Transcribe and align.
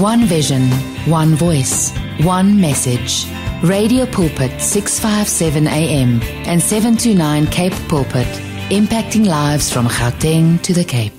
One 0.00 0.24
vision, 0.24 0.62
one 1.04 1.34
voice, 1.34 1.92
one 2.24 2.58
message. 2.58 3.26
Radio 3.62 4.06
Pulpit 4.06 4.58
657 4.58 5.66
AM 5.66 6.22
and 6.48 6.62
729 6.62 7.46
Cape 7.48 7.74
Pulpit, 7.86 8.26
impacting 8.70 9.26
lives 9.26 9.70
from 9.70 9.86
Gauteng 9.88 10.62
to 10.62 10.72
the 10.72 10.84
Cape. 10.84 11.12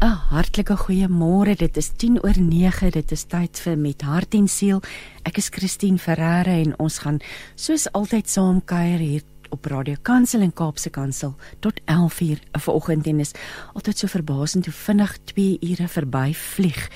'n 0.00 0.14
Hartlike 0.30 0.76
goeiemôre. 0.76 1.56
Dit 1.56 1.76
is 1.76 1.90
10 1.96 2.22
oor 2.22 2.38
9. 2.38 2.90
Dit 2.90 3.10
is 3.10 3.24
tyd 3.24 3.58
vir 3.58 3.78
met 3.78 4.02
hart 4.02 4.34
en 4.34 4.48
siel. 4.48 4.80
Ek 5.24 5.36
is 5.38 5.48
Christine 5.48 5.98
Ferreira 5.98 6.54
en 6.62 6.78
ons 6.78 6.98
gaan 6.98 7.18
soos 7.56 7.88
altyd 7.92 8.28
saam 8.28 8.62
kuier 8.64 8.98
hier 8.98 9.22
op 9.54 9.68
Radio 9.70 9.94
Kansel 10.02 10.42
en 10.42 10.52
Kaapse 10.52 10.90
Kansel 10.90 11.34
tot 11.62 11.80
11uur 11.86 12.40
vanoggend 12.52 13.06
en 13.06 13.20
is 13.22 13.34
altyd 13.72 13.98
so 13.98 14.10
verbasend 14.10 14.66
hoe 14.66 14.74
vinnig 14.74 15.12
2 15.30 15.58
ure 15.60 15.86
verby 15.88 16.32
vlieg. 16.34 16.88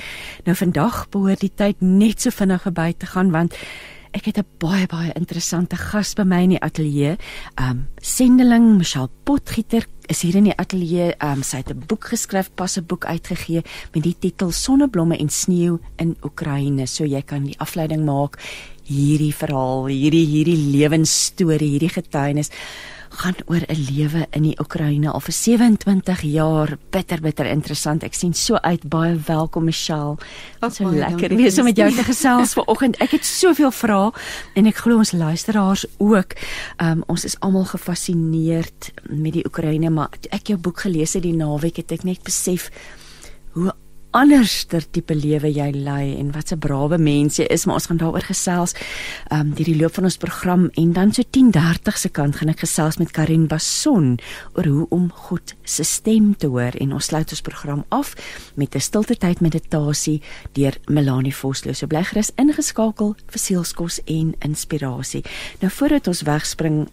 Nou 0.45 0.57
vandag 0.59 1.05
behoort 1.15 1.45
die 1.45 1.53
tyd 1.55 1.85
net 1.85 2.25
so 2.25 2.35
vinnig 2.35 2.65
verby 2.67 2.91
te 2.99 3.07
gaan 3.15 3.31
want 3.31 3.55
ek 4.17 4.25
het 4.25 4.39
'n 4.39 4.47
baie 4.59 4.87
baie 4.87 5.13
interessante 5.15 5.77
gas 5.77 6.15
by 6.15 6.23
my 6.23 6.43
in 6.43 6.57
die 6.57 6.61
ateljee. 6.61 7.17
Um 7.61 7.87
sendeling 8.01 8.77
Michelle 8.79 9.11
Potgieter 9.25 9.87
is 10.09 10.23
hier 10.23 10.35
in 10.37 10.45
die 10.45 10.57
ateljee. 10.57 11.15
Um 11.23 11.43
sy 11.43 11.57
het 11.57 11.71
'n 11.71 11.85
boek 11.87 12.05
geskryf, 12.05 12.51
pas 12.55 12.79
'n 12.79 12.87
boek 12.87 13.05
uitgegee 13.05 13.63
met 13.95 14.03
die 14.03 14.17
titel 14.19 14.51
Sonneblomme 14.51 15.17
en 15.17 15.29
sneeu 15.29 15.79
in 15.97 16.17
Oekraïne. 16.23 16.87
So 16.87 17.05
jy 17.05 17.23
kan 17.23 17.45
die 17.45 17.59
afleiding 17.59 18.05
maak 18.05 18.39
hierdie 18.89 19.35
verhaal, 19.37 19.87
hierdie 19.93 20.25
hierdie 20.27 20.59
lewensstorie, 20.73 21.75
hierdie 21.77 21.93
getuienis 21.93 22.53
gaan 23.19 23.35
oor 23.47 23.65
'n 23.67 23.87
lewe 23.95 24.27
in 24.31 24.43
die 24.43 24.57
Oekraïne 24.61 25.11
al 25.11 25.21
vir 25.21 25.33
27 25.33 26.23
jaar. 26.23 26.79
Bitter 26.91 27.21
bitter 27.21 27.47
interessant. 27.47 28.03
Ek 28.03 28.15
sien 28.15 28.35
so 28.35 28.55
uit. 28.55 28.89
Baie 28.89 29.17
welkom 29.27 29.65
Michelle. 29.65 30.17
Wat 30.61 30.75
so 30.75 30.91
lekker 30.91 31.37
wees 31.37 31.59
om 31.59 31.65
met 31.65 31.77
jou 31.77 31.91
te 31.95 32.05
gesels 32.05 32.53
vanoggend. 32.53 32.97
Ek 32.97 33.11
het 33.11 33.25
soveel 33.25 33.71
vrae 33.71 34.13
en 34.55 34.67
ek 34.67 34.77
glo 34.77 34.97
ons 34.97 35.13
luisteraars 35.13 35.87
ook. 35.99 36.37
Um, 36.77 37.03
ons 37.07 37.25
is 37.25 37.41
almal 37.41 37.65
gefassineerd 37.65 38.93
met 39.09 39.33
die 39.33 39.45
Oekraïne, 39.47 39.91
maar 39.91 40.11
ek 40.31 40.47
jou 40.47 40.59
boek 40.59 40.81
gelees 40.81 41.13
het 41.13 41.23
die 41.23 41.37
naweek 41.37 41.77
het 41.77 41.93
ek 41.93 42.05
net 42.05 42.23
besef 42.23 42.71
hoe 43.53 43.73
anderster 44.17 44.85
tipe 44.91 45.15
lewe 45.15 45.51
jy 45.53 45.69
lei 45.75 46.17
en 46.19 46.33
wat 46.33 46.53
'n 46.53 46.59
brawe 46.59 46.99
mens 46.99 47.37
jy 47.37 47.45
is, 47.45 47.67
maar 47.67 47.75
ons 47.75 47.87
gaan 47.87 47.97
daaroor 47.97 48.25
gesels 48.25 48.75
ehm 49.31 49.41
um, 49.41 49.55
deur 49.55 49.65
die 49.65 49.77
loop 49.77 49.95
van 49.95 50.05
ons 50.05 50.17
program 50.17 50.71
en 50.75 50.93
dan 50.93 51.13
so 51.13 51.23
10:30 51.23 51.97
se 51.97 52.09
kant 52.09 52.37
gaan 52.37 52.49
ek 52.49 52.61
gesels 52.61 52.99
met 52.99 53.11
Karin 53.11 53.47
Bason 53.47 54.19
oor 54.55 54.65
hoe 54.65 54.87
om 54.91 55.11
God 55.11 55.55
se 55.65 55.85
stem 55.85 56.37
te 56.37 56.47
hoor 56.47 56.73
en 56.81 56.93
ons 56.93 57.05
sluit 57.05 57.31
ons 57.31 57.41
program 57.41 57.85
af 57.89 58.15
met 58.55 58.75
'n 58.75 58.81
stilte 58.81 59.17
tyd 59.17 59.41
meditasie 59.41 60.23
deur 60.53 60.75
Melanie 60.87 61.35
Vosloo. 61.35 61.73
So 61.73 61.87
bly 61.87 62.05
gerus 62.05 62.31
ingeskakel 62.37 63.15
vir 63.27 63.39
sielskos 63.39 64.01
en 64.05 64.35
inspirasie. 64.39 65.25
Nou 65.61 65.71
voordat 65.71 66.07
ons 66.07 66.23
wegspring 66.23 66.89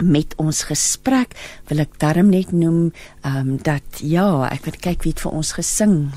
met 0.00 0.32
ons 0.40 0.62
gesprek 0.64 1.34
wil 1.68 1.82
ek 1.84 1.98
darm 2.00 2.30
net 2.32 2.52
noem 2.52 2.92
ehm 3.22 3.36
um, 3.36 3.56
dat 3.62 4.00
ja, 4.00 4.48
ek 4.48 4.64
wil 4.64 4.78
kyk 4.80 5.04
wie 5.04 5.12
het 5.12 5.20
vir 5.20 5.32
ons 5.32 5.52
gesing. 5.52 6.12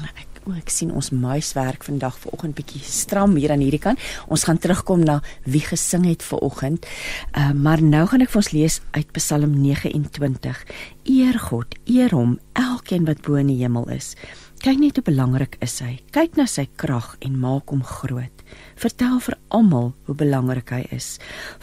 O, 0.45 0.53
ek 0.53 0.69
sien 0.69 0.91
ons 0.93 1.07
muiswerk 1.09 1.87
vandag 1.87 2.19
vanoggend 2.21 2.53
bietjie 2.59 2.83
stram 2.85 3.33
hier 3.39 3.49
aan 3.55 3.63
hierdie 3.65 3.81
kant. 3.81 4.01
Ons 4.29 4.43
gaan 4.45 4.59
terugkom 4.61 5.01
na 5.01 5.15
wie 5.49 5.63
gesing 5.65 6.05
het 6.05 6.21
vanoggend. 6.21 6.85
Uh, 7.33 7.49
maar 7.57 7.81
nou 7.81 8.03
gaan 8.11 8.21
ek 8.21 8.29
vir 8.29 8.41
ons 8.43 8.51
lees 8.53 8.75
uit 8.93 9.09
Psalm 9.17 9.55
29. 9.57 10.61
Eer 11.09 11.39
God, 11.47 11.73
eer 11.89 12.13
hom, 12.13 12.37
elkeen 12.61 13.09
wat 13.09 13.25
bo 13.25 13.41
in 13.41 13.49
die 13.49 13.57
hemel 13.63 13.89
is. 13.95 14.13
Kyk 14.61 14.79
net 14.83 14.99
hoe 14.99 15.05
belangrik 15.09 15.57
is 15.65 15.79
hy. 15.81 15.95
Kyk 16.13 16.37
na 16.37 16.45
sy 16.49 16.67
krag 16.77 17.15
en 17.25 17.41
maak 17.41 17.73
hom 17.73 17.81
groot. 17.85 18.45
Vertel 18.77 19.17
vir 19.25 19.39
almal 19.53 19.91
hoe 20.05 20.15
belangrik 20.17 20.69
hy 20.73 20.83
is. 20.93 21.15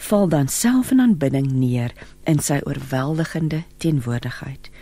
Val 0.09 0.27
dan 0.31 0.51
self 0.51 0.91
in 0.91 1.03
aanbidding 1.03 1.47
neer 1.55 1.95
in 2.27 2.43
sy 2.43 2.59
oorweldigende 2.67 3.63
teenwoordigheid. 3.79 4.72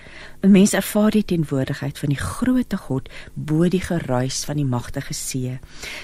'n 0.44 0.52
Mens 0.52 0.74
ervaar 0.74 1.12
die 1.12 1.26
teenwoordigheid 1.26 2.00
van 2.00 2.10
die 2.10 2.18
grootte 2.18 2.78
God 2.78 3.10
bo 3.34 3.68
die 3.70 3.82
geruis 3.82 4.42
van 4.46 4.58
die 4.58 4.66
magtige 4.66 5.14
see. 5.14 5.60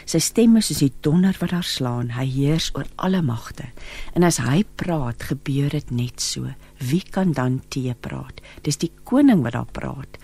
Sy 0.06 0.20
stem 0.20 0.58
is 0.58 0.68
soos 0.70 0.84
die 0.84 0.94
donder 1.02 1.36
wat 1.40 1.50
daar 1.50 1.66
slaan. 1.66 2.12
Hy 2.14 2.26
heers 2.26 2.70
oor 2.74 2.86
alle 2.96 3.22
magte. 3.22 3.72
En 4.14 4.24
as 4.24 4.38
hy 4.38 4.64
praat, 4.76 5.24
gebeur 5.24 5.70
dit 5.70 5.90
net 5.92 6.22
so. 6.22 6.54
Wie 6.78 7.02
kan 7.02 7.32
dan 7.34 7.62
teë 7.74 7.96
praat? 8.02 8.42
Dis 8.62 8.78
die 8.78 8.92
koning 9.08 9.42
wat 9.46 9.56
daar 9.56 9.70
praat. 9.74 10.18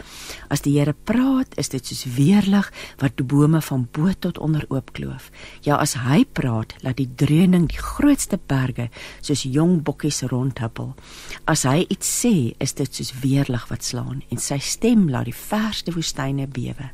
As 0.54 0.62
die 0.66 0.76
Here 0.78 0.94
praat, 0.94 1.56
is 1.58 1.70
dit 1.74 1.86
soos 1.86 2.06
weerlig 2.16 2.70
wat 3.02 3.18
die 3.18 3.26
bome 3.26 3.62
van 3.62 3.88
bo 3.92 4.12
tot 4.20 4.38
onder 4.38 4.66
oopkloof. 4.70 5.30
Ja, 5.66 5.80
as 5.82 5.96
hy 6.06 6.24
praat, 6.26 6.76
laat 6.86 7.00
die 7.02 7.10
dreuning 7.10 7.68
die 7.72 7.82
grootste 7.82 8.38
berge 8.38 8.90
soos 9.22 9.46
jong 9.48 9.82
bokkies 9.86 10.24
rondhuppel. 10.30 10.94
As 11.50 11.66
hy 11.70 11.88
iets 11.90 12.10
sê, 12.22 12.54
is 12.62 12.78
dit 12.78 13.02
soos 13.02 13.14
weerlig 13.24 13.66
wat 13.72 13.86
slaan 13.86 14.22
en 14.30 14.42
sy 14.42 14.60
stem 14.62 15.10
laat 15.10 15.30
die 15.30 15.38
verste 15.38 15.94
woestyne 15.96 16.48
bewe. 16.48 16.92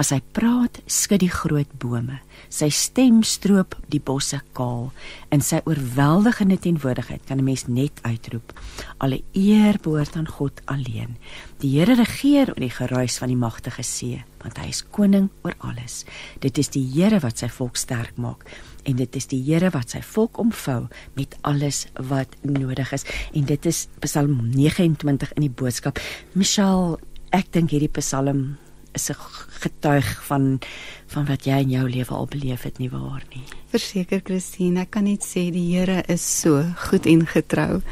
As 0.00 0.10
hy 0.14 0.20
praat, 0.32 0.80
skud 0.86 1.20
die 1.20 1.32
groot 1.32 1.70
bome. 1.82 2.20
Sy 2.48 2.70
stem 2.72 3.22
stroop 3.26 3.76
die 3.92 4.00
bosse 4.00 4.40
kaal. 4.56 4.90
In 5.30 5.42
sy 5.44 5.60
oorweldigende 5.68 6.58
teenwoordigheid 6.58 7.26
kan 7.26 7.38
'n 7.38 7.44
mens 7.44 7.66
net 7.68 8.00
uitroep: 8.02 8.52
Alle 8.98 9.22
eer 9.32 9.78
behoort 9.82 10.16
aan 10.16 10.26
God 10.26 10.60
alleen. 10.64 11.16
Die 11.60 11.78
Here 11.78 11.94
regeer 11.94 12.48
oor 12.48 12.60
die 12.60 12.70
geruis 12.70 13.18
van 13.18 13.28
die 13.28 13.36
magtige 13.36 13.82
see, 13.82 14.24
want 14.42 14.58
hy 14.58 14.68
is 14.68 14.82
koning 14.90 15.28
oor 15.42 15.54
alles. 15.58 16.04
Dit 16.40 16.58
is 16.58 16.68
die 16.68 16.84
Here 16.94 17.20
wat 17.20 17.38
sy 17.38 17.48
volk 17.48 17.76
sterk 17.76 18.16
maak 18.16 18.44
en 18.84 18.96
dit 18.96 19.16
is 19.16 19.28
die 19.30 19.40
Here 19.44 19.70
wat 19.74 19.92
sy 19.94 20.00
volk 20.04 20.38
omvou 20.40 20.88
met 21.18 21.36
alles 21.46 21.86
wat 22.10 22.34
nodig 22.42 22.92
is. 22.96 23.06
En 23.36 23.44
dit 23.44 23.66
is 23.66 23.86
Psalm 24.00 24.50
29 24.54 25.34
in 25.36 25.46
die 25.46 25.52
boodskap. 25.52 26.00
Michelle, 26.32 26.98
ek 27.36 27.52
dink 27.54 27.74
hierdie 27.74 27.92
Psalm 28.00 28.56
is 28.92 29.10
'n 29.10 29.16
getuig 29.60 30.24
van 30.24 30.58
van 31.06 31.26
wat 31.26 31.44
jy 31.44 31.58
in 31.58 31.70
jou 31.70 31.88
lewe 31.90 32.14
al 32.14 32.26
beleef 32.26 32.62
het 32.62 32.78
nie 32.78 32.90
waar 32.90 33.22
nie. 33.34 33.42
Verseker 33.70 34.20
Christine, 34.24 34.80
ek 34.80 34.90
kan 34.90 35.04
net 35.04 35.24
sê 35.24 35.50
die 35.50 35.76
Here 35.76 36.02
is 36.06 36.40
so 36.40 36.62
goed 36.76 37.06
en 37.06 37.26
getrou. 37.26 37.82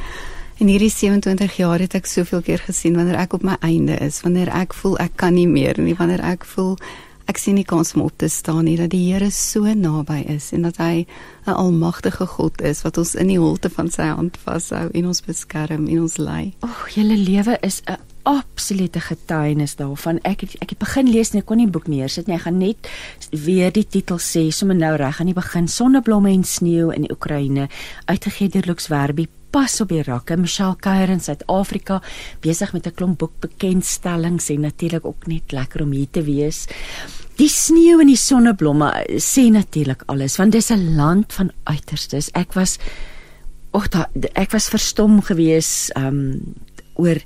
In 0.58 0.66
hierdie 0.66 0.90
27 0.90 1.56
jaar 1.56 1.78
het 1.78 1.94
ek 1.94 2.06
soveel 2.06 2.42
keer 2.42 2.58
gesien 2.58 2.96
wanneer 2.96 3.18
ek 3.18 3.32
op 3.32 3.42
my 3.42 3.56
einde 3.60 3.98
is, 4.02 4.20
wanneer 4.22 4.48
ek 4.48 4.74
voel 4.74 4.98
ek 4.98 5.16
kan 5.16 5.34
nie 5.34 5.46
meer 5.46 5.78
nie, 5.80 5.94
wanneer 5.94 6.20
ek 6.20 6.44
voel 6.44 6.76
ek 7.28 7.38
sien 7.40 7.58
nie 7.58 7.66
kans 7.68 7.92
om 7.94 8.06
op 8.06 8.16
te 8.16 8.28
staan 8.32 8.64
nie 8.64 8.76
dat 8.80 8.90
die 8.94 9.04
Here 9.12 9.30
so 9.34 9.68
naby 9.68 10.22
is 10.32 10.50
en 10.56 10.64
dat 10.64 10.78
hy 10.80 11.06
'n 11.46 11.50
almagtige 11.50 12.26
God 12.26 12.60
is 12.60 12.82
wat 12.82 12.98
ons 12.98 13.14
in 13.14 13.28
die 13.28 13.38
holte 13.38 13.70
van 13.70 13.90
sy 13.90 14.08
hand 14.08 14.38
vashou 14.44 14.88
en 14.92 15.06
ons 15.06 15.20
beskerm 15.20 15.86
en 15.88 16.00
ons 16.00 16.16
lei. 16.16 16.54
O, 16.62 16.68
julle 16.94 17.16
lewe 17.16 17.58
is 17.62 17.82
'n 17.86 17.96
absolute 18.22 19.00
getuienis 19.00 19.76
daarvan. 19.76 20.20
Ek 20.22 20.40
het, 20.40 20.56
ek 20.60 20.70
het 20.70 20.78
begin 20.78 21.10
lees 21.10 21.32
en 21.32 21.38
ek 21.38 21.46
kon 21.46 21.56
nie 21.56 21.70
boek 21.70 21.86
neersit 21.86 22.26
nie. 22.26 22.36
Ek 22.36 22.42
gaan 22.42 22.58
net 22.58 22.88
weer 23.30 23.72
die 23.72 23.86
titel 23.86 24.18
sê 24.18 24.50
sommer 24.50 24.76
nou 24.76 24.96
reg 24.96 25.20
aan 25.20 25.26
die 25.26 25.34
begin. 25.34 25.68
Sonneblomme 25.68 26.30
en 26.30 26.44
sneeu 26.44 26.90
in 26.90 27.02
die 27.02 27.12
Oekraïne 27.12 27.68
uitgegee 28.06 28.48
deur 28.48 28.66
Lux 28.66 28.88
Werby 28.88 29.28
pas 29.50 29.80
op 29.80 29.88
die 29.88 30.02
rakke 30.02 30.36
Michelle 30.36 30.76
Kuier 30.76 31.10
in 31.10 31.20
Suid-Afrika 31.20 32.02
besig 32.40 32.72
met 32.72 32.86
'n 32.86 32.94
klomp 32.94 33.18
boekbekendstellings 33.18 34.48
en 34.50 34.60
natuurlik 34.60 35.04
ook 35.04 35.26
net 35.26 35.52
lekker 35.52 35.82
om 35.82 35.92
hier 35.92 36.10
te 36.10 36.22
wees. 36.22 36.66
Die 37.36 37.48
sneeu 37.48 38.00
en 38.00 38.06
die 38.06 38.16
sonneblomme 38.16 39.06
sê 39.16 39.50
natuurlik 39.50 40.02
alles 40.06 40.36
want 40.36 40.52
dis 40.52 40.70
'n 40.70 40.96
land 40.96 41.32
van 41.32 41.50
uiterstes. 41.64 42.30
Ek 42.34 42.52
was 42.54 42.78
Och, 43.70 43.86
ek 44.32 44.50
was 44.50 44.68
verstom 44.68 45.20
geweest 45.22 45.92
um 45.96 46.56
oor 46.94 47.20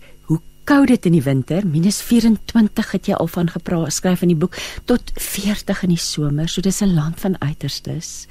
koud 0.64 0.88
dit 0.92 1.06
in 1.06 1.16
die 1.16 1.24
winter, 1.24 1.64
minus 1.66 2.00
24 2.06 2.92
het 2.94 3.08
jy 3.10 3.16
al 3.18 3.30
van 3.30 3.50
gepraat, 3.50 3.94
skryf 3.94 4.22
in 4.22 4.32
die 4.32 4.38
boek, 4.38 4.56
tot 4.86 5.12
40 5.18 5.82
in 5.86 5.94
die 5.94 6.00
somer. 6.00 6.48
So 6.48 6.62
dis 6.62 6.82
'n 6.82 6.94
land 6.94 7.20
van 7.20 7.36
uiterstes. 7.40 8.26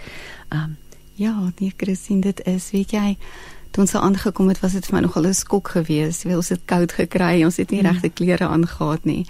Um 0.50 0.78
ja, 1.16 1.52
nee, 1.60 1.74
Christine, 1.78 2.22
dit 2.22 2.42
is, 2.46 2.72
weet 2.72 2.92
jy, 2.92 3.18
toe 3.72 3.84
ons 3.84 3.96
aangekom 3.96 4.48
het, 4.52 4.60
was 4.60 4.76
dit 4.76 4.86
vir 4.86 4.96
my 4.96 5.02
nogal 5.06 5.28
'n 5.28 5.34
skok 5.34 5.68
geweest. 5.68 6.26
Ons 6.26 6.50
het 6.50 6.62
koud 6.66 6.92
gekry, 6.92 7.44
ons 7.44 7.58
het 7.58 7.72
nie 7.72 7.82
mm. 7.82 7.88
regte 7.88 8.10
klere 8.10 8.48
aangetree 8.48 9.00
nie. 9.04 9.26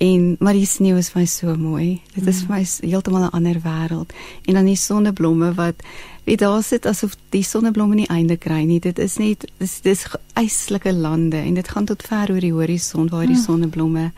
En 0.00 0.36
maar 0.40 0.52
die 0.52 0.66
sneeu 0.66 0.96
is 0.96 1.10
vir 1.10 1.20
my 1.20 1.26
so 1.26 1.56
mooi. 1.56 2.00
Dit 2.14 2.26
is 2.26 2.42
mm. 2.42 2.46
vir 2.46 2.56
my 2.56 2.90
heeltemal 2.90 3.24
'n 3.24 3.32
ander 3.32 3.60
wêreld. 3.64 4.12
En 4.44 4.54
dan 4.54 4.64
die 4.64 4.76
sonneblomme 4.76 5.54
wat 5.54 5.82
weet 6.24 6.38
daar 6.38 6.62
sit 6.62 6.86
asof 6.86 7.16
die 7.30 7.42
sonneblomme 7.42 7.94
nie 7.94 8.08
einde 8.08 8.36
kry 8.36 8.64
nie. 8.64 8.80
Dit 8.80 8.98
is 8.98 9.16
net 9.16 9.50
dis 9.58 9.80
dis 9.80 10.06
eislike 10.34 10.92
lande 10.92 11.36
en 11.36 11.54
dit 11.54 11.68
gaan 11.68 11.84
tot 11.84 12.02
ver 12.02 12.30
oor 12.30 12.40
die 12.40 12.52
horison 12.52 13.08
waar 13.08 13.26
die 13.26 13.36
mm. 13.36 13.42
sonneblomme 13.42 14.12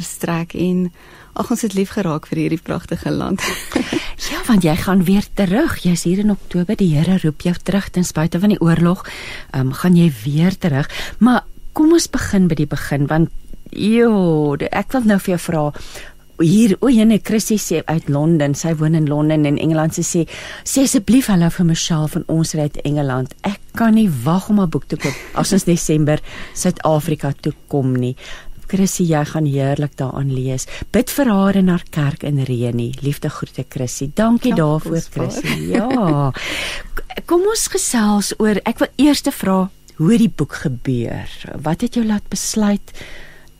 strek 0.00 0.54
en 0.54 0.92
ag 1.34 1.50
ons 1.50 1.62
het 1.62 1.74
lief 1.74 1.94
geraak 1.96 2.26
vir 2.26 2.38
hierdie 2.44 2.62
pragtige 2.62 3.10
land. 3.10 3.42
ja, 4.30 4.40
want 4.46 4.64
jy 4.64 4.76
gaan 4.76 5.04
weer 5.04 5.26
terug. 5.34 5.78
Jy's 5.84 6.04
hier 6.08 6.18
in 6.18 6.30
Oktober. 6.30 6.76
Die 6.76 6.94
Here 6.94 7.18
roep 7.22 7.42
jou 7.46 7.54
terug 7.62 7.90
ten 7.90 8.04
spyte 8.04 8.40
van 8.40 8.54
die 8.54 8.60
oorlog. 8.60 9.06
Ehm 9.52 9.70
um, 9.70 9.72
gaan 9.72 9.96
jy 9.96 10.10
weer 10.24 10.58
terug. 10.58 10.90
Maar 11.18 11.44
kom 11.72 11.92
ons 11.92 12.10
begin 12.10 12.48
by 12.48 12.54
die 12.54 12.70
begin 12.70 13.06
want 13.06 13.30
Jo, 13.70 14.56
ek 14.58 14.96
wil 14.96 15.04
nou 15.06 15.20
vir 15.22 15.36
jou 15.36 15.42
vra 15.44 15.60
hier 16.40 16.76
o, 16.80 16.88
jene 16.88 17.20
Chrissy 17.22 17.58
sê 17.60 17.82
uit 17.86 18.08
Londen, 18.08 18.54
sy 18.56 18.72
woon 18.80 18.96
in 18.96 19.08
Londen 19.08 19.46
in 19.48 19.58
Engeland 19.60 19.94
sê 19.96 20.24
sê 20.64 20.84
asseblief 20.86 21.28
hallo 21.30 21.50
vir 21.52 21.68
Michelle 21.68 22.08
van 22.08 22.24
ons 22.32 22.54
uit 22.56 22.80
Engeland. 22.88 23.34
Ek 23.44 23.60
kan 23.76 23.94
nie 23.94 24.08
wag 24.24 24.48
om 24.48 24.60
'n 24.60 24.70
boek 24.70 24.88
te 24.88 24.96
koop 24.96 25.14
as 25.34 25.52
ons 25.52 25.64
Desember 25.72 26.20
Suid-Afrika 26.54 27.32
toe 27.40 27.52
kom 27.68 27.92
nie. 27.92 28.16
Chrissy, 28.70 29.08
jy 29.10 29.24
gaan 29.32 29.48
heerlik 29.50 29.96
daaraan 29.98 30.30
lees. 30.30 30.68
Bid 30.94 31.10
vir 31.10 31.30
haar 31.32 31.58
in 31.58 31.70
haar 31.72 31.82
kerk 31.90 32.22
in 32.26 32.38
Reni. 32.46 32.90
Liefde 33.02 33.30
groete 33.30 33.64
Chrissy. 33.68 34.10
Dankie 34.14 34.52
ja, 34.54 34.60
daarvoor 34.62 35.02
Chrissy. 35.10 35.56
Ja. 35.74 36.30
Kom 37.26 37.46
ons 37.50 37.66
gesels 37.72 38.32
oor 38.38 38.60
ek 38.64 38.82
wil 38.82 38.92
eers 39.08 39.24
te 39.26 39.34
vra 39.34 39.64
hoe 40.00 40.16
die 40.20 40.30
boek 40.30 40.54
gebeur. 40.62 41.32
Wat 41.60 41.82
het 41.84 41.98
jou 41.98 42.06
laat 42.06 42.28
besluit 42.32 42.94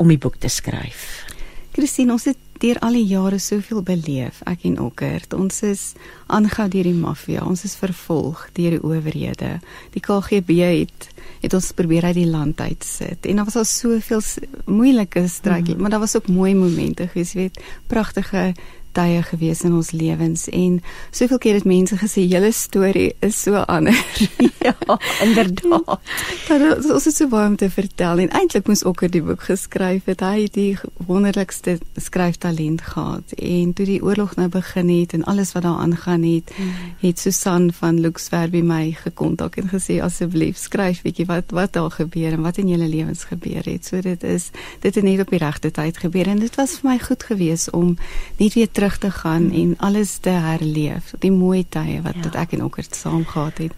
om 0.00 0.08
die 0.08 0.20
boek 0.20 0.38
te 0.40 0.48
skryf? 0.48 1.26
Christine, 1.74 2.14
ons 2.14 2.30
het 2.30 2.38
deur 2.60 2.78
al 2.84 2.96
die 2.98 3.06
jare 3.08 3.38
soveel 3.40 3.82
beleef, 3.82 4.42
ek 4.50 4.66
en 4.68 4.78
Okkert. 4.84 5.34
Ons 5.36 5.62
is 5.66 5.84
aangehou 6.28 6.68
deur 6.72 6.88
die 6.90 6.96
maffia, 6.96 7.44
ons 7.46 7.64
is 7.64 7.76
vervolg 7.80 8.46
deur 8.56 8.76
die 8.76 8.82
owerhede. 8.82 9.56
Die 9.94 10.04
KGB 10.04 10.60
het 10.60 11.08
het 11.40 11.54
ons 11.56 11.70
probeer 11.72 12.04
uit 12.10 12.18
die 12.18 12.28
land 12.28 12.60
uit 12.60 12.84
sit. 12.84 13.24
En 13.24 13.40
daar 13.40 13.46
was 13.48 13.56
al 13.56 13.64
soveel 13.64 14.20
moeilike 14.68 15.22
strydjies, 15.28 15.76
mm. 15.76 15.80
maar 15.80 15.94
daar 15.94 16.02
was 16.02 16.16
ook 16.16 16.28
mooi 16.28 16.54
momente, 16.54 17.08
jy 17.14 17.24
weet, 17.32 17.60
pragtige 17.88 18.50
tye 18.96 19.22
gewees 19.22 19.62
in 19.66 19.74
ons 19.76 19.90
lewens 19.90 20.46
en 20.48 20.80
soveel 21.10 21.38
keer 21.38 21.58
het 21.60 21.68
mense 21.68 21.96
gesê 22.00 22.24
julle 22.28 22.52
storie 22.52 23.10
is 23.20 23.38
so 23.42 23.62
anders. 23.66 24.28
ja, 24.66 24.74
inderdaad. 25.22 26.00
Dat 26.48 26.90
ons 26.90 27.04
het 27.04 27.14
so 27.16 27.28
baie 27.30 27.48
om 27.48 27.56
te 27.56 27.70
vertel 27.70 28.24
en 28.24 28.32
eintlik 28.40 28.66
moes 28.68 28.84
Okker 28.84 29.10
die 29.12 29.22
boek 29.22 29.44
geskryf 29.46 30.08
het. 30.10 30.24
Hy 30.24 30.46
het 30.46 30.56
die 30.56 30.78
wonderlikste 31.06 31.78
skryftalent 32.00 32.82
gehad 32.82 33.34
en 33.36 33.72
toe 33.76 33.86
die 33.86 34.00
oorlog 34.02 34.34
nou 34.38 34.48
begin 34.50 34.88
het 34.92 35.14
en 35.16 35.24
alles 35.30 35.52
wat 35.54 35.62
daar 35.66 35.82
aangaan 35.84 36.24
het, 36.26 36.50
mm. 36.56 36.72
het 37.04 37.18
Susan 37.18 37.70
van 37.76 38.00
Luxverby 38.00 38.62
my 38.66 38.92
gekontak 39.02 39.60
en 39.60 39.70
gesê 39.70 40.00
asseblief 40.02 40.58
skryf 40.58 41.02
bietjie 41.06 41.28
wat 41.28 41.54
wat 41.56 41.74
daar 41.76 41.90
gebeur 41.94 42.32
en 42.32 42.42
wat 42.46 42.58
in 42.58 42.68
julle 42.72 42.88
lewens 42.88 43.24
gebeur 43.30 43.64
het. 43.64 43.86
So 43.86 44.00
dit 44.00 44.22
is 44.24 44.50
dit 44.80 44.94
het 44.94 45.04
net 45.04 45.20
op 45.20 45.30
die 45.30 45.42
regte 45.42 45.70
tyd 45.70 45.98
gebeur 45.98 46.28
en 46.28 46.42
dit 46.42 46.54
was 46.58 46.78
vir 46.80 46.90
my 46.90 46.98
goed 46.98 47.22
geweest 47.30 47.70
om 47.76 47.96
net 48.38 48.54
weer 48.54 48.70
terug 48.80 48.98
te 48.98 49.10
gaan 49.10 49.50
en 49.52 49.74
alles 49.78 50.16
te 50.16 50.30
herleef. 50.30 51.12
Die 51.18 51.32
mooi 51.32 51.66
tye 51.68 52.00
wat 52.02 52.16
ja. 52.22 52.30
ek 52.40 52.54
en 52.56 52.64
Okkert 52.64 52.96
saam 52.96 53.26
gehad 53.28 53.58
het. 53.60 53.74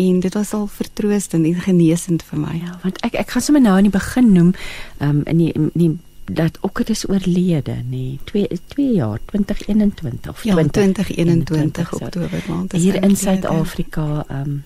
En 0.00 0.22
dit 0.24 0.34
was 0.34 0.54
al 0.56 0.66
vertroostend 0.72 1.44
en 1.44 1.60
genesend 1.60 2.24
vir 2.30 2.40
my. 2.40 2.54
Ja, 2.62 2.78
want 2.80 3.00
ek 3.04 3.18
ek 3.20 3.34
gaan 3.34 3.44
sommer 3.44 3.62
nou 3.64 3.74
aan 3.76 3.90
die 3.90 3.92
begin 3.92 4.32
noem, 4.32 4.54
ehm 5.02 5.20
um, 5.20 5.22
in 5.28 5.42
die 5.42 5.52
in 5.52 5.68
die 5.74 5.90
dat 6.32 6.56
Okkert 6.64 6.88
is 6.94 7.04
oorlede, 7.08 7.74
nee, 7.90 8.18
2 8.24 8.60
2 8.72 8.94
jaar 8.94 9.18
2021 9.34 10.30
of 10.30 10.44
ja, 10.48 10.54
2021 10.54 11.92
Oktober 11.92 12.44
maand. 12.48 12.72
Hier 12.72 13.02
in 13.02 13.16
Suid-Afrika 13.16 14.24
ehm 14.28 14.40
um, 14.40 14.64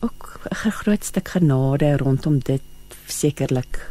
ook 0.00 0.40
'n 0.46 0.70
groot 0.70 1.04
stuk 1.04 1.28
genade 1.28 1.96
rondom 1.96 2.38
dit 2.38 2.62
sekerlik 3.06 3.90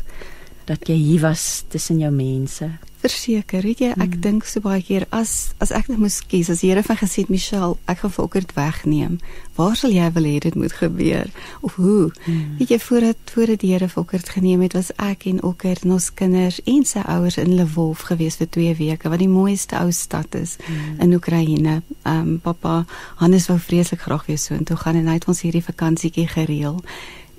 dat 0.65 0.87
jy 0.87 0.95
hier 0.95 1.21
was 1.21 1.63
tussen 1.67 1.99
jou 1.99 2.11
mense 2.11 2.69
verseker, 3.01 3.61
weet 3.65 3.81
jy, 3.83 3.89
ek 3.93 4.15
mm. 4.15 4.21
dink 4.23 4.47
so 4.49 4.63
baie 4.63 4.81
keer 4.85 5.05
as 5.13 5.53
as 5.63 5.71
ek 5.75 5.89
net 5.91 5.99
moes 6.01 6.19
kies, 6.25 6.49
as 6.53 6.63
die 6.63 6.71
Here 6.71 6.83
van 6.85 6.97
gesê 6.99 7.23
het 7.23 7.31
Michelle, 7.33 7.77
ek 7.89 8.01
gaan 8.03 8.13
Volkert 8.15 8.53
wegneem, 8.57 9.17
waar 9.57 9.75
sal 9.77 9.93
jy 9.93 10.07
wil 10.15 10.27
hê 10.29 10.37
dit 10.43 10.57
moet 10.57 10.73
gebeur 10.73 11.29
of 11.65 11.77
hoe? 11.81 12.09
Mm. 12.25 12.55
Weet 12.59 12.73
jy 12.73 12.79
voordat 12.85 13.33
voordat 13.33 13.61
die 13.63 13.73
Here 13.73 13.89
Volkert 13.91 14.31
geneem 14.33 14.63
het, 14.65 14.77
was 14.77 14.91
ek 14.97 15.27
en 15.29 15.43
Okkert 15.47 15.85
en 15.85 15.95
ons 15.97 16.09
kinders 16.21 16.59
en 16.65 16.87
sy 16.87 17.03
ouers 17.05 17.37
in 17.41 17.53
Lvov 17.59 18.07
gewees 18.09 18.39
vir 18.41 18.49
2 18.57 18.73
weke, 18.81 19.11
wat 19.13 19.21
die 19.21 19.31
mooiste 19.31 19.77
ou 19.79 19.91
stad 19.93 20.35
is 20.39 20.57
mm. 20.63 20.97
in 21.05 21.13
Oekraïne. 21.17 21.81
Ehm 22.03 22.33
um, 22.33 22.33
pappa 22.43 22.83
Hannes 23.21 23.47
wou 23.51 23.59
vreeslik 23.61 24.03
graag 24.05 24.25
weer 24.27 24.41
so 24.41 24.55
intoe 24.55 24.77
gaan 24.77 24.97
en 24.97 25.07
hy 25.09 25.19
het 25.19 25.29
ons 25.29 25.45
hierdie 25.45 25.65
vakansietjie 25.65 26.27
gereël. 26.33 26.81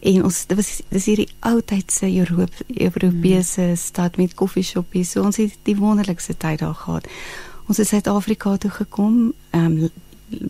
En 0.00 0.24
ons 0.24 0.46
dit 0.46 0.56
was 0.56 0.70
dis 0.88 1.06
hierdie 1.10 1.28
ou 1.40 1.60
tydse 1.60 2.06
Europe 2.06 2.64
Europese 2.68 3.70
mm. 3.70 3.76
stad 3.76 4.16
met 4.16 4.34
koffieshoppies. 4.34 5.10
So 5.10 5.22
ons 5.26 5.40
het 5.40 5.56
die 5.66 5.76
wonderlikste 5.76 6.36
tyd 6.36 6.62
daar 6.62 6.74
gehad. 6.74 7.08
Ons 7.68 7.80
het 7.82 7.88
Suid-Afrika 7.88 8.56
toe 8.56 8.70
gekom, 8.70 9.32
ehm 9.50 9.80
um, 9.82 9.88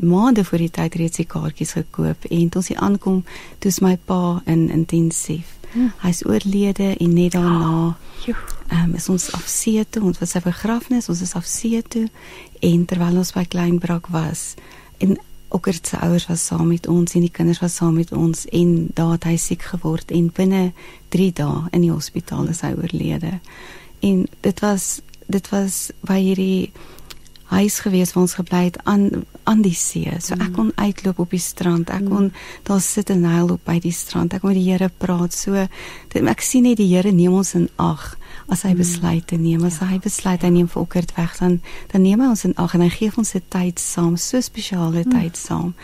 maande 0.00 0.44
voor 0.44 0.58
die 0.58 0.70
tyd 0.70 0.94
reeds 0.98 1.20
die 1.20 1.26
kaartjies 1.26 1.76
gekoop 1.76 2.24
en 2.24 2.48
toe 2.48 2.60
ons 2.60 2.68
hier 2.68 2.80
aankom, 2.82 3.20
toe 3.62 3.70
is 3.70 3.78
my 3.78 3.92
pa 4.10 4.42
in 4.50 4.64
intensief. 4.74 5.52
Mm. 5.72 5.92
Hy's 6.02 6.24
oorlede 6.26 6.96
en 6.96 7.12
net 7.14 7.36
daarna 7.36 7.96
ehm 8.26 8.82
um, 8.82 8.94
is 8.94 9.08
ons 9.08 9.30
af 9.32 9.46
see 9.46 9.84
toe, 9.90 10.02
ons 10.02 10.18
was 10.18 10.34
sy 10.34 10.42
begrafnis, 10.44 11.08
ons 11.08 11.22
is 11.22 11.34
af 11.38 11.46
see 11.46 11.82
toe 11.82 12.08
en 12.60 12.84
terwyl 12.84 13.22
ons 13.22 13.32
by 13.32 13.44
Kleinbrak 13.44 14.10
was 14.10 14.54
en 14.98 15.14
Okkert 15.48 15.86
se 15.86 15.96
ouers 16.04 16.26
was 16.28 16.44
saam 16.46 16.68
met 16.68 16.86
ons 16.86 17.14
en 17.14 17.24
die 17.24 17.32
kinders 17.32 17.60
was 17.64 17.78
saam 17.80 17.94
met 17.94 18.12
ons 18.12 18.44
en 18.52 18.88
daar 18.94 19.14
het 19.16 19.24
hy 19.24 19.36
siek 19.40 19.62
geword 19.72 20.12
en 20.12 20.28
binne 20.34 20.72
3 21.14 21.32
dae 21.32 21.62
in 21.72 21.86
die 21.86 21.92
hospitaal 21.92 22.50
is 22.52 22.60
hy 22.66 22.74
oorlede. 22.76 23.38
En 24.04 24.26
dit 24.40 24.60
was 24.60 25.00
dit 25.28 25.48
was 25.52 25.90
by 26.08 26.18
hierdie 26.20 26.70
huis 27.48 27.78
gewees 27.80 28.12
waar 28.12 28.26
ons 28.26 28.36
gebly 28.36 28.64
het 28.68 28.78
aan 28.84 29.24
aan 29.48 29.62
die 29.64 29.76
see. 29.76 30.12
So 30.20 30.36
ek 30.36 30.50
mm. 30.50 30.54
kon 30.56 30.72
uitloop 30.76 31.22
op 31.24 31.30
die 31.32 31.40
strand. 31.40 31.88
Ek 31.88 32.04
mm. 32.04 32.08
kon 32.12 32.26
daar 32.68 32.82
sit 32.84 33.08
en 33.10 33.24
huil 33.24 33.54
op 33.54 33.62
by 33.64 33.78
die 33.80 33.94
strand. 33.96 34.34
Ek 34.36 34.44
kon 34.44 34.52
met 34.52 34.60
die 34.60 34.68
Here 34.68 34.90
praat. 34.92 35.32
So 35.32 35.56
dit, 36.12 36.20
ek 36.20 36.44
sien 36.44 36.68
net 36.68 36.76
die 36.80 36.90
Here 36.90 37.12
neem 37.12 37.38
ons 37.40 37.54
in 37.56 37.70
ag 37.80 38.17
as 38.48 38.64
hy 38.64 38.72
mm. 38.72 38.80
besluit 38.80 39.26
te 39.26 39.36
neem. 39.36 39.64
As 39.68 39.80
ja. 39.80 39.88
hy 39.92 39.98
besluit 40.02 40.44
hy 40.44 40.52
neem 40.54 40.68
vir 40.68 40.82
Okkert 40.82 41.14
weg, 41.16 41.36
dan 41.40 41.58
dan 41.92 42.04
neem 42.04 42.22
hy 42.22 42.30
ons 42.32 42.46
in 42.48 42.56
ag 42.56 42.76
en 42.76 42.84
hy 42.84 42.92
gee 42.94 43.12
ons 43.16 43.34
'n 43.34 43.44
tyd 43.52 43.78
saam, 43.82 44.16
so 44.16 44.40
spesiale 44.40 45.04
tyd 45.04 45.36
saam. 45.36 45.74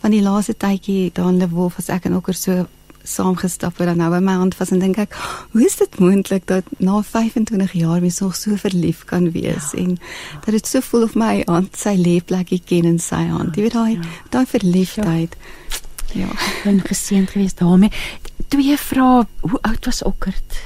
Van 0.00 0.10
die 0.10 0.22
laaste 0.24 0.54
tydjie 0.54 1.12
daar 1.12 1.28
in 1.32 1.38
Lewolf 1.38 1.78
as 1.78 1.88
ek 1.88 2.06
en 2.06 2.16
Okkert 2.16 2.38
so 2.38 2.66
saamgestap 3.04 3.78
het 3.78 3.90
en 3.92 3.98
nou 4.00 4.08
by 4.10 4.20
my 4.24 4.32
hand 4.40 4.56
was 4.56 4.70
en 4.72 4.80
dink 4.80 4.96
ek, 4.98 5.12
hoe 5.52 5.64
is 5.64 5.76
dit 5.76 5.98
moontlik 6.00 6.46
dat 6.48 6.64
na 6.80 7.02
25 7.04 7.72
jaar 7.76 8.00
mens 8.00 8.20
nog 8.24 8.36
so 8.36 8.56
verlief 8.56 9.04
kan 9.04 9.30
wees 9.34 9.72
ja. 9.72 9.84
en 9.84 9.98
dat 10.46 10.56
dit 10.56 10.66
so 10.66 10.80
voel 10.80 11.04
of 11.04 11.14
my 11.14 11.42
hand 11.44 11.76
sy 11.76 11.94
leefplekkie 12.00 12.62
ken 12.64 12.88
in 12.88 12.98
sy 12.98 13.26
hand. 13.28 13.56
Jy 13.56 13.68
weet 13.68 13.76
daai 13.76 13.96
ja. 13.98 14.12
daai 14.30 14.46
verliefdheid. 14.48 15.36
Ja, 16.14 16.30
en 16.64 16.78
geseënd 16.80 17.34
geweest 17.34 17.58
daarmee. 17.58 17.90
Twee 18.48 18.76
vrae, 18.78 19.26
hoe 19.40 19.58
oud 19.66 19.90
was 19.90 20.02
Okkert 20.06 20.62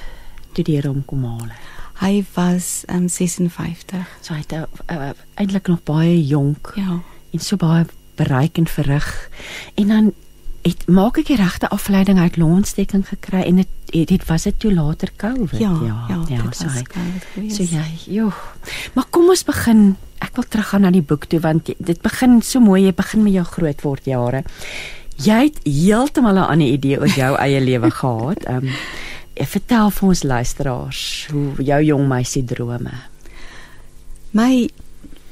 toe 0.53 0.65
die 0.65 0.77
Here 0.77 0.89
hom 0.89 1.05
kom 1.05 1.25
haal? 1.25 1.51
Hy 1.99 2.25
was 2.35 2.85
um, 2.89 3.09
56. 3.09 4.07
So 4.23 4.35
hy 4.35 4.43
het 4.45 4.53
uh, 4.55 4.65
uh, 4.91 5.11
eintlik 5.35 5.69
nog 5.69 5.83
baie 5.83 6.27
jonk. 6.27 6.73
Ja. 6.77 7.01
En 7.31 7.43
so 7.43 7.57
baie 7.57 7.87
bereik 8.19 8.59
en 8.59 8.67
verrig. 8.67 9.31
En 9.75 9.89
dan 9.89 10.13
het 10.67 10.87
maak 10.91 11.19
ek 11.21 11.31
die 11.31 11.39
regte 11.39 11.69
afleiding 11.75 12.19
uit 12.19 12.37
longsteking 12.41 13.05
gekry 13.09 13.45
en 13.47 13.63
dit 13.63 13.75
het 13.93 14.11
dit 14.11 14.25
was 14.29 14.45
dit 14.49 14.59
toe 14.61 14.73
later 14.75 15.11
COVID 15.17 15.61
ja 15.61 15.73
ja 15.87 15.99
ja, 16.09 16.19
ja 16.29 16.43
dit 16.43 16.57
so, 16.57 16.67
was 16.67 16.83
COVID 16.93 17.55
so 17.55 17.65
jy 17.65 17.87
joh 18.19 18.35
maar 18.97 19.07
kom 19.15 19.31
ons 19.33 19.45
begin 19.49 19.95
ek 20.25 20.35
wil 20.37 20.49
teruggaan 20.51 20.85
na 20.85 20.93
die 20.93 21.05
boek 21.05 21.29
toe 21.31 21.41
want 21.45 21.71
dit 21.79 22.03
begin 22.05 22.41
so 22.45 22.61
mooi 22.61 22.83
jy 22.85 22.95
begin 22.97 23.25
met 23.25 23.39
jou 23.39 23.47
groot 23.55 23.85
word 23.87 24.11
jare 24.11 24.43
jy 25.25 25.41
het 25.47 25.63
heeltemal 25.65 26.43
'n 26.43 26.51
ander 26.57 26.75
idee 26.75 27.01
oor 27.01 27.15
jou 27.15 27.33
eie 27.39 27.61
lewe 27.71 27.91
gehad 27.91 28.49
um, 28.51 28.69
vertel 29.47 29.91
vir 29.91 30.09
ons 30.09 30.23
luisteraars 30.23 31.29
hoe 31.31 31.63
jou 31.63 31.81
jong 31.83 32.09
meisie 32.09 32.45
drome 32.45 32.95
my 34.33 34.69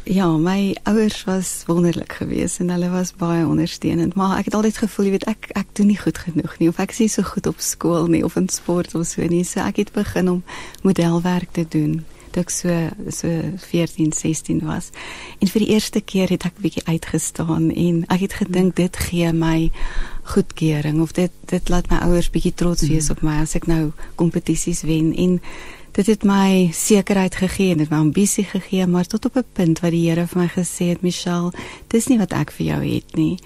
Ja, 0.06 0.28
my 0.38 0.76
ouers 0.86 1.25
was 1.25 1.64
wonderlik 1.66 2.12
geweest 2.12 2.60
en 2.62 2.68
hulle 2.70 2.86
was 2.90 3.10
baie 3.18 3.46
ondersteunend, 3.46 4.14
maar 4.14 4.36
ek 4.38 4.44
het 4.44 4.54
altyd 4.54 4.76
gevoel, 4.78 5.08
jy 5.08 5.14
weet, 5.16 5.25
ek 5.26 5.48
ek 5.58 5.72
doen 5.75 5.90
nie 5.90 5.98
goed 5.98 6.20
genoeg 6.22 6.54
nie 6.60 6.68
of 6.70 6.78
ek 6.78 6.94
is 6.94 7.00
nie 7.02 7.08
so 7.10 7.26
goed 7.26 7.48
op 7.50 7.58
skool 7.58 8.06
nie 8.06 8.22
of 8.22 8.36
in 8.38 8.46
sport 8.46 8.94
of 8.94 9.08
so 9.10 9.26
nie. 9.26 9.42
So 9.42 9.64
ek 9.66 9.80
het 9.82 9.90
begin 9.96 10.30
om 10.30 10.44
modelwerk 10.86 11.50
te 11.58 11.66
doen 11.66 12.04
toe 12.30 12.44
ek 12.44 12.54
so 12.54 12.76
so 13.10 13.32
14, 13.66 14.12
16 14.14 14.62
was. 14.68 14.92
En 15.40 15.50
vir 15.50 15.64
die 15.64 15.72
eerste 15.75 16.00
keer 16.00 16.30
het 16.30 16.46
ek 16.46 16.62
bietjie 16.62 16.86
uitgestaan 16.86 17.72
en 17.75 18.04
ek 18.06 18.28
het 18.28 18.38
gedink 18.44 18.76
dit 18.78 19.02
gee 19.08 19.32
my 19.34 19.72
goedkeuring 20.26 21.00
of 21.00 21.12
dit 21.12 21.33
dit 21.50 21.68
laat 21.68 21.88
my 21.90 22.00
ouers 22.06 22.30
bietjie 22.30 22.54
trots 22.54 22.87
wees 22.88 23.09
mm. 23.09 23.16
op 23.16 23.23
my 23.23 23.40
as 23.42 23.54
ek 23.59 23.66
nou 23.71 23.92
kompetisies 24.21 24.83
wen 24.87 25.12
en 25.14 25.40
dit 25.97 26.06
het 26.06 26.25
my 26.28 26.68
sekerheid 26.76 27.38
gegee 27.40 27.73
en 27.73 27.80
dit 27.80 27.90
my 27.90 28.02
ambisie 28.04 28.45
gegee, 28.45 28.87
maar 28.87 29.06
tot 29.09 29.25
op 29.25 29.37
'n 29.37 29.49
punt 29.52 29.80
wat 29.80 29.90
die 29.90 30.09
Here 30.09 30.26
vir 30.26 30.42
my 30.42 30.49
gesê 30.49 30.92
het, 30.92 31.02
Michelle, 31.02 31.52
dis 31.88 32.06
nie 32.06 32.18
wat 32.18 32.33
ek 32.33 32.50
vir 32.50 32.66
jou 32.66 32.80
het 32.95 33.16
nie. 33.16 33.38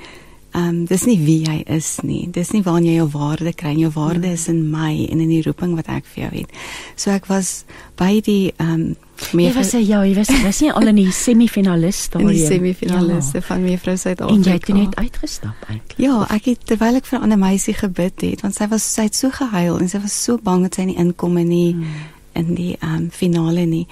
Ehm 0.50 0.68
um, 0.68 0.78
dis 0.84 1.04
nie 1.06 1.18
wie 1.22 1.38
jy 1.44 1.60
is 1.70 2.00
nie. 2.02 2.24
Dis 2.32 2.50
nie 2.50 2.62
waar 2.66 2.80
jy 2.82 2.96
jou 2.96 3.06
waarde 3.12 3.52
kry. 3.54 3.76
Jou 3.78 3.90
waarde 3.94 4.32
is 4.32 4.48
in 4.50 4.64
my 4.70 5.06
en 5.10 5.20
in 5.20 5.30
die 5.30 5.42
roeping 5.46 5.76
wat 5.78 5.86
ek 5.88 6.08
vir 6.10 6.24
jou 6.24 6.30
het. 6.40 6.58
So 6.96 7.14
ek 7.14 7.28
was 7.30 7.64
by 8.00 8.18
die 8.24 8.52
ehm 8.56 8.74
um, 8.74 8.90
Jy 9.36 9.50
was 9.52 9.74
ja, 9.76 10.00
jy 10.00 10.14
was 10.16 10.30
was 10.42 10.62
nie 10.64 10.70
al 10.72 10.88
in 10.88 10.96
die 10.96 11.10
semifinaliste 11.26 12.18
nie. 12.18 12.24
In 12.24 12.38
die 12.38 12.46
semifinaliste 12.46 13.42
ja. 13.42 13.44
van 13.44 13.62
mevrou 13.62 13.96
Suid-Afrika. 13.96 14.34
En 14.34 14.46
jy 14.46 14.54
het 14.56 14.68
net 14.74 14.96
uitgestap 14.96 15.66
eintlik. 15.68 15.98
Ja, 16.00 16.22
ek 16.32 16.48
het 16.48 16.64
terwyl 16.66 16.96
ek 16.96 17.06
vir 17.06 17.18
'n 17.18 17.22
ander 17.28 17.38
meisie 17.38 17.74
gebid 17.74 18.24
het, 18.24 18.40
want 18.40 18.56
sy 18.56 18.66
was 18.72 18.86
sy 18.94 19.10
het 19.10 19.14
so 19.14 19.30
gehuil 19.30 19.76
en 19.78 19.92
sy 19.92 20.00
was 20.00 20.16
so 20.24 20.40
bang 20.42 20.64
dat 20.64 20.80
sy 20.80 20.88
nie 20.88 20.96
inkom 20.96 21.36
nie. 21.36 21.74
Hmm 21.74 22.08
in 22.32 22.54
die 22.54 22.76
um, 22.82 23.10
finale 23.10 23.66
nie. 23.66 23.86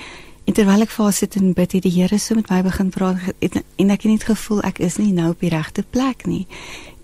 En 0.48 0.54
terwyl 0.56 0.80
ek 0.80 0.92
vas 0.96 1.18
sit 1.20 1.34
en 1.36 1.50
bid, 1.52 1.74
het 1.76 1.84
die 1.84 1.92
Here 1.92 2.16
so 2.16 2.32
met 2.38 2.48
my 2.48 2.62
begin 2.64 2.88
praat 2.88 3.20
en, 3.44 3.58
en 3.60 3.90
ek 3.92 4.06
het 4.06 4.12
net 4.14 4.22
gevoel 4.30 4.62
ek 4.64 4.78
is 4.80 4.94
nie 4.96 5.10
nou 5.12 5.34
op 5.34 5.42
die 5.44 5.50
regte 5.52 5.82
plek 5.84 6.24
nie. 6.24 6.46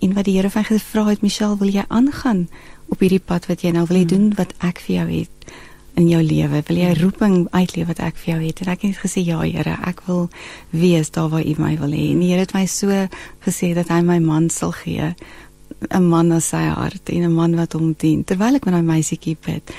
En 0.01 0.15
wat 0.17 0.25
die 0.25 0.33
Here 0.39 0.49
van 0.49 0.65
gevra 0.65 1.03
het, 1.11 1.21
Michelle, 1.21 1.59
wil 1.59 1.69
jy 1.69 1.83
aangaan 1.93 2.47
op 2.89 3.03
hierdie 3.05 3.21
pad 3.21 3.45
wat 3.45 3.61
jy 3.61 3.75
nou 3.75 3.83
wil 3.85 3.99
jy 3.99 4.07
doen 4.09 4.31
wat 4.39 4.55
ek 4.65 4.81
vir 4.87 4.95
jou 4.95 5.05
het 5.11 5.53
in 6.01 6.07
jou 6.09 6.23
lewe? 6.25 6.63
Wil 6.65 6.79
jy 6.81 6.89
'n 6.89 7.01
roeping 7.03 7.35
uitleef 7.53 7.87
wat 7.87 8.01
ek 8.01 8.17
vir 8.17 8.33
jou 8.33 8.39
het? 8.47 8.61
En 8.65 8.71
ek 8.73 8.81
het 8.81 8.97
gesê 8.97 9.21
ja, 9.21 9.37
Here, 9.45 9.77
ek 9.85 10.01
wil 10.07 10.29
wees 10.71 11.11
daar 11.11 11.29
waar 11.29 11.45
U 11.45 11.53
my 11.57 11.77
wil 11.77 11.93
hê. 11.93 12.17
En 12.17 12.19
die 12.25 12.33
Here 12.33 12.41
het 12.49 12.53
my 12.53 12.65
so 12.65 12.89
gesê 13.45 13.75
dat 13.75 13.93
hy 13.93 14.01
my 14.01 14.17
man 14.19 14.49
sal 14.49 14.71
gee. 14.71 15.13
'n 15.93 16.09
man 16.09 16.27
na 16.29 16.39
sy 16.39 16.65
hart 16.65 17.09
en 17.09 17.21
'n 17.21 17.33
man 17.33 17.55
wat 17.55 17.73
hom 17.73 17.93
dien 17.93 18.23
terwyl 18.23 18.55
ek 18.55 18.65
met 18.65 18.73
my 18.73 18.81
meisietjie 18.81 19.37
bid 19.37 19.71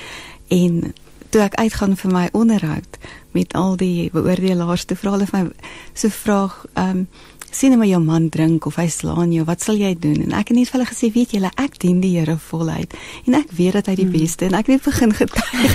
en 0.50 0.94
toe 1.30 1.42
ek 1.46 1.58
uitgaan 1.60 1.96
vir 1.96 2.12
my 2.12 2.26
onderhoud 2.32 2.98
met 3.36 3.54
al 3.54 3.76
die 3.76 4.10
beoordelaars 4.12 4.84
te 4.84 4.96
vra 4.96 5.16
hulle 5.16 5.28
vir 5.30 5.48
my 5.48 5.72
so 5.94 6.08
vraag 6.08 6.64
ehm 6.74 6.90
um, 6.90 7.08
sien 7.50 7.72
jy 7.72 7.78
maar 7.78 7.90
jou 7.90 8.00
man 8.04 8.28
drink 8.28 8.66
of 8.66 8.76
hy 8.76 8.88
slaan 8.88 9.32
jou, 9.32 9.44
wat 9.44 9.62
sal 9.62 9.76
jy 9.76 9.94
doen? 9.98 10.22
En 10.26 10.32
ek 10.32 10.48
het 10.48 10.56
net 10.56 10.70
vir 10.70 10.78
hulle 10.78 10.90
gesê, 10.90 11.10
weet 11.14 11.30
julle, 11.36 11.50
ek 11.56 11.78
dien 11.82 12.00
die 12.00 12.14
Here 12.16 12.36
voluit 12.40 12.92
en 13.26 13.34
ek 13.34 13.50
weet 13.56 13.72
dat 13.72 13.86
hy 13.90 13.94
die 13.98 14.06
hmm. 14.06 14.18
beste 14.20 14.46
en 14.46 14.54
ek 14.54 14.66
het 14.72 14.84
begin 14.84 15.12
getuig. 15.12 15.72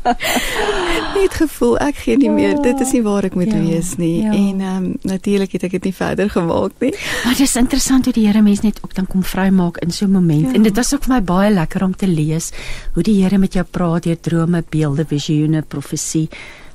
net 1.16 1.36
gevoel 1.36 1.76
ek 1.82 2.00
gee 2.04 2.18
nie 2.20 2.30
meer. 2.32 2.58
Dit 2.62 2.80
is 2.84 2.92
nie 2.96 3.02
waar 3.04 3.26
ek 3.28 3.36
moet 3.38 3.52
ja, 3.52 3.60
wees 3.62 3.94
nie. 4.00 4.22
Ja. 4.24 4.32
En 4.34 4.60
ehm 4.60 4.76
um, 4.76 4.88
natuurlik 5.06 5.54
het 5.56 5.66
ek 5.68 5.76
dit 5.78 5.90
nie 5.90 5.94
verder 5.96 6.30
gemaak 6.30 6.76
nie. 6.84 6.92
Maar 7.24 7.38
dit 7.38 7.46
is 7.46 7.56
interessant 7.60 8.08
hoe 8.08 8.14
die 8.16 8.26
Here 8.26 8.42
mens 8.42 8.62
net 8.66 8.80
ook 8.84 8.94
dan 8.94 9.08
kom 9.10 9.24
vrymaak 9.26 9.80
in 9.84 9.90
so 9.90 10.06
'n 10.06 10.16
oomblik. 10.16 10.50
Ja. 10.50 10.54
En 10.54 10.62
dit 10.62 10.76
was 10.76 10.94
ook 10.94 11.04
vir 11.04 11.14
my 11.14 11.22
baie 11.22 11.50
lekker 11.50 11.84
om 11.84 11.96
te 11.96 12.08
lees 12.08 12.50
hoe 12.94 13.02
die 13.02 13.22
Here 13.22 13.38
met 13.38 13.52
jou 13.52 13.64
praat 13.64 14.02
deur 14.02 14.20
drome, 14.20 14.64
beelde, 14.68 15.04
visioene, 15.04 15.62
profesie. 15.62 16.28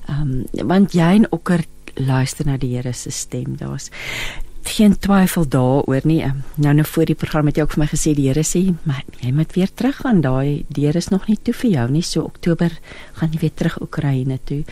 Ehm 0.08 0.22
um, 0.22 0.68
want 0.68 0.94
jy 0.94 1.12
en 1.16 1.32
Okker 1.32 1.66
luister 1.96 2.46
na 2.46 2.58
die 2.58 2.76
Here 2.76 2.94
se 2.94 3.12
stem. 3.12 3.58
Daar's 3.58 3.90
geen 4.66 4.98
twyfel 5.00 5.48
daaroor 5.48 6.02
nie. 6.04 6.22
Ehm, 6.22 6.42
nou 6.56 6.74
nou 6.74 6.86
voor 6.88 7.06
die 7.06 7.16
program 7.16 7.46
het 7.46 7.56
jy 7.56 7.64
ook 7.64 7.76
vir 7.76 7.84
my 7.84 7.88
gesê 7.88 8.14
die 8.16 8.28
Here 8.28 8.44
sê 8.44 8.74
jy 9.22 9.32
moet 9.32 9.54
weer 9.54 9.70
terug 9.74 9.96
gaan. 10.02 10.22
Daai 10.22 10.66
deur 10.68 10.96
is 10.96 11.10
nog 11.10 11.28
nie 11.28 11.38
toe 11.42 11.54
vir 11.54 11.70
jou 11.72 11.90
nie. 11.92 12.02
So 12.02 12.24
Oktober 12.24 12.72
gaan 13.14 13.32
jy 13.32 13.40
weer 13.40 13.54
terug 13.54 13.82
Oekraïne 13.82 14.40
toe. 14.44 14.64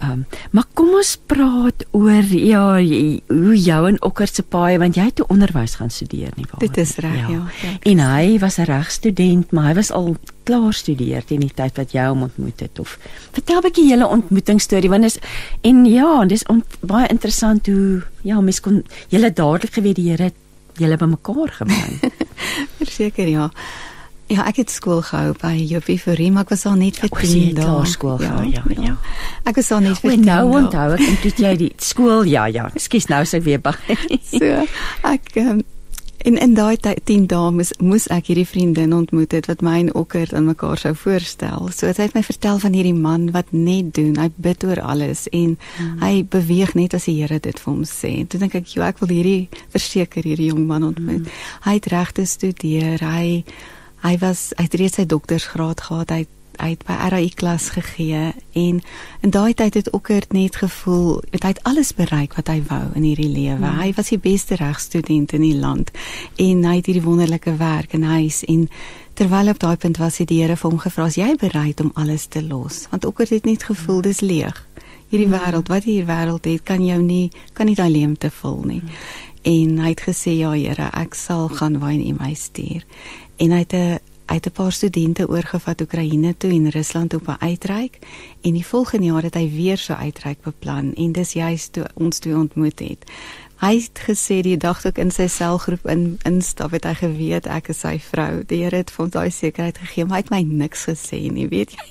Ehm 0.00 0.10
um, 0.10 0.26
maar 0.50 0.64
kom 0.74 0.88
ons 0.94 1.16
praat 1.26 1.86
oor 1.92 2.24
ja 2.34 2.80
hoe 3.28 3.56
jou 3.56 3.88
en 3.88 4.02
Okker 4.02 4.28
se 4.28 4.42
paai 4.42 4.78
want 4.78 4.96
jy 4.96 5.04
het 5.04 5.14
toe 5.14 5.26
onderwys 5.28 5.74
gaan 5.74 5.90
studeer 5.90 6.32
nie 6.36 6.46
waar. 6.50 6.60
Dit 6.60 6.76
is 6.76 6.96
reg 6.96 7.28
ja. 7.28 7.28
ja. 7.28 7.44
ja 7.62 7.78
en 7.82 7.98
hy 7.98 8.38
was 8.38 8.58
'n 8.58 8.64
regstudent, 8.64 9.52
maar 9.52 9.64
hy 9.64 9.74
was 9.74 9.90
al 9.90 10.16
klaar 10.46 10.74
studeer 10.74 11.24
teen 11.26 11.42
die 11.44 11.52
tyd 11.54 11.76
wat 11.80 11.92
jy 11.96 12.06
hom 12.06 12.24
ontmoet 12.28 12.64
het 12.64 12.78
of 12.82 12.96
vertel 13.34 13.60
'n 13.60 13.66
bietjie 13.68 13.88
julle 13.90 14.06
ontmoetingsstorie 14.06 14.90
want 14.90 15.04
is 15.10 15.18
en 15.62 15.84
ja, 15.84 16.24
dis 16.24 16.44
baie 16.80 17.08
interessant 17.08 17.66
hoe 17.66 18.02
ja, 18.22 18.40
mens 18.40 18.60
kon 18.60 18.84
julle 19.08 19.32
dadelik 19.32 19.72
geweet 19.72 19.96
die 19.96 20.10
Here 20.10 20.32
julle 20.76 20.96
bymekaar 20.96 21.52
gebring. 21.60 22.00
Verseker 22.80 23.28
ja. 23.28 23.50
Ja, 24.26 24.42
ek 24.50 24.56
het 24.58 24.72
skool 24.74 25.04
gehou 25.06 25.36
by 25.38 25.52
Joppie 25.54 26.00
Forie, 26.02 26.32
maar 26.34 26.48
ek 26.48 26.56
was 26.56 26.64
al 26.66 26.74
net 26.80 26.96
vir 26.98 27.12
10 27.14 27.52
dae 27.60 27.84
skool 27.86 28.16
ja, 28.18 28.32
gehou. 28.32 28.48
Ja, 28.50 28.62
ja, 28.74 28.88
ja. 28.88 28.94
Ek 29.46 29.60
was 29.60 29.70
al 29.70 29.84
net 29.84 30.00
vir 30.02 30.16
10 30.16 30.24
dae. 30.26 30.40
Nou 30.42 30.56
onthou 30.58 30.86
ek, 30.96 31.04
toe 31.22 31.32
jy 31.44 31.52
die 31.60 31.70
skool, 31.90 32.26
ja, 32.26 32.48
ja. 32.50 32.66
Ekskuus, 32.74 33.06
nou 33.12 33.22
sê 33.22 33.38
ek 33.38 33.46
weer 33.46 33.62
by. 33.62 33.76
so, 34.32 34.66
ek 35.06 35.30
um, 35.44 35.62
En 36.26 36.38
in 36.38 36.54
daai 36.54 36.76
10 37.04 37.26
dae 37.30 37.50
moes, 37.54 37.68
moes 37.78 38.08
ek 38.10 38.32
hierdie 38.32 38.48
vriendin 38.50 38.90
ontmoet 38.96 39.30
het 39.36 39.46
wat 39.46 39.60
my 39.62 39.76
en 39.84 39.92
Okker 39.94 40.32
aan 40.34 40.48
mekaar 40.50 40.80
sou 40.82 40.90
voorstel. 40.98 41.68
So 41.70 41.86
het 41.86 42.00
hy 42.02 42.08
my 42.16 42.22
vertel 42.26 42.58
van 42.64 42.74
hierdie 42.74 42.96
man 42.98 43.28
wat 43.30 43.52
net 43.54 43.92
doen, 43.94 44.16
hy 44.18 44.26
bid 44.42 44.66
oor 44.66 44.80
alles 44.82 45.28
en 45.30 45.54
hmm. 45.54 46.00
hy 46.02 46.24
beweeg 46.26 46.74
net 46.74 46.96
as 46.98 47.06
die 47.06 47.14
Here 47.20 47.38
dit 47.38 47.62
vir 47.62 47.70
hom 47.70 47.84
sê. 47.86 48.10
En 48.24 48.26
toe 48.26 48.40
dink 48.42 48.58
ek, 48.58 48.66
"Jo, 48.74 48.82
ek 48.82 48.98
wil 48.98 49.14
hierdie 49.14 49.48
verseker 49.70 50.26
hierdie 50.26 50.50
jong 50.50 50.66
man 50.66 50.88
ontmoet." 50.90 51.30
Hmm. 51.30 51.62
Hy 51.62 51.74
het 51.78 51.86
regte 51.94 52.26
studeer. 52.26 52.98
Hy 53.06 53.44
hy 54.02 54.14
was 54.18 54.50
hy 54.58 54.66
het 54.66 54.74
reeds 54.74 54.98
sy 54.98 55.06
doktorsgraad 55.06 55.80
gehad. 55.80 56.10
Hy 56.10 56.26
uit 56.56 56.82
by 56.86 56.96
RAI 57.10 57.30
klas 57.34 57.68
gegee 57.74 58.32
en 58.52 58.80
in 59.20 59.32
daai 59.34 59.54
tyd 59.54 59.74
het 59.74 59.90
Okkert 59.96 60.32
net 60.32 60.56
gevoel 60.56 61.22
het 61.30 61.42
hy 61.42 61.52
het 61.54 61.62
alles 61.68 61.92
bereik 61.94 62.36
wat 62.38 62.48
hy 62.52 62.60
wou 62.68 62.84
in 62.94 63.06
hierdie 63.06 63.30
lewe. 63.30 63.64
Hmm. 63.64 63.80
Hy 63.80 63.92
was 63.96 64.12
die 64.12 64.20
beste 64.22 64.58
regstudent 64.60 65.32
in 65.36 65.44
die 65.44 65.56
land 65.56 65.92
en 66.36 66.64
hy 66.64 66.76
het 66.80 66.90
hierdie 66.90 67.04
wonderlike 67.04 67.56
werk 67.60 67.92
in 67.96 68.06
huis 68.06 68.42
en 68.44 68.68
terwyl 69.16 69.52
op 69.52 69.60
daai 69.62 69.76
punt 69.76 70.00
was 70.02 70.18
die 70.22 70.40
Here 70.40 70.56
vir 70.56 70.70
hom 70.70 70.80
gevra 70.80 71.06
as 71.10 71.16
jy 71.16 71.34
bereid 71.40 71.80
om 71.80 71.92
alles 71.94 72.26
te 72.26 72.42
los 72.42 72.86
want 72.90 73.04
Okkert 73.04 73.30
het 73.36 73.44
net 73.44 73.68
gevoel 73.68 74.02
dis 74.06 74.20
leeg. 74.20 74.66
Hierdie 75.08 75.28
hmm. 75.28 75.38
wêreld 75.38 75.70
wat 75.70 75.84
hier 75.84 76.06
wêreld 76.08 76.44
het 76.44 76.66
kan 76.66 76.84
jou 76.84 77.00
nie 77.02 77.30
kan 77.54 77.66
nie 77.66 77.78
daai 77.78 77.90
leemte 77.90 78.30
vul 78.30 78.62
nie. 78.64 78.82
Hmm. 78.82 79.24
En 79.46 79.78
hy 79.78 79.92
het 79.92 80.02
gesê 80.02 80.32
ja 80.40 80.50
Here, 80.56 80.90
ek 80.90 81.14
sal 81.14 81.46
gaan 81.54 81.78
waar 81.78 81.94
U 81.94 82.12
my 82.18 82.32
stuur. 82.34 82.82
En 83.38 83.52
hy 83.54 83.58
het 83.62 83.74
'n 83.74 83.98
uit 84.26 84.46
'n 84.46 84.52
paar 84.52 84.72
studente 84.72 85.28
oorgevat 85.28 85.80
Oekraïne 85.80 86.36
toe 86.36 86.50
en 86.50 86.70
Rusland 86.70 87.14
op 87.14 87.26
'n 87.28 87.44
uitreik 87.44 87.98
en 88.40 88.52
die 88.52 88.66
volgende 88.66 89.06
jaar 89.06 89.22
het 89.22 89.34
hy 89.34 89.50
weer 89.50 89.78
so 89.78 89.92
uitreik 89.92 90.40
beplan 90.42 90.94
en 90.94 91.12
dis 91.12 91.32
juist 91.32 91.72
toe 91.72 91.86
ons 91.94 92.18
twee 92.18 92.36
ontmoet 92.36 92.78
het. 92.78 93.04
Hy 93.56 93.74
het 93.80 94.00
gesê 94.04 94.42
die 94.44 94.56
dag 94.60 94.80
toe 94.80 94.90
ek 94.92 94.98
in 95.00 95.10
sy 95.10 95.30
selgroep 95.32 95.86
in 95.88 96.18
instap 96.28 96.74
het 96.76 96.84
hy 96.84 96.92
geweet 96.98 97.46
ek 97.48 97.70
is 97.72 97.78
sy 97.80 97.94
vrou. 98.10 98.42
Die 98.44 98.58
Here 98.64 98.82
het 98.82 98.90
vir 98.92 99.04
hom 99.04 99.12
daai 99.14 99.30
sekerheid 99.32 99.78
gegee, 99.78 100.04
maar 100.04 100.18
hy 100.18 100.22
het 100.26 100.30
my 100.34 100.42
niks 100.42 100.84
gesê 100.84 101.22
nie, 101.32 101.46
weet 101.48 101.72
jy. 101.72 101.86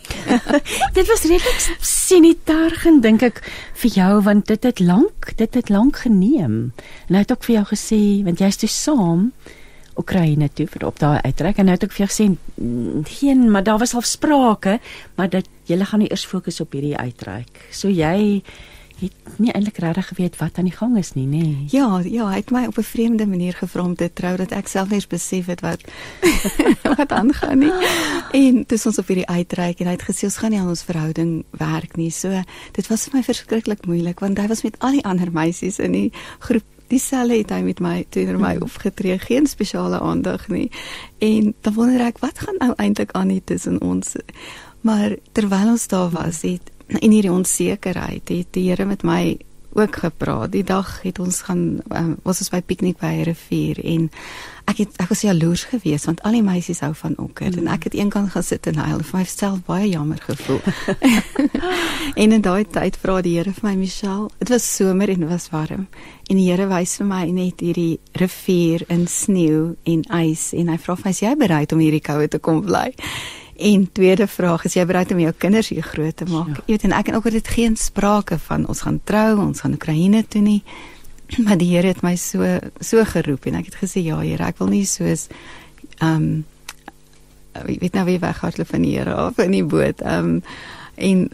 dit 0.97 1.09
was 1.09 1.25
redelik 1.25 1.65
sinitaar 1.81 2.77
dink 3.01 3.25
ek 3.25 3.41
vir 3.81 3.91
jou 3.97 4.21
want 4.21 4.45
dit 4.45 4.63
het 4.63 4.79
lank, 4.79 5.33
dit 5.41 5.53
het 5.57 5.69
lank 5.73 5.97
geneem. 6.05 6.71
En 7.09 7.17
hy 7.17 7.25
het 7.25 7.33
ook 7.33 7.43
vir 7.49 7.55
jou 7.55 7.65
gesê 7.73 8.01
want 8.23 8.39
jy's 8.39 8.61
toe 8.61 8.69
saam 8.69 9.31
Oekraïne 9.97 10.49
toe 10.53 10.67
vir 10.67 10.85
op 10.87 10.99
daai 10.99 11.19
uittrek 11.23 11.57
en 11.57 11.69
nou 11.69 11.75
het 11.75 11.83
ek 11.83 11.95
vir 11.95 12.05
jou 12.05 12.11
gesê 12.11 12.25
geen 13.17 13.51
maar 13.51 13.63
daar 13.63 13.79
was 13.79 13.95
al 13.95 14.01
sprake 14.01 14.79
maar 15.15 15.29
dat 15.29 15.47
jy 15.65 15.79
gaan 15.85 15.99
nie 15.99 16.11
eers 16.11 16.25
fokus 16.25 16.61
op 16.61 16.73
hierdie 16.73 16.97
uittrek. 16.97 17.67
So 17.71 17.89
jy 17.89 18.43
het 18.99 19.39
nie 19.43 19.51
eintlik 19.51 19.77
regtig 19.83 20.07
geweet 20.07 20.37
wat 20.39 20.57
aan 20.57 20.69
die 20.69 20.75
gang 20.75 20.95
is 20.97 21.13
nie, 21.17 21.25
nê? 21.27 21.41
Nee. 21.43 21.65
Ja, 21.73 21.99
ja, 22.03 22.29
hy 22.31 22.39
het 22.39 22.51
my 22.51 22.65
op 22.69 22.77
'n 22.77 22.83
vreemde 22.83 23.27
manier 23.27 23.53
gevra 23.53 23.83
om 23.83 23.95
te 23.95 24.09
trou 24.13 24.35
dat 24.37 24.51
ek 24.51 24.67
self 24.67 24.89
net 24.89 25.07
besef 25.09 25.45
het 25.45 25.61
wat 25.61 25.81
wat 26.97 27.11
aangaan 27.11 27.59
nie. 27.59 27.73
En 28.31 28.63
dis 28.67 28.85
ons 28.85 28.97
op 28.97 29.07
hierdie 29.07 29.27
uitreik 29.27 29.79
en 29.79 29.85
hy 29.85 29.91
het 29.91 30.07
gesê 30.09 30.23
ons 30.23 30.37
gaan 30.37 30.51
nie 30.51 30.59
aan 30.59 30.69
ons 30.69 30.83
verhouding 30.83 31.43
werk 31.51 31.97
nie. 31.97 32.11
So 32.11 32.41
dit 32.71 32.87
was 32.87 33.03
vir 33.03 33.17
my 33.17 33.23
verskriklik 33.23 33.85
moeilik 33.85 34.19
want 34.19 34.37
hy 34.37 34.47
was 34.47 34.63
met 34.63 34.79
al 34.79 34.91
die 34.91 35.05
ander 35.05 35.31
meisies 35.31 35.79
in 35.79 35.91
die 35.91 36.11
groep 36.39 36.63
dieselfde 36.87 37.37
het 37.37 37.53
hy 37.53 37.61
met 37.65 37.79
my 37.79 38.05
teenoor 38.09 38.39
my 38.41 38.53
hmm. 38.55 38.67
opgetree, 38.67 39.17
geen 39.19 39.47
spesiale 39.47 39.99
aandag 39.99 40.47
nie. 40.47 40.69
En 41.17 41.53
dan 41.61 41.73
wonder 41.73 42.05
ek 42.05 42.21
wat 42.23 42.39
gaan 42.45 42.59
nou 42.61 42.73
eintlik 42.75 43.11
aan 43.11 43.33
hier 43.33 43.43
tussen 43.43 43.81
ons. 43.81 44.15
Maar 44.85 45.17
terwyl 45.31 45.73
ons 45.75 45.87
daar 45.87 46.09
was, 46.13 46.41
het 46.41 46.71
in 47.05 47.11
hierdie 47.11 47.33
onsekerheid, 47.33 48.29
het 48.29 48.53
die 48.53 48.69
Here 48.69 48.85
met 48.85 49.03
my 49.03 49.37
ook 49.75 49.95
gepraat. 49.95 50.51
Die 50.51 50.63
dag 50.63 51.01
het 51.01 51.19
ons 51.19 51.41
gaan 51.41 51.81
um, 51.89 52.15
was 52.23 52.39
ons 52.39 52.49
by 52.49 52.61
piknik 52.63 52.97
by 52.97 53.11
'n 53.11 53.23
rivier 53.27 53.79
en 53.83 54.09
ek 54.65 54.77
het 54.77 54.95
ek 55.03 55.09
was 55.09 55.21
jaloers 55.21 55.63
geweest 55.63 56.05
want 56.05 56.21
al 56.23 56.31
die 56.31 56.43
meisies 56.43 56.79
hou 56.79 56.93
van 56.93 57.17
okker 57.17 57.51
mm. 57.51 57.57
en 57.57 57.67
ek 57.67 57.83
het 57.83 57.93
eenkant 57.93 58.31
gaan 58.31 58.43
sit 58.43 58.67
en 58.67 58.75
huil 58.75 59.03
vir 59.03 59.19
myself 59.19 59.59
baie 59.67 59.89
jammer 59.89 60.21
gevoel. 60.21 60.61
en 62.21 62.31
in 62.31 62.41
daai 62.41 62.63
tyd 62.63 62.97
vra 62.97 63.21
die 63.21 63.35
Here 63.35 63.51
vir 63.53 63.69
my 63.69 63.75
Michelle, 63.75 64.29
dit 64.39 64.49
was 64.49 64.75
somer 64.75 65.09
en 65.09 65.19
dit 65.19 65.29
was 65.29 65.49
warm 65.49 65.87
en 66.29 66.37
die 66.37 66.49
Here 66.49 66.67
wys 66.67 66.97
vir 66.97 67.07
my 67.07 67.25
net 67.31 67.59
hierdie 67.59 67.99
rivier 68.13 68.85
in 68.87 69.07
sneeu 69.07 69.75
en 69.83 70.05
ys 70.23 70.53
en 70.53 70.69
hy 70.71 70.77
vra 70.77 70.95
vir 70.95 71.05
my 71.05 71.11
is 71.11 71.21
jy 71.21 71.35
bereid 71.35 71.73
om 71.73 71.79
hierdie 71.79 72.03
koue 72.03 72.27
te 72.27 72.39
kom 72.39 72.61
bly? 72.61 72.93
En 73.55 73.91
tweede 73.91 74.27
vraag, 74.27 74.65
is 74.65 74.73
jy 74.75 74.83
bereid 74.85 75.11
om 75.11 75.19
jou 75.19 75.31
kinders 75.37 75.69
hier 75.71 75.83
groot 75.83 76.15
te 76.17 76.25
maak? 76.27 76.47
Ja. 76.47 76.63
Jy 76.65 76.75
weet 76.75 76.87
en 76.89 76.95
ek 76.97 77.07
en 77.07 77.15
ook 77.15 77.29
het 77.29 77.37
dit 77.37 77.51
geen 77.55 77.77
sprake 77.79 78.39
van 78.47 78.67
ons 78.67 78.81
gaan 78.83 78.99
trou, 79.03 79.37
ons 79.39 79.63
gaan 79.63 79.77
Oekraïne 79.77 80.25
toe 80.27 80.41
nie. 80.43 80.61
Maar 81.45 81.57
die 81.57 81.71
Here 81.71 81.87
het 81.87 82.03
my 82.03 82.15
so 82.19 82.59
so 82.83 83.03
geroep 83.07 83.47
en 83.47 83.55
ek 83.61 83.71
het 83.71 83.79
gesê 83.79 84.03
ja 84.03 84.19
Here, 84.19 84.43
ek 84.45 84.59
wil 84.59 84.73
nie 84.75 84.85
soos 84.85 85.29
ehm 86.01 86.27
um, 86.27 86.45
ek 87.55 87.79
weet 87.79 87.93
nou 87.95 88.03
wie 88.09 88.19
weghardloop 88.19 88.67
van 88.67 88.83
die 88.83 88.97
Here 88.97 89.15
af 89.15 89.39
in 89.39 89.55
die 89.55 89.63
boot. 89.63 90.03
Ehm 90.03 90.35
um, 90.35 90.41
en 90.95 91.29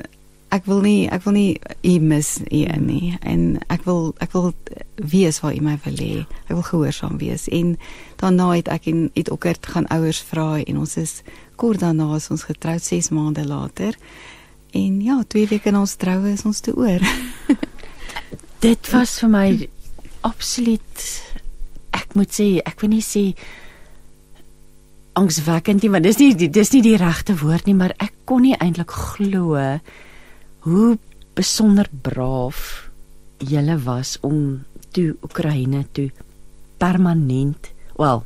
ek 0.51 0.65
wil 0.67 0.81
nie 0.84 1.08
ek 1.12 1.24
wil 1.25 1.36
nie 1.36 1.60
u 1.88 1.93
mis 2.03 2.29
u 2.43 2.62
nie 2.84 3.15
en 3.22 3.60
ek 3.72 3.86
wil 3.88 4.12
ek 4.24 4.34
wil 4.36 4.51
wees 5.13 5.39
waar 5.43 5.55
u 5.55 5.62
my 5.63 5.77
wil 5.86 5.96
hê. 5.96 6.25
Ek 6.50 6.58
wil 6.58 6.67
gehoorsaam 6.67 7.17
wees 7.22 7.48
en 7.48 7.77
daarna 8.22 8.51
het 8.58 8.72
ek 8.72 8.89
en 8.91 9.08
het 9.15 9.31
ook 9.31 9.48
het 9.48 9.72
gaan 9.74 9.88
ouers 9.96 10.22
vra 10.31 10.60
en 10.60 10.84
ons 10.84 10.98
is 11.00 11.22
kort 11.55 11.79
daarna 11.79 12.10
is 12.17 12.29
ons 12.34 12.43
getroud 12.50 12.84
6 12.84 13.10
maande 13.15 13.48
later. 13.48 13.96
En 14.75 15.01
ja, 15.03 15.22
2 15.27 15.48
weke 15.51 15.72
na 15.72 15.84
ons 15.86 15.96
troue 16.00 16.31
is 16.31 16.46
ons 16.48 16.60
te 16.60 16.75
oor. 16.75 17.03
Dit 18.65 18.91
was 18.91 19.17
vir 19.24 19.31
my 19.31 19.48
absoluut 20.27 21.08
ek 21.96 22.15
moet 22.15 22.31
sê, 22.31 22.48
ek 22.63 22.84
wil 22.84 22.93
nie 22.93 23.03
sê 23.03 23.31
angswekkend 25.20 25.84
nie, 25.84 25.91
want 25.91 26.08
dis 26.08 26.20
nie 26.22 26.48
dis 26.48 26.72
nie 26.75 26.84
die 26.86 26.98
regte 27.00 27.36
woord 27.41 27.67
nie, 27.67 27.75
maar 27.75 27.96
ek 28.00 28.13
kon 28.29 28.46
nie 28.46 28.55
eintlik 28.63 28.93
glo 28.96 29.58
hoe 30.65 30.98
besonder 31.34 31.88
braaf 32.01 32.89
julle 33.38 33.77
was 33.86 34.18
om 34.22 34.63
toe 34.91 35.15
Oekraïne 35.24 35.86
toe 35.96 36.10
permanent, 36.82 37.72
wel, 37.96 38.24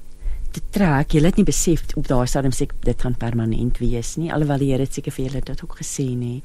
te 0.56 0.62
trek. 0.72 1.12
Julle 1.12 1.32
het 1.32 1.40
nie 1.40 1.48
besef 1.48 1.84
op 2.00 2.08
daai 2.08 2.28
stadium 2.28 2.56
sê 2.56 2.68
dit 2.84 3.06
gaan 3.06 3.18
permanent 3.20 3.80
wees 3.84 4.16
nie, 4.20 4.32
alhoewel 4.34 4.64
die 4.64 4.72
Here 4.74 4.88
seker 4.90 5.16
vir 5.16 5.28
julle 5.28 5.44
dit 5.46 5.64
ook 5.64 5.78
gesê 5.82 6.08
nê. 6.16 6.40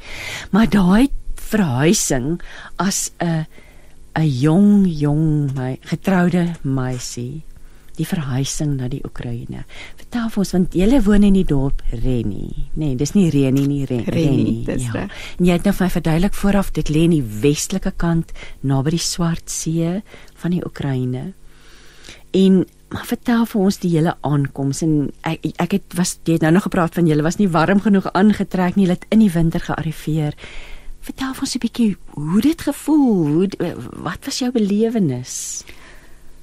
Maar 0.55 0.71
daai 0.71 1.11
verhuising 1.51 2.41
as 2.77 3.11
'n 3.21 3.47
'n 4.15 4.27
jong 4.27 4.87
jong 4.87 5.55
my 5.55 5.79
getroude 5.83 6.55
meisie 6.63 7.43
die 7.97 8.07
verhuising 8.07 8.77
na 8.77 8.89
die 8.89 9.03
Oekraïne. 9.05 9.65
Vertel 9.97 10.31
vir 10.31 10.43
ons 10.45 10.53
want 10.57 10.75
jy 10.75 11.01
woon 11.05 11.27
in 11.27 11.35
die 11.35 11.45
dorp 11.45 11.83
Reni, 11.91 12.49
nê? 12.75 12.91
Nee, 12.91 12.97
dis 12.97 13.15
nie 13.15 13.29
Reni 13.31 13.67
nie, 13.67 13.85
Reni. 13.89 14.05
Reni, 14.15 14.57
dis 14.67 14.87
ja. 14.89 14.93
reg. 14.93 15.15
En 15.39 15.47
jy 15.47 15.59
het 15.59 15.69
nou 15.69 15.75
vir 15.77 15.87
my 15.87 15.91
verduidelik 15.91 16.35
vooraf 16.35 16.73
dit 16.77 16.91
lê 16.93 17.05
in 17.09 17.17
die 17.19 17.25
westelike 17.43 17.93
kant 17.97 18.35
naby 18.61 18.97
die 18.97 19.05
Swart 19.05 19.51
See 19.51 20.01
van 20.43 20.57
die 20.57 20.65
Oekraïne. 20.67 21.33
En 22.37 22.65
maar 22.91 23.07
vertel 23.07 23.45
vir 23.47 23.61
ons 23.63 23.79
die 23.79 23.93
hele 23.93 24.17
aankoms 24.27 24.83
en 24.83 24.95
ek 25.27 25.45
ek 25.63 25.77
het 25.77 25.95
was 25.99 26.17
jy 26.27 26.35
het 26.39 26.43
nou 26.43 26.57
nog 26.57 26.67
gepraat 26.67 26.97
van 26.99 27.07
julle 27.07 27.23
was 27.23 27.39
nie 27.39 27.47
warm 27.51 27.83
genoeg 27.85 28.09
aangetrek 28.19 28.75
nie, 28.75 28.89
jy 28.89 28.97
het 28.97 29.07
in 29.15 29.23
die 29.23 29.31
winter 29.31 29.63
gearriveer. 29.63 30.35
Vertel 31.01 31.35
vir 31.35 31.47
ons 31.47 31.55
'n 31.55 31.63
bietjie 31.63 31.97
hoe 32.15 32.41
dit 32.41 32.61
gevoel, 32.61 33.27
hoe 33.31 33.49
wat 34.03 34.25
was 34.25 34.39
jou 34.39 34.51
belewenis? 34.51 35.65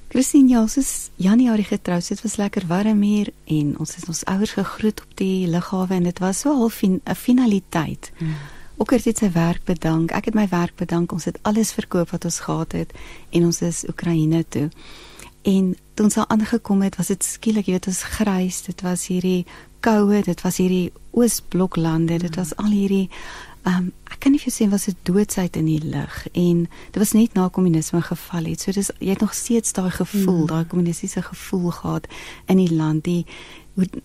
Christine, 0.08 0.48
ja, 0.48 0.60
ons 0.64 0.76
is 0.80 1.10
Januarie 1.20 1.66
getroud. 1.68 2.06
Dit 2.08 2.22
was 2.24 2.36
lekker 2.40 2.64
warm 2.66 3.02
hier 3.04 3.28
en 3.44 3.74
ons 3.78 3.90
het 3.94 4.08
ons 4.08 4.24
ouers 4.24 4.54
gegroet 4.56 5.02
op 5.04 5.10
die 5.20 5.48
lughawe 5.52 5.94
en 5.94 6.06
dit 6.08 6.22
was 6.24 6.40
so 6.40 6.54
half 6.56 6.82
'n 6.82 7.00
finaliteit. 7.14 8.12
Hmm. 8.16 8.34
Ook 8.76 8.90
het 8.90 9.18
sy 9.18 9.30
werk 9.32 9.64
bedank. 9.64 10.10
Ek 10.10 10.24
het 10.24 10.34
my 10.34 10.48
werk 10.48 10.76
bedank. 10.76 11.12
Ons 11.12 11.24
het 11.24 11.38
alles 11.42 11.72
verkoop 11.72 12.10
wat 12.10 12.24
ons 12.24 12.40
gehad 12.40 12.72
het 12.72 12.92
en 13.30 13.44
ons 13.44 13.60
is 13.60 13.84
Oekraïne 13.88 14.44
toe. 14.48 14.70
En 15.42 15.76
toe 15.94 16.04
ons 16.04 16.14
daar 16.14 16.28
aangekom 16.28 16.82
het, 16.82 16.96
was 16.96 17.06
dit 17.06 17.24
skielik, 17.24 17.66
jy 17.66 17.72
weet, 17.72 17.86
ons 17.86 18.02
grys. 18.02 18.62
Dit 18.62 18.80
was 18.80 19.06
hierdie 19.06 19.46
koue, 19.80 20.22
dit 20.22 20.40
was 20.40 20.56
hierdie 20.56 20.92
Oosbloklande, 21.10 22.18
dit 22.18 22.36
was 22.36 22.56
al 22.56 22.70
hierdie 22.70 23.10
um, 23.66 23.92
ek 24.10 24.20
kan 24.20 24.32
nie 24.32 24.40
vir 24.42 24.52
sê 24.52 24.68
was 24.70 24.84
dit 24.88 24.96
doodsheid 25.02 25.56
in 25.56 25.66
die 25.66 25.82
lug 25.82 26.26
en 26.32 26.66
dit 26.66 26.98
was 26.98 27.12
net 27.12 27.34
na 27.34 27.48
kommunisme 27.48 28.02
geval 28.02 28.44
het. 28.50 28.60
So 28.60 28.72
dis 28.72 28.90
jy 28.98 29.14
het 29.14 29.20
nog 29.24 29.34
steeds 29.34 29.72
daai 29.72 29.90
gevoel, 29.90 30.42
mm. 30.42 30.46
daai 30.46 30.64
kommunistiese 30.66 31.22
gevoel 31.22 31.70
gehad 31.70 32.08
in 32.46 32.56
die 32.56 32.74
land. 32.74 33.04
Die 33.04 33.24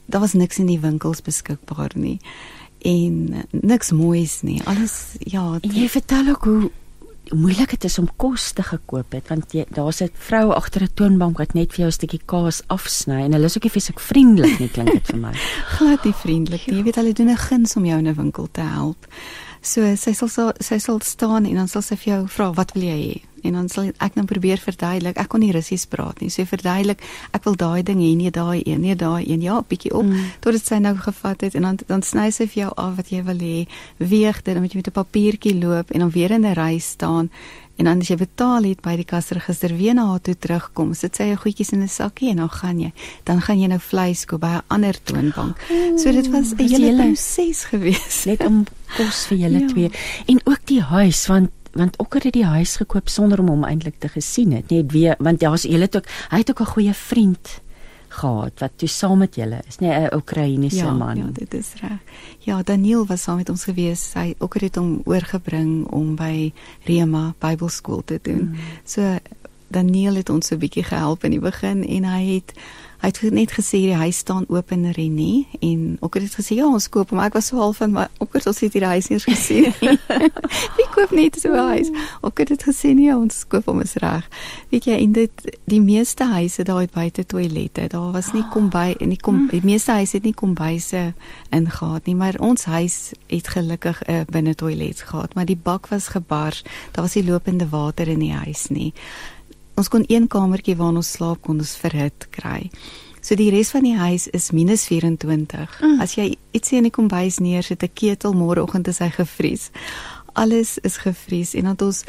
daar 0.06 0.22
was 0.22 0.34
niks 0.38 0.60
in 0.62 0.70
die 0.70 0.80
winkels 0.80 1.22
beskikbaar 1.22 1.96
nie. 1.96 2.20
En 2.86 3.46
niks 3.52 3.92
moois 3.92 4.42
nie. 4.42 4.62
Alles 4.70 5.16
ja, 5.20 5.58
en 5.62 5.72
jy 5.74 5.90
vertel 5.90 6.30
ook 6.36 6.44
hoe 6.44 6.72
moeilik 7.32 7.70
dit 7.70 7.84
is 7.88 7.98
om 8.00 8.10
kos 8.20 8.52
te 8.52 8.64
gekoop 8.68 9.16
het 9.16 9.30
want 9.32 9.54
daar's 9.70 10.02
'n 10.02 10.10
vrou 10.14 10.52
agter 10.52 10.84
'n 10.84 10.94
toonbank 10.94 11.38
wat 11.38 11.54
net 11.54 11.72
vir 11.72 11.80
jou 11.80 11.88
'n 11.88 11.92
stukkie 11.92 12.22
kaas 12.26 12.62
afsny 12.68 13.24
en 13.24 13.32
hulle 13.32 13.46
is 13.46 13.58
ook 13.58 13.64
nie 13.64 13.72
fisiek 13.72 14.00
vriendelik 14.00 14.60
nie 14.60 14.70
klink 14.70 14.92
dit 14.92 15.08
vir 15.08 15.18
my. 15.18 15.34
Glad 15.78 16.04
nie 16.04 16.14
vriendelik 16.14 16.68
nie. 16.68 16.76
Jy 16.76 16.84
weet 16.84 16.96
hulle 16.96 17.14
doen 17.14 17.30
'n 17.30 17.38
guns 17.38 17.76
om 17.76 17.86
jou 17.86 17.98
in 17.98 18.08
'n 18.08 18.16
winkel 18.16 18.48
te 18.52 18.62
help. 18.62 19.08
So 19.64 19.88
sy 19.96 20.12
sal 20.12 20.52
sy 20.60 20.78
sal 20.84 21.00
staan 21.08 21.46
en 21.48 21.62
dan 21.62 21.70
sal 21.72 21.84
sy 21.86 21.96
vir 22.02 22.10
jou 22.14 22.24
vra 22.36 22.50
wat 22.58 22.74
wil 22.76 22.84
jy 22.84 22.98
hê? 23.00 23.22
En 23.44 23.56
dan 23.58 23.68
sal 23.72 23.90
ek 24.04 24.16
nou 24.16 24.24
probeer 24.28 24.60
verduidelik. 24.60 25.18
Ek 25.20 25.28
kon 25.32 25.42
nie 25.44 25.52
Russies 25.56 25.84
praat 25.92 26.22
nie. 26.24 26.30
So 26.32 26.48
verduidelik, 26.48 27.02
ek 27.36 27.44
wil 27.48 27.58
daai 27.60 27.84
ding 27.84 28.00
hê, 28.00 28.14
nie 28.16 28.32
daai 28.32 28.64
een, 28.64 28.80
nie 28.84 28.96
daai 28.96 29.24
een. 29.24 29.44
Ja, 29.44 29.58
bietjie 29.68 29.92
op 29.96 30.08
mm. 30.08 30.30
tot 30.44 30.56
dit 30.56 30.68
sy 30.68 30.80
nou 30.84 30.94
gevat 31.00 31.44
het 31.48 31.56
en 31.60 31.68
dan 31.68 31.80
dan 31.88 32.04
sny 32.04 32.30
sy 32.36 32.48
vir 32.52 32.66
jou 32.66 32.72
af 32.86 32.96
wat 33.00 33.12
jy 33.12 33.24
wil 33.28 33.44
hê. 33.44 33.58
Weeg 34.00 34.44
dit, 34.44 34.52
dan 34.54 34.64
moet 34.64 34.76
jy 34.76 34.84
met 34.84 34.92
'n 34.92 35.00
papiertjie 35.00 35.56
loop 35.60 35.92
en 35.92 36.08
dan 36.08 36.12
weer 36.12 36.32
in 36.32 36.48
'n 36.48 36.56
ry 36.60 36.80
staan 36.80 37.32
En 37.76 37.86
dan 37.86 38.00
as 38.00 38.08
jy 38.08 38.18
betaal 38.18 38.64
het 38.64 38.82
by 38.82 38.96
die 38.96 39.06
kasregister 39.06 39.74
weer 39.78 39.94
na 39.94 40.06
haar 40.06 40.22
toe 40.22 40.36
terugkom, 40.36 40.94
sit 40.94 41.16
sy 41.16 41.32
jou 41.32 41.38
goedjies 41.38 41.74
in 41.74 41.82
'n 41.82 41.88
sakkie 41.88 42.30
en 42.30 42.38
dan 42.38 42.50
gaan 42.50 42.80
jy. 42.80 42.92
Dan 43.24 43.42
gaan 43.42 43.60
jy 43.60 43.68
nou 43.68 43.80
vleis 43.80 44.26
koop 44.26 44.42
by 44.42 44.48
'n 44.58 44.64
ander 44.68 45.04
toonbank. 45.04 45.58
So 45.98 46.12
dit 46.12 46.30
was 46.30 46.54
'n 46.54 46.68
hele 46.68 46.96
proses 46.96 47.64
gewees 47.64 48.26
net 48.26 48.46
om 48.46 48.66
kos 48.98 49.26
vir 49.26 49.38
julle 49.38 49.60
ja. 49.66 49.68
twee 49.68 49.92
en 50.26 50.40
ook 50.44 50.66
die 50.66 50.82
huis 50.82 51.28
want 51.28 51.50
want 51.74 52.00
ook 52.00 52.14
het 52.14 52.34
die 52.34 52.46
huis 52.46 52.76
gekoop 52.76 53.10
sonder 53.10 53.40
om 53.40 53.48
hom 53.48 53.64
eintlik 53.66 53.96
te 54.00 54.08
gesien 54.08 54.52
het 54.54 54.70
net 54.70 54.92
weer 54.92 55.16
want 55.20 55.40
daar's 55.42 55.66
julle 55.66 55.90
ook 55.90 56.10
hy 56.30 56.38
het 56.38 56.50
ook 56.50 56.62
'n 56.62 56.74
goeie 56.76 56.94
vriend 56.94 57.62
gehad 58.14 58.60
wat 58.60 58.72
toe 58.76 58.88
saam 58.88 59.18
met 59.18 59.36
julle 59.36 59.60
is, 59.68 59.78
nee 59.78 59.92
'n 59.92 60.16
Oekraïense 60.16 60.76
ja, 60.76 60.92
man. 60.92 61.18
Ja, 61.18 61.30
dit 61.34 61.54
is 61.54 61.74
reg. 61.82 62.00
Ja, 62.40 62.64
Daniel 62.64 63.06
was 63.06 63.22
saam 63.22 63.36
met 63.36 63.50
ons 63.50 63.64
gewees. 63.64 64.14
Hy 64.14 64.36
ook 64.38 64.60
het 64.60 64.76
hom 64.76 65.02
oorgebring 65.06 65.88
om 65.88 66.16
by 66.16 66.54
Rema 66.84 67.34
Bybelskool 67.40 68.02
te 68.06 68.20
doen. 68.22 68.50
Mm. 68.50 68.56
So 68.84 69.18
Daniel 69.68 70.16
het 70.16 70.30
ons 70.30 70.52
'n 70.52 70.58
bietjie 70.58 70.84
gehelp 70.84 71.24
in 71.24 71.32
die 71.32 71.40
begin 71.40 71.88
en 71.88 72.04
hy 72.04 72.24
het 72.36 72.54
Hy 73.04 73.10
het 73.12 73.34
net 73.36 73.52
gesê 73.52 73.82
die 73.84 73.98
huis 74.00 74.22
staan 74.24 74.46
oop 74.48 74.70
in 74.72 74.86
René 74.96 75.44
en 75.60 75.98
ook 76.00 76.14
het 76.16 76.24
dit 76.24 76.36
gesê 76.40 76.56
ja 76.56 76.70
ons 76.72 76.86
koop 76.88 77.10
maar 77.12 77.26
ek 77.28 77.34
was 77.36 77.50
so 77.52 77.60
half 77.60 77.82
van 77.82 77.92
maar 77.92 78.08
ook 78.24 78.38
het 78.38 78.48
ons 78.48 78.62
het 78.64 78.72
die 78.72 78.84
huis 78.84 79.10
nie 79.12 79.18
eens 79.18 79.26
gesien 79.28 79.68
nie. 79.82 79.98
Wie 80.78 80.86
koop 80.94 81.12
net 81.12 81.36
so 81.36 81.52
'n 81.52 81.68
huis? 81.74 81.92
Ook 82.22 82.40
het 82.40 82.48
dit 82.48 82.64
gesê 82.64 82.94
nee 82.96 83.12
ons 83.12 83.44
koop 83.48 83.68
hom 83.68 83.82
is 83.84 83.98
reg. 84.00 84.30
Weet 84.72 84.88
jy 84.88 84.96
in 85.04 85.12
dit 85.12 85.58
die 85.68 85.82
meeste 85.82 86.24
huise 86.24 86.64
daar 86.64 86.80
het 86.80 86.96
buite 86.96 87.26
toilette. 87.26 87.88
Daar 87.88 88.12
was 88.12 88.32
nie 88.32 88.46
kom 88.56 88.70
by 88.70 88.96
en 89.00 89.10
die 89.10 89.20
kom 89.20 89.48
die 89.52 89.64
meeste 89.64 89.92
huise 89.92 90.16
het 90.16 90.24
nie 90.24 90.34
kombuise 90.34 91.14
ingehaat 91.52 92.06
nie 92.06 92.16
maar 92.16 92.40
ons 92.40 92.64
huis 92.64 93.12
het 93.28 93.48
gelukkig 93.48 94.00
'n 94.08 94.12
uh, 94.12 94.22
binne 94.32 94.56
toilet 94.56 95.02
gehad 95.02 95.36
maar 95.36 95.46
die 95.46 95.60
bak 95.64 95.88
was 95.88 96.08
gebars. 96.08 96.64
Daar 96.92 97.04
was 97.04 97.16
nie 97.16 97.26
lopende 97.26 97.68
water 97.70 98.08
in 98.08 98.20
die 98.20 98.34
huis 98.34 98.68
nie 98.70 98.94
ons 99.76 99.90
kon 99.90 100.04
een 100.08 100.28
kamertjie 100.28 100.76
waar 100.76 100.94
ons 100.94 101.12
slaap 101.12 101.42
kon 101.42 101.60
ons 101.60 101.78
verhit 101.78 102.28
kry. 102.32 102.70
So 103.24 103.36
die 103.40 103.50
res 103.54 103.72
van 103.72 103.86
die 103.88 103.96
huis 103.96 104.28
is 104.36 104.52
minus 104.52 104.84
24. 104.90 105.80
Mm. 105.80 106.02
As 106.04 106.18
jy 106.18 106.34
iets 106.52 106.74
in 106.76 106.84
die 106.84 106.92
kombuis 106.92 107.40
neersit, 107.40 107.84
'n 107.84 107.94
ketel 107.94 108.34
môreoggend 108.34 108.88
is 108.88 109.00
hy 109.00 109.10
gevries. 109.10 109.72
Alles 110.34 110.78
is 110.84 110.98
gevries 110.98 111.54
en 111.54 111.64
dan 111.64 111.88
ons 111.88 112.04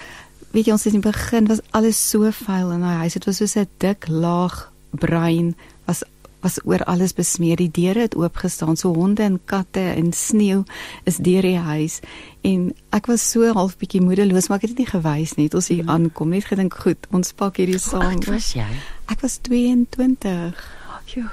weet 0.50 0.66
jy 0.66 0.72
ons 0.72 0.84
het 0.84 0.94
in 0.94 1.00
die 1.00 1.10
begin 1.10 1.46
was 1.46 1.60
alles 1.70 2.10
so 2.10 2.30
vuil 2.30 2.70
in 2.72 2.80
daai 2.80 2.96
huis. 3.02 3.12
Dit 3.12 3.24
was 3.24 3.36
so 3.36 3.60
'n 3.60 3.68
dik 3.78 4.08
laag 4.08 4.72
bruin 4.90 5.54
was 6.44 6.60
oor 6.64 6.84
alles 6.84 7.14
besmeer. 7.16 7.56
Die 7.60 7.70
deure 7.72 8.04
het 8.06 8.16
oop 8.18 8.36
gestaan, 8.42 8.76
so 8.76 8.92
honde 8.94 9.24
en 9.24 9.40
katte 9.50 9.82
en 9.94 10.12
sneeu 10.12 10.62
is 11.08 11.18
deur 11.24 11.42
die 11.42 11.58
huis. 11.58 12.00
En 12.44 12.70
ek 12.94 13.08
was 13.10 13.24
so 13.30 13.52
half 13.56 13.78
bietjie 13.80 14.02
moedeloos, 14.04 14.48
maar 14.48 14.60
ek 14.60 14.68
het 14.68 14.76
dit 14.76 14.84
nie 14.84 14.92
gewys 14.92 15.34
nie. 15.40 15.48
Ons 15.54 15.72
hier 15.72 15.82
mm. 15.86 15.94
aankom, 15.96 16.34
net 16.36 16.48
gedink, 16.50 16.76
goed, 16.84 17.08
ons 17.16 17.32
pak 17.36 17.60
hierdie 17.62 17.80
saam. 17.80 18.20
Wat 18.20 18.30
was 18.36 18.52
jy? 18.56 18.68
Ek 19.12 19.24
was 19.24 19.40
22. 19.48 20.62
Jo. 21.14 21.26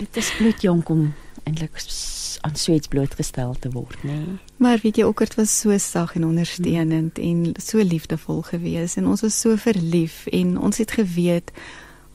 dit 0.00 0.20
is 0.20 0.32
bloed 0.38 0.64
jonk 0.64 0.90
om 0.92 1.08
eintlik 1.46 1.78
aan 2.46 2.56
sweets 2.58 2.88
blootgestel 2.90 3.54
te 3.58 3.70
word, 3.72 4.02
nê? 4.02 4.12
Nee. 4.12 4.36
Maar 4.62 4.80
weet 4.82 5.00
jy, 5.00 5.06
Okkert 5.08 5.36
was 5.38 5.52
so 5.60 5.74
sag 5.78 6.14
en 6.18 6.26
ondersteunend 6.26 7.18
mm. 7.18 7.24
en 7.28 7.62
so 7.62 7.82
liefdevol 7.82 8.42
geweest 8.50 9.00
en 9.00 9.08
ons 9.10 9.24
was 9.24 9.40
so 9.40 9.56
verlief 9.60 10.24
en 10.34 10.56
ons 10.58 10.78
het 10.82 10.96
geweet 10.98 11.52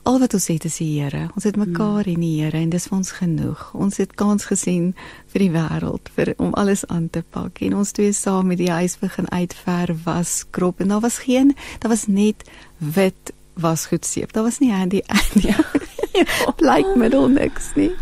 al 0.02 0.18
wat 0.18 0.34
ons 0.34 0.46
het 0.50 0.64
is 0.64 0.76
die 0.80 0.88
Here. 1.00 1.28
Ons 1.34 1.44
het 1.44 1.56
mekaar 1.56 2.06
in 2.10 2.20
die 2.22 2.40
Here 2.40 2.58
en 2.58 2.70
dis 2.72 2.88
vir 2.88 2.96
ons 2.96 3.12
genoeg. 3.16 3.60
Ons 3.74 4.00
het 4.02 4.14
kans 4.18 4.46
gesien 4.50 4.92
vir 5.32 5.44
die 5.44 5.50
wêreld 5.54 6.10
vir 6.16 6.32
om 6.42 6.54
alles 6.58 6.84
aan 6.86 7.08
te 7.10 7.22
pak 7.22 7.62
en 7.62 7.76
ons 7.78 7.94
twee 7.94 8.12
saam 8.16 8.50
met 8.50 8.58
die 8.58 8.70
huis 8.70 8.98
begin 8.98 9.30
uitverf, 9.30 10.02
was 10.06 10.42
krop 10.50 10.82
en 10.82 10.94
daar 10.94 11.04
was 11.04 11.22
geen, 11.26 11.54
daar 11.78 11.94
was 11.94 12.08
net 12.08 12.42
wit 12.78 13.32
was 13.54 13.86
goed 13.86 14.04
seep. 14.08 14.32
Daar 14.32 14.48
was 14.48 14.58
nie 14.58 14.72
handy 14.72 15.02
ja. 15.48 15.58
Blyk 16.56 16.96
middel 16.96 17.28
niks 17.28 17.72
nie. 17.76 17.92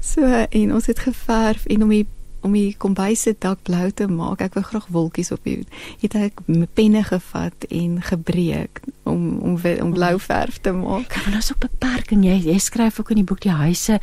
So 0.00 0.26
en 0.50 0.74
ons 0.74 0.86
het 0.86 0.98
geverf 0.98 1.66
en 1.66 1.82
om 1.82 1.94
die 1.94 2.06
om 2.46 2.54
die 2.54 2.74
kombuis 2.78 3.26
se 3.26 3.34
dak 3.38 3.62
blou 3.66 3.90
te 3.90 4.06
maak. 4.10 4.42
Ek 4.44 4.54
wou 4.56 4.64
graag 4.64 4.86
wolkies 4.94 5.32
op 5.34 5.42
die 5.46 5.64
het 6.02 6.14
ek 6.18 6.40
penne 6.78 7.02
gevat 7.06 7.66
en 7.70 7.98
gebreek 8.02 8.80
om 9.04 9.38
om 9.38 9.58
om 9.58 9.92
blou 9.94 10.14
verf 10.22 10.60
te 10.62 10.72
maak. 10.76 11.10
Kan 11.12 11.34
ons 11.34 11.52
op 11.54 11.60
beperk 11.66 12.14
en 12.16 12.24
jy 12.26 12.38
jy 12.46 12.58
skryf 12.62 13.00
ook 13.00 13.12
in 13.14 13.22
die 13.22 13.28
boek 13.28 13.42
die 13.44 13.54
huise 13.54 14.00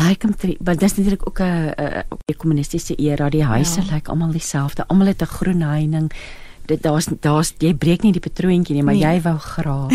lyk 0.00 0.26
om 0.28 0.34
want 0.60 0.80
dis 0.80 0.96
natuurlik 0.96 1.26
ook 1.26 1.40
'n 1.40 1.72
'n 2.28 2.36
kommunistiese 2.36 2.94
era 2.96 3.28
die 3.28 3.44
huise 3.44 3.80
ja. 3.80 3.94
lyk 3.94 4.08
almal 4.08 4.32
dieselfde. 4.32 4.86
Almal 4.86 5.06
het 5.06 5.22
'n 5.22 5.26
groen 5.26 5.60
heining. 5.60 6.12
Dit 6.66 6.82
daar's 6.82 7.08
daar's 7.20 7.54
jy 7.58 7.74
breek 7.74 8.02
nie 8.02 8.12
die 8.12 8.20
patroontjie 8.20 8.74
nie, 8.74 8.82
maar 8.82 8.94
nee. 8.94 9.02
jy 9.02 9.20
wou 9.20 9.38
graag. 9.38 9.90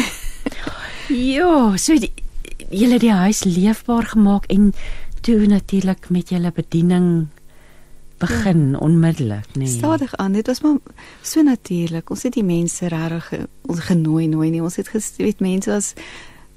ja, 1.37 1.77
so 1.77 1.99
die, 1.99 2.11
jy 2.69 2.89
het 2.91 3.01
die 3.01 3.11
huis 3.11 3.43
leefbaar 3.43 4.03
gemaak 4.03 4.45
en 4.45 4.73
toe 5.21 5.45
natuurlik 5.45 6.09
met 6.09 6.29
julle 6.29 6.51
bediening 6.51 7.27
begin 8.17 8.69
ja. 8.71 8.77
onmiddellik, 8.77 9.45
nee. 9.55 9.67
Stadig 9.67 10.15
aan. 10.15 10.31
Dit 10.31 10.47
was 10.47 10.61
maar 10.61 10.77
so 11.21 11.41
natuurlik. 11.41 12.09
Ons 12.09 12.23
het 12.23 12.33
die 12.33 12.43
mense 12.43 12.87
regtig 12.87 13.47
ons 13.65 13.79
genooi 13.79 14.27
nooi 14.27 14.49
nie. 14.49 14.61
Ons 14.63 14.75
het 14.75 14.87
geweet 14.87 15.39
mense 15.39 15.69
was 15.69 15.93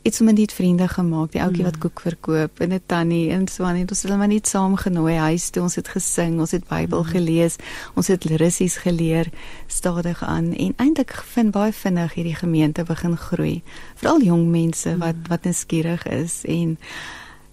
iets 0.03 0.21
om 0.21 0.31
net 0.33 0.53
vriende 0.53 0.89
gemaak, 0.89 1.33
die 1.33 1.43
ouetjie 1.43 1.65
wat 1.65 1.75
Mm. 1.75 1.81
koek 1.81 2.01
verkoop 2.01 2.61
en 2.61 2.73
'n 2.73 2.81
tannie 2.87 3.31
en 3.31 3.49
so 3.49 3.65
aan 3.65 3.75
en 3.75 3.89
ons 3.89 4.03
het 4.03 4.03
hulle 4.03 4.17
maar 4.17 4.29
net 4.29 4.47
saam 4.47 4.77
genooi 4.77 5.15
huis 5.17 5.51
toe. 5.51 5.63
Ons 5.63 5.75
het 5.75 5.89
gesing, 5.89 6.39
ons 6.41 6.51
het 6.51 6.69
Bybel 6.69 7.03
Mm. 7.03 7.09
gelees, 7.09 7.57
ons 7.95 8.07
het 8.07 8.25
Russies 8.25 8.77
geleer 8.77 9.29
stadig 9.67 10.23
aan 10.23 10.55
en 10.55 10.73
eintlik 10.77 11.13
vind 11.27 11.51
baie 11.51 11.73
vinnig 11.73 12.15
hierdie 12.15 12.35
gemeente 12.35 12.83
begin 12.85 13.17
groei. 13.17 13.63
Veral 13.95 14.23
jong 14.23 14.51
mense 14.51 14.97
wat 14.99 15.15
Mm. 15.15 15.29
wat 15.29 15.45
nuuskierig 15.45 16.07
is 16.07 16.45
en 16.45 16.79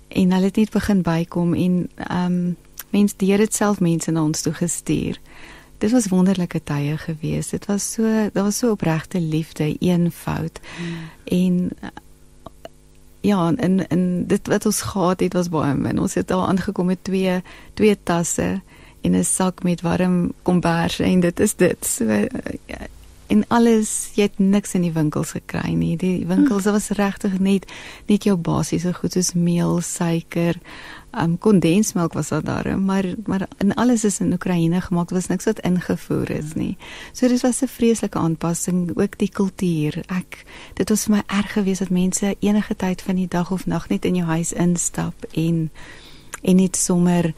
en 0.07 0.31
hulle 0.31 0.45
het 0.45 0.55
net 0.55 0.69
begin 0.71 1.01
bykom 1.01 1.53
en 1.53 1.89
ehm 1.97 2.25
um, 2.25 2.55
mense 2.95 3.17
die 3.19 3.31
Here 3.31 3.43
het 3.45 3.55
self 3.55 3.81
mense 3.83 4.11
na 4.11 4.23
ons 4.23 4.45
toe 4.45 4.53
gestuur. 4.55 5.19
Dit 5.83 5.91
was 5.91 6.07
wonderlike 6.11 6.61
tye 6.63 6.95
gewees. 6.97 7.51
Dit 7.51 7.67
was 7.67 7.91
so 7.97 8.03
daar 8.33 8.47
was 8.47 8.61
so 8.63 8.71
opregte 8.75 9.19
liefde, 9.19 9.75
eenvoud. 9.79 10.59
En 11.25 11.69
uh, 11.83 11.89
ja, 13.25 13.51
en 13.55 13.87
en 13.87 14.27
dit 14.27 14.47
wat 14.47 14.65
ons 14.65 14.81
gehad 14.81 15.19
het 15.19 15.33
was 15.33 15.49
baie 15.49 15.73
min. 15.73 15.99
Ons 15.99 16.13
het 16.13 16.27
daar 16.27 16.47
aangekom 16.47 16.85
met 16.93 17.03
twee 17.03 17.41
twee 17.73 17.97
tasse 18.03 18.61
en 19.01 19.15
'n 19.15 19.23
sak 19.23 19.63
met 19.63 19.81
warm 19.81 20.33
kombers 20.41 20.99
en 20.99 21.19
dit 21.19 21.39
is 21.39 21.55
dit. 21.55 21.85
So 21.85 22.03
uh, 22.03 22.25
en 23.27 23.43
alles, 23.47 24.11
jy 24.15 24.27
het 24.29 24.39
niks 24.39 24.75
in 24.77 24.81
die 24.85 24.93
winkels 24.93 25.31
gekry 25.35 25.73
nie. 25.73 25.95
Die 25.97 26.25
winkels 26.27 26.67
was 26.69 26.91
regtig 26.97 27.39
net 27.39 27.65
net 28.09 28.23
jou 28.27 28.35
basiese 28.37 28.93
goed 28.93 29.15
soos 29.17 29.33
meel, 29.33 29.81
suiker, 29.81 30.59
um 31.15 31.37
kondensmelk 31.39 32.13
was 32.13 32.29
daar 32.29 32.43
daar, 32.43 32.79
maar 32.79 33.05
maar 33.25 33.47
en 33.57 33.73
alles 33.73 34.03
is 34.03 34.19
in 34.19 34.33
Oekraïne 34.33 34.81
gemaak, 34.81 35.09
was 35.09 35.27
niks 35.27 35.45
wat 35.45 35.59
ingevoer 35.59 36.29
is 36.31 36.53
nie. 36.53 36.77
So 37.13 37.27
dit 37.27 37.41
was 37.41 37.61
'n 37.61 37.67
vreeslike 37.67 38.17
aanpassing, 38.17 38.91
ook 38.95 39.17
die 39.17 39.29
kultuur. 39.29 40.03
Ek 40.07 40.43
dit 40.73 40.89
was 40.89 41.03
vir 41.03 41.15
my 41.15 41.23
erg 41.25 41.53
geweest 41.53 41.79
dat 41.79 41.89
mense 41.89 42.35
enige 42.39 42.75
tyd 42.75 43.01
van 43.01 43.15
die 43.15 43.27
dag 43.27 43.51
of 43.51 43.65
nag 43.65 43.89
net 43.89 44.05
in 44.05 44.15
jou 44.15 44.27
huis 44.27 44.53
instap 44.53 45.25
en 45.31 45.71
en 46.41 46.55
net 46.55 46.75
sommer 46.75 47.33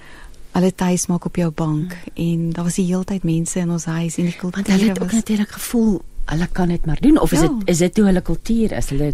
hulle 0.58 0.74
tuis 0.76 1.08
maak 1.12 1.26
op 1.30 1.36
jou 1.40 1.52
bank 1.52 1.94
mm. 1.94 2.14
en 2.28 2.52
daar 2.58 2.68
was 2.68 2.80
die 2.80 2.88
heeltyd 2.90 3.24
mense 3.24 3.60
in 3.60 3.72
ons 3.72 3.86
huis 3.86 4.18
en 4.18 4.30
die 4.32 4.38
kultuur 4.38 4.64
Want 4.64 4.74
hulle 4.76 4.92
het 4.92 5.02
ook 5.02 5.12
was 5.12 5.22
natuurlik 5.22 5.58
gevoel 5.60 5.98
hulle 6.28 6.48
kan 6.52 6.68
dit 6.68 6.86
maar 6.86 7.00
doen 7.00 7.20
of 7.20 7.32
is 7.32 7.40
Ja. 7.40 7.48
dit 7.48 7.70
is 7.70 7.78
dit 7.78 7.98
hoe 7.98 8.06
hulle 8.06 8.22
kultuur 8.22 8.72
is? 8.72 8.90
Hulle 8.90 9.14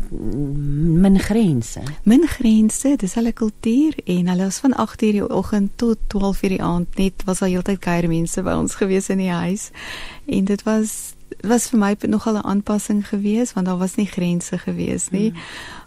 min 1.05 1.19
grense. 1.19 1.81
min 2.03 2.27
grense, 2.27 2.95
dis 2.97 3.13
hulle 3.13 3.33
kultuur 3.33 3.95
en 4.05 4.27
hulle 4.27 4.43
was 4.43 4.57
van 4.57 4.73
8:00 4.73 4.95
die 4.95 5.29
oggend 5.29 5.71
tot 5.75 5.97
12:00 6.07 6.49
die 6.49 6.61
aand 6.61 6.97
net 6.97 7.23
was 7.25 7.39
daar 7.39 7.49
heeltyd 7.49 7.79
kuier 7.79 8.07
mense 8.07 8.41
by 8.41 8.51
ons 8.51 8.75
gewees 8.75 9.09
in 9.09 9.17
die 9.17 9.29
huis. 9.31 9.69
En 10.25 10.45
dit 10.45 10.63
was 10.63 11.13
was 11.41 11.67
vir 11.69 11.79
my 11.79 11.95
nogal 12.07 12.37
'n 12.37 12.45
aanpassing 12.45 13.07
geweest 13.07 13.53
want 13.53 13.65
daar 13.65 13.77
was 13.77 13.95
nie 13.95 14.07
grense 14.07 14.57
geweest 14.57 15.11
nie. 15.11 15.29
Mm. 15.29 15.37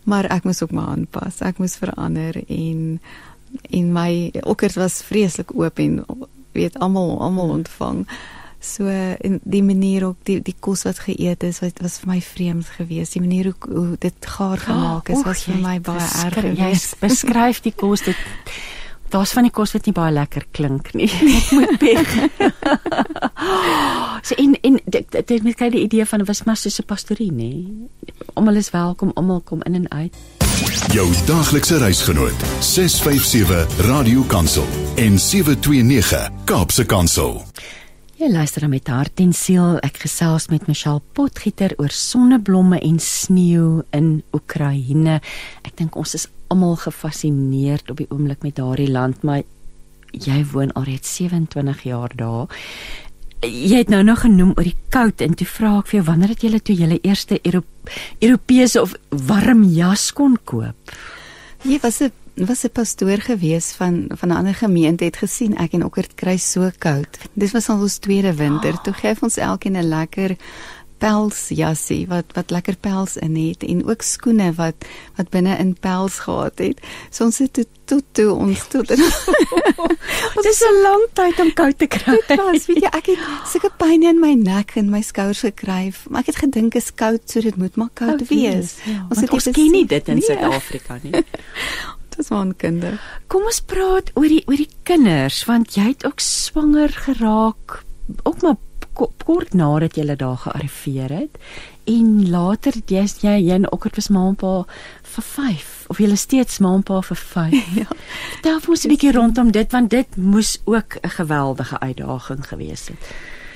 Maar 0.04 0.24
ek 0.24 0.44
moes 0.44 0.62
ook 0.62 0.70
maar 0.70 0.86
aanpas. 0.86 1.40
Ek 1.40 1.58
moes 1.58 1.76
verander 1.76 2.48
en 2.48 3.00
en 3.70 3.92
my 3.92 4.30
okkers 4.42 4.74
was 4.74 5.02
vreeslik 5.02 5.54
oop 5.54 5.78
en 5.78 6.04
weet 6.52 6.78
almal 6.78 7.20
almal 7.20 7.48
ontvang. 7.50 8.06
So 8.60 8.86
en 8.88 9.40
die 9.44 9.62
manier 9.62 10.04
ook 10.06 10.16
die 10.24 10.40
die 10.42 10.54
kos 10.60 10.82
wat 10.88 10.98
geëet 11.04 11.42
is 11.44 11.60
wat 11.60 11.78
was 11.84 11.98
vir 12.02 12.08
my 12.14 12.20
vreemd 12.20 12.66
geweest. 12.78 13.12
Die 13.12 13.20
manier 13.22 13.44
hoe, 13.52 13.74
hoe 13.74 13.96
dit 14.00 14.26
gaar 14.26 14.58
gemaak 14.68 15.08
is 15.08 15.16
Oeg, 15.20 15.24
was 15.26 15.44
vir 15.44 15.54
jy 15.54 15.60
my 15.62 15.76
baie 15.80 16.08
erg 16.24 16.42
Jy 16.42 16.54
geweest. 16.54 16.96
beskryf 17.00 17.60
die 17.62 17.74
kos 17.76 18.02
dit 18.08 18.16
Daar's 19.08 19.32
van 19.32 19.46
die 19.46 19.52
kos 19.54 19.72
wat 19.76 19.86
nie 19.86 19.94
baie 19.94 20.12
lekker 20.12 20.46
klink 20.50 20.92
nie. 20.98 21.10
Ek 21.38 21.50
moet 21.54 21.76
peg. 21.78 22.14
so 24.26 24.34
en 24.34 24.56
en 24.60 24.80
dit 24.84 25.12
dit 25.12 25.28
het 25.28 25.42
met 25.46 25.58
kry 25.58 25.70
die 25.70 25.84
idee 25.86 26.06
van 26.06 26.24
was 26.26 26.42
maar 26.44 26.56
soos 26.56 26.80
'n 26.80 26.86
pastorie 26.86 27.32
nê. 27.32 27.52
Almal 28.34 28.56
is 28.56 28.70
welkom, 28.70 29.10
almal 29.14 29.40
kom 29.40 29.62
in 29.62 29.74
en 29.74 29.90
uit. 29.90 30.14
Jou 30.92 31.06
daglikse 31.26 31.78
reisgenoot 31.78 32.38
657 32.60 33.86
Radio 33.86 34.22
Kansel 34.22 34.66
en 34.96 35.18
729 35.18 36.30
Kaapse 36.44 36.84
Kansel. 36.84 37.42
Jy 38.16 38.30
luister 38.32 38.60
dan 38.60 38.70
met 38.70 38.86
hart 38.88 39.20
en 39.20 39.32
siel. 39.36 39.76
Ek 39.84 39.98
gesels 40.06 40.46
met 40.48 40.64
Michelle 40.66 41.02
Potgieter 41.12 41.74
oor 41.76 41.92
sonneblomme 41.92 42.78
en 42.80 42.96
sneeu 42.98 43.82
in 43.92 44.22
Oekraïne. 44.32 45.18
Ek 45.60 45.76
dink 45.76 45.98
ons 46.00 46.14
is 46.16 46.24
almal 46.48 46.76
gefassineerd 46.76 47.90
op 47.90 47.96
die 47.96 48.10
oomblik 48.10 48.42
met 48.42 48.56
daardie 48.56 48.90
land, 48.90 49.22
maar 49.22 49.42
jy 50.10 50.44
woon 50.52 50.72
al 50.72 50.86
reeds 50.88 51.14
27 51.14 51.82
jaar 51.82 52.12
daar. 52.16 52.46
Jy 53.40 53.76
het 53.82 53.88
nou 53.92 54.02
nog 54.02 54.20
genoem 54.20 54.54
oor 54.56 54.64
die 54.64 54.78
koud 54.88 55.20
en 55.20 55.34
toe 55.34 55.46
vra 55.46 55.78
ek 55.78 55.90
vir 55.90 55.98
jou 56.00 56.06
wanneer 56.06 56.32
het 56.32 56.44
julle 56.46 56.60
toe 56.60 56.76
julle 56.76 56.98
eerste 57.02 57.38
Euro- 57.42 57.64
Europese 58.18 58.80
of 58.82 58.94
warm 59.10 59.64
jas 59.64 60.12
kon 60.12 60.38
koop? 60.44 60.94
Jy 61.62 61.78
was 61.82 62.00
'n 62.00 62.12
was 62.46 62.64
'n 62.64 62.70
pastoor 62.70 63.20
gewees 63.20 63.72
van 63.72 64.08
van 64.08 64.28
'n 64.28 64.36
ander 64.36 64.54
gemeente 64.54 65.04
het 65.04 65.16
gesien 65.16 65.56
ek 65.56 65.72
en 65.72 65.84
Okkert 65.84 66.14
kry 66.14 66.36
so 66.36 66.70
koud. 66.78 67.18
Dis 67.32 67.52
was 67.52 67.68
al 67.68 67.80
ons 67.80 67.98
tweede 67.98 68.34
winter. 68.34 68.80
Toe 68.82 68.92
gee 68.92 69.14
ons 69.20 69.36
elkeen 69.36 69.76
'n 69.76 69.88
lekker 69.88 70.36
pelsjassie 71.06 72.02
wat 72.10 72.34
wat 72.36 72.50
lekker 72.54 72.76
pels 72.82 73.16
in 73.22 73.36
het 73.38 73.62
en 73.66 73.84
ook 73.86 74.02
skoene 74.02 74.50
wat 74.58 74.86
wat 75.16 75.30
binne 75.34 75.54
in 75.62 75.74
pels 75.80 76.18
gehad 76.26 76.58
het. 76.58 76.82
So 77.10 77.24
ons 77.28 77.38
het 77.44 77.52
tot 77.60 77.72
tot 77.86 78.02
toe 78.18 78.32
ons 78.34 78.64
tot 78.72 78.88
Dis 80.46 80.60
'n 80.62 80.82
lang 80.82 81.04
tyd 81.14 81.40
om 81.40 81.52
koud 81.54 81.78
te 81.78 81.86
kry. 81.86 82.16
Dit 82.28 82.40
was, 82.42 82.66
weet 82.66 82.82
jy, 82.82 82.90
ek 82.90 83.06
het 83.12 83.22
sulke 83.50 83.70
pyn 83.78 84.02
in 84.02 84.18
my 84.20 84.34
nek 84.34 84.74
en 84.76 84.90
my 84.90 85.00
skouers 85.02 85.40
gekry, 85.46 85.92
maar 86.08 86.20
ek 86.24 86.32
het 86.34 86.40
gedink 86.44 86.74
is 86.74 86.90
koud, 86.94 87.22
so 87.30 87.40
dit 87.40 87.56
moet 87.56 87.76
maar 87.76 87.90
koud 87.94 88.16
Koud 88.18 88.28
wees. 88.28 88.76
ja. 88.84 89.06
Ons 89.10 89.20
het 89.20 89.30
ons 89.30 89.48
ken 89.52 89.70
nie 89.70 89.86
dit 89.86 90.08
in 90.08 90.18
Nee, 90.18 90.26
Suid-Afrika 90.26 90.98
nie. 91.02 91.12
Dit 92.16 92.16
was 92.16 92.28
waankundig. 92.32 93.00
Kom 93.28 93.44
ons 93.44 93.60
praat 93.60 94.10
oor 94.14 94.28
die 94.28 94.42
oor 94.48 94.56
die 94.56 94.70
kinders 94.88 95.44
want 95.44 95.74
jy 95.76 95.90
het 95.92 96.06
ook 96.06 96.20
swanger 96.20 96.88
geraak 96.88 97.82
ook 98.22 98.42
maar 98.42 98.56
kort 98.96 99.54
nadat 99.54 99.96
jy 99.96 100.16
daar 100.16 100.36
gearriveer 100.36 101.12
het 101.12 101.38
en 101.86 102.30
later 102.30 102.74
jy's 102.86 103.20
jy 103.22 103.50
en 103.54 103.68
ook 103.72 103.84
het 103.84 103.98
was 103.98 104.08
ma 104.08 104.26
en 104.28 104.36
pa 104.38 104.64
vir 105.14 105.26
5 105.30 105.86
of 105.92 106.00
jy 106.02 106.10
is 106.12 106.24
steeds 106.26 106.58
ma 106.58 106.74
en 106.74 106.82
pa 106.82 107.00
vir 107.00 107.16
5. 107.16 107.54
Ja. 107.80 107.86
Vertel 108.32 108.60
vir 108.60 108.70
ons 108.74 108.84
'n 108.84 108.88
bietjie 108.88 109.12
rondom 109.12 109.50
dit 109.52 109.72
want 109.72 109.90
dit 109.90 110.16
moes 110.16 110.58
ook 110.64 110.98
'n 111.02 111.14
geweldige 111.20 111.78
uitdaging 111.80 112.46
gewees 112.48 112.88
het. 112.88 113.02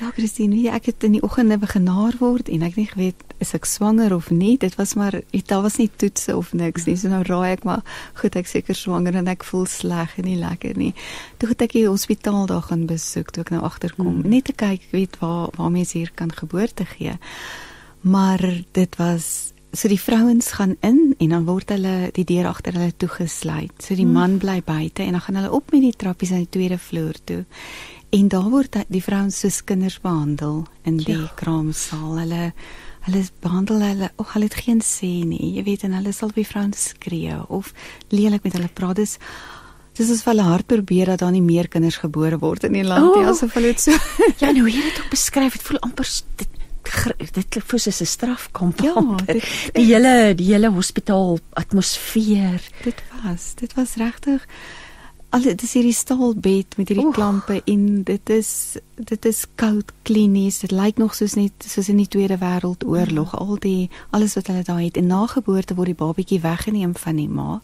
Ja, 0.01 0.09
Christine, 0.17 0.55
weet 0.57 0.65
jy, 0.65 0.73
ek 0.73 0.87
het 0.89 1.05
in 1.05 1.13
die 1.19 1.21
oggende 1.27 1.59
begin 1.61 1.83
naar 1.85 2.15
word 2.23 2.49
en 2.49 2.63
ek 2.65 2.73
het 2.73 2.79
nie 2.81 2.89
geweet 2.89 3.25
is 3.45 3.51
ek 3.57 3.67
swanger 3.69 4.15
of 4.17 4.31
nie. 4.33 4.55
Dit 4.61 4.79
was 4.79 4.95
maar 4.97 5.19
weet, 5.35 5.47
daar 5.51 5.61
was 5.67 5.77
nie 5.77 5.91
toetse 5.93 6.33
of 6.39 6.55
niks 6.57 6.87
nie. 6.89 6.95
So 6.97 7.13
nou 7.13 7.21
raai 7.29 7.51
ek 7.59 7.67
maar 7.69 7.83
goed 8.17 8.39
ek 8.41 8.49
seker 8.49 8.79
swanger 8.79 9.19
en 9.21 9.29
ek 9.29 9.45
voel 9.45 9.67
sleg 9.69 10.15
en 10.17 10.25
nie 10.25 10.39
lekker 10.41 10.81
nie. 10.81 10.95
Toe 11.37 11.51
het 11.53 11.67
ek 11.69 11.77
die 11.77 11.85
hospitaal 11.85 12.49
daar 12.49 12.65
gaan 12.71 12.87
besoek 12.89 13.29
toe 13.35 13.45
ek 13.45 13.53
nou 13.53 13.61
agterkom 13.69 14.09
Hmm. 14.11 14.25
net 14.31 14.49
te 14.49 14.57
kyk 14.57 14.89
weet 14.97 15.21
waar 15.21 15.53
waar 15.59 15.71
mense 15.71 15.99
hier 15.99 16.11
kan 16.15 16.33
geboorte 16.33 16.87
gee. 16.97 17.19
Maar 18.01 18.41
dit 18.73 18.97
was 18.97 19.53
so 19.73 19.89
die 19.89 20.01
vrouens 20.01 20.49
gaan 20.57 20.77
in 20.81 21.15
en 21.19 21.29
dan 21.29 21.45
word 21.45 21.69
hulle 21.71 22.09
die 22.17 22.25
deur 22.25 22.49
agter 22.49 22.73
hulle 22.73 22.97
toegesluit. 22.97 23.77
So 23.85 23.95
die 23.95 24.07
man 24.09 24.39
bly 24.39 24.63
buite 24.65 25.03
en 25.05 25.13
dan 25.13 25.21
gaan 25.21 25.35
hulle 25.43 25.53
op 25.53 25.71
met 25.73 25.83
die 25.83 25.93
trappies 25.97 26.33
aan 26.33 26.47
die 26.49 26.49
tweede 26.57 26.79
vloer 26.79 27.21
toe. 27.25 27.45
En 28.11 28.29
daar 28.29 28.49
word 28.51 28.77
die 28.89 29.03
vrouens 29.03 29.39
soos 29.39 29.61
kinders 29.65 30.01
behandel 30.03 30.65
in 30.85 30.97
die 30.97 31.17
Ja. 31.19 31.31
kraamsaal. 31.37 32.19
Hulle 32.19 32.53
hulle 33.07 33.23
behandel 33.41 33.81
hulle, 33.81 34.11
o, 34.21 34.25
hulle 34.35 34.45
het 34.45 34.55
geen 34.55 34.81
sê 34.85 35.25
nie. 35.25 35.55
Jy 35.57 35.63
weet 35.65 35.85
en 35.85 35.93
hulle 35.93 36.13
sal 36.13 36.31
by 36.35 36.45
vrouens 36.45 36.89
skree 36.89 37.37
of 37.49 37.73
lelik 38.11 38.43
met 38.45 38.53
hulle 38.53 38.69
praat. 38.69 38.97
Dis 38.97 39.19
dis 39.95 40.11
is 40.11 40.23
vir 40.23 40.33
hulle 40.35 40.43
hard 40.49 40.67
probeer 40.67 41.07
dat 41.07 41.19
daar 41.19 41.31
nie 41.33 41.43
meer 41.43 41.69
kinders 41.69 41.97
gebore 41.97 42.39
word 42.39 42.65
in 42.65 42.73
die 42.73 42.85
land 42.85 43.15
nie. 43.17 43.25
Oh. 43.25 43.29
Asof 43.31 43.55
hulle 43.55 43.67
dit 43.73 43.81
so 43.81 43.93
Ja, 44.43 44.51
nou 44.53 44.69
hier 44.69 44.85
het 44.85 44.99
ook 45.01 45.11
beskryf, 45.11 45.53
dit 45.53 45.63
voel 45.63 45.79
amper 45.81 46.09
dit 46.37 46.49
dit 47.35 47.49
klink 47.49 47.67
voel 47.71 47.79
soos 47.79 48.01
'n 48.01 48.07
strafkamp. 48.07 48.81
Ja, 48.81 48.93
amper. 48.93 49.27
dit 49.35 49.45
die 49.75 49.85
hele 49.95 50.35
die 50.35 50.47
hele 50.53 50.71
hospitaal 50.71 51.39
atmosfeer. 51.55 52.61
dit 52.83 53.03
was. 53.25 53.55
Dit 53.55 53.75
was 53.75 53.95
regtig 53.97 54.47
al 55.31 55.43
dit 55.47 55.63
is 55.63 55.73
hierdie 55.77 55.95
staalbed 55.95 56.77
met 56.77 56.89
hierdie 56.91 57.07
Oeg. 57.07 57.15
klampe 57.15 57.61
en 57.71 58.03
dit 58.03 58.31
is 58.35 58.79
dit 59.01 59.25
is 59.25 59.47
koud 59.57 59.93
klinies. 60.05 60.59
Dit 60.61 60.71
lyk 60.77 60.99
nog 61.01 61.15
soos 61.17 61.33
net 61.39 61.65
soos 61.65 61.89
in 61.89 61.97
die 61.97 62.09
Tweede 62.09 62.37
Wêreldoorlog. 62.39 63.31
Al 63.39 63.57
die 63.63 63.89
alles 64.11 64.35
wat 64.37 64.51
hulle 64.51 64.63
daar 64.67 64.81
het 64.83 64.97
en 65.01 65.07
na 65.07 65.23
geboorte 65.31 65.75
word 65.79 65.87
die 65.87 65.97
babatjie 65.97 66.41
weggeneem 66.43 66.93
van 67.01 67.17
die 67.17 67.29
ma. 67.29 67.61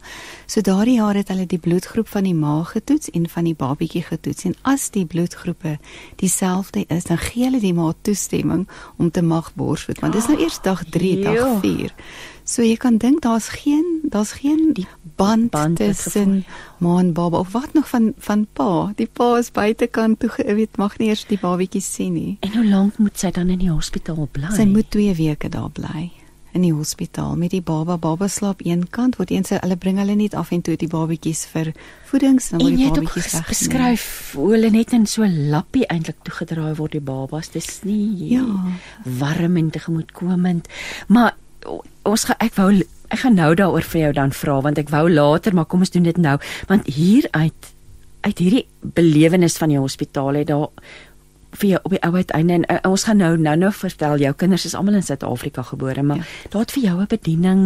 So 0.46 0.60
daardie 0.64 0.94
jaar 0.96 1.14
het 1.18 1.28
hulle 1.28 1.44
die 1.46 1.58
bloedgroep 1.60 2.08
van 2.08 2.24
die 2.24 2.34
ma 2.34 2.62
getoets 2.62 3.10
en 3.10 3.28
van 3.28 3.44
die 3.50 3.54
babatjie 3.54 4.02
getoets 4.08 4.44
en 4.48 4.54
as 4.62 4.88
die 4.94 5.04
bloedgroepe 5.04 5.76
dieselfde 6.22 6.86
is, 6.88 7.04
dan 7.10 7.18
gee 7.18 7.44
hulle 7.44 7.60
die 7.60 7.74
ma 7.76 7.92
toestemming 8.02 8.64
om 8.96 9.10
te 9.10 9.22
mag 9.22 9.52
borsvoed. 9.54 10.00
Want 10.00 10.16
dis 10.16 10.26
nou 10.30 10.38
eers 10.40 10.60
dag 10.62 10.84
3, 10.88 11.18
Ja. 11.18 11.34
dag 11.34 11.60
4. 11.60 11.94
So 12.46 12.62
jy 12.62 12.76
kan 12.78 12.98
dink 13.02 13.22
daar's 13.24 13.48
geen 13.58 13.84
daar's 14.06 14.32
geen 14.38 14.70
die 14.76 14.86
band, 15.16 15.50
band 15.50 15.76
tussen 15.80 16.44
ma 16.78 16.98
en 17.00 17.12
baba 17.12 17.38
of 17.42 17.52
wat 17.52 17.72
nog 17.74 17.88
van 17.90 18.12
van 18.18 18.46
pa. 18.52 18.92
Die 18.96 19.06
pa 19.12 19.36
is 19.40 19.50
buitekant 19.50 20.20
toe, 20.20 20.28
ge- 20.30 20.54
weet 20.54 20.76
mag 20.78 20.94
nie 20.98 21.08
eers 21.08 21.24
die 21.26 21.38
babatjie 21.42 21.80
sien 21.82 22.12
nie. 22.14 22.36
En 22.46 22.52
hoe 22.54 22.64
lank 22.68 22.98
moet 23.02 23.18
sy 23.18 23.30
dan 23.30 23.48
in 23.50 23.58
die 23.58 23.70
hospitaal 23.72 24.28
bly? 24.32 24.52
Sy 24.54 24.64
moet 24.70 24.90
2 24.94 25.14
weke 25.18 25.48
daar 25.50 25.70
bly 25.70 26.10
in 26.56 26.62
die 26.62 26.72
hospitaal 26.72 27.34
met 27.36 27.50
die 27.50 27.60
baba. 27.60 27.98
Baba 27.98 28.28
slaap 28.28 28.62
een 28.64 28.86
kant, 28.90 29.16
word 29.18 29.30
eens 29.30 29.50
hulle 29.52 29.76
bring 29.76 29.98
hulle 29.98 30.14
net 30.16 30.34
af 30.34 30.52
en 30.52 30.62
toe 30.62 30.76
die 30.76 30.88
babatjies 30.88 31.44
vir 31.52 31.72
voedings 32.08 32.48
dan 32.50 32.60
word 32.62 32.76
die 32.76 32.86
babatjies 32.90 33.32
weg. 33.32 33.48
Beskryf 33.48 34.06
hoe 34.38 34.52
hulle 34.54 34.70
net 34.70 34.92
in 34.92 35.04
so 35.06 35.22
'n 35.22 35.50
lappie 35.50 35.84
eintlik 35.86 36.22
toegedraai 36.22 36.74
word 36.78 36.92
die 36.92 37.00
babas. 37.00 37.48
Dis 37.50 37.80
nie 37.84 38.28
ja, 38.38 38.46
warm 39.04 39.56
en 39.56 39.70
tegemoetkomend. 39.70 40.68
Maar 41.08 41.34
ons 42.02 42.24
gaan 42.24 42.38
ek 42.38 42.54
wou 42.54 42.70
ek 43.08 43.18
gaan 43.22 43.36
nou 43.38 43.54
daaroor 43.54 43.86
vir 43.86 44.00
jou 44.00 44.12
dan 44.12 44.32
vra 44.34 44.60
want 44.60 44.78
ek 44.78 44.90
wou 44.90 45.06
later, 45.10 45.54
maar 45.54 45.68
kom 45.70 45.84
ons 45.84 45.90
doen 45.90 46.02
dit 46.02 46.16
nou. 46.18 46.38
Want 46.68 46.86
hier 46.86 47.28
uit 47.30 47.74
uit 48.26 48.38
hierdie 48.42 48.66
belewenis 48.80 49.58
van 49.60 49.70
die 49.70 49.78
hospitaal 49.78 50.40
het 50.40 50.48
daar 50.50 50.66
vir 51.56 51.68
jou 51.68 51.80
op 51.84 51.92
die 51.94 52.02
ou 52.02 52.12
uiteinde 52.16 52.56
en 52.58 52.64
uh, 52.66 52.80
ons 52.90 53.04
gaan 53.06 53.22
nou 53.22 53.36
nou 53.38 53.54
nou 53.56 53.70
vertel 53.72 54.18
jou 54.24 54.32
kinders 54.34 54.66
is 54.66 54.74
almal 54.74 54.98
in 54.98 55.06
Suid-Afrika 55.06 55.62
gebore 55.62 56.02
maar 56.02 56.24
ja. 56.24 56.26
daar 56.50 56.66
het 56.66 56.74
vir 56.74 56.82
jou 56.82 56.96
'n 57.00 57.06
bediening 57.06 57.62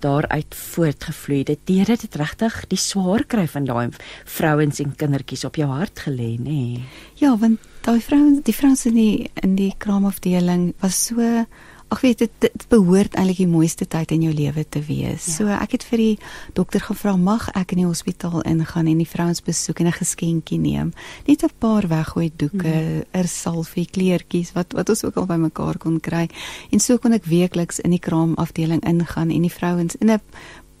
daaruit 0.00 0.54
voortgevloei. 0.54 1.42
Dit 1.44 1.58
deur 1.64 1.84
dit 1.84 2.02
het 2.02 2.14
regtig 2.14 2.54
die 2.68 2.78
swaar 2.78 3.24
kry 3.28 3.46
van 3.48 3.64
daai 3.68 3.88
vrouens 4.24 4.80
en 4.80 4.94
kindertjies 4.96 5.44
op 5.44 5.56
jou 5.60 5.68
hart 5.68 6.06
gelê 6.06 6.36
nê? 6.40 6.80
Ja 7.20 7.36
want 7.36 7.60
daai 7.84 8.00
vrouens 8.00 8.40
die 8.46 8.54
vrouens 8.54 8.86
in 8.86 8.94
die 8.94 9.30
in 9.42 9.56
die 9.56 9.74
kraamafdeling 9.78 10.72
was 10.80 11.06
so 11.06 11.44
Ag 11.90 12.00
weet 12.00 12.18
dit, 12.22 12.30
dit 12.38 12.66
behoort 12.70 13.16
eintlik 13.18 13.40
die 13.42 13.50
mooiste 13.50 13.86
tyd 13.90 14.12
in 14.14 14.22
jou 14.22 14.34
lewe 14.34 14.62
te 14.68 14.78
wees. 14.86 15.26
Ja. 15.26 15.32
So 15.32 15.54
ek 15.54 15.72
het 15.74 15.84
vir 15.88 15.98
die 15.98 16.18
dokter 16.54 16.82
gevra 16.84 17.16
mag 17.18 17.48
ek 17.58 17.74
in 17.74 17.82
die 17.82 17.88
hospitaal 17.88 18.44
ingaan 18.46 18.86
en 18.86 19.00
die 19.02 19.08
vrouens 19.08 19.42
besoek 19.42 19.82
en 19.82 19.90
'n 19.90 19.98
geskenkie 19.98 20.58
neem. 20.58 20.92
Net 21.26 21.42
'n 21.42 21.50
paar 21.58 21.88
weggooi 21.88 22.30
doeke, 22.36 23.04
mm. 23.12 23.26
salfie, 23.26 23.86
kleertjies 23.90 24.52
wat 24.52 24.72
wat 24.72 24.88
ons 24.88 25.04
ook 25.04 25.16
al 25.16 25.26
bymekaar 25.26 25.78
kon 25.78 26.00
kry. 26.00 26.28
En 26.70 26.80
so 26.80 26.98
kon 26.98 27.12
ek 27.12 27.24
weekliks 27.24 27.80
in 27.80 27.90
die 27.90 27.98
kraamafdeling 27.98 28.84
ingaan 28.86 29.30
en 29.30 29.42
die 29.42 29.52
vrouens 29.52 29.96
in 29.96 30.10
'n 30.10 30.20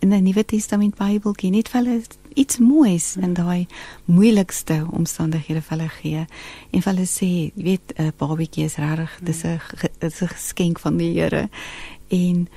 in 0.00 0.12
'n 0.12 0.22
Nuwe 0.22 0.44
Testament 0.44 0.96
Bybeltjie 0.96 1.50
net 1.50 1.68
vir 1.68 1.82
hulle 1.82 2.02
iets 2.34 2.58
moois 2.58 3.16
in 3.16 3.34
daai 3.34 3.66
moeilikste 4.04 4.86
omstandighede 4.90 5.62
vir 5.62 5.76
hulle 5.76 5.88
gee. 5.88 6.26
En 6.70 6.82
vir 6.82 6.92
hulle 6.92 7.06
sê 7.06 7.26
jy 7.26 7.64
weet 7.64 7.92
'n 7.98 8.12
babatjie 8.18 8.64
is 8.64 8.76
reg 8.76 9.18
dis 9.22 9.44
'n 9.44 9.60
dis 9.98 10.22
'n 10.22 10.28
geskenk 10.28 10.78
van 10.78 10.96
die 10.96 11.12
Here. 11.12 11.48
En 12.08 12.48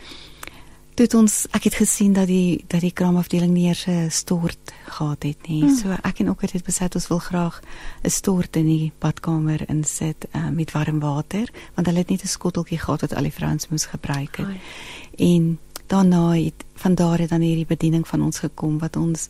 dit 0.96 1.14
ons 1.14 1.36
ek 1.58 1.64
het 1.64 1.76
gesien 1.82 2.14
dat 2.14 2.28
die 2.30 2.64
dat 2.68 2.82
die 2.82 2.94
kraamafdeling 2.94 3.54
nie 3.54 3.68
eers 3.68 3.86
'n 3.88 4.10
stort 4.10 4.74
gehad 4.86 5.24
het 5.24 5.48
nie. 5.48 5.62
Hmm. 5.62 5.76
so 5.76 5.90
ek 6.04 6.20
en 6.20 6.30
ook 6.30 6.42
het 6.42 6.64
besluit 6.64 6.96
ons 6.96 7.08
wil 7.08 7.20
graag 7.20 7.62
'n 8.04 8.10
stort 8.10 8.56
in 8.56 8.66
die 8.66 8.92
badkamer 9.00 9.70
insit 9.70 10.26
uh, 10.36 10.50
met 10.50 10.72
warm 10.72 11.00
water 11.00 11.50
want 11.76 11.88
hulle 11.88 12.00
het 12.00 12.10
net 12.10 12.24
'n 12.24 12.28
skotteltjie 12.28 12.80
gehad 12.80 13.02
wat 13.02 13.16
al 13.16 13.24
die 13.24 13.32
vrouens 13.32 13.68
moes 13.70 13.86
gebruik 13.86 14.38
het. 14.38 14.46
Goeie. 14.46 14.60
en 15.18 15.60
daarna 15.94 16.34
het 16.34 16.66
van 16.82 16.96
daar 16.96 17.20
het 17.22 17.30
dan 17.30 17.46
hierdie 17.46 17.70
bediening 17.70 18.08
van 18.08 18.22
ons 18.22 18.40
gekom 18.42 18.80
wat 18.82 18.96
ons 18.98 19.28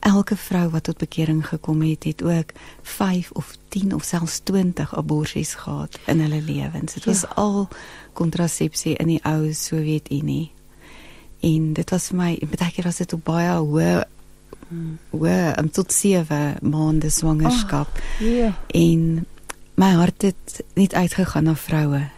elke 0.00 0.36
vrou 0.36 0.68
wat 0.72 0.86
tot 0.88 0.96
bekering 0.98 1.42
gekom 1.46 1.82
het 1.84 2.04
het 2.08 2.22
ook 2.22 2.52
5 2.82 3.30
of 3.30 3.56
10 3.68 3.94
of 3.94 4.04
selfs 4.04 4.38
20 4.48 4.94
aborsies 4.96 5.54
gehad 5.54 5.98
in 6.06 6.20
hulle 6.20 6.40
lewens. 6.42 6.94
Dit 6.94 7.04
was 7.04 7.20
ja. 7.20 7.28
al 7.34 7.68
kontrasepsie 8.12 8.94
in 8.96 9.06
die 9.06 9.20
ou 9.22 9.52
Sowjetunie. 9.52 10.52
En 11.40 11.72
dit 11.72 11.90
was 11.90 12.08
vir 12.12 12.16
my 12.16 12.30
baie 12.56 12.72
keer 12.72 12.88
was 12.88 13.02
dit 13.04 13.12
op 13.12 13.24
baie 13.24 13.52
hoë 13.58 13.92
hoe 15.10 15.54
om 15.58 15.70
tot 15.70 15.92
7 15.92 16.56
maande 16.62 17.10
swangerskap. 17.10 17.88
Oh, 17.98 18.26
yeah. 18.26 18.54
En 18.66 19.26
my 19.74 19.92
hart 19.98 20.22
het 20.22 20.64
net 20.74 20.94
uitgegaan 20.94 21.44
na 21.44 21.56
vroue 21.56 22.08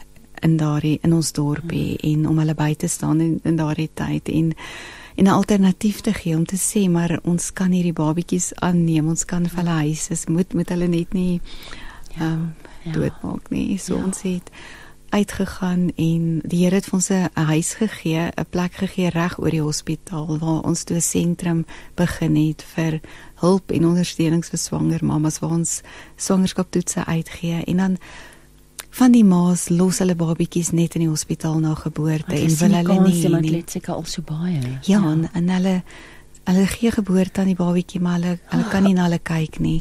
in 0.42 0.56
daardie 0.56 0.98
in 1.02 1.12
ons 1.12 1.32
dorpie 1.32 1.92
mm. 1.92 2.10
en 2.12 2.28
om 2.28 2.38
hulle 2.42 2.54
by 2.54 2.74
te 2.74 2.88
staan 2.88 3.20
in, 3.20 3.40
in 3.44 3.56
daardie 3.56 3.90
tyd 3.94 4.28
en 4.28 4.52
en 5.14 5.24
'n 5.24 5.28
alternatief 5.28 6.00
te 6.00 6.12
gee 6.12 6.36
om 6.36 6.44
te 6.44 6.56
sê 6.56 6.88
maar 6.90 7.18
ons 7.22 7.52
kan 7.52 7.70
hierdie 7.70 7.92
babatjies 7.92 8.52
aanneem 8.54 9.08
ons 9.08 9.24
kan 9.24 9.48
vir 9.48 9.58
hulle 9.58 9.78
huise 9.84 10.16
moet 10.28 10.54
moet 10.54 10.68
hulle 10.68 10.88
net 10.88 11.12
nie 11.12 11.40
ja, 12.16 12.24
ehm 12.24 12.32
um, 12.32 12.54
ja. 12.82 12.92
doodmaak 12.92 13.50
nie 13.50 13.78
so 13.78 13.96
ja. 13.96 14.04
ons 14.04 14.22
het 14.22 14.50
uitgegaan 15.12 15.90
en 15.96 16.40
die 16.44 16.64
Here 16.64 16.74
het 16.74 16.86
vir 16.88 16.94
ons 16.94 17.10
'n 17.10 17.28
huis 17.34 17.74
gegee 17.74 18.30
'n 18.36 18.46
plek 18.50 18.72
gegee 18.72 19.10
reg 19.10 19.38
oor 19.38 19.50
die 19.50 19.62
hospitaal 19.62 20.38
waar 20.38 20.62
ons 20.64 20.84
toe 20.84 20.96
'n 20.96 21.00
sentrum 21.00 21.66
begin 21.94 22.36
het 22.36 22.62
vir 22.74 23.00
hulp 23.34 23.70
en 23.70 23.86
ondersteuning 23.86 24.44
vir 24.44 24.58
swanger 24.58 25.04
mamas 25.04 25.38
waar 25.38 25.50
ons 25.50 25.82
swangerskaptoetse 26.16 27.04
uitgee 27.04 27.64
en 27.64 27.76
dan 27.76 27.98
van 28.92 29.12
die 29.14 29.24
ma's 29.24 29.68
los 29.72 29.98
hulle 30.02 30.14
babatjies 30.18 30.72
net 30.76 30.96
in 30.98 31.06
die 31.06 31.10
hospitaal 31.10 31.60
na 31.62 31.74
geboorte 31.78 32.36
en 32.36 32.56
wil 32.60 32.74
hulle 32.78 32.98
nie 33.06 33.28
maar 33.32 33.46
dit 33.46 33.76
seker 33.76 33.94
al 33.94 34.04
so 34.04 34.24
baie. 34.26 34.60
Ja, 34.60 34.98
ja. 34.98 35.00
En, 35.12 35.28
en 35.32 35.48
hulle 35.48 35.76
hulle 36.42 36.66
gee 36.66 36.90
geboorte 36.90 37.40
aan 37.40 37.52
die 37.52 37.58
babatjie 37.58 38.00
maar 38.02 38.18
hulle 38.18 38.34
hulle 38.50 38.68
kan 38.72 38.84
nie 38.84 38.96
na 38.98 39.06
hulle 39.08 39.22
kyk 39.22 39.60
nie. 39.64 39.80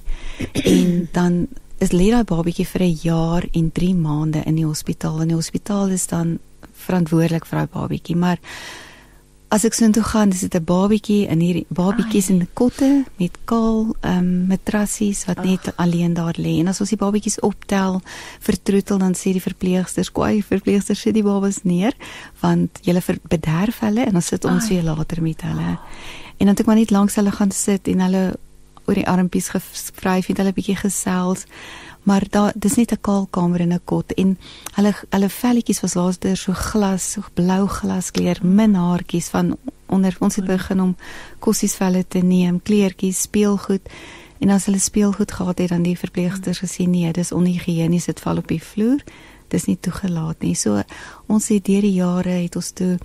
En 0.64 1.10
dan 1.12 1.42
is 1.82 1.92
lê 1.92 2.12
daai 2.14 2.24
babatjie 2.30 2.68
vir 2.70 2.84
'n 2.88 2.98
jaar 3.02 3.48
en 3.52 3.72
3 3.72 3.96
maande 3.96 4.44
in 4.46 4.56
die 4.56 4.68
hospitaal 4.68 5.22
en 5.22 5.34
die 5.34 5.40
hospitaal 5.40 5.90
is 5.90 6.08
dan 6.08 6.40
verantwoordelik 6.86 7.46
vir 7.46 7.58
daai 7.60 7.74
babatjie, 7.74 8.16
maar 8.16 8.40
as 9.52 9.66
ek 9.68 9.76
soontoe 9.76 10.04
gaan, 10.08 10.32
dis 10.32 10.46
dit 10.46 10.56
'n 10.56 10.64
babietjie 10.64 11.28
in 11.28 11.40
hierdie 11.40 11.66
babietjies 11.68 12.30
in 12.30 12.48
kotte 12.54 13.04
met 13.20 13.36
kaal 13.46 13.96
ehm 14.00 14.18
um, 14.18 14.48
matrassies 14.48 15.26
wat 15.26 15.38
Ach. 15.38 15.46
net 15.46 15.74
alleen 15.76 16.14
daar 16.14 16.36
lê. 16.38 16.60
En 16.60 16.68
as 16.68 16.80
ons 16.80 16.90
die 16.90 16.98
babietjies 16.98 17.40
optel, 17.40 18.02
vertroetel 18.40 18.98
dan 18.98 19.14
sê 19.14 19.34
die 19.36 19.42
verpleegsters, 19.42 20.12
"Kwai, 20.12 20.44
verpleegsters 20.44 21.02
sit 21.02 21.14
die 21.14 21.24
babas 21.24 21.64
neer 21.64 21.94
want 22.40 22.80
julle 22.82 23.02
bederf 23.28 23.80
hulle 23.80 24.06
en 24.06 24.12
dan 24.12 24.22
sit 24.22 24.46
ons 24.46 24.70
weer 24.70 24.84
later 24.84 25.22
met 25.22 25.42
hulle." 25.42 25.80
En 26.38 26.48
dan 26.48 26.56
het 26.56 26.60
ek 26.60 26.66
maar 26.66 26.76
net 26.76 26.92
langs 26.92 27.16
hulle 27.16 27.32
gaan 27.32 27.52
sit 27.52 27.88
en 27.88 28.00
hulle 28.00 28.36
oor 28.86 28.96
die 28.96 29.08
armpies 29.08 29.50
gevryf 29.50 30.30
en 30.30 30.38
hulle 30.38 30.54
bietjie 30.54 30.76
gesels 30.76 31.46
maar 32.04 32.24
daar 32.30 32.54
dis 32.56 32.76
net 32.76 32.92
'n 32.92 33.02
kaal 33.02 33.28
kamer 33.30 33.62
in 33.62 33.74
'n 33.74 33.86
kot 33.86 34.12
en 34.12 34.38
hulle 34.76 34.94
hulle 35.10 35.30
velletjies 35.30 35.82
was 35.82 35.94
laaster 35.94 36.38
so 36.38 36.54
glas 36.54 37.12
so 37.12 37.22
blou 37.34 37.68
glaskleur 37.68 38.40
min 38.44 38.76
haartjies 38.76 39.30
van 39.30 39.58
onder 39.88 40.16
ons 40.20 40.36
het 40.36 40.46
begin 40.46 40.82
om 40.82 40.96
kossies 41.40 41.76
velle 41.76 42.08
te 42.08 42.20
neem 42.20 42.62
kleertjies 42.62 43.22
speelgoed 43.22 43.90
en 44.42 44.50
as 44.50 44.66
hulle 44.66 44.80
speelgoed 44.80 45.32
gehad 45.32 45.60
het 45.62 45.70
dan 45.70 45.84
die 45.86 45.98
verpleegsters 45.98 46.64
gesê 46.64 46.88
nee 46.90 47.12
dis 47.14 47.32
onhigienis 47.32 48.10
dit 48.10 48.20
val 48.20 48.42
op 48.42 48.48
die 48.50 48.62
vloer. 48.64 49.04
Dis 49.52 49.68
nie 49.68 49.78
toegelaat 49.78 50.42
nie. 50.42 50.56
So 50.56 50.82
ons 51.28 51.50
het 51.52 51.66
deur 51.68 51.84
die 51.84 51.98
jare 52.00 52.38
het 52.40 52.56
ons 52.56 52.72
toe 52.72 52.96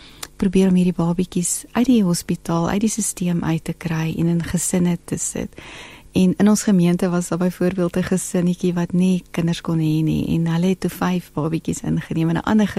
probeer 0.41 0.71
om 0.71 0.79
hierdie 0.79 0.97
babatjies 0.97 1.67
uit 1.73 1.89
die 1.91 2.03
hospitaal 2.07 2.71
uit 2.71 2.87
die 2.87 2.93
stelsel 2.93 3.43
uit 3.43 3.65
te 3.65 3.75
kry 3.75 4.15
en 4.17 4.33
in 4.33 4.43
gesinne 4.45 4.97
te 5.05 5.19
sit 5.19 5.53
En 6.17 6.35
in 6.37 6.49
ons 6.49 6.63
gemeente 6.63 7.09
was 7.09 7.29
daar 7.29 7.39
byvoorbeeld 7.39 7.97
'n 7.97 8.03
gesinnetjie 8.03 8.75
wat 8.75 8.93
nie 8.93 9.23
kinders 9.31 9.61
kon 9.61 9.79
hê 9.79 10.03
nie 10.03 10.27
en 10.27 10.47
hulle 10.47 10.67
het 10.67 10.81
toe 10.81 10.91
5 10.91 11.33
babatjies 11.33 11.81
ingeneem 11.81 12.29
en 12.29 12.37
'n 12.37 12.43
ander 12.43 12.75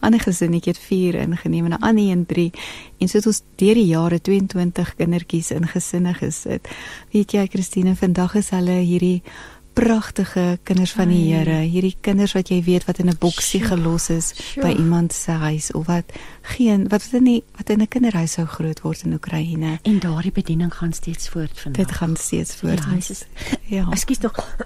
ander 0.00 0.20
gesinnetjie 0.20 0.72
het 0.72 0.82
4 0.82 1.14
ingeneem 1.14 1.64
en 1.64 1.70
'n 1.70 1.82
ander 1.82 2.10
een 2.10 2.26
3 2.26 2.50
en 2.98 3.08
so 3.08 3.16
het 3.16 3.26
ons 3.26 3.42
deur 3.54 3.74
die 3.74 3.86
jare 3.86 4.20
22 4.20 4.94
kindertjies 4.94 5.50
in 5.50 5.66
gesinne 5.66 6.14
gesit. 6.14 6.68
Weet 7.10 7.32
jy 7.32 7.46
Christine, 7.46 7.96
vandag 7.96 8.34
is 8.34 8.50
hulle 8.50 8.78
hierdie 8.82 9.22
pragtige 9.72 10.58
kinders 10.62 10.92
van 10.92 11.08
die 11.08 11.32
Here, 11.32 11.62
hierdie 11.64 11.94
kinders 12.00 12.34
wat 12.36 12.50
jy 12.52 12.60
weet 12.66 12.84
wat 12.84 12.98
in 12.98 13.08
'n 13.08 13.16
boksie 13.18 13.62
gelos 13.64 14.10
is 14.10 14.32
sure. 14.34 14.66
by 14.66 14.72
iemand 14.78 15.12
se 15.12 15.30
huis 15.30 15.72
of 15.72 15.86
wat 15.86 16.12
geen 16.42 16.88
wat 16.88 17.08
in 17.12 17.22
nie 17.22 17.42
wat 17.56 17.70
in 17.70 17.80
'n 17.80 17.88
kinderhuis 17.88 18.32
sou 18.32 18.46
groot 18.46 18.80
word 18.80 19.02
in 19.02 19.12
Oekraïne. 19.12 19.78
En 19.82 19.98
daardie 19.98 20.32
bediening 20.32 20.74
gaan 20.74 20.92
steeds 20.92 21.28
voort 21.28 21.60
vandag. 21.60 21.86
Dit 21.86 21.96
gaan 21.96 22.16
steeds 22.16 22.54
voort. 22.54 22.84
Ja, 22.84 22.96
is, 22.96 23.24
ja. 23.62 23.86
Ekskuus 23.90 24.18
tog. 24.18 24.56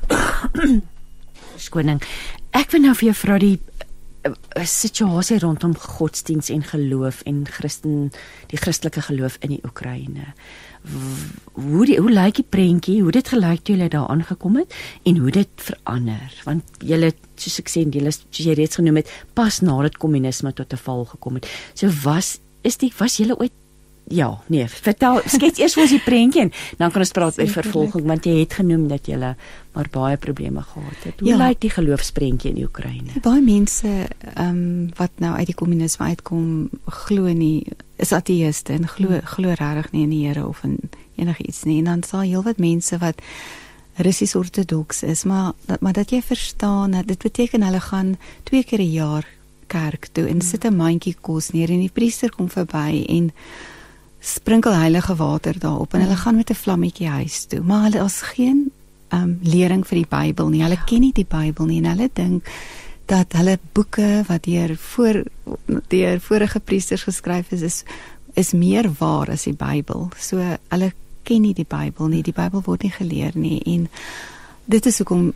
Skoning. 1.67 2.03
Ek 2.51 2.71
wil 2.71 2.81
nou 2.81 2.95
vir 2.95 3.05
jou 3.05 3.15
vra 3.15 3.39
die 3.39 3.61
uh, 4.23 4.65
situasie 4.65 5.39
rondom 5.39 5.77
godsdiens 5.77 6.49
en 6.49 6.63
geloof 6.63 7.23
en 7.23 7.47
Christen 7.47 8.11
die 8.47 8.59
Christelike 8.59 9.03
geloof 9.03 9.37
in 9.41 9.49
die 9.49 9.61
Oekraïne 9.65 10.35
hoe 11.57 11.85
die, 11.89 11.99
hoe 12.01 12.13
lyk 12.13 12.39
die 12.41 12.47
prentjie? 12.49 13.01
Hoe 13.03 13.13
dit 13.15 13.29
gelyk 13.29 13.65
toe 13.67 13.77
jy 13.77 13.89
daar 13.93 14.09
aangekom 14.13 14.59
het 14.61 14.75
en 15.09 15.21
hoe 15.23 15.31
dit 15.35 15.67
verander? 15.69 16.41
Want 16.45 16.83
jy 16.85 17.13
soos 17.35 17.61
ek 17.63 17.73
sê 17.73 17.85
jy 17.85 18.03
soos 18.11 18.47
jy 18.47 18.57
reeds 18.59 18.81
genoem 18.81 19.03
het 19.03 19.13
pas 19.35 19.61
nadat 19.65 19.99
kommunisme 19.99 20.53
tot 20.53 20.73
'n 20.73 20.83
val 20.87 21.05
gekom 21.05 21.35
het. 21.41 21.47
So 21.75 21.89
was 22.05 22.39
is 22.63 22.77
dit 22.77 22.93
was 22.99 23.17
jy 23.17 23.31
ooit 23.31 23.53
ja 24.09 24.29
nee 24.47 24.67
vertel 24.69 25.21
skets 25.27 25.59
eers 25.59 25.75
hoe 25.75 25.85
is 25.85 25.91
die 25.91 26.03
prentjie 26.05 26.43
en 26.43 26.53
dan 26.79 26.91
kan 26.91 27.03
ons 27.03 27.11
praat 27.11 27.39
oor 27.39 27.49
vervolging 27.51 28.07
want 28.07 28.25
jy 28.25 28.39
het 28.39 28.53
genoem 28.61 28.89
dat 28.89 29.07
jy 29.07 29.19
maar 29.19 29.89
baie 29.91 30.17
probleme 30.17 30.63
gehad 30.63 31.03
het. 31.05 31.21
Hoe 31.21 31.29
ja. 31.29 31.37
lyk 31.37 31.61
die 31.61 31.71
geloofsprentjie 31.71 32.51
in 32.51 32.57
die 32.57 32.65
Oekraïne? 32.65 33.21
Baie 33.23 33.43
mense 33.43 33.89
ehm 34.35 34.49
um, 34.49 34.91
wat 34.97 35.11
nou 35.19 35.35
uit 35.37 35.47
die 35.47 35.55
kommunisme 35.55 36.07
uitkom 36.07 36.71
glo 36.87 37.33
nie 37.33 37.67
is 37.97 38.13
ateëste 38.13 38.73
en 38.73 38.89
glo 38.89 39.21
glo 39.25 39.55
regtig 39.57 39.93
nie 39.93 40.03
in 40.03 40.11
die 40.11 40.27
Here 40.27 40.47
of 40.47 40.63
in 40.65 40.79
enigiets 41.17 41.65
nie. 41.65 41.79
En 41.79 41.85
dan 41.85 42.03
sal 42.03 42.27
heelwat 42.27 42.59
mense 42.59 42.99
wat 42.99 43.23
Russies 43.97 44.35
ortodoks 44.35 45.03
is, 45.03 45.25
maar 45.25 45.53
dat, 45.65 45.81
maar 45.81 45.93
dat 45.93 46.11
jy 46.11 46.21
verstaan 46.23 46.91
dat 46.91 47.07
dit 47.07 47.19
beteken 47.19 47.63
hulle 47.63 47.81
gaan 47.81 48.17
twee 48.43 48.65
keer 48.65 48.81
'n 48.81 48.93
jaar 48.93 49.27
kerk 49.67 50.09
toe 50.13 50.29
en 50.29 50.41
sit 50.41 50.65
'n 50.65 50.77
mandjie 50.77 51.17
kos 51.21 51.51
neer 51.51 51.71
en 51.71 51.81
die 51.81 51.93
priester 51.93 52.31
kom 52.31 52.49
verby 52.51 53.05
en 53.09 53.33
sprinkel 54.21 54.75
heilige 54.75 55.17
water 55.17 55.59
daarop 55.59 55.95
en 55.95 56.01
hulle 56.01 56.17
gaan 56.17 56.37
met 56.37 56.51
'n 56.51 56.55
vlammetjie 56.55 57.09
huis 57.09 57.45
toe. 57.45 57.61
Maar 57.61 57.83
hulle 57.83 58.05
is 58.05 58.21
geen 58.21 58.71
ehm 59.09 59.23
um, 59.23 59.39
lering 59.43 59.87
vir 59.87 59.99
die 59.99 60.09
Bybel 60.09 60.49
nie. 60.49 60.63
Hulle 60.63 60.83
ken 60.87 61.01
nie 61.01 61.13
die 61.13 61.27
Bybel 61.29 61.67
nie 61.67 61.79
en 61.79 61.91
hulle 61.91 62.11
dink 62.13 62.49
dat 63.07 63.33
hulle 63.39 63.59
boeke 63.73 64.25
wat 64.27 64.45
deur 64.45 64.77
voor 64.77 65.23
deur 65.89 66.21
vorige 66.21 66.61
priesters 66.61 67.07
geskryf 67.07 67.53
is 67.53 67.63
is 67.63 67.83
is 68.35 68.53
meer 68.53 68.91
waar 68.99 69.31
as 69.33 69.47
die 69.49 69.57
Bybel. 69.57 70.11
So 70.21 70.43
hulle 70.69 70.93
ken 71.23 71.41
nie 71.43 71.55
die 71.55 71.65
Bybel 71.69 72.11
nie. 72.13 72.23
Die 72.23 72.37
Bybel 72.37 72.63
word 72.67 72.83
nie 72.85 72.93
geleer 72.93 73.33
nie 73.35 73.61
en 73.65 73.89
dit 74.65 74.87
is 74.87 74.99
hoekom 74.99 75.33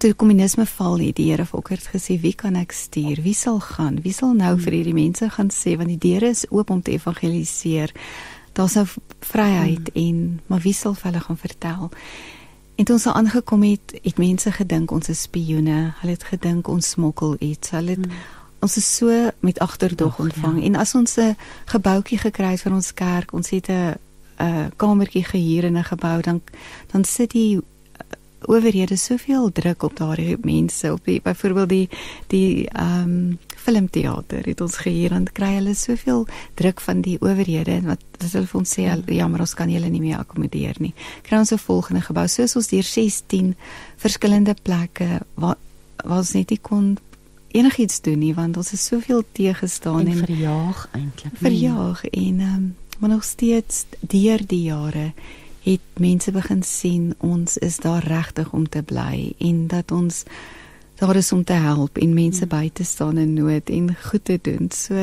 toe 0.00 0.14
kommunisme 0.16 0.64
val 0.66 0.98
het 0.98 1.18
die 1.20 1.28
Here 1.28 1.44
Fokker 1.46 1.76
het 1.76 1.90
gesê 1.92 2.16
wie 2.20 2.32
kan 2.32 2.56
ek 2.56 2.72
stuur? 2.72 3.20
Wie 3.22 3.36
sal 3.36 3.60
gaan? 3.60 4.00
Wie 4.00 4.14
sal 4.16 4.32
nou 4.34 4.54
vir 4.58 4.78
hierdie 4.78 4.96
mense 4.96 5.28
gaan 5.30 5.52
sê 5.52 5.76
want 5.76 5.92
die 5.92 6.00
deure 6.00 6.32
is 6.32 6.46
oop 6.48 6.72
om 6.72 6.80
te 6.82 6.96
evangeliseer. 6.96 7.92
Daar's 8.56 8.78
nou 8.80 8.86
vryheid 9.20 9.92
hmm. 9.92 10.00
en 10.06 10.40
maar 10.48 10.64
wie 10.64 10.74
sal 10.74 10.96
vir 10.96 11.10
hulle 11.10 11.24
gaan 11.26 11.40
vertel? 11.44 11.90
En 12.80 12.88
toe 12.88 12.96
ons 12.96 13.04
daar 13.04 13.18
aangekom 13.20 13.62
het, 13.68 13.92
het 14.02 14.16
mense 14.16 14.52
gedink 14.56 14.90
ons 14.90 15.10
is 15.12 15.26
spioene. 15.28 15.92
Hulle 16.00 16.16
het 16.16 16.24
gedink 16.32 16.68
ons 16.72 16.94
smokkel 16.96 17.36
iets. 17.38 17.76
Hulle 17.76 17.98
het 17.98 18.06
hmm 18.08 18.38
ons 18.60 18.76
is 18.76 18.88
so 18.96 19.30
met 19.40 19.58
agterdog 19.58 20.18
ontvang 20.18 20.58
ja. 20.60 20.64
en 20.64 20.74
as 20.74 20.94
ons 20.94 21.16
'n 21.16 21.36
gebouetjie 21.64 22.18
gekry 22.18 22.50
het 22.50 22.60
vir 22.60 22.72
ons 22.72 22.94
kerk, 22.94 23.32
ons 23.32 23.50
het 23.50 23.68
'n 23.68 23.94
'n 24.38 24.72
kamertjie 24.76 25.24
gehuur 25.24 25.64
in 25.64 25.78
'n 25.78 25.84
gebou 25.84 26.20
dan 26.20 26.40
dan 26.92 27.04
sit 27.04 27.30
die 27.30 27.56
uh, 27.56 27.62
owerhede 28.40 28.96
soveel 28.96 29.52
druk 29.52 29.82
op 29.82 29.96
daardie 29.96 30.36
mense 30.42 30.92
op 30.92 31.04
die 31.04 31.20
byvoorbeeld 31.22 31.68
die 31.68 31.88
die 32.26 32.68
ehm 32.68 33.02
um, 33.02 33.38
filmteater 33.60 34.46
het 34.48 34.60
ons 34.64 34.76
gehuur 34.84 35.12
en 35.16 35.26
kry 35.32 35.52
hulle 35.58 35.74
soveel 35.74 36.26
druk 36.60 36.80
van 36.80 37.02
die 37.04 37.18
owerhede 37.20 37.76
en 37.78 37.90
wat 37.92 38.04
hulle 38.24 38.46
vir 38.46 38.60
ons 38.60 38.74
sê 38.76 38.86
ja. 38.86 38.96
jammer 39.20 39.44
ons 39.44 39.54
kan 39.54 39.70
julle 39.70 39.90
nie 39.92 40.02
meer 40.02 40.22
akkommodeer 40.22 40.80
nie 40.80 40.94
kry 41.26 41.38
ons 41.38 41.52
'n 41.52 41.58
volgende 41.58 42.02
gebou 42.06 42.26
soos 42.28 42.56
ons 42.56 42.68
deur 42.68 42.86
16 42.86 43.54
verskillende 43.96 44.54
plekke 44.62 45.20
waar 45.34 45.58
waar 46.04 46.18
ons 46.18 46.34
net 46.34 46.50
nie 46.50 46.62
kon 46.62 46.96
enigiets 47.52 48.00
doen 48.00 48.18
nie 48.18 48.34
want 48.34 48.56
ons 48.56 48.72
is 48.72 48.84
soveel 48.84 49.24
teëgestaan 49.32 50.06
en, 50.06 50.12
en 50.12 50.24
verjaag 50.26 50.88
eintlik. 50.92 51.36
Verjaag 51.40 52.04
en 52.04 52.40
um, 52.40 52.74
maar 52.98 53.10
nog 53.10 53.24
steeds 53.24 53.86
deur 54.00 54.46
die 54.46 54.62
jare 54.62 55.12
het 55.64 55.80
mense 56.00 56.32
begin 56.32 56.62
sien 56.62 57.14
ons 57.18 57.56
is 57.56 57.76
daar 57.76 58.04
regtig 58.04 58.52
om 58.52 58.68
te 58.68 58.82
bly 58.82 59.32
en 59.38 59.66
dat 59.66 59.92
ons 59.92 60.24
daar 61.00 61.16
is 61.16 61.32
om 61.32 61.44
te 61.44 61.56
help 61.56 61.98
en 61.98 62.14
mense 62.14 62.44
hmm. 62.44 62.52
by 62.52 62.70
te 62.72 62.84
staan 62.84 63.18
in 63.18 63.32
nood 63.34 63.70
en 63.72 63.88
goed 64.10 64.24
te 64.24 64.38
doen. 64.42 64.68
So 64.70 64.94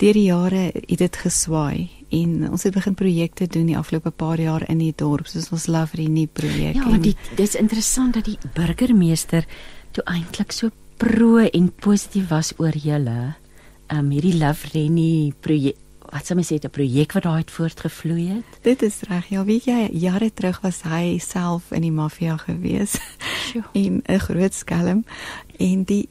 deur 0.00 0.16
die 0.16 0.28
jare 0.30 0.70
het 0.72 0.98
dit 0.98 1.18
geswaai 1.24 1.90
en 2.12 2.48
ons 2.50 2.64
het 2.64 2.74
begin 2.74 2.96
projekte 2.96 3.46
doen 3.46 3.68
die 3.68 3.76
afgelope 3.76 4.10
paar 4.10 4.40
jaar 4.40 4.64
in 4.68 4.80
die 4.80 4.92
dorp 4.96 5.28
soos 5.28 5.50
ons 5.52 5.68
Love 5.68 5.96
Renie 6.00 6.28
projek. 6.32 6.80
Ja, 6.80 6.96
dit 6.98 7.30
dis 7.36 7.56
interessant 7.60 8.16
dat 8.16 8.28
die 8.28 8.38
burgemeester 8.56 9.46
toe 9.92 10.04
eintlik 10.08 10.52
so 10.56 10.72
pro 10.96 11.38
en 11.44 11.70
positief 11.84 12.30
was 12.32 12.52
oor 12.58 12.76
julle. 12.76 13.34
Um 13.92 14.12
hierdie 14.12 14.38
Love 14.40 14.72
Rennie 14.72 15.34
projek 15.40 15.76
wat 16.12 16.26
sou 16.26 16.36
mens 16.36 16.52
sê 16.52 16.58
'n 16.60 16.70
projek 16.70 17.12
wat 17.12 17.22
daai 17.22 17.38
het 17.38 17.50
voortgevloei 17.50 18.28
het. 18.28 18.48
Dit 18.62 18.82
is 18.82 19.00
reg. 19.08 19.26
Ja, 19.26 19.44
weet 19.44 19.64
jy, 19.64 19.88
jare 19.92 20.32
terug 20.34 20.60
was 20.60 20.82
hy 20.82 21.18
self 21.18 21.70
in 21.70 21.80
die 21.80 21.92
maffia 21.92 22.36
gewees. 22.36 22.98
in 23.72 24.02
'n 24.06 24.18
groot 24.18 24.54
skelm 24.54 25.04
en 25.58 25.84
die 25.84 26.08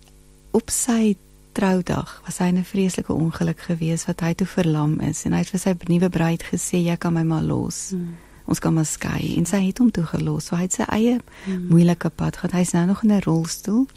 op 0.52 0.70
sy 0.70 1.16
troudag 1.52 2.22
was 2.26 2.38
hy 2.38 2.50
'n 2.52 2.64
vreeslike 2.64 3.14
ongeluk 3.14 3.60
gewees 3.60 4.06
wat 4.06 4.20
hy 4.20 4.34
toe 4.34 4.48
verlam 4.48 5.00
is 5.00 5.26
en 5.26 5.32
hy 5.32 5.40
het 5.40 5.50
vir 5.50 5.60
sy 5.60 5.76
nuwe 5.88 6.10
bruid 6.10 6.44
gesê 6.44 6.78
jy 6.78 6.98
kan 6.98 7.14
my 7.14 7.24
maar 7.24 7.44
los. 7.44 7.90
Hmm. 7.90 8.18
Ons 8.46 8.60
kan 8.60 8.74
maar 8.74 8.86
skei 8.86 9.38
en 9.38 9.46
sy 9.46 9.62
het 9.68 9.78
hom 9.78 9.92
toe 9.92 10.04
gelos. 10.04 10.46
So 10.46 10.56
hy 10.56 10.62
het 10.62 10.74
sy 10.74 10.84
eie 10.84 11.20
hmm. 11.46 11.68
moeilike 11.70 12.10
pad 12.10 12.36
gehad. 12.36 12.52
Hy's 12.52 12.74
nou 12.74 12.86
nog 12.86 13.04
in 13.04 13.12
'n 13.12 13.22
rolstoel 13.22 13.88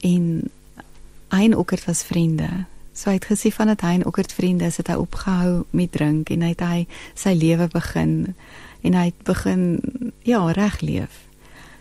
en 0.00 0.50
hy 1.28 1.44
en 1.44 1.56
Okkert 1.56 1.84
was 1.84 2.02
vriende. 2.02 2.66
So 3.02 3.10
hy 3.10 3.16
het 3.18 3.26
gesê 3.26 3.50
van 3.50 3.66
dat 3.66 3.80
hy 3.82 3.96
en 3.98 4.06
Okkert 4.06 4.30
vriende 4.32 4.68
is, 4.70 4.76
het 4.78 4.86
hy 4.92 4.94
opgehou 4.94 5.64
met 5.74 5.90
drink 5.90 6.30
en 6.30 6.44
hy 6.46 6.52
het 6.52 6.60
hy 6.62 6.78
sy 7.18 7.34
lewe 7.34 7.66
begin 7.72 8.12
en 8.86 8.94
hy 8.94 9.08
het 9.08 9.24
begin 9.26 9.64
ja, 10.22 10.38
reg 10.54 10.78
leef. 10.86 11.24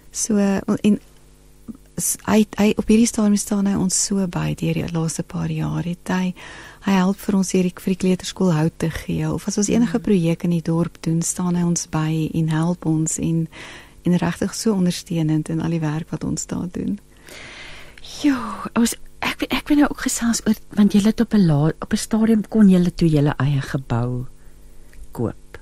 So 0.10 0.42
en 0.42 0.98
hy 2.26 2.40
hy 2.58 2.72
op 2.82 2.90
hierdie 2.90 3.06
stadium 3.06 3.38
staan 3.38 3.70
hy 3.70 3.76
ons 3.78 4.00
so 4.08 4.26
by 4.34 4.56
deur 4.58 4.80
die 4.80 4.88
laaste 4.96 5.22
paar 5.28 5.52
jaar 5.54 5.86
het 5.86 6.10
hy 6.10 6.32
hy 6.88 6.96
help 6.96 7.20
vir 7.22 7.38
ons 7.38 7.52
hier 7.54 7.70
vir 7.70 7.94
die 7.94 8.00
kleuterskool 8.04 8.50
hout 8.56 8.80
te 8.82 8.90
gee 8.96 9.28
of 9.30 9.46
as 9.46 9.60
ons 9.62 9.70
enige 9.70 10.00
mm. 10.00 10.06
projek 10.08 10.48
in 10.48 10.56
die 10.56 10.66
dorp 10.66 10.98
doen 11.06 11.22
staan 11.22 11.60
hy 11.60 11.68
ons 11.68 11.86
by 11.94 12.10
en 12.34 12.50
help 12.50 12.90
ons 12.90 13.20
en 13.22 13.46
en 14.02 14.18
regtig 14.18 14.58
so 14.58 14.74
ondersteunend 14.74 15.54
in 15.54 15.62
al 15.62 15.78
die 15.78 15.84
werk 15.84 16.10
wat 16.10 16.24
ons 16.26 16.48
daar 16.50 16.66
doen. 16.74 16.98
Ja, 18.24 18.40
ons 18.74 18.96
ek 19.32 19.46
ek 19.50 19.68
ben 19.70 19.82
nou 19.82 19.90
ook 19.90 20.04
gesels 20.08 20.42
oor 20.48 20.58
want 20.78 20.94
jy 20.94 21.02
het 21.06 21.22
op 21.22 21.34
'n 21.34 21.50
op 21.80 21.94
'n 21.94 21.98
stadium 21.98 22.44
kon 22.48 22.70
jy 22.70 22.92
toe 22.96 23.10
jou 23.10 23.34
eie 23.38 23.62
gebou 23.62 24.26
koop. 25.12 25.60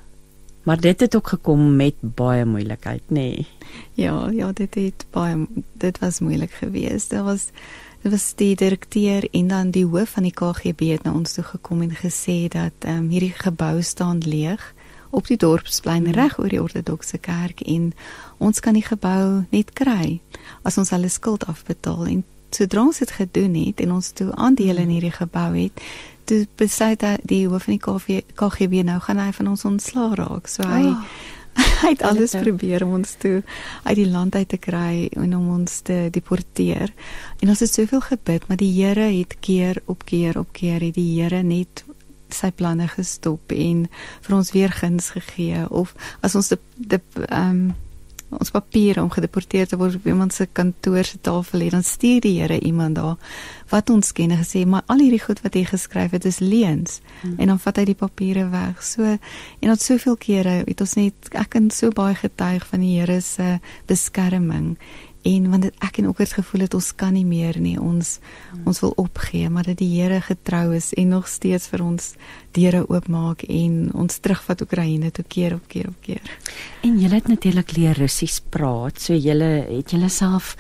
Maar 0.64 0.80
dit 0.82 1.00
het 1.00 1.16
ook 1.16 1.28
gekom 1.28 1.76
met 1.76 1.96
baie 2.00 2.46
moeilikheid, 2.46 3.02
nê? 3.08 3.14
Nee. 3.14 3.48
Ja, 3.94 4.30
ja, 4.30 4.52
dit 4.52 4.76
het 4.76 5.06
baie 5.12 5.48
dit 5.74 6.00
was 6.00 6.20
moeilik 6.20 6.52
geweest. 6.52 7.10
Dit 7.10 7.22
was 7.22 7.50
dit 8.02 8.12
was 8.12 8.34
die 8.36 8.56
direkteur 8.56 9.28
en 9.32 9.48
dan 9.48 9.72
die 9.72 9.86
hoof 9.86 10.10
van 10.10 10.24
die 10.24 10.34
KGB 10.34 10.80
het 10.92 11.04
na 11.04 11.14
ons 11.14 11.34
toe 11.34 11.44
gekom 11.44 11.82
en 11.82 11.96
gesê 11.96 12.48
dat 12.48 12.74
ehm 12.80 12.98
um, 12.98 13.10
hierdie 13.10 13.34
gebou 13.36 13.82
staan 13.82 14.18
leeg 14.18 14.74
op 15.10 15.28
die 15.28 15.38
dorpsplein 15.38 16.04
hmm. 16.06 16.14
reg 16.14 16.40
oor 16.40 16.50
die 16.50 16.62
ortodokse 16.62 17.18
kerk 17.18 17.62
en 17.62 17.94
ons 18.38 18.60
kan 18.60 18.74
die 18.74 18.86
gebou 18.86 19.44
net 19.50 19.74
kry 19.74 20.22
as 20.62 20.78
ons 20.78 20.90
hulle 20.90 21.10
skuld 21.10 21.46
afbetaal 21.46 22.06
en 22.06 22.24
sodra 22.56 22.86
ons 22.86 23.00
dit 23.00 23.12
gedoen 23.12 23.56
het 23.56 23.82
en 23.84 23.92
ons 24.00 24.12
toe 24.12 24.30
aandele 24.36 24.86
in 24.86 24.96
hierdie 24.96 25.16
gebou 25.16 25.50
het 25.56 25.84
toe 26.30 26.46
besluit 26.62 27.02
hy 27.02 27.16
die 27.26 27.42
hoof 27.50 27.66
van 27.66 27.76
die 27.76 27.82
KV, 27.82 28.22
KGB 28.38 28.86
nou 28.86 29.00
gaan 29.02 29.22
hy 29.22 29.32
van 29.34 29.52
ons 29.54 29.66
ontslaa 29.66 30.14
raak. 30.20 30.50
So 30.52 30.68
hy 30.68 30.86
oh. 30.92 31.04
hy 31.82 31.94
het 31.96 32.04
alles 32.06 32.36
probeer 32.38 32.86
om 32.86 33.00
ons 33.00 33.16
toe 33.20 33.40
uit 33.88 33.96
die 33.98 34.08
land 34.08 34.36
uit 34.38 34.48
te 34.52 34.60
kry 34.62 35.10
en 35.18 35.34
om 35.36 35.50
ons 35.58 35.80
te 35.88 36.08
deporteer. 36.14 36.94
En 37.42 37.52
ons 37.52 37.64
het 37.66 37.74
soveel 37.74 38.04
gebid 38.06 38.48
maar 38.48 38.62
die 38.62 38.72
Here 38.78 39.10
het 39.10 39.40
keer 39.44 39.82
op 39.86 40.06
keer 40.08 40.40
op 40.40 40.54
keer 40.56 40.86
het 40.86 40.96
die 40.96 41.10
Here 41.18 41.42
net 41.44 41.84
sy 42.30 42.52
planne 42.54 42.86
gestop 42.92 43.52
en 43.56 43.88
vir 44.22 44.36
ons 44.38 44.54
weer 44.54 44.72
guns 44.72 45.10
gegee. 45.18 45.66
Of 45.70 45.96
as 46.22 46.38
ons 46.38 46.54
die 46.54 47.02
ehm 47.28 47.72
ons 48.30 48.52
papiere 48.54 49.02
om 49.02 49.10
gedeporteer 49.10 49.68
te 49.68 49.78
word 49.78 49.96
op 49.98 50.06
iemand 50.06 50.34
se 50.34 50.46
kantoor 50.46 51.04
se 51.04 51.18
tafel 51.22 51.64
lê 51.64 51.70
dan 51.74 51.84
stuur 51.84 52.22
die 52.22 52.36
Here 52.40 52.60
iemand 52.60 52.96
daar 52.96 53.18
wat 53.70 53.90
ons 53.90 54.12
ken 54.14 54.32
en 54.32 54.42
gesê 54.42 54.66
maar 54.66 54.84
al 54.88 55.02
hierdie 55.04 55.22
goed 55.24 55.42
wat 55.46 55.56
jy 55.58 55.66
geskryf 55.66 56.12
het 56.12 56.26
is 56.26 56.40
leuns. 56.40 57.02
Hmm. 57.22 57.36
en 57.38 57.48
dan 57.48 57.60
vat 57.60 57.78
hy 57.78 57.86
die 57.90 57.98
papiere 57.98 58.48
weg. 58.50 58.84
So 58.84 59.04
en 59.04 59.68
dat 59.72 59.82
soveel 59.82 60.18
kere 60.18 60.62
het 60.68 60.82
ons 60.82 60.96
net 61.00 61.32
ek 61.34 61.50
kan 61.56 61.70
so 61.74 61.90
baie 61.90 62.16
getuig 62.16 62.66
van 62.70 62.86
die 62.86 62.96
Here 63.00 63.22
se 63.22 63.60
beskerming 63.90 64.78
en 65.28 65.50
want 65.52 65.68
dit 65.68 65.84
ek 65.84 65.98
en 66.00 66.08
ook 66.08 66.22
het 66.24 66.34
gevoel 66.34 66.62
het 66.62 66.74
ons 66.74 66.90
kan 66.96 67.14
nie 67.14 67.26
meer 67.28 67.60
nie 67.60 67.76
ons 67.80 68.20
hmm. 68.20 68.68
ons 68.72 68.80
wil 68.80 68.94
opgee 68.96 69.50
maar 69.50 69.68
dat 69.68 69.78
die 69.82 69.90
Here 70.00 70.22
getrou 70.22 70.76
is 70.76 70.94
en 70.94 71.12
nog 71.16 71.28
steeds 71.28 71.68
vir 71.68 71.84
ons 71.84 72.14
deure 72.56 72.86
oopmaak 72.90 73.44
en 73.44 73.90
ons 73.94 74.20
terugvat 74.20 74.62
Oekraïne 74.62 75.12
toe 75.12 75.26
keer 75.28 75.56
op 75.58 75.68
keer 75.68 75.90
op 75.92 75.98
keer. 76.02 76.32
En 76.86 77.00
jy 77.00 77.10
het 77.14 77.28
natuurlik 77.28 77.76
leer 77.78 77.98
Russies 78.00 78.40
praat, 78.40 79.02
so 79.02 79.14
jy 79.14 79.36
het 79.70 79.92
jouself 79.92 80.56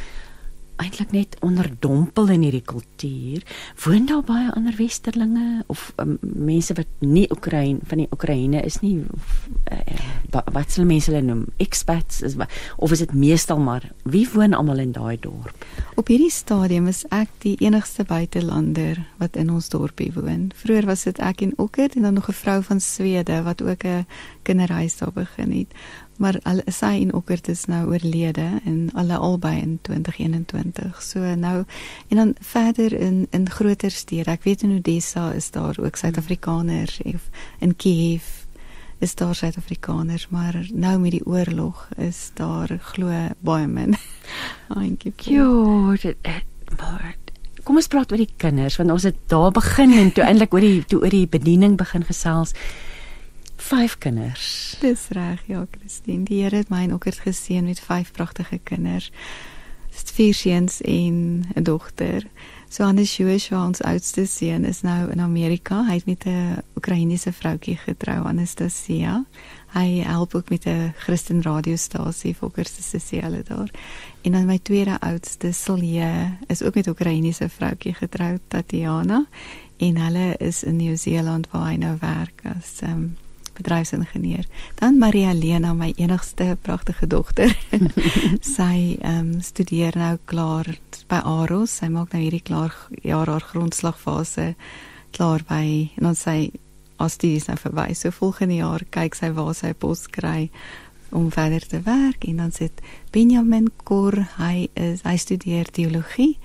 eintlik 0.79 1.11
net 1.11 1.35
onderdompel 1.45 2.29
in 2.33 2.45
hierdie 2.47 2.65
kultuur. 2.65 3.43
Woon 3.83 4.07
daar 4.09 4.23
baie 4.25 4.51
ander 4.55 4.75
westerlinge 4.77 5.63
of 5.67 5.89
um, 6.01 6.17
mense 6.21 6.73
wat 6.77 6.87
nie 6.99 7.27
Oekraïne 7.31 7.83
van 7.89 8.03
die 8.03 8.07
Oekraïne 8.11 8.63
is 8.65 8.79
nie 8.83 8.95
of, 9.13 9.47
uh, 9.71 10.41
wat 10.53 10.71
sal 10.71 10.87
mense 10.89 11.11
hulle 11.11 11.23
noem? 11.25 11.45
Expats 11.57 12.21
is 12.25 12.37
of 12.77 12.91
is 12.91 13.03
dit 13.03 13.13
meestal 13.13 13.59
maar 13.59 13.89
wie 14.03 14.25
woon 14.33 14.53
almal 14.53 14.83
in 14.83 14.93
daai 14.95 15.17
dorp? 15.19 15.65
Op 15.99 16.07
hierdie 16.07 16.31
stadium 16.31 16.87
is 16.87 17.03
ek 17.15 17.31
die 17.43 17.55
enigste 17.65 18.05
buitelander 18.07 19.01
wat 19.19 19.35
in 19.39 19.51
ons 19.51 19.69
dorpie 19.69 20.11
woon. 20.15 20.49
Vroeger 20.55 20.87
was 20.89 21.05
dit 21.09 21.19
ek 21.19 21.43
en 21.45 21.55
Okker 21.59 21.91
en 21.95 22.07
dan 22.07 22.13
nog 22.13 22.29
'n 22.29 22.39
vrou 22.39 22.63
van 22.63 22.79
Swede 22.79 23.43
wat 23.43 23.61
ook 23.61 23.83
'n 23.83 24.05
kinderhuis 24.43 24.97
daar 24.97 25.13
begin 25.13 25.51
het 25.51 25.73
maar 26.19 26.39
al 26.43 26.61
sy 26.67 26.91
en 26.99 27.13
Okkert 27.15 27.47
is 27.47 27.65
nou 27.71 27.85
oorlede 27.93 28.45
en 28.67 28.89
hulle 28.93 29.17
albei 29.17 29.55
in 29.61 29.77
2021. 29.87 30.99
So 31.03 31.19
nou 31.35 31.63
en 32.07 32.21
dan 32.21 32.35
verder 32.39 32.93
in 32.93 33.27
in 33.31 33.49
groter 33.49 33.91
stede. 33.91 34.31
Ek 34.31 34.43
weet 34.43 34.63
in 34.67 34.75
Odessa 34.77 35.31
is 35.31 35.51
daar 35.51 35.79
ook 35.79 35.95
Suid-Afrikaners 35.95 36.99
of 37.13 37.29
in 37.59 37.75
Kiev 37.75 38.23
is 38.99 39.15
daar 39.15 39.35
Suid-Afrikaners, 39.35 40.27
maar 40.29 40.59
nou 40.73 40.97
met 40.99 41.11
die 41.11 41.25
oorlog 41.25 41.87
is 41.97 42.31
daar 42.33 42.79
glo 42.91 43.27
baie 43.39 43.67
min. 43.67 43.95
You. 44.99 45.13
Jo, 45.17 45.95
dit 46.01 46.15
maar 46.77 47.15
kom 47.63 47.77
ons 47.77 47.89
praat 47.91 48.11
oor 48.13 48.21
die 48.21 48.33
kinders 48.41 48.79
want 48.79 48.89
ons 48.93 49.05
het 49.05 49.17
daar 49.31 49.51
begin 49.53 49.91
en 49.93 50.11
toe 50.13 50.23
eintlik 50.25 50.53
oor 50.53 50.63
die 50.65 50.83
toe 50.89 51.01
oor 51.03 51.13
die 51.13 51.27
bediening 51.29 51.75
begin 51.77 52.05
gesels. 52.07 52.55
Vyf 53.69 53.97
kinders. 54.01 54.75
Dis 54.81 55.07
reg, 55.13 55.43
ja, 55.45 55.67
Christine. 55.71 56.23
Die 56.25 56.39
Here 56.41 56.57
het 56.57 56.71
my 56.73 56.87
en 56.87 56.93
Okkert 56.95 57.19
geseën 57.21 57.67
met 57.67 57.77
vyf 57.79 58.09
pragtige 58.11 58.57
kinders. 58.65 59.11
Dis 59.93 60.09
vier 60.17 60.33
seuns 60.33 60.79
en 60.81 61.45
'n 61.53 61.63
dogter. 61.63 62.25
So 62.69 62.83
Hannes 62.83 63.17
Joshua, 63.17 63.65
ons 63.65 63.81
oudste 63.81 64.25
seun, 64.25 64.65
is 64.65 64.81
nou 64.81 65.11
in 65.11 65.19
Amerika. 65.21 65.85
Hy 65.85 65.93
het 65.93 66.05
met 66.05 66.25
'n 66.25 66.63
Oekraïense 66.75 67.33
vroutjie 67.33 67.77
getrou, 67.77 68.25
Anastasia. 68.25 69.25
Hy 69.73 70.01
help 70.01 70.35
ook 70.35 70.49
met 70.49 70.65
'n 70.65 70.93
Christen 70.97 71.41
radiostasie 71.41 72.35
vir 72.35 72.51
kursusse 72.51 73.19
hulle 73.21 73.43
daar. 73.43 73.69
En 74.21 74.31
dan 74.31 74.45
my 74.45 74.59
tweede 74.59 74.99
oudste, 74.99 75.51
Silje, 75.51 76.37
is 76.47 76.63
ook 76.63 76.75
met 76.75 76.85
'n 76.85 76.89
Oekraïense 76.89 77.49
vroutjie 77.49 77.93
getroud, 77.93 78.41
Tatiana, 78.47 79.25
en 79.77 79.97
hulle 79.97 80.35
is 80.37 80.63
in 80.63 80.75
Nieu-Seeland 80.75 81.47
waar 81.51 81.69
hy 81.69 81.75
nou 81.75 81.97
werk 81.99 82.41
as 82.43 82.81
um, 82.83 83.15
bedryfsingenieur. 83.59 84.47
Dan 84.79 84.97
Maria 85.01 85.33
Lena, 85.35 85.73
my 85.77 85.91
enigste 85.97 86.57
pragtige 86.65 87.07
dogter. 87.07 87.53
sy 88.57 88.97
ehm 88.99 89.19
um, 89.19 89.33
studeer 89.43 89.97
nou 89.99 90.15
klaar 90.25 90.71
by 91.11 91.21
Aros. 91.23 91.77
Sy 91.79 91.91
maak 91.93 92.13
nou 92.15 92.23
hierdie 92.23 92.43
klaar 92.43 92.73
jaar 93.03 93.29
haar 93.29 93.45
grondslagfase 93.51 94.53
klaar 95.15 95.43
by 95.47 95.89
en 95.97 96.11
ons 96.11 96.25
sy 96.27 96.51
as 96.99 97.17
dit 97.17 97.37
is 97.39 97.47
nou 97.47 97.57
verby. 97.59 97.93
So 97.95 98.11
volgende 98.11 98.59
jaar 98.59 98.83
kyk 98.91 99.15
sy 99.17 99.31
waar 99.35 99.55
sy 99.57 99.73
pos 99.73 100.07
kry 100.11 100.49
om 101.15 101.31
verder 101.33 101.63
te 101.65 101.79
werk 101.85 102.25
en 102.27 102.43
dan 102.43 102.51
sit 102.53 102.83
Benjamin 103.11 103.69
Kor, 103.83 104.13
hy 104.37 104.67
is 104.77 105.01
hy 105.07 105.15
studeer 105.17 105.71
teologie 105.73 106.35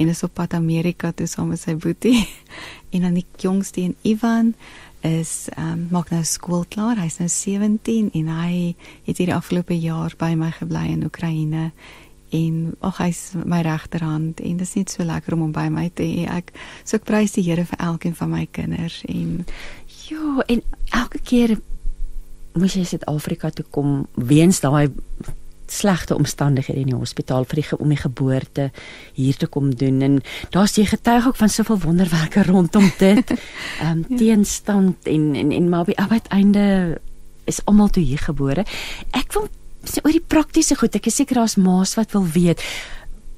en 0.00 0.08
is 0.10 0.22
op 0.26 0.34
pad 0.38 0.54
Amerika 0.56 1.12
toe 1.12 1.26
saam 1.30 1.52
met 1.52 1.60
sy 1.60 1.76
boetie. 1.78 2.24
en 2.94 3.06
dan 3.06 3.18
die 3.18 3.26
jongste 3.42 3.84
en 3.84 3.96
Ivan 4.06 4.54
is 5.04 5.48
ehm 5.52 5.72
um, 5.72 5.86
maak 5.90 6.10
nou 6.10 6.22
skool 6.24 6.64
klaar. 6.68 6.96
Hy's 6.96 7.18
nou 7.20 7.28
17 7.28 8.10
en 8.16 8.30
hy 8.32 8.74
het 9.04 9.18
hierdie 9.20 9.36
afgelope 9.36 9.76
jaar 9.76 10.14
by 10.18 10.32
my 10.38 10.50
gebly 10.56 10.86
in 10.94 11.04
Oekraïne. 11.04 11.70
En 12.34 12.54
ag 12.80 12.98
hy's 13.02 13.20
my 13.44 13.60
regterhand 13.62 14.40
en 14.40 14.56
dit 14.56 14.66
is 14.66 14.74
net 14.74 14.90
so 14.90 15.04
lekker 15.04 15.36
om 15.36 15.44
hom 15.46 15.52
by 15.52 15.68
my 15.68 15.90
te 15.94 16.06
hê. 16.08 16.24
Ek 16.30 16.54
so 16.84 16.96
ek 16.96 17.04
prys 17.04 17.36
die 17.36 17.44
Here 17.44 17.66
vir 17.68 17.84
elkeen 17.84 18.16
van 18.16 18.32
my 18.32 18.46
kinders 18.50 19.02
en 19.08 19.44
ja, 20.08 20.42
en 20.48 20.64
elke 20.90 21.20
keer 21.22 21.58
moes 22.54 22.74
jy 22.78 22.84
Suid-Afrika 22.88 23.50
toe 23.50 23.66
kom 23.70 24.06
weens 24.14 24.62
daai 24.64 24.88
slegte 25.72 26.16
omstandighede 26.16 26.80
in 26.80 26.92
die 26.92 26.98
hospitaal 26.98 27.46
vir 27.48 27.62
die 27.62 27.78
om 27.78 27.88
die 27.88 28.00
geboorte 28.00 28.70
hier 29.16 29.36
te 29.36 29.46
kom 29.46 29.72
doen 29.74 30.02
en 30.02 30.20
daar's 30.54 30.76
jy 30.78 30.86
getuig 30.90 31.26
ook 31.26 31.36
van 31.40 31.48
soveel 31.48 31.78
wonderwerke 31.84 32.42
rondom 32.42 32.90
dit. 32.98 33.30
Ehm 33.34 33.90
um, 33.90 34.04
ja. 34.08 34.16
teenstand 34.16 35.06
en 35.06 35.34
en 35.34 35.52
en 35.52 35.68
maar 35.68 35.80
op 35.80 36.10
uiteinde 36.10 37.00
is 37.44 37.60
almal 37.64 37.88
toe 37.88 38.02
hier 38.02 38.18
gebore. 38.18 38.64
Ek 39.10 39.32
wil 39.32 39.48
sê 39.84 40.00
oor 40.04 40.12
die 40.12 40.24
praktiese 40.26 40.76
goed. 40.76 40.94
Ek 40.96 41.06
is 41.06 41.16
seker 41.20 41.42
daar's 41.42 41.56
ma's 41.56 41.94
wat 41.98 42.12
wil 42.12 42.26
weet 42.32 42.62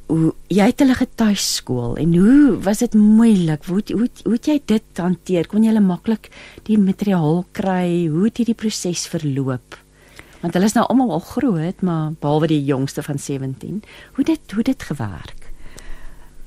hoe 0.07 0.31
jy 0.53 0.69
het 0.69 0.83
hulle 0.83 0.95
getuiskool 0.95 1.97
en 1.99 2.13
hoe 2.15 2.59
was 2.63 2.83
dit 2.85 2.95
moeilik? 2.95 3.65
Hoe 3.67 3.83
hoe 3.91 4.09
hoe 4.23 4.37
het 4.37 4.47
jy 4.47 4.61
dit 4.75 5.03
hanteer? 5.03 5.49
Kon 5.51 5.65
jy 5.65 5.73
hulle 5.73 5.83
maklik 5.83 6.31
die 6.69 6.79
materiaal 6.79 7.43
kry? 7.57 8.07
Hoe 8.13 8.29
het 8.29 8.39
hierdie 8.39 8.59
proses 8.59 9.07
verloop? 9.11 9.81
Want 10.41 10.53
hulle 10.53 10.65
is 10.65 10.73
nou 10.77 10.87
almal 10.87 11.11
al 11.11 11.25
groot, 11.25 11.81
maar 11.81 12.13
behalwe 12.21 12.47
die 12.47 12.65
jongste 12.65 13.03
van 13.03 13.19
17. 13.19 13.83
Hoe 14.15 14.25
dit 14.25 14.53
hoe 14.53 14.63
dit 14.63 14.83
gewerk? 14.83 15.53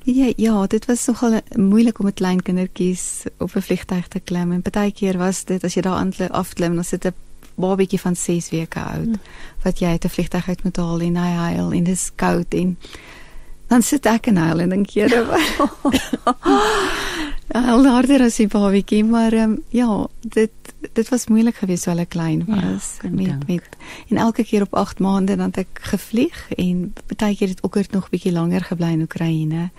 Ja, 0.03 0.31
ja, 0.35 0.67
dit 0.67 0.85
was 0.85 1.05
nogal 1.05 1.41
moeilik 1.55 1.99
om 1.99 2.05
met 2.05 2.13
klein 2.13 2.41
kindertjies 2.41 3.23
op 3.37 3.55
'n 3.55 3.61
vliegtuig 3.61 4.07
te 4.07 4.19
klim 4.19 4.51
en 4.51 4.61
baie 4.71 4.91
keer 4.91 5.17
was 5.17 5.43
dit 5.43 5.63
as 5.63 5.73
jy 5.73 5.81
daar 5.81 5.97
aan 5.97 6.13
afklim, 6.29 6.75
dan 6.75 6.83
sit 6.83 7.05
'n 7.05 7.13
babatjie 7.59 7.99
van 7.99 8.15
6 8.15 8.49
weke 8.49 8.79
oud 8.79 9.05
hmm. 9.05 9.21
wat 9.63 9.79
jy 9.79 9.87
uit 9.87 10.05
'n 10.05 10.09
vliegtuig 10.09 10.47
uit 10.47 10.63
moet 10.63 10.77
haal 10.77 10.99
en 10.99 11.15
hy 11.15 11.31
huil 11.31 11.71
en 11.71 11.83
dit 11.83 11.95
is 11.95 12.11
koud 12.15 12.53
en 12.53 12.77
dan 13.67 13.81
sit 13.81 14.05
ek 14.05 14.27
en 14.27 14.37
huil 14.37 14.59
en 14.59 14.69
dink 14.69 14.89
jy 14.89 15.07
Al 17.49 17.87
harder 17.87 18.21
as 18.21 18.35
die 18.37 18.47
babatjie, 18.47 19.03
maar 19.03 19.33
um, 19.33 19.57
ja, 19.73 20.07
dit 20.21 20.51
dit 20.93 21.09
was 21.09 21.27
moeilik 21.27 21.57
geweest 21.59 21.83
toe 21.83 21.91
hulle 21.91 22.05
klein 22.07 22.43
ja, 22.47 22.55
was 22.55 22.97
ja, 23.01 23.09
met 23.09 23.47
met 23.47 23.77
en 24.07 24.17
elke 24.17 24.43
keer 24.43 24.61
op 24.61 24.73
8 24.73 24.99
maande 24.99 25.35
dan 25.35 25.51
het 25.51 25.57
ek 25.57 25.79
gevlieg 25.91 26.37
en 26.55 26.93
baie 27.15 27.35
keer 27.35 27.51
het 27.51 27.63
ook 27.63 27.75
net 27.75 27.91
nog 27.91 28.09
bietjie 28.09 28.31
langer 28.31 28.63
gebly 28.63 28.93
in 28.95 29.01
Oekraïne. 29.01 29.69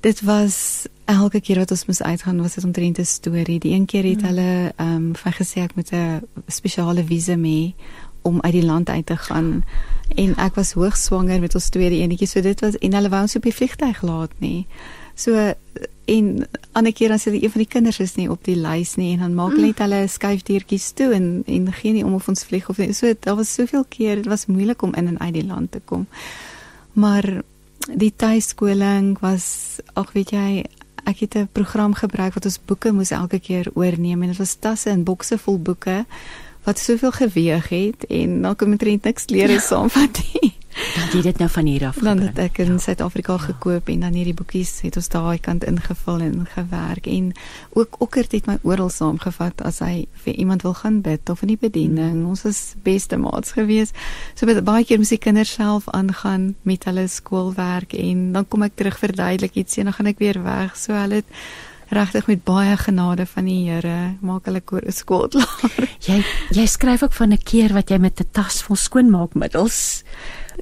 Dit 0.00 0.20
was 0.22 0.86
elke 1.04 1.40
keer 1.40 1.58
wat 1.58 1.70
ons 1.70 1.86
moes 1.86 2.02
uitgaan 2.02 2.42
was 2.42 2.54
dit 2.54 2.64
omtrent 2.64 2.98
'n 2.98 3.04
storie. 3.04 3.58
Die 3.58 3.74
een 3.74 3.86
keer 3.86 4.04
het 4.04 4.20
hmm. 4.20 4.28
hulle 4.28 4.72
ehm 4.76 4.94
um, 4.94 5.14
vir 5.14 5.32
gesê 5.32 5.64
ek 5.64 5.74
moet 5.74 5.92
'n 5.92 6.22
spesiale 6.46 7.04
visum 7.04 7.44
hê 7.44 7.74
om 8.22 8.40
uit 8.40 8.52
die 8.52 8.64
land 8.64 8.88
uit 8.88 9.06
te 9.06 9.16
gaan 9.16 9.64
en 10.14 10.36
ek 10.36 10.54
was 10.54 10.72
hoogs 10.72 11.04
swanger 11.04 11.40
met 11.40 11.54
ons 11.54 11.68
tweede 11.68 11.96
enetjie 11.96 12.26
so 12.26 12.40
dit 12.40 12.60
was 12.60 12.78
en 12.78 12.94
hulle 12.94 13.08
wou 13.08 13.22
ons 13.22 13.36
op 13.36 13.42
die 13.42 13.54
vliegtuig 13.54 14.02
laat 14.02 14.32
nie. 14.38 14.66
So 15.16 15.54
en 16.06 16.26
ander 16.72 16.92
keer 16.92 17.08
dan 17.08 17.18
sit 17.18 17.34
een 17.34 17.50
van 17.50 17.60
die 17.64 17.68
kinders 17.68 17.98
is 17.98 18.14
nie 18.14 18.28
op 18.30 18.44
die 18.44 18.56
lys 18.56 18.94
nie 18.94 19.14
en 19.16 19.24
dan 19.24 19.34
maak 19.34 19.56
hulle 19.56 19.72
net 19.72 19.80
hulle 19.82 20.04
skuifdeurtjies 20.06 20.92
toe 20.94 21.10
en 21.16 21.26
en 21.46 21.72
gee 21.72 21.96
nie 21.96 22.04
om 22.04 22.14
of 22.14 22.28
ons 22.28 22.44
vlieg 22.46 22.68
of 22.68 22.78
nie. 22.78 22.92
So 22.94 23.10
daar 23.20 23.36
was 23.40 23.54
soveel 23.54 23.84
keer 23.88 24.22
dit 24.22 24.30
was 24.30 24.46
moeilik 24.46 24.82
om 24.82 24.94
in 24.94 25.08
en 25.08 25.20
uit 25.20 25.34
die 25.34 25.46
land 25.46 25.72
te 25.72 25.80
kom. 25.84 26.06
Maar 26.92 27.42
die 27.86 28.12
tuiskoling 28.16 29.16
was 29.20 29.46
ag 29.94 30.12
weet 30.12 30.30
jy 30.30 30.64
ek 31.06 31.18
het 31.18 31.34
'n 31.36 31.48
program 31.52 31.94
gebruik 31.94 32.34
wat 32.34 32.44
ons 32.44 32.60
boeke 32.64 32.92
moes 32.92 33.10
elke 33.10 33.38
keer 33.38 33.70
oorneem 33.74 34.22
en 34.22 34.28
dit 34.28 34.38
was 34.38 34.54
tasse 34.54 34.90
en 34.90 35.04
bokse 35.04 35.38
vol 35.38 35.58
boeke 35.58 36.04
wat 36.64 36.78
soveel 36.78 37.12
geweg 37.12 37.68
het 37.68 38.06
en 38.06 38.42
dan 38.42 38.56
kom 38.56 38.76
dit 38.76 39.04
niks 39.04 39.28
leer 39.28 39.50
is 39.50 39.66
saam 39.70 39.90
van 39.90 40.10
die 40.96 41.04
Dan 41.04 41.16
het 41.16 41.22
dit 41.22 41.38
nou 41.38 41.50
van 41.50 41.66
hier 41.66 41.86
af 41.86 41.94
gebring. 41.94 42.18
Dan 42.18 42.26
het 42.26 42.38
ek 42.38 42.58
in 42.58 42.72
ja. 42.72 42.78
Suid-Afrika 42.78 43.32
ja. 43.32 43.38
gekoop 43.38 43.88
en 43.88 44.00
dan 44.00 44.14
hierdie 44.16 44.34
boekies 44.34 44.80
het 44.80 44.96
ons 44.96 45.08
daai 45.08 45.38
kant 45.38 45.64
ingevul 45.64 46.20
en 46.20 46.46
gewerk 46.54 47.06
en 47.06 47.32
ook 47.72 48.00
Okkert 48.00 48.32
het 48.32 48.46
my 48.46 48.58
oral 48.62 48.88
saamgevat 48.88 49.60
as 49.64 49.78
hy 49.84 50.06
vir 50.24 50.34
iemand 50.34 50.62
wil 50.62 50.74
gaan 50.74 51.00
bid 51.00 51.28
of 51.30 51.42
in 51.42 51.52
die 51.52 51.60
bediening. 51.60 52.26
Ons 52.26 52.44
is 52.44 52.60
beste 52.82 53.16
maats 53.16 53.52
gewees. 53.56 53.92
So 54.34 54.46
met 54.46 54.64
baie 54.64 54.84
keer 54.84 54.98
moet 54.98 55.12
die 55.12 55.20
kinders 55.20 55.52
self 55.52 55.88
aangaan 55.88 56.54
met 56.62 56.84
hulle 56.84 57.08
skoolwerk 57.08 57.92
en 57.92 58.32
dan 58.32 58.48
kom 58.48 58.62
ek 58.62 58.76
terug 58.76 58.98
verduidelik 58.98 59.54
iets 59.54 59.76
en 59.76 59.90
dan 59.90 59.96
gaan 59.96 60.12
ek 60.12 60.20
weer 60.22 60.42
weg. 60.44 60.76
So 60.76 60.96
hulle 60.96 61.20
het 61.20 61.28
regtig 61.88 62.26
met 62.26 62.44
baie 62.44 62.76
genade 62.76 63.26
van 63.26 63.44
die 63.44 63.70
Here 63.70 64.16
maak 64.20 64.48
hulle 64.48 64.62
skool 64.92 65.28
klaar. 65.28 65.90
Jy 66.06 66.22
jy 66.56 66.66
skryf 66.66 67.02
ook 67.02 67.12
van 67.12 67.32
'n 67.32 67.42
keer 67.42 67.72
wat 67.72 67.90
jy 67.90 67.98
met 67.98 68.20
'n 68.20 68.28
tas 68.32 68.62
vol 68.62 68.76
skoonmaakmiddels 68.76 70.04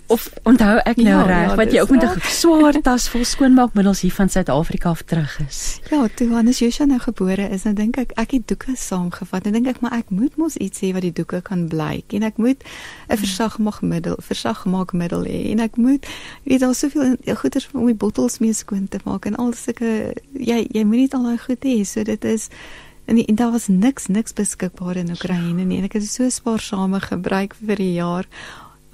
Of 0.06 0.28
onthou 0.42 0.78
ek 0.84 0.96
nou 0.96 1.08
ja, 1.08 1.22
reg 1.26 1.50
ja, 1.50 1.54
wat 1.56 1.72
jy 1.72 1.80
ook 1.80 1.90
met 1.90 2.02
'n 2.04 2.20
swaar 2.20 2.80
tas 2.82 3.08
vol 3.08 3.24
skoonmaakmiddels 3.24 4.00
hier 4.00 4.12
van 4.12 4.28
Suid-Afrika 4.28 4.88
af 4.88 5.02
terug 5.02 5.38
is. 5.48 5.80
Ja, 5.90 6.08
toe 6.14 6.28
Hannes 6.32 6.58
Joshua 6.58 6.86
nou 6.86 6.98
gebore 6.98 7.48
is, 7.48 7.62
dan 7.62 7.74
dink 7.74 7.96
ek 7.96 8.12
ek 8.14 8.30
het 8.30 8.48
doeke 8.48 8.76
saamgevat. 8.76 9.46
En 9.46 9.52
dink 9.52 9.66
ek 9.66 9.80
maar 9.80 9.92
ek 9.92 10.10
moet 10.10 10.36
mos 10.36 10.56
iets 10.56 10.80
hê 10.80 10.92
wat 10.92 11.02
die 11.02 11.12
doeke 11.12 11.40
kan 11.40 11.68
blyk. 11.68 12.12
En 12.12 12.22
ek 12.22 12.36
moet 12.36 12.64
'n 13.08 13.16
versagmaakmiddel, 13.16 14.16
versagmaakmiddel 14.20 15.24
hê. 15.24 15.50
En 15.50 15.60
ek 15.60 15.76
moet 15.76 16.06
weet 16.42 16.60
daar 16.60 16.74
soveel 16.74 17.16
goeders 17.34 17.68
om 17.72 17.86
die 17.86 17.94
bottels 17.94 18.38
mee 18.38 18.52
skoon 18.52 18.88
te 18.88 18.98
maak 19.04 19.26
en 19.26 19.36
al 19.36 19.52
sulke 19.52 20.14
jy 20.32 20.66
jy 20.70 20.84
moet 20.84 20.96
nie 20.96 21.12
al 21.12 21.22
daai 21.22 21.38
goed 21.38 21.64
hê. 21.64 21.84
So 21.84 22.02
dit 22.02 22.24
is 22.24 22.48
en, 23.04 23.24
en 23.26 23.34
daar 23.34 23.50
was 23.50 23.68
niks 23.68 24.06
niks 24.06 24.32
beskikbaar 24.32 24.96
in 24.96 25.10
Oekraïne 25.10 25.64
nie. 25.64 25.78
En 25.78 25.84
ek 25.84 25.92
het 25.92 26.08
so 26.08 26.28
spaarsame 26.28 27.00
gebruik 27.00 27.54
vir 27.54 27.76
die 27.76 27.92
jaar 27.92 28.26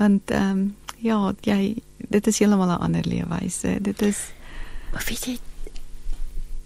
want 0.00 0.30
ehm 0.30 0.50
um, 0.50 0.76
ja, 1.02 1.32
jy 1.46 1.76
dit 2.10 2.26
is 2.26 2.38
heeltemal 2.38 2.68
'n 2.76 2.82
ander 2.82 3.04
leefwyse. 3.06 3.78
Dit 3.80 4.02
is 4.02 4.18
Maar 4.92 5.06
weet 5.06 5.26
jy 5.28 5.36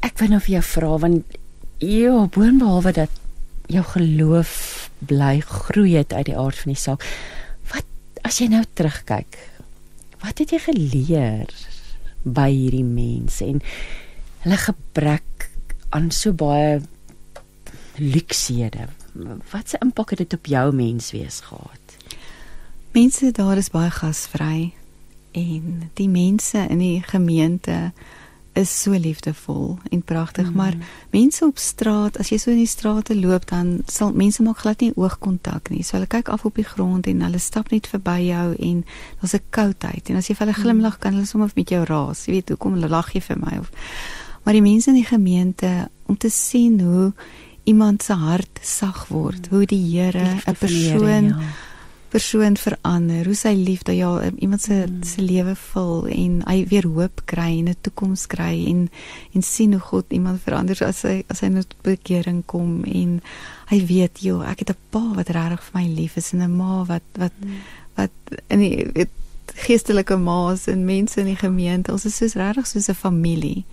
ek 0.04 0.18
wil 0.20 0.34
nou 0.34 0.40
vir 0.44 0.54
jou 0.58 0.64
vra 0.68 0.96
want 1.00 1.36
ja, 1.84 2.14
boonbehalwe 2.32 2.92
dat 2.96 3.20
jou 3.72 3.84
geloof 3.84 4.52
bly 5.04 5.38
groei 5.40 5.96
het 5.96 6.12
uit 6.12 6.28
die 6.30 6.36
aard 6.38 6.60
van 6.60 6.72
die 6.72 6.80
saak. 6.80 7.04
Wat 7.72 7.88
as 8.24 8.40
jy 8.40 8.48
nou 8.52 8.62
terugkyk? 8.76 9.38
Wat 10.24 10.40
het 10.40 10.52
jy 10.54 10.60
geleer 10.64 11.52
by 12.24 12.48
hierdie 12.52 12.86
mense 12.86 13.44
en 13.44 13.60
hulle 14.44 14.60
gebrek 14.60 15.48
aan 15.96 16.10
so 16.12 16.32
baie 16.32 16.80
luksede? 18.00 18.88
Wat 19.52 19.72
se 19.72 19.80
impak 19.84 20.14
het 20.14 20.24
dit 20.24 20.36
op 20.36 20.48
jou 20.48 20.66
menswees 20.76 21.42
gehad? 21.48 21.83
Mense 22.94 23.32
daar 23.34 23.56
is 23.58 23.72
baie 23.74 23.90
gasvry 23.90 24.72
en 25.34 25.88
die 25.98 26.06
mense 26.06 26.60
in 26.70 26.78
die 26.78 27.02
gemeente 27.02 27.90
is 28.54 28.70
so 28.70 28.94
liefdevol 28.94 29.80
en 29.90 30.02
pragtig, 30.06 30.46
mm. 30.46 30.54
maar 30.54 30.76
mense 31.10 31.42
op 31.42 31.58
straat, 31.58 32.20
as 32.22 32.30
jy 32.30 32.38
so 32.38 32.52
in 32.52 32.60
die 32.62 32.70
strate 32.70 33.16
loop, 33.18 33.48
dan 33.50 33.80
sal 33.90 34.14
mense 34.14 34.46
maak 34.46 34.62
glad 34.62 34.86
nie 34.86 34.92
oogkontak 34.94 35.72
nie. 35.74 35.82
So 35.82 35.96
hulle 35.96 36.06
kyk 36.06 36.30
af 36.30 36.46
op 36.46 36.54
die 36.54 36.68
grond 36.68 37.10
en 37.10 37.26
hulle 37.26 37.42
stap 37.42 37.74
net 37.74 37.90
verby 37.90 38.28
jou 38.28 38.46
en 38.54 38.84
daar's 39.18 39.34
'n 39.34 39.42
koudheid 39.50 40.10
en 40.10 40.22
as 40.22 40.30
jy 40.30 40.38
vir 40.38 40.46
hulle 40.46 40.62
glimlag, 40.62 41.00
kan 41.00 41.14
hulle 41.14 41.26
sommer 41.26 41.50
met 41.56 41.68
jou 41.68 41.82
raas. 41.82 42.26
Jy 42.26 42.32
weet, 42.32 42.54
hoekom 42.54 42.78
lag 42.78 43.12
jy 43.12 43.20
vir 43.20 43.38
my 43.42 43.58
of 43.58 43.70
Maar 44.44 44.54
die 44.54 44.62
mense 44.62 44.90
in 44.90 44.96
die 44.96 45.08
gemeente 45.08 45.88
om 46.06 46.16
te 46.16 46.28
sien 46.28 46.80
hoe 46.80 47.12
iemand 47.64 48.02
se 48.02 48.12
hart 48.12 48.60
sag 48.62 49.08
word, 49.08 49.48
hoe 49.48 49.66
die 49.66 49.98
Here 49.98 50.38
'n 50.46 50.54
persoon 50.54 51.24
ja 51.24 51.40
persoon 52.14 52.54
verander, 52.56 53.26
hoe 53.26 53.34
sy 53.34 53.50
liefde 53.58 53.94
ja 53.96 54.10
iemand 54.38 54.62
se 54.62 54.76
mm. 54.86 55.00
se 55.02 55.22
lewe 55.22 55.56
vul 55.58 56.06
en 56.14 56.36
hy 56.46 56.60
weer 56.70 56.86
hoop 56.86 57.24
kry 57.30 57.48
en 57.58 57.72
'n 57.72 57.80
toekoms 57.82 58.26
kry 58.30 58.54
en 58.70 58.86
en 59.34 59.42
sien 59.42 59.74
hoe 59.74 59.82
God 59.82 60.14
iemand 60.14 60.42
verander 60.46 60.78
as 60.86 61.02
hy 61.02 61.24
as 61.32 61.42
hy 61.42 61.50
net 61.56 61.74
bekering 61.82 62.44
kom 62.46 62.84
en 62.84 63.18
hy 63.72 63.80
weet 63.90 64.22
joh 64.22 64.46
ek 64.46 64.62
het 64.62 64.70
'n 64.70 64.80
pa 64.94 65.04
wat 65.18 65.34
regtig 65.34 65.66
vir 65.66 65.80
my 65.80 65.86
lief 65.98 66.16
is 66.16 66.32
en 66.32 66.46
'n 66.46 66.56
ma 66.56 66.84
wat 66.84 67.08
wat 67.18 67.36
mm. 67.40 67.58
wat 67.98 68.16
in 68.48 68.58
die 68.58 68.86
weet, 68.94 69.10
geestelike 69.66 70.16
ma's 70.16 70.68
en 70.68 70.86
mense 70.86 71.20
in 71.20 71.26
die 71.26 71.42
gemeente 71.46 71.92
ons 71.92 72.06
is 72.06 72.16
soos 72.16 72.38
regtig 72.38 72.66
soos 72.66 72.88
'n 72.88 72.94
familie. 72.94 73.64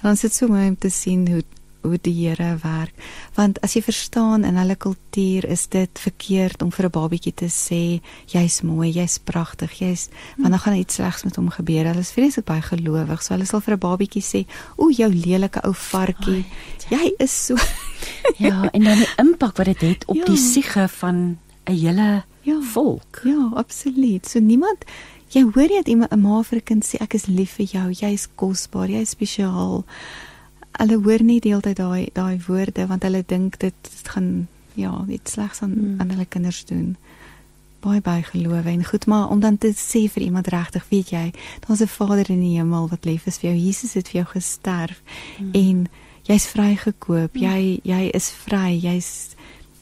En 0.00 0.08
dan 0.08 0.16
sit 0.16 0.32
so 0.32 0.48
mooi 0.48 0.68
om 0.68 0.78
te 0.78 0.88
sien 0.88 1.28
hoe 1.28 1.44
hoe 1.82 1.98
die 2.00 2.14
Here 2.14 2.56
werk. 2.62 2.94
Want 3.34 3.60
as 3.64 3.74
jy 3.74 3.82
verstaan 3.82 4.44
in 4.44 4.56
hulle 4.56 4.76
kultuur 4.76 5.46
is 5.48 5.66
dit 5.68 5.98
verkeerd 5.98 6.62
om 6.62 6.72
vir 6.72 6.86
'n 6.86 6.90
babietjie 6.90 7.34
te 7.34 7.48
sê 7.48 8.00
jy's 8.26 8.62
mooi, 8.62 8.90
jy's 8.90 9.18
pragtig, 9.18 9.78
jy's 9.78 10.08
hmm. 10.08 10.42
want 10.42 10.50
dan 10.50 10.60
gaan 10.60 10.74
iets 10.74 10.94
slegs 10.94 11.24
met 11.24 11.36
hom 11.36 11.50
gebeur. 11.50 11.84
Hulle 11.84 12.00
is 12.00 12.12
vreeslik 12.12 12.44
baie 12.44 12.62
gelowig. 12.62 13.22
So 13.22 13.34
hulle 13.34 13.46
sal 13.46 13.60
vir 13.60 13.74
'n 13.74 13.78
babietjie 13.78 14.22
sê, 14.22 14.46
"O, 14.76 14.90
jou 14.90 15.10
lelike 15.10 15.60
ou 15.64 15.72
varkie, 15.72 16.44
jy 16.90 17.14
is 17.18 17.46
so." 17.46 17.56
ja, 18.46 18.68
en 18.72 18.84
dan 18.84 18.98
die 18.98 19.14
impak 19.18 19.56
wat 19.56 19.66
dit 19.66 19.80
het, 19.80 19.90
het 19.90 20.08
op 20.08 20.16
ja. 20.16 20.24
die 20.24 20.36
siege 20.36 20.88
van 20.88 21.38
'n 21.66 21.72
hele 21.72 22.24
ja, 22.42 22.60
volk. 22.60 23.20
Ja, 23.24 23.50
absoluut. 23.54 24.28
So 24.28 24.38
niemand 24.38 24.84
jy 25.30 25.42
hoor 25.54 25.70
jy 25.70 25.82
iemand 25.84 26.12
'n 26.12 26.20
ma 26.20 26.42
vir 26.42 26.58
'n 26.58 26.64
kind 26.64 26.84
sê 26.84 27.00
ek 27.00 27.14
is 27.14 27.26
lief 27.26 27.52
vir 27.56 27.66
jou, 27.66 27.90
jy's 27.90 28.28
kosbaar, 28.34 28.88
jy's 28.88 29.10
spesiaal 29.10 29.84
hulle 30.78 30.96
hoor 31.02 31.22
nie 31.22 31.40
die 31.40 31.52
hele 31.52 31.64
tyd 31.64 31.76
daai 31.76 32.08
daai 32.14 32.40
woorde 32.46 32.86
want 32.86 33.02
hulle 33.02 33.22
dink 33.26 33.58
dit 33.58 33.90
gaan 34.04 34.48
ja, 34.74 35.04
iets 35.08 35.32
slegs 35.32 35.62
aan 35.62 35.72
hmm. 35.72 36.00
aan 36.00 36.10
hulle 36.14 36.26
kinders 36.28 36.64
doen. 36.64 36.96
Baie 37.80 38.00
baie 38.00 38.22
geloof 38.22 38.64
en 38.64 38.84
goed 38.84 39.06
maar 39.06 39.28
om 39.28 39.40
dan 39.40 39.58
te 39.58 39.72
sê 39.76 40.04
vir 40.12 40.22
iemand 40.22 40.46
regtig, 40.52 40.84
weet 40.88 41.10
jy, 41.10 41.32
daar's 41.66 41.80
'n 41.80 41.86
Vader 41.86 42.30
in 42.30 42.40
die 42.40 42.56
hemel 42.58 42.88
wat 42.88 43.04
lief 43.04 43.26
is 43.26 43.38
vir 43.38 43.50
jou. 43.50 43.58
Jesus 43.58 43.94
het 43.94 44.08
vir 44.08 44.22
jou 44.22 44.28
gesterf 44.32 45.02
hmm. 45.36 45.50
en 45.52 45.88
jy's 46.22 46.46
vrygekoop. 46.46 47.32
Hmm. 47.32 47.42
Jy 47.42 47.80
jy 47.82 48.10
is 48.14 48.30
vry. 48.30 48.78
Jy's 48.78 49.36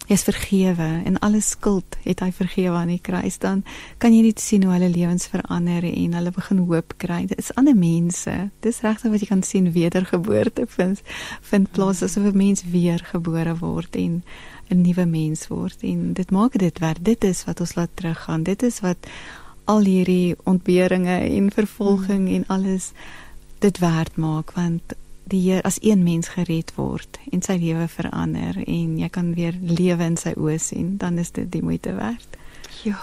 jy's 0.09 0.25
vergewe 0.25 0.87
en 1.05 1.19
alle 1.25 1.41
skuld 1.45 1.99
het 2.05 2.23
hy 2.25 2.31
vergewe 2.33 2.77
aan 2.81 2.93
die 2.93 3.03
kruis. 3.05 3.37
Dan 3.43 3.63
kan 4.01 4.15
jy 4.15 4.23
net 4.25 4.41
sien 4.41 4.65
hoe 4.65 4.73
hulle 4.73 4.89
lewens 4.89 5.29
verander 5.29 5.85
en 5.85 6.17
hulle 6.17 6.33
begin 6.33 6.63
hoop 6.71 6.95
kry. 7.03 7.25
Dit 7.29 7.43
is 7.43 7.53
ander 7.61 7.77
mense. 7.77 8.37
Dis 8.65 8.81
regtig 8.85 9.13
wat 9.13 9.25
jy 9.25 9.29
kan 9.29 9.45
sien 9.45 9.73
wedergeboorte 9.75 10.65
vind 10.77 11.03
vind 11.51 11.73
plaas 11.77 12.03
asof 12.03 12.25
'n 12.33 12.37
mens 12.37 12.65
weergebore 12.65 13.57
word 13.61 13.97
en 13.97 14.23
'n 14.71 14.81
nuwe 14.81 15.07
mens 15.07 15.49
word. 15.49 15.83
En 15.83 16.13
dit 16.13 16.31
maak 16.31 16.59
dit 16.59 16.79
werd. 16.79 17.05
Dit 17.05 17.25
is 17.25 17.45
wat 17.45 17.61
ons 17.61 17.75
laat 17.75 17.91
teruggaan. 17.95 18.43
Dit 18.43 18.63
is 18.63 18.81
wat 18.81 19.07
al 19.65 19.85
hierdie 19.85 20.37
ontberinge 20.45 21.19
en 21.19 21.51
vervolging 21.53 22.29
en 22.29 22.45
alles 22.47 22.93
dit 23.59 23.79
werd 23.79 24.17
maak 24.17 24.53
want 24.53 24.83
die 25.29 25.41
Heer 25.45 25.63
as 25.69 25.79
een 25.83 26.03
mens 26.03 26.33
gered 26.35 26.73
word 26.77 27.19
en 27.33 27.43
sy 27.45 27.59
lewe 27.61 27.89
verander 27.89 28.57
en 28.65 28.99
jy 28.99 29.09
kan 29.13 29.35
weer 29.37 29.57
lewe 29.61 30.05
in 30.05 30.17
sy 30.21 30.35
oë 30.37 30.59
sien, 30.63 30.97
dan 31.01 31.19
is 31.19 31.31
dit 31.37 31.51
die 31.53 31.63
moeite 31.63 31.95
werd. 31.99 32.39
Ja. 32.85 32.99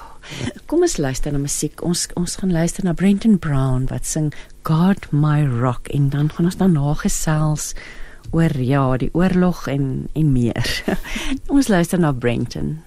Kom 0.65 0.85
ons 0.85 0.97
luister 0.97 1.33
na 1.33 1.41
musiek. 1.41 1.83
Ons 1.85 2.07
ons 2.17 2.37
gaan 2.39 2.53
luister 2.53 2.85
na 2.85 2.95
Brenton 2.97 3.37
Brown 3.41 3.85
wat 3.91 4.07
sing 4.09 4.31
God 4.65 5.05
My 5.11 5.43
Rock 5.45 5.91
en 5.93 6.09
dan 6.09 6.31
gaan 6.33 6.49
ons 6.49 6.57
dan 6.61 6.73
nagesels 6.77 7.73
oor 8.31 8.55
ja, 8.57 8.97
die 8.97 9.11
oorlog 9.13 9.67
en 9.71 10.09
en 10.13 10.33
meer. 10.33 10.73
ons 11.55 11.69
luister 11.69 12.01
na 12.01 12.11
Brenton. 12.11 12.79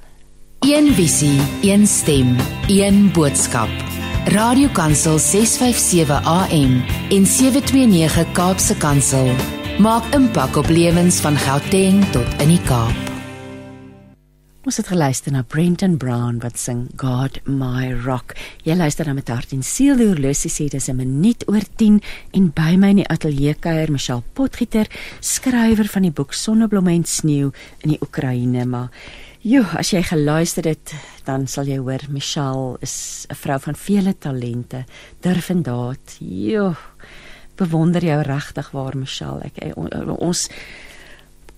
Een 0.67 0.91
visie, 0.99 1.39
een 1.63 1.87
stem, 1.87 2.37
een 2.67 3.13
boodskap. 3.15 4.08
Radiokansel 4.27 5.19
657 5.19 6.11
AM 6.25 6.83
en 7.11 7.27
729 7.27 8.33
Kaapse 8.33 8.77
Kansel 8.77 9.31
maak 9.79 10.05
impak 10.15 10.57
op 10.57 10.67
lewens 10.69 11.21
van 11.21 11.37
Gauteng 11.37 12.03
tot 12.11 12.27
in 12.43 12.51
die 12.53 12.63
Kaap. 12.67 13.05
Ons 14.69 14.77
het 14.83 14.91
geluister 14.91 15.33
na 15.33 15.45
Brenton 15.47 15.97
Brown 15.97 16.43
wat 16.43 16.59
sing 16.59 16.91
God 17.01 17.39
My 17.47 17.93
Rock. 18.05 18.35
Jy 18.67 18.77
luister 18.77 19.07
na 19.07 19.15
met 19.17 19.31
hart 19.33 19.55
en 19.57 19.63
siel 19.65 19.97
die 19.97 20.11
horlosie 20.11 20.51
sê 20.51 20.69
dis 20.69 20.91
'n 20.91 20.97
minuut 20.97 21.45
oor 21.49 21.65
10 21.77 22.03
en 22.33 22.51
by 22.51 22.77
my 22.77 22.91
in 22.91 22.97
die 22.97 23.09
ateljee 23.09 23.55
kuier 23.55 23.91
Michelle 23.91 24.23
Potgieter, 24.35 24.87
skrywer 25.21 25.89
van 25.89 26.03
die 26.03 26.13
boek 26.13 26.33
Sonneblomme 26.33 26.93
en 26.93 27.05
sneeu 27.05 27.53
in 27.81 27.91
die 27.91 28.03
Oekraïne, 28.03 28.67
maar 28.67 28.91
Jo, 29.49 29.63
as 29.81 29.95
jy 29.95 30.03
geluister 30.05 30.67
het, 30.69 30.93
dan 31.25 31.47
sal 31.49 31.69
jy 31.71 31.79
hoor 31.81 32.03
Michelle 32.13 32.77
is 32.85 33.27
'n 33.31 33.35
vrou 33.35 33.59
van 33.59 33.75
vele 33.75 34.13
talente, 34.13 34.85
durf 35.23 35.49
en 35.49 35.63
daad. 35.63 36.17
Jo, 36.21 36.75
bewonder 37.57 38.05
jou 38.05 38.23
regtig 38.23 38.71
waar 38.71 38.97
Michelle. 38.97 39.45
Ek 39.45 39.57
eh, 39.59 39.73
ons 40.19 40.49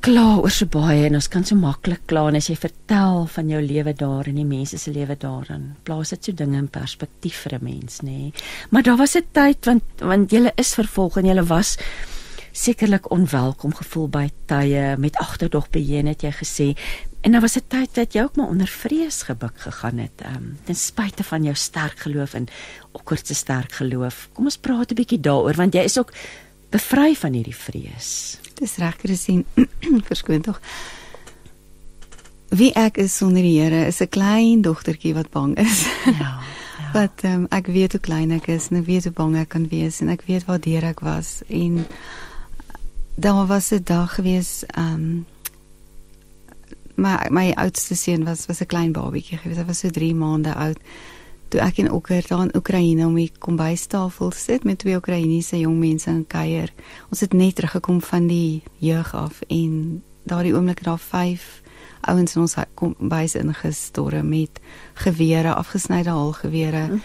kla 0.01 0.39
oor 0.39 0.51
so 0.51 0.67
baie 0.67 1.07
en 1.07 1.15
ons 1.15 1.29
kan 1.29 1.45
so 1.45 1.57
maklik 1.57 2.07
kla 2.07 2.29
en 2.29 2.37
as 2.37 2.49
jy 2.49 2.57
vertel 2.57 3.27
van 3.27 3.49
jou 3.49 3.61
lewe 3.61 3.93
daar 3.93 4.29
en 4.29 4.37
die 4.37 4.45
mense 4.45 4.79
se 4.79 4.91
lewe 4.91 5.17
daar 5.17 5.45
dan 5.49 5.75
plaas 5.85 6.11
dit 6.11 6.25
so 6.25 6.33
dinge 6.33 6.59
in 6.59 6.69
perspektief 6.69 7.43
vir 7.43 7.59
'n 7.59 7.65
mens, 7.65 8.01
nê. 8.03 8.07
Nee. 8.07 8.33
Maar 8.71 8.83
daar 8.83 8.97
was 8.97 9.17
'n 9.17 9.27
tyd 9.33 9.67
want 9.67 9.83
want 9.99 10.31
jy 10.31 10.53
is 10.57 10.75
vervolg 10.75 11.17
en 11.17 11.27
jy 11.27 11.43
was 11.43 11.77
sekerlik 12.53 13.11
onwelkom 13.11 13.75
gevoel 13.75 14.09
by 14.09 14.29
tye 14.47 14.97
met 14.99 15.17
agterdog 15.17 15.71
beheen 15.71 16.07
het 16.07 16.23
jy 16.23 16.33
gesê 16.33 16.75
En 17.21 17.33
daar 17.33 17.41
was 17.41 17.57
'n 17.57 17.69
tyd 17.69 17.95
dat 17.95 18.13
jy 18.13 18.23
ook 18.23 18.37
maar 18.37 18.47
onder 18.47 18.67
vrees 18.67 19.23
gebuk 19.23 19.61
gegaan 19.61 19.99
het, 19.99 20.17
ehm 20.17 20.35
um, 20.35 20.59
ten 20.65 20.75
spyte 20.75 21.25
van 21.25 21.43
jou 21.43 21.55
sterk 21.55 21.99
geloof 21.99 22.35
en 22.35 22.47
okkerd 22.93 23.27
se 23.27 23.35
sterk 23.35 23.73
geloof. 23.73 24.29
Kom 24.33 24.45
ons 24.45 24.59
praat 24.59 24.91
'n 24.91 24.95
bietjie 24.95 25.21
daaroor 25.21 25.55
want 25.55 25.75
jy 25.75 25.81
is 25.81 25.99
ook 25.99 26.13
bevry 26.71 27.15
van 27.15 27.33
hierdie 27.33 27.57
vrees. 27.57 28.39
Dis 28.55 28.77
reg 28.77 28.97
gesien. 29.01 29.45
Verskoon 30.09 30.41
tog. 30.41 30.61
Wie 32.49 32.73
ek 32.73 32.97
is 32.97 33.17
sonder 33.17 33.43
die 33.43 33.61
Here 33.61 33.87
is 33.87 34.01
'n 34.01 34.09
klein 34.09 34.63
dogtertjie 34.63 35.15
wat 35.15 35.31
bang 35.31 35.57
is. 35.57 35.87
Ja. 36.05 36.13
ja. 36.19 36.41
Wat 36.93 37.23
um, 37.23 37.47
ek 37.51 37.67
weet 37.67 37.93
hoe 37.93 38.01
klein 38.01 38.31
ek 38.31 38.49
is 38.49 38.69
en 38.69 38.77
ek 38.77 38.87
weet 38.87 39.05
hoe 39.05 39.13
bang 39.13 39.37
ek 39.37 39.49
kan 39.49 39.69
wees 39.69 40.01
en 40.01 40.09
ek 40.09 40.23
weet 40.27 40.45
waar 40.45 40.61
deur 40.61 40.83
ek 40.85 41.01
was 41.01 41.43
en 41.47 41.87
daar 43.21 43.47
was 43.47 43.71
'n 43.71 43.81
dag 43.85 44.15
gewees 44.15 44.65
ehm 44.67 44.95
um, 44.95 45.27
my 46.95 47.17
my 47.31 47.53
oudste 47.53 47.95
seun 47.95 48.25
was 48.25 48.47
was 48.47 48.61
'n 48.61 48.67
klein 48.67 48.93
babietjie 48.93 49.39
gewees. 49.39 49.57
Hy 49.57 49.65
was 49.65 49.79
so 49.79 49.91
3 49.91 50.15
maande 50.15 50.55
oud. 50.55 50.79
Toe 51.49 51.61
ek 51.61 51.77
in 51.77 51.91
Okker 51.91 52.25
daar 52.29 52.43
in 52.43 52.57
Oekraïne 52.57 53.07
om 53.07 53.15
die 53.15 53.33
kombuistafel 53.39 54.31
sit 54.31 54.65
met 54.65 54.79
twee 54.79 54.97
Oekraïense 54.97 55.59
jong 55.59 55.79
mense 55.79 56.11
in 56.11 56.27
kuier. 56.27 56.73
Ons 57.11 57.21
het 57.21 57.33
net 57.33 57.55
teruggekom 57.55 58.03
van 58.03 58.27
die 58.27 58.63
jeug 58.77 59.15
af 59.15 59.41
en 59.49 60.03
daardie 60.23 60.55
oomblik 60.55 60.83
daar 60.83 60.99
vyf 60.99 61.63
ouens 62.01 62.35
in 62.35 62.41
ons 62.41 62.55
kombuis 62.75 63.35
ingestorm 63.35 64.29
met 64.29 64.61
gewere, 64.95 65.55
afgesnyde 65.55 66.11
haalgewere, 66.11 66.87
hm. 66.87 66.99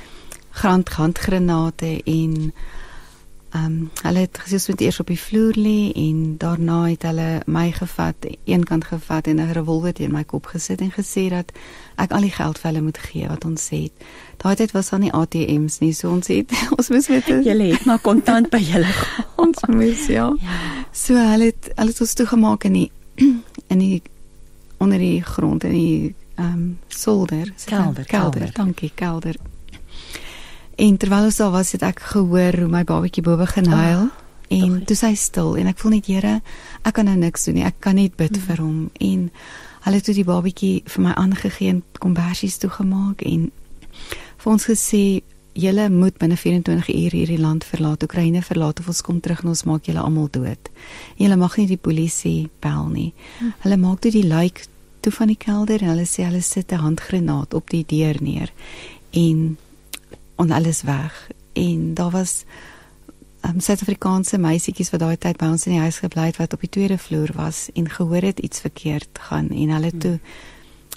grandgranate 0.84 2.01
en 2.03 2.53
Ehm 3.56 3.66
um, 3.66 3.89
hulle 4.03 4.20
het 4.26 4.38
gesê 4.43 4.58
ons 4.58 4.68
moet 4.68 4.82
eers 4.82 4.99
op 4.99 5.08
die 5.08 5.20
vloer 5.20 5.56
lê 5.56 5.91
en 5.95 6.36
daarna 6.38 6.80
het 6.89 7.06
hulle 7.08 7.28
my 7.45 7.70
gevat, 7.72 8.26
een 8.43 8.64
kant 8.68 8.84
gevat 8.84 9.28
en 9.32 9.39
'n 9.39 9.53
revolver 9.56 9.93
teen 9.93 10.12
my 10.12 10.24
kop 10.24 10.45
gesit 10.45 10.82
en 10.82 10.91
gesê 10.91 11.30
dat 11.30 11.51
ek 11.95 12.12
al 12.12 12.22
die 12.28 12.36
geld 12.36 12.60
vir 12.60 12.72
hulle 12.72 12.82
moet 12.82 12.97
gee 12.97 13.28
wat 13.28 13.45
ons 13.45 13.70
het. 13.70 13.91
Daai 14.38 14.56
tyd 14.56 14.72
was 14.72 14.89
daar 14.89 14.99
nie 14.99 15.12
ATMs 15.12 15.80
nie, 15.80 15.93
so 15.93 16.12
ons 16.12 16.28
het 16.28 16.51
ons 16.78 16.89
moes 16.89 17.08
met 17.08 17.26
julle 17.26 17.64
het 17.72 17.86
maar 17.86 17.99
kontant 17.99 18.49
by 18.49 18.60
julle 18.60 18.93
ons 19.45 19.60
moes 19.68 20.08
ja. 20.08 20.34
ja. 20.41 20.60
So 20.91 21.14
hulle 21.14 21.45
het 21.45 21.72
hulle 21.76 21.89
het 21.89 22.01
ons 22.01 22.14
toegemaak 22.14 22.64
in 22.64 22.74
die 22.74 22.91
in 23.74 23.80
die 23.80 24.01
onder 24.78 24.97
die 24.99 25.22
grond 25.22 25.64
in 25.64 25.72
die 25.72 26.16
ehm 26.36 26.53
um, 26.53 26.80
solder, 26.88 27.53
kelder, 27.66 28.03
kelder, 28.03 28.06
kelder, 28.06 28.51
dankie, 28.53 28.91
kelder. 28.95 29.36
En 30.76 30.97
terwyl 30.97 31.30
ons 31.30 31.38
daar 31.39 31.51
was, 31.51 31.71
het 31.71 31.84
ek 31.88 32.01
gehoor 32.11 32.57
hoe 32.59 32.71
my 32.71 32.84
babatjie 32.84 33.23
bo 33.23 33.38
begin 33.39 33.69
huil 33.71 34.07
oh, 34.07 34.23
en 34.55 34.82
toe 34.86 34.97
sy 34.97 35.13
stil 35.17 35.55
en 35.59 35.69
ek 35.71 35.80
voel 35.80 35.97
net 35.97 36.09
Here, 36.11 36.34
ek 36.84 36.97
kan 36.97 37.07
nou 37.09 37.15
niks 37.19 37.47
doen 37.47 37.59
nie. 37.59 37.67
Ek 37.67 37.80
kan 37.84 37.95
net 37.99 38.17
bid 38.19 38.36
hmm. 38.36 38.43
vir 38.49 38.63
hom 38.63 38.82
en 38.99 39.30
hulle 39.86 40.01
het 40.01 40.07
toe 40.09 40.17
die 40.17 40.28
babatjie 40.28 40.73
vir 40.89 41.05
my 41.05 41.15
aangegee 41.15 41.71
en 41.71 41.82
kombersies 42.01 42.59
toegemaak 42.61 43.23
en 43.26 43.47
vir 44.43 44.51
ons 44.51 44.67
gesê 44.67 45.21
julle 45.55 45.88
moet 45.89 46.17
binne 46.19 46.36
24 46.36 46.89
uur 46.91 47.13
hierdie 47.15 47.39
land 47.39 47.63
verlaat, 47.63 48.03
Oekraïne 48.03 48.41
verlaat 48.43 48.82
of 48.82 48.89
ons 48.91 49.03
kom 49.07 49.21
terug 49.23 49.45
en 49.45 49.53
ons 49.53 49.63
maak 49.69 49.88
julle 49.88 50.03
almal 50.03 50.28
dood. 50.28 50.71
Julle 51.15 51.38
mag 51.39 51.55
nie 51.55 51.69
die 51.69 51.80
polisie 51.80 52.49
bel 52.59 52.89
nie. 52.91 53.11
Hm. 53.39 53.53
Hulle 53.63 53.78
maak 53.80 54.01
toe 54.03 54.11
die 54.11 54.28
lijk 54.28 54.65
toe 55.05 55.13
van 55.15 55.32
die 55.32 55.39
kelder 55.39 55.80
en 55.80 55.93
hulle 55.93 56.07
sê 56.09 56.26
hulle 56.28 56.41
sit 56.43 56.73
'n 56.73 56.84
handgranaat 56.84 57.53
op 57.53 57.69
die 57.69 57.86
deur 57.88 58.17
neer 58.19 58.51
en 59.13 59.57
en 60.36 60.52
alles 60.52 60.82
weg. 60.82 61.30
En 61.54 61.94
daar 61.94 62.12
was 62.12 62.44
um, 63.46 63.60
Suid-Afrikaanse 63.60 64.38
meisietjies 64.38 64.90
wat 64.90 65.00
daai 65.00 65.18
tyd 65.18 65.38
by 65.38 65.46
ons 65.46 65.66
in 65.66 65.78
die 65.78 65.82
huis 65.82 66.02
gebly 66.04 66.26
het 66.32 66.42
wat 66.42 66.54
op 66.54 66.66
die 66.66 66.70
tweede 66.70 66.98
vloer 66.98 67.32
was 67.36 67.70
en 67.74 67.90
gehoor 67.90 68.22
het 68.22 68.40
iets 68.40 68.60
verkeerd 68.60 69.20
gaan 69.30 69.50
en 69.50 69.70
hulle 69.70 69.98
toe 69.98 70.20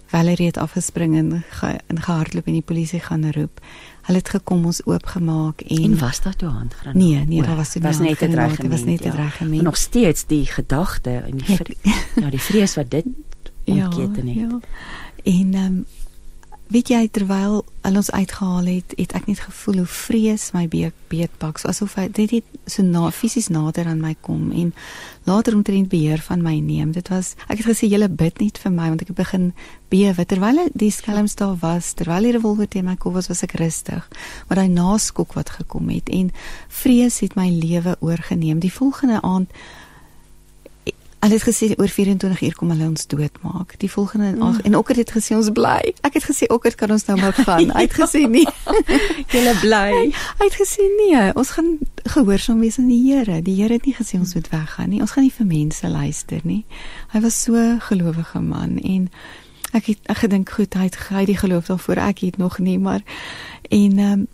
Valerie 0.09 0.47
het 0.47 0.57
afgespring 0.57 1.17
en 1.17 1.45
ge, 1.49 1.79
en 1.87 2.01
gehardloop 2.01 2.47
en 2.47 2.53
die 2.53 2.65
polisie 2.65 3.01
gaan 3.01 3.31
roep. 3.31 3.61
Hulle 4.03 4.19
het 4.19 4.29
gekom 4.29 4.65
ons 4.65 4.81
oopgemaak 4.87 5.61
en 5.61 5.83
En 5.83 5.99
was 5.99 6.21
daar 6.21 6.37
toe 6.37 6.49
handgranaat? 6.49 6.95
Nee, 6.95 7.25
nee, 7.27 7.43
daar 7.43 7.57
was, 7.57 7.75
was 7.81 7.99
net 7.99 8.23
'n 8.23 8.31
dreigement. 8.31 8.61
Dit 8.61 8.71
was 8.71 8.85
net 8.85 9.01
'n 9.01 9.05
ja. 9.05 9.11
dreigement. 9.11 9.63
Nog 9.63 9.77
steeds 9.77 10.27
die 10.27 10.47
gedagte 10.47 11.11
en 11.11 11.37
die 11.37 11.57
vre, 11.57 11.75
ja, 12.21 12.31
die 12.31 12.41
vrees 12.41 12.75
wat 12.75 12.91
dit 12.91 13.05
ontketen 13.65 14.27
het. 14.27 14.37
Ja, 14.37 14.47
ja. 14.49 14.59
En 15.25 15.55
ehm 15.55 15.65
um, 15.65 15.87
weet 16.69 16.91
jy 16.93 17.07
terwyl 17.09 17.63
hulle 17.87 18.01
ons 18.03 18.11
uitgehaal 18.13 18.67
het, 18.69 18.93
het 19.01 19.15
ek 19.17 19.29
net 19.31 19.41
gevoel 19.41 19.81
hoe 19.81 19.89
vrees 19.89 20.51
my 20.53 20.67
beetpak, 20.69 21.61
so 21.61 21.71
asof 21.71 21.95
hy 21.97 22.09
dit 22.13 22.35
net 22.37 22.69
so 22.69 22.85
na 22.85 23.09
fisies 23.15 23.49
nader 23.53 23.89
aan 23.89 24.03
my 24.05 24.13
kom 24.27 24.51
en 24.53 24.75
later 25.29 25.57
omtrent 25.57 25.89
beheer 25.89 26.21
van 26.27 26.45
my 26.45 26.59
neem. 26.61 26.93
Dit 26.93 27.09
was 27.13 27.35
ek 27.49 27.63
het 27.63 27.71
gesê 27.71 27.89
julle 27.89 28.11
bid 28.13 28.43
net 28.43 28.61
vir 28.61 28.75
my 28.75 28.91
want 28.93 29.05
ek 29.05 29.15
het 29.15 29.21
begin 29.21 29.51
bewe 29.89 30.29
terwyl 30.29 30.61
die 30.77 30.93
skelms 30.93 31.39
daar 31.41 31.57
was, 31.63 31.95
terwyl 31.97 32.29
die 32.29 32.35
revolver 32.37 32.69
teen 32.69 32.89
my 32.89 32.99
kop 33.01 33.17
was, 33.17 33.31
was 33.33 33.45
ek 33.47 33.57
rustig. 33.61 34.05
Maar 34.49 34.63
daai 34.63 34.73
naskok 34.77 35.33
wat 35.39 35.55
gekom 35.57 35.89
het 35.95 36.13
en 36.13 36.33
vrees 36.69 37.23
het 37.25 37.39
my 37.41 37.49
lewe 37.49 37.97
oorgeneem. 38.05 38.61
Die 38.61 38.73
volgende 38.73 39.23
aand 39.25 39.53
Hulle 41.19 41.35
het 41.35 41.43
gesê 41.43 41.73
oor 41.75 41.91
24 41.91 42.43
uur 42.47 42.55
kom 42.55 42.71
hulle 42.71 42.87
ons 42.87 43.07
doodmaak. 43.11 43.75
Die 43.83 43.91
volgende 43.91 44.31
mm. 44.37 44.43
ag 44.43 44.61
en 44.61 44.77
Okker 44.79 45.01
het 45.01 45.11
gesê 45.11 45.35
ons 45.35 45.51
bly. 45.51 45.95
Ek 46.07 46.15
het 46.15 46.29
gesê 46.29 46.47
Okker 46.55 46.77
kan 46.79 46.95
ons 46.95 47.05
nou 47.09 47.17
maar 47.19 47.35
gaan. 47.35 47.73
Hy 47.77 47.83
het 47.89 47.97
gesê 47.97 48.23
nee. 48.31 48.47
Julle 49.35 49.57
bly. 49.59 49.91
Hy 50.39 50.47
het 50.47 50.59
gesê 50.61 50.87
nee, 51.01 51.25
ons 51.35 51.51
gaan 51.57 51.75
gehoorsaam 52.05 52.63
wees 52.63 52.79
aan 52.79 52.93
die 52.93 53.01
Here. 53.09 53.41
Die 53.43 53.57
Here 53.59 53.81
het 53.81 53.91
nie 53.91 53.97
gesê 53.99 54.21
ons 54.21 54.37
moet 54.39 54.49
weggaan 54.55 54.95
nie. 54.95 55.03
Ons 55.03 55.17
gaan 55.17 55.27
nie 55.27 55.35
vir 55.35 55.51
mense 55.51 55.91
luister 55.91 56.47
nie. 56.47 56.63
Hy 57.11 57.27
was 57.27 57.43
so 57.49 57.67
gelowige 57.91 58.43
man 58.45 58.79
en 58.79 59.11
ek 59.77 59.93
het 59.93 60.11
ek 60.15 60.23
gedink 60.23 60.55
goed, 60.55 60.75
hy 60.79 60.87
het 60.87 60.97
hy 61.11 61.27
die 61.29 61.37
geloof 61.37 61.69
daarvoor 61.69 62.01
ek 62.07 62.23
het 62.25 62.39
nog 62.41 62.57
nie, 62.63 62.79
maar 62.79 63.03
en 63.69 63.99
ehm 63.99 64.13
um, 64.23 64.27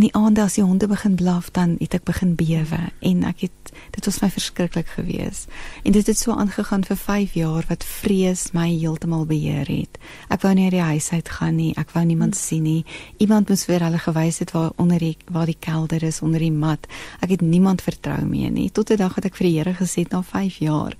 in 0.00 0.06
die 0.06 0.16
aande 0.16 0.40
as 0.40 0.54
die 0.56 0.62
honde 0.64 0.86
begin 0.88 1.14
blaf 1.14 1.50
dan 1.52 1.74
het 1.76 1.92
ek 1.98 2.06
begin 2.08 2.30
bewe 2.32 2.78
en 3.04 3.24
ek 3.28 3.42
het 3.44 3.72
dit 3.92 4.06
was 4.08 4.20
my 4.22 4.30
verskriklik 4.32 4.88
gewees 4.94 5.42
en 5.84 5.92
dit 5.92 6.06
het 6.08 6.16
so 6.16 6.32
aangegaan 6.32 6.86
vir 6.88 6.96
5 6.96 7.34
jaar 7.36 7.68
wat 7.68 7.84
vrees 7.84 8.46
my 8.56 8.64
heeltemal 8.70 9.26
beheer 9.28 9.68
het 9.68 10.00
ek 10.32 10.40
wou 10.46 10.54
nie 10.56 10.70
uit 10.70 10.76
die 10.78 10.86
huis 10.94 11.10
uit 11.12 11.28
gaan 11.36 11.58
nie 11.60 11.74
ek 11.76 11.92
wou 11.92 12.04
niemand 12.08 12.32
hmm. 12.32 12.40
sien 12.40 12.64
nie 12.64 12.84
iemand 13.20 13.52
moes 13.52 13.66
vir 13.68 13.84
hulle 13.84 14.00
gewys 14.00 14.40
het 14.40 14.54
waar 14.56 14.72
onder 14.80 15.04
die 15.04 15.16
waar 15.28 15.52
die 15.52 15.58
kelder 15.68 16.08
is 16.08 16.22
onder 16.24 16.40
die 16.40 16.54
mat 16.64 16.88
ek 17.20 17.36
het 17.36 17.44
niemand 17.44 17.84
vertrou 17.84 18.22
meer 18.24 18.56
nie 18.56 18.70
tot 18.72 18.88
'n 18.88 19.02
dag 19.04 19.20
het 19.20 19.28
ek 19.28 19.36
vir 19.36 19.50
die 19.50 19.56
Here 19.60 19.76
gesê 19.76 20.08
na 20.08 20.22
5 20.22 20.64
jaar 20.64 20.96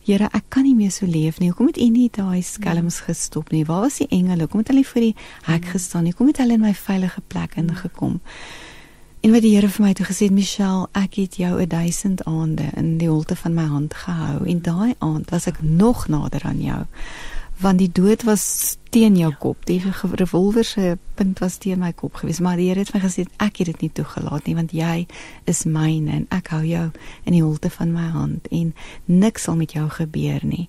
Here, 0.00 0.26
ek 0.32 0.46
kan 0.48 0.64
nie 0.64 0.72
meer 0.74 0.90
so 0.90 1.04
leef 1.06 1.36
nie. 1.38 1.50
Hoekom 1.52 1.68
het 1.68 1.76
U 1.78 1.84
nie 1.92 2.08
daai 2.10 2.40
skelms 2.42 3.02
gestop 3.04 3.50
nie? 3.52 3.66
Waar 3.68 3.84
was 3.84 3.98
die 4.00 4.08
engele? 4.08 4.46
Hoekom 4.46 4.62
het 4.62 4.70
hulle 4.72 4.84
voor 4.88 5.04
die 5.04 5.12
hek 5.44 5.68
gestaan 5.74 6.06
nie? 6.06 6.14
Hoekom 6.14 6.30
het 6.32 6.40
hulle 6.40 6.56
in 6.56 6.64
my 6.64 6.72
veilige 6.74 7.20
plek 7.28 7.58
ingekom? 7.60 8.16
En 9.20 9.34
wat 9.34 9.42
die 9.44 9.54
Here 9.54 9.68
vir 9.68 9.84
my 9.84 9.92
toe 9.92 10.06
gesê 10.06 10.30
het, 10.30 10.32
Michelle, 10.32 10.86
ek 10.96 11.18
het 11.20 11.36
jou 11.36 11.66
1000 11.66 12.24
aande 12.24 12.70
in 12.76 12.94
die 12.98 13.08
holte 13.08 13.36
van 13.36 13.54
my 13.54 13.66
hand 13.68 13.94
gehou 13.94 14.46
en 14.48 14.62
daai 14.64 14.94
aand 14.98 15.30
was 15.30 15.46
ek 15.46 15.60
nog 15.60 16.08
nader 16.08 16.44
aan 16.48 16.62
jou 16.64 16.86
want 17.60 17.80
die 17.80 17.90
dood 17.92 18.22
was 18.24 18.76
teen 18.90 19.16
jou 19.18 19.30
kop. 19.38 19.64
Die 19.68 19.80
revolver 20.16 20.64
se 20.64 20.96
punt 21.14 21.40
was 21.44 21.58
teen 21.60 21.80
my 21.80 21.92
kop 21.92 22.16
gewees, 22.20 22.40
maar 22.40 22.56
die 22.56 22.70
Here 22.70 22.80
het 22.80 22.92
my 22.94 23.02
gesê 23.02 23.26
ek 23.36 23.60
het 23.60 23.72
dit 23.72 23.84
nie 23.84 23.92
toegelaat 24.00 24.48
nie 24.48 24.56
want 24.56 24.72
jy 24.72 25.06
is 25.50 25.66
myne 25.68 26.14
en 26.22 26.26
ek 26.32 26.52
hou 26.54 26.62
jou 26.64 26.86
in 27.26 27.36
die 27.36 27.44
holte 27.44 27.70
van 27.76 27.92
my 27.92 28.08
hand 28.14 28.48
en 28.50 28.72
niks 29.04 29.48
sal 29.48 29.58
met 29.60 29.76
jou 29.76 29.86
gebeur 29.92 30.44
nie. 30.46 30.68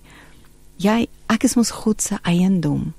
Jy 0.82 1.06
ek 1.32 1.48
is 1.48 1.56
mos 1.56 1.72
God 1.82 2.02
se 2.04 2.20
eiendom. 2.28 2.92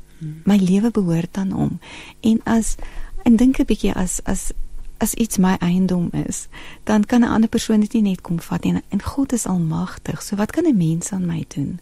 My 0.48 0.56
lewe 0.56 0.90
behoort 0.96 1.38
aan 1.38 1.52
hom. 1.52 1.80
En 2.24 2.38
as 2.48 2.78
en 3.24 3.36
dink 3.36 3.60
'n 3.60 3.66
bietjie 3.66 3.94
as 3.94 4.22
as 4.24 4.52
as 4.98 5.14
iets 5.14 5.38
my 5.38 5.56
eiendom 5.60 6.10
is, 6.28 6.48
dan 6.84 7.04
kan 7.04 7.22
'n 7.22 7.30
ander 7.30 7.50
persoon 7.50 7.80
dit 7.80 7.94
nie 7.94 8.02
net 8.02 8.22
kom 8.22 8.40
vat 8.40 8.64
nie. 8.64 8.82
En 8.90 9.02
God 9.02 9.34
is 9.34 9.46
almagtig. 9.46 10.22
So 10.22 10.36
wat 10.36 10.52
kan 10.52 10.66
'n 10.66 10.78
mens 10.78 11.12
aan 11.12 11.26
my 11.26 11.46
doen? 11.48 11.80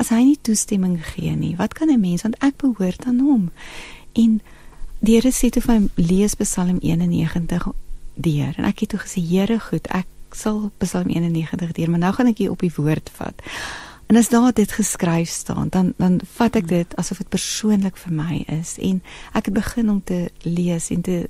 as 0.00 0.12
hy 0.12 0.22
nie 0.24 0.38
toestemming 0.44 0.98
gee 1.14 1.32
nie, 1.36 1.54
wat 1.56 1.74
kan 1.74 1.88
'n 1.90 2.00
mens 2.00 2.22
want 2.22 2.36
ek 2.40 2.56
behoort 2.56 3.04
aan 3.04 3.20
hom. 3.20 3.50
En 4.12 4.40
die 5.00 5.14
Here 5.14 5.32
sê 5.32 5.48
te 5.48 5.60
vir 5.60 5.80
my 5.80 5.88
lees 5.94 6.34
Psalm 6.34 6.78
91 6.80 7.72
deur 8.14 8.54
en 8.56 8.64
ek 8.64 8.78
het 8.78 8.88
toe 8.88 8.98
gesê 8.98 9.20
Here 9.20 9.60
goed, 9.60 9.86
ek 9.86 10.06
sal 10.32 10.70
Psalm 10.78 11.08
91 11.08 11.72
deur, 11.72 11.90
maar 11.90 11.98
nou 11.98 12.12
gaan 12.12 12.26
ek 12.26 12.38
hier 12.38 12.50
op 12.50 12.60
die 12.60 12.72
woord 12.76 13.10
vat. 13.12 13.42
En 14.06 14.16
as 14.16 14.28
daar 14.28 14.52
dit 14.52 14.72
geskryf 14.72 15.28
staan, 15.28 15.68
dan 15.68 15.94
dan 15.96 16.20
vat 16.36 16.56
ek 16.56 16.68
dit 16.68 16.96
asof 16.96 17.18
dit 17.18 17.28
persoonlik 17.28 17.96
vir 17.96 18.12
my 18.14 18.44
is 18.60 18.76
en 18.78 19.00
ek 19.34 19.50
het 19.50 19.54
begin 19.54 19.90
om 19.90 20.02
te 20.04 20.28
lees 20.42 20.90
en 20.94 21.00
te 21.02 21.26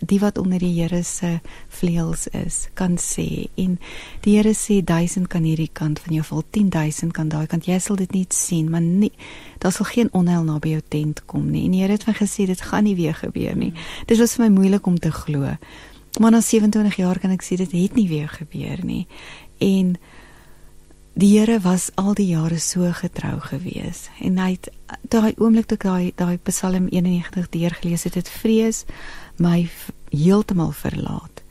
die 0.00 0.18
wat 0.20 0.38
onder 0.38 0.58
die 0.58 0.72
Here 0.80 1.02
se 1.02 1.40
vleuels 1.68 2.26
is, 2.28 2.68
kan 2.74 2.96
sê 3.00 3.48
en 3.54 3.78
die 4.24 4.36
Here 4.36 4.54
sê 4.54 4.80
1000 4.84 5.28
kan 5.28 5.42
hierdie 5.42 5.70
kant 5.72 6.00
van 6.04 6.14
jou 6.14 6.24
val, 6.24 6.44
10000 6.50 7.12
kan 7.12 7.28
daai 7.28 7.46
kant. 7.46 7.66
Jy 7.66 7.78
sal 7.82 7.96
dit 7.96 8.12
nie 8.12 8.26
sien, 8.28 8.70
maar 8.70 8.84
nie 8.84 9.12
daar 9.58 9.72
sal 9.72 9.88
geen 9.90 10.12
onheil 10.12 10.44
naby 10.46 10.76
jou 10.76 10.82
tent 10.88 11.24
kom 11.26 11.50
nie. 11.50 11.64
En 11.66 11.76
die 11.76 11.82
Here 11.82 11.96
het 11.96 12.06
my 12.06 12.14
gesê 12.18 12.46
dit 12.46 12.60
gaan 12.60 12.84
nie 12.84 12.96
weer 12.98 13.14
gebeur 13.14 13.56
nie. 13.56 13.72
Dit 14.06 14.20
was 14.20 14.36
vir 14.36 14.46
my 14.46 14.52
moeilik 14.60 14.86
om 14.86 14.98
te 14.98 15.12
glo. 15.12 15.56
Maar 16.18 16.30
na 16.30 16.40
27 16.40 16.96
jaar 16.96 17.18
kan 17.18 17.34
ek 17.34 17.44
sê 17.46 17.56
dit 17.56 17.72
het 17.72 17.94
nie 17.94 18.08
weer 18.08 18.28
gebeur 18.28 18.84
nie. 18.84 19.06
En 19.58 19.96
die 21.18 21.38
Here 21.38 21.58
was 21.60 21.90
al 21.98 22.14
die 22.14 22.28
jare 22.30 22.60
so 22.62 22.86
getrou 22.94 23.40
gewees 23.42 24.04
en 24.22 24.36
hy 24.38 24.52
het 24.54 24.68
daai 25.10 25.32
oomblik 25.34 25.66
toe 25.66 25.78
daai 25.82 26.12
daai 26.14 26.38
Psalm 26.46 26.86
91 26.92 27.48
deurgelees 27.50 28.06
het 28.06 28.14
dit 28.20 28.28
vrees 28.30 28.84
my 29.42 29.64
heeltemal 30.12 30.70
verlaat 30.70 31.42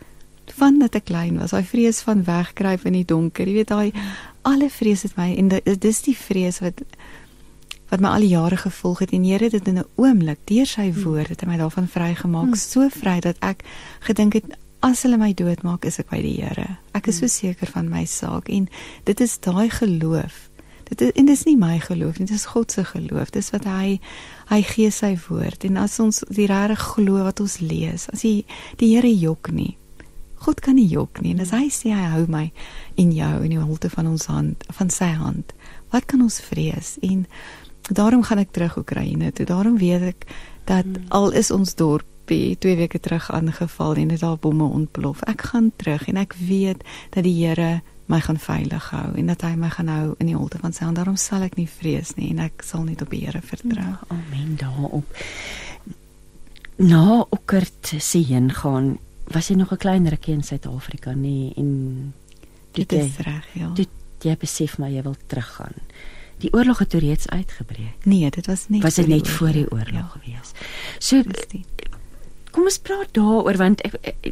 van 0.56 0.80
dat 0.80 0.96
ek 0.96 1.10
klein 1.10 1.42
was 1.42 1.52
daai 1.52 1.68
vrees 1.68 2.00
van 2.08 2.24
wegkruip 2.24 2.86
in 2.88 2.96
die 2.96 3.08
donker 3.10 3.50
jy 3.50 3.58
weet 3.60 3.74
daai 3.74 3.92
alle 4.48 4.70
vrees 4.72 5.04
het 5.04 5.18
my 5.20 5.34
en 5.36 5.52
dit 5.58 5.90
is 5.92 6.00
die 6.06 6.16
vrees 6.16 6.62
wat 6.64 6.80
wat 7.92 8.04
my 8.04 8.14
al 8.14 8.24
die 8.24 8.32
jare 8.38 8.60
gevolg 8.64 9.04
het 9.04 9.12
en 9.16 9.28
Here 9.28 9.50
dit 9.52 9.68
in 9.68 9.84
'n 9.84 9.90
oomblik 10.00 10.48
deur 10.48 10.68
sy 10.68 10.94
woord 10.96 11.28
het 11.36 11.44
my 11.46 11.60
daarvan 11.60 11.92
vrygemaak 11.92 12.56
hmm. 12.56 12.56
so 12.56 12.88
vry 12.88 13.20
dat 13.20 13.36
ek 13.44 13.68
gedink 14.00 14.40
het 14.40 14.48
as 14.86 15.04
hulle 15.06 15.18
my 15.20 15.32
doodmaak, 15.34 15.86
is 15.88 16.00
ek 16.02 16.12
by 16.12 16.20
die 16.22 16.36
Here. 16.38 16.78
Ek 16.98 17.10
is 17.10 17.22
so 17.22 17.28
hmm. 17.28 17.34
seker 17.34 17.72
van 17.74 17.90
my 17.92 18.06
saak 18.10 18.52
en 18.54 18.68
dit 19.08 19.24
is 19.24 19.38
daai 19.44 19.70
geloof. 19.74 20.48
Dit 20.88 21.02
is 21.04 21.12
en 21.20 21.28
dis 21.28 21.44
nie 21.50 21.58
my 21.60 21.76
geloof 21.84 22.20
nie, 22.20 22.28
dit 22.30 22.38
is 22.38 22.48
God 22.54 22.72
se 22.72 22.86
geloof. 22.88 23.34
Dis 23.36 23.52
wat 23.56 23.68
hy 23.68 23.98
hy 24.52 24.62
gee 24.64 24.92
sy 24.94 25.16
woord 25.28 25.66
en 25.68 25.82
as 25.82 25.98
ons 26.00 26.22
die 26.32 26.48
regte 26.48 26.78
glo 26.80 27.26
wat 27.26 27.42
ons 27.44 27.60
lees, 27.64 28.08
as 28.14 28.24
die 28.24 28.46
die 28.80 28.94
Here 28.96 29.12
jok 29.12 29.52
nie. 29.52 29.76
God 30.38 30.62
kan 30.62 30.78
nie 30.78 30.88
jok 30.88 31.24
nie. 31.24 31.34
En 31.34 31.42
as 31.42 31.52
hy 31.56 31.68
sê 31.74 31.92
hy 31.92 32.12
hou 32.14 32.28
my 32.30 32.46
en 33.02 33.14
jou 33.16 33.34
in 33.44 33.56
die 33.56 33.64
holte 33.64 33.90
van 33.90 34.08
ons 34.08 34.28
hand, 34.30 34.68
van 34.78 34.92
sy 34.94 35.10
hand, 35.18 35.56
wat 35.92 36.06
kan 36.06 36.22
ons 36.22 36.38
vrees? 36.46 36.96
En 37.02 37.26
daarom 37.90 38.22
gaan 38.28 38.44
ek 38.44 38.54
terug 38.54 38.78
Oekraïne 38.78 39.32
toe. 39.34 39.48
Daarom 39.50 39.80
weet 39.82 40.14
ek 40.14 40.30
dat 40.70 40.86
hmm. 40.86 41.10
al 41.10 41.34
is 41.34 41.50
ons 41.52 41.74
dorp 41.80 42.06
dorpie 42.28 42.58
2 42.58 42.76
weke 42.76 43.00
terug 43.00 43.32
aangeval 43.32 43.96
en 43.96 44.08
dit 44.08 44.20
daar 44.20 44.38
bomme 44.38 44.64
ontplof. 44.64 45.22
Ek 45.22 45.42
gaan 45.42 45.72
terug 45.76 46.08
en 46.08 46.18
ek 46.18 46.36
weet 46.36 46.84
dat 47.10 47.24
die 47.24 47.46
Here 47.46 47.82
my 48.08 48.20
gaan 48.20 48.40
veilig 48.40 48.90
hou 48.92 49.16
en 49.16 49.28
dat 49.28 49.42
hy 49.42 49.56
my 49.56 49.70
gaan 49.70 49.88
hou 49.88 50.16
in 50.20 50.28
die 50.28 50.36
holte 50.36 50.60
van 50.60 50.74
sy 50.74 50.84
hand. 50.84 50.98
Daarom 51.00 51.16
sal 51.16 51.46
ek 51.48 51.56
nie 51.56 51.68
vrees 51.68 52.16
nie 52.16 52.32
en 52.32 52.40
ek 52.40 52.64
sal 52.64 52.84
net 52.84 53.02
op 53.02 53.12
die 53.12 53.24
Here 53.26 53.42
vertrou. 53.42 53.84
Ja, 53.84 54.00
amen 54.12 54.58
daarop. 54.60 55.24
Nou, 56.78 57.26
Okkert 57.30 57.94
se 58.00 58.20
heen 58.20 58.52
gaan. 58.54 58.98
Was 59.32 59.48
jy 59.48 59.56
nog 59.56 59.72
'n 59.72 59.78
klein 59.78 60.08
rukkie 60.08 60.34
in 60.34 60.44
Suid-Afrika 60.44 61.14
nie 61.14 61.54
en 61.56 62.14
dit 62.72 62.92
is 62.92 63.18
reg, 63.18 63.48
ja. 63.54 63.72
Dit 63.74 63.90
jy 64.22 64.36
besef 64.38 64.78
maar 64.78 64.90
jy 64.90 65.02
wil 65.04 65.16
teruggaan. 65.28 65.74
Die 66.38 66.54
oorlog 66.54 66.80
het 66.80 66.94
reeds 66.94 67.28
uitgebreek. 67.28 68.06
Nee, 68.06 68.30
dit 68.30 68.46
was 68.46 68.68
net 68.68 68.82
was 68.82 68.96
dit 68.96 69.08
net 69.08 69.28
voor 69.28 69.52
die 69.52 69.72
oorlog 69.72 69.94
ja. 69.94 70.12
gewees. 70.14 70.52
So 71.00 71.24
kom 72.58 72.72
ons 72.72 72.82
praat 72.82 73.12
daaroor 73.14 73.60
want 73.62 73.84
ek, 73.86 74.00
ek, 74.02 74.32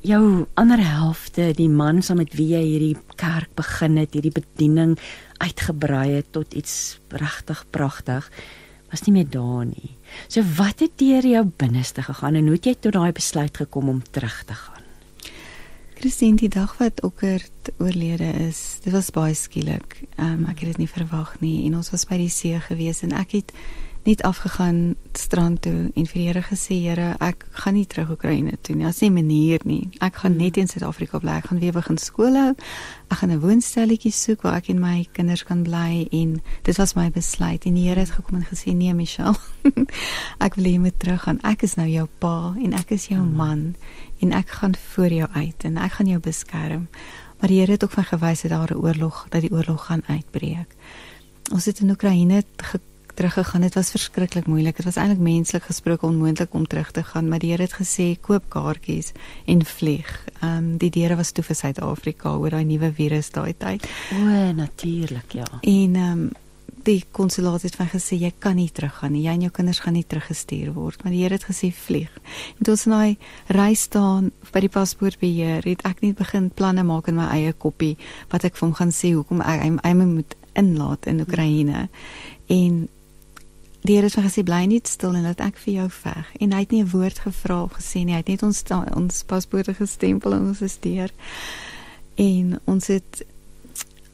jou 0.00 0.22
ander 0.56 0.80
helfte, 0.80 1.50
die 1.56 1.68
man 1.68 2.00
saam 2.00 2.22
met 2.22 2.32
wie 2.38 2.54
jy 2.54 2.62
hierdie 2.64 2.96
kerk 3.20 3.52
begin 3.58 3.98
het, 4.00 4.16
hierdie 4.16 4.32
bediening 4.32 4.96
uitgebrei 5.42 6.06
het 6.16 6.30
tot 6.32 6.56
iets 6.56 6.96
regtig 7.12 7.66
pragtig. 7.70 8.30
was 8.90 9.04
nie 9.06 9.12
meer 9.14 9.28
daar 9.30 9.66
nie. 9.68 9.92
So 10.26 10.42
wat 10.58 10.80
het 10.82 10.96
deur 10.98 11.22
jou 11.22 11.44
binneste 11.44 12.02
gegaan 12.02 12.34
en 12.34 12.48
hoe 12.48 12.56
het 12.56 12.66
jy 12.66 12.74
tot 12.74 12.96
daai 12.96 13.12
besluit 13.14 13.56
gekom 13.56 13.88
om 13.88 14.00
terug 14.02 14.40
te 14.48 14.56
gaan? 14.56 14.88
Christine, 16.00 16.40
die 16.40 16.48
dag 16.48 16.74
wat 16.80 17.02
Okkert 17.04 17.70
oorlede 17.78 18.32
is, 18.48 18.80
dit 18.82 18.92
was 18.92 19.12
baie 19.14 19.36
skielik. 19.36 20.00
Um, 20.16 20.48
ek 20.48 20.64
het 20.64 20.72
dit 20.72 20.82
nie 20.82 20.90
verwag 20.90 21.36
nie 21.44 21.68
en 21.68 21.76
ons 21.76 21.92
was 21.92 22.08
by 22.08 22.18
die 22.18 22.32
see 22.32 22.58
gewees 22.66 23.04
en 23.06 23.12
ek 23.14 23.36
het 23.36 23.54
net 24.02 24.22
afgegaan 24.22 24.94
strand 25.12 25.62
toe 25.62 25.90
en 25.94 26.06
vir 26.08 26.16
die 26.16 26.26
Here 26.26 26.42
gesê 26.42 26.76
Here 26.80 27.16
ek 27.20 27.44
gaan 27.62 27.74
nie 27.76 27.84
terug 27.84 28.14
Oekraïne 28.14 28.56
toe 28.64 28.74
nie. 28.74 28.84
Daar's 28.86 29.02
nie 29.04 29.10
manier 29.12 29.60
nie. 29.68 29.90
Ek 30.00 30.22
gaan 30.22 30.38
net 30.40 30.56
in 30.56 30.70
Suid-Afrika 30.70 31.20
bly. 31.20 31.36
Ek 31.40 31.50
gaan 31.50 31.60
weer 31.60 31.74
begin 31.76 31.98
skool 32.00 32.38
hou. 32.38 32.54
Ek 33.10 33.18
gaan 33.20 33.30
'n 33.30 33.40
woonstelletjie 33.40 34.12
soek 34.12 34.42
waar 34.42 34.56
ek 34.56 34.70
en 34.70 34.80
my 34.80 35.06
kinders 35.12 35.44
kan 35.44 35.62
bly 35.62 36.08
en 36.12 36.40
dit 36.62 36.76
was 36.76 36.94
my 36.94 37.10
besluit 37.10 37.66
en 37.66 37.74
die 37.74 37.88
Here 37.88 38.00
het 38.00 38.10
gekom 38.10 38.38
en 38.38 38.46
gesê 38.48 38.74
nee 38.74 38.94
Michelle. 38.94 39.36
ek 40.46 40.54
wil 40.54 40.64
hê 40.64 40.72
jy 40.72 40.78
moet 40.78 40.98
teruggaan. 40.98 41.40
Ek 41.42 41.62
is 41.62 41.76
nou 41.76 41.88
jou 41.88 42.08
pa 42.18 42.54
en 42.56 42.72
ek 42.72 42.90
is 42.92 43.08
jou 43.08 43.22
man 43.22 43.74
en 44.20 44.32
ek 44.32 44.48
gaan 44.48 44.74
voor 44.74 45.12
jou 45.12 45.28
uit 45.32 45.64
en 45.64 45.76
ek 45.76 45.92
gaan 45.92 46.06
jou 46.06 46.20
beskerm. 46.20 46.88
Maar 47.40 47.48
die 47.48 47.60
Here 47.60 47.72
het 47.72 47.84
ook 47.84 47.90
van 47.90 48.04
gewys 48.04 48.42
dat 48.42 48.50
daar 48.50 48.72
'n 48.72 48.80
oorlog 48.80 49.26
dat 49.28 49.40
die 49.40 49.52
oorlog 49.52 49.86
gaan 49.86 50.02
uitbreek. 50.06 50.76
Ons 51.52 51.64
het 51.64 51.80
in 51.80 51.90
Oekraïne 51.90 52.44
teruggegaan. 53.20 53.60
Dit 53.60 53.74
was 53.76 53.90
verskriklik 53.92 54.46
moeilik. 54.46 54.76
Dit 54.76 54.84
was 54.88 54.96
eintlik 54.96 55.20
menslik 55.20 55.62
gesproke 55.68 56.06
onmoontlik 56.06 56.54
om 56.54 56.66
terug 56.66 56.90
te 56.90 57.04
gaan, 57.04 57.28
maar 57.28 57.38
die 57.38 57.50
Here 57.50 57.62
het 57.62 57.76
gesê 57.76 58.14
koop 58.20 58.48
kaartjies 58.48 59.12
en 59.44 59.64
vlieg. 59.64 60.10
Ehm 60.40 60.56
um, 60.56 60.76
die 60.80 60.90
deure 60.90 61.16
was 61.16 61.32
toe 61.32 61.44
vir 61.44 61.56
Suid-Afrika 61.56 62.32
oor 62.36 62.50
daai 62.50 62.64
nuwe 62.64 62.92
virus 62.96 63.28
daai 63.30 63.52
tyd. 63.58 63.88
O, 64.16 64.52
natuurlik, 64.52 65.32
ja. 65.32 65.48
En 65.60 65.96
ehm 65.96 66.12
um, 66.12 66.30
die 66.84 67.04
konsulaat 67.12 67.62
het 67.62 67.74
van 67.76 67.90
gesê 67.92 68.16
jy 68.16 68.30
kan 68.38 68.56
nie 68.56 68.70
teruggaan 68.72 69.12
nie. 69.12 69.26
Jy 69.26 69.34
en 69.36 69.42
jou 69.44 69.50
kinders 69.52 69.82
gaan 69.84 69.92
nie 69.98 70.04
teruggestuur 70.08 70.72
word, 70.72 71.02
maar 71.04 71.12
die 71.12 71.20
Here 71.20 71.36
het 71.36 71.44
gesê 71.44 71.68
vlieg. 71.76 72.14
En 72.56 72.64
toe 72.64 72.72
ons 72.72 72.84
na 72.88 73.02
die 73.10 73.18
reis 73.46 73.82
staan 73.82 74.30
by 74.52 74.62
die 74.64 74.72
paspoortbeheer, 74.72 75.66
het 75.68 75.84
ek 75.84 76.00
net 76.06 76.16
begin 76.16 76.48
planne 76.50 76.86
maak 76.88 77.12
in 77.12 77.20
my 77.20 77.28
eie 77.34 77.52
koppie 77.52 77.98
wat 78.32 78.48
ek 78.48 78.56
vir 78.56 78.68
hom 78.68 78.74
gaan 78.80 78.94
sê 78.96 79.12
hoekom 79.12 79.44
ek 79.44 79.60
hy, 79.66 79.74
hy 79.84 79.92
moet 80.00 80.38
inlaat 80.56 81.06
in 81.06 81.20
Oekraïne. 81.20 81.88
En 82.48 82.88
die 83.82 83.94
Here 83.96 84.08
het 84.08 84.14
vir 84.14 84.26
gesê 84.28 84.44
bly 84.44 84.64
net 84.68 84.88
stil 84.88 85.14
en 85.16 85.24
laat 85.24 85.40
ek 85.40 85.56
vir 85.64 85.74
jou 85.74 85.88
veg. 85.90 86.26
En 86.40 86.52
hy 86.52 86.58
het 86.58 86.70
nie 86.70 86.82
'n 86.82 86.90
woord 86.90 87.18
gevra 87.18 87.62
of 87.62 87.72
gesê 87.72 88.04
nie. 88.04 88.12
Hy 88.12 88.20
het 88.20 88.28
net 88.28 88.42
ons 88.42 88.62
ons 88.96 89.22
paspoorte 89.24 89.74
gestempel 89.74 90.34
en 90.34 90.48
ons 90.48 90.60
is 90.60 90.78
deur. 90.80 91.10
En 92.16 92.60
ons 92.64 92.86
het 92.86 93.24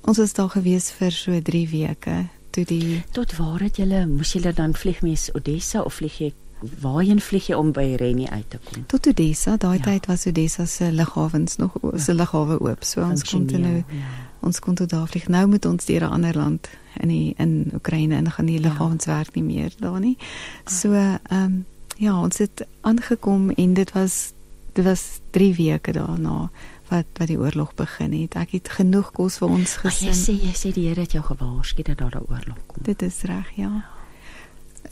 ons 0.04 0.16
was 0.16 0.32
daar 0.32 0.50
gewees 0.50 0.90
vir 0.90 1.10
so 1.10 1.40
3 1.42 1.68
weke 1.68 2.28
toe 2.50 2.64
die 2.64 3.02
tot 3.12 3.36
waar 3.36 3.60
het 3.60 3.76
julle 3.76 4.06
moes 4.06 4.32
julle 4.32 4.52
dan 4.52 4.74
vlieg 4.74 5.02
mees 5.02 5.30
Odessa 5.34 5.82
of 5.82 5.94
vlieg 5.94 6.18
jy 6.18 6.32
waarheen 6.80 7.20
vlieg 7.20 7.50
jy 7.50 7.56
om 7.58 7.72
by 7.72 7.94
Reni 8.00 8.26
uit 8.26 8.50
te 8.50 8.58
kom? 8.64 8.86
Tot 8.86 9.06
Odessa. 9.06 9.56
Daai 9.56 9.76
ja. 9.76 9.82
tyd 9.82 10.06
was 10.06 10.26
Odessa 10.26 10.64
se 10.66 10.92
lughawens 10.92 11.56
nog 11.56 11.76
se 11.96 12.12
ja. 12.12 12.16
lughawe 12.16 12.60
oop. 12.60 12.84
So 12.84 13.02
ons 13.02 13.24
kon 13.24 13.44
nou 13.44 13.76
ja. 13.76 14.14
ons 14.40 14.58
kon 14.58 14.74
toe 14.74 14.86
daar 14.86 15.08
vlieg. 15.08 15.28
Nou 15.28 15.46
moet 15.46 15.64
ons 15.64 15.84
deur 15.84 16.06
'n 16.06 16.12
ander 16.12 16.36
land 16.36 16.68
in 17.00 17.08
die 17.08 17.34
in 17.38 17.70
Oekraïne 17.74 18.16
en 18.16 18.30
gaan 18.30 18.46
die 18.46 18.60
liggame 18.60 18.96
ja. 18.98 19.16
werk 19.16 19.34
nie 19.34 19.44
meer 19.44 19.72
daar 19.78 20.00
nie. 20.00 20.16
So 20.64 20.92
ehm 20.92 21.42
um, 21.42 21.64
ja, 21.96 22.20
ons 22.20 22.38
het 22.38 22.66
aangekom 22.80 23.50
en 23.50 23.74
dit 23.74 23.92
was 23.92 24.32
dit 24.72 24.84
was 24.84 25.20
3 25.30 25.54
weke 25.54 25.92
daarna 25.92 26.50
wat 26.88 27.06
wat 27.18 27.28
die 27.28 27.38
oorlog 27.38 27.74
begin 27.74 28.12
het. 28.12 28.36
Ek 28.36 28.50
het 28.50 28.68
genoeg 28.68 29.12
kos 29.12 29.38
vir 29.38 29.48
ons 29.48 29.76
gesin. 29.82 30.12
Jy 30.12 30.14
sê 30.14 30.34
jy 30.44 30.54
sê 30.54 30.72
die 30.72 30.88
Here 30.88 31.00
het 31.00 31.12
jou 31.16 31.24
gewaarsku 31.24 31.82
dat 31.82 31.98
daar 31.98 32.16
'n 32.16 32.26
oorlog 32.28 32.58
kom. 32.66 32.82
Dit 32.82 33.02
is 33.02 33.22
reg, 33.22 33.50
ja. 33.56 33.84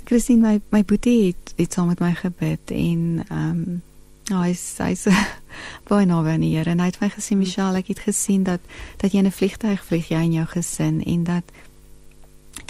Christine 0.04 0.40
my 0.40 0.60
my 0.70 0.84
boetie 0.84 1.26
het 1.26 1.54
het 1.56 1.72
saam 1.72 1.86
met 1.86 2.00
my 2.00 2.14
gebid 2.14 2.70
en 2.70 3.24
ehm 3.28 3.50
um, 3.50 3.82
Ja, 4.24 4.38
hy 4.40 4.54
sê 4.56 4.94
sy 4.96 5.12
baie 5.90 6.06
nou 6.08 6.22
van 6.24 6.40
hier 6.40 6.68
en 6.70 6.80
hy 6.80 6.86
het 6.88 7.00
my 7.02 7.10
gesê 7.12 7.36
Michelle, 7.36 7.82
ek 7.82 7.90
het 7.92 8.00
gesien 8.06 8.46
dat 8.46 8.62
dat 9.02 9.12
jy 9.12 9.20
in 9.20 9.28
'n 9.28 9.36
vliegtuig 9.36 9.84
vlieg 9.84 10.08
jy 10.08 10.16
en 10.16 10.32
jou 10.32 10.46
gesin 10.46 11.02
en 11.04 11.24
dat 11.24 11.44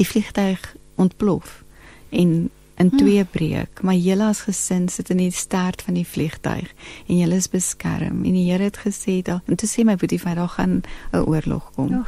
die 0.01 0.07
vliegtuig 0.07 0.76
ontplof 0.95 1.64
en 2.11 2.51
in 2.74 2.88
hm. 2.88 2.97
twee 2.97 3.24
breek, 3.24 3.82
maar 3.82 3.95
julle 3.95 4.26
as 4.26 4.40
gesin 4.49 4.88
sit 4.88 5.11
in 5.11 5.20
die 5.22 5.30
stert 5.30 5.82
van 5.82 5.95
die 5.95 6.07
vliegtuig 6.07 6.70
en 7.07 7.18
julle 7.18 7.38
is 7.38 7.51
beskerm 7.51 8.24
en 8.24 8.34
die 8.34 8.49
Here 8.51 8.66
het 8.66 8.80
gesê 8.82 9.20
dat 9.22 9.47
en 9.47 9.59
toe 9.61 9.68
sê 9.70 9.84
my 9.86 9.95
boetie 10.01 10.18
vir 10.18 10.34
daar 10.34 10.51
gaan 10.57 10.82
'n 11.12 11.22
oorlog 11.22 11.70
kom. 11.74 11.95
Oh. 11.95 12.07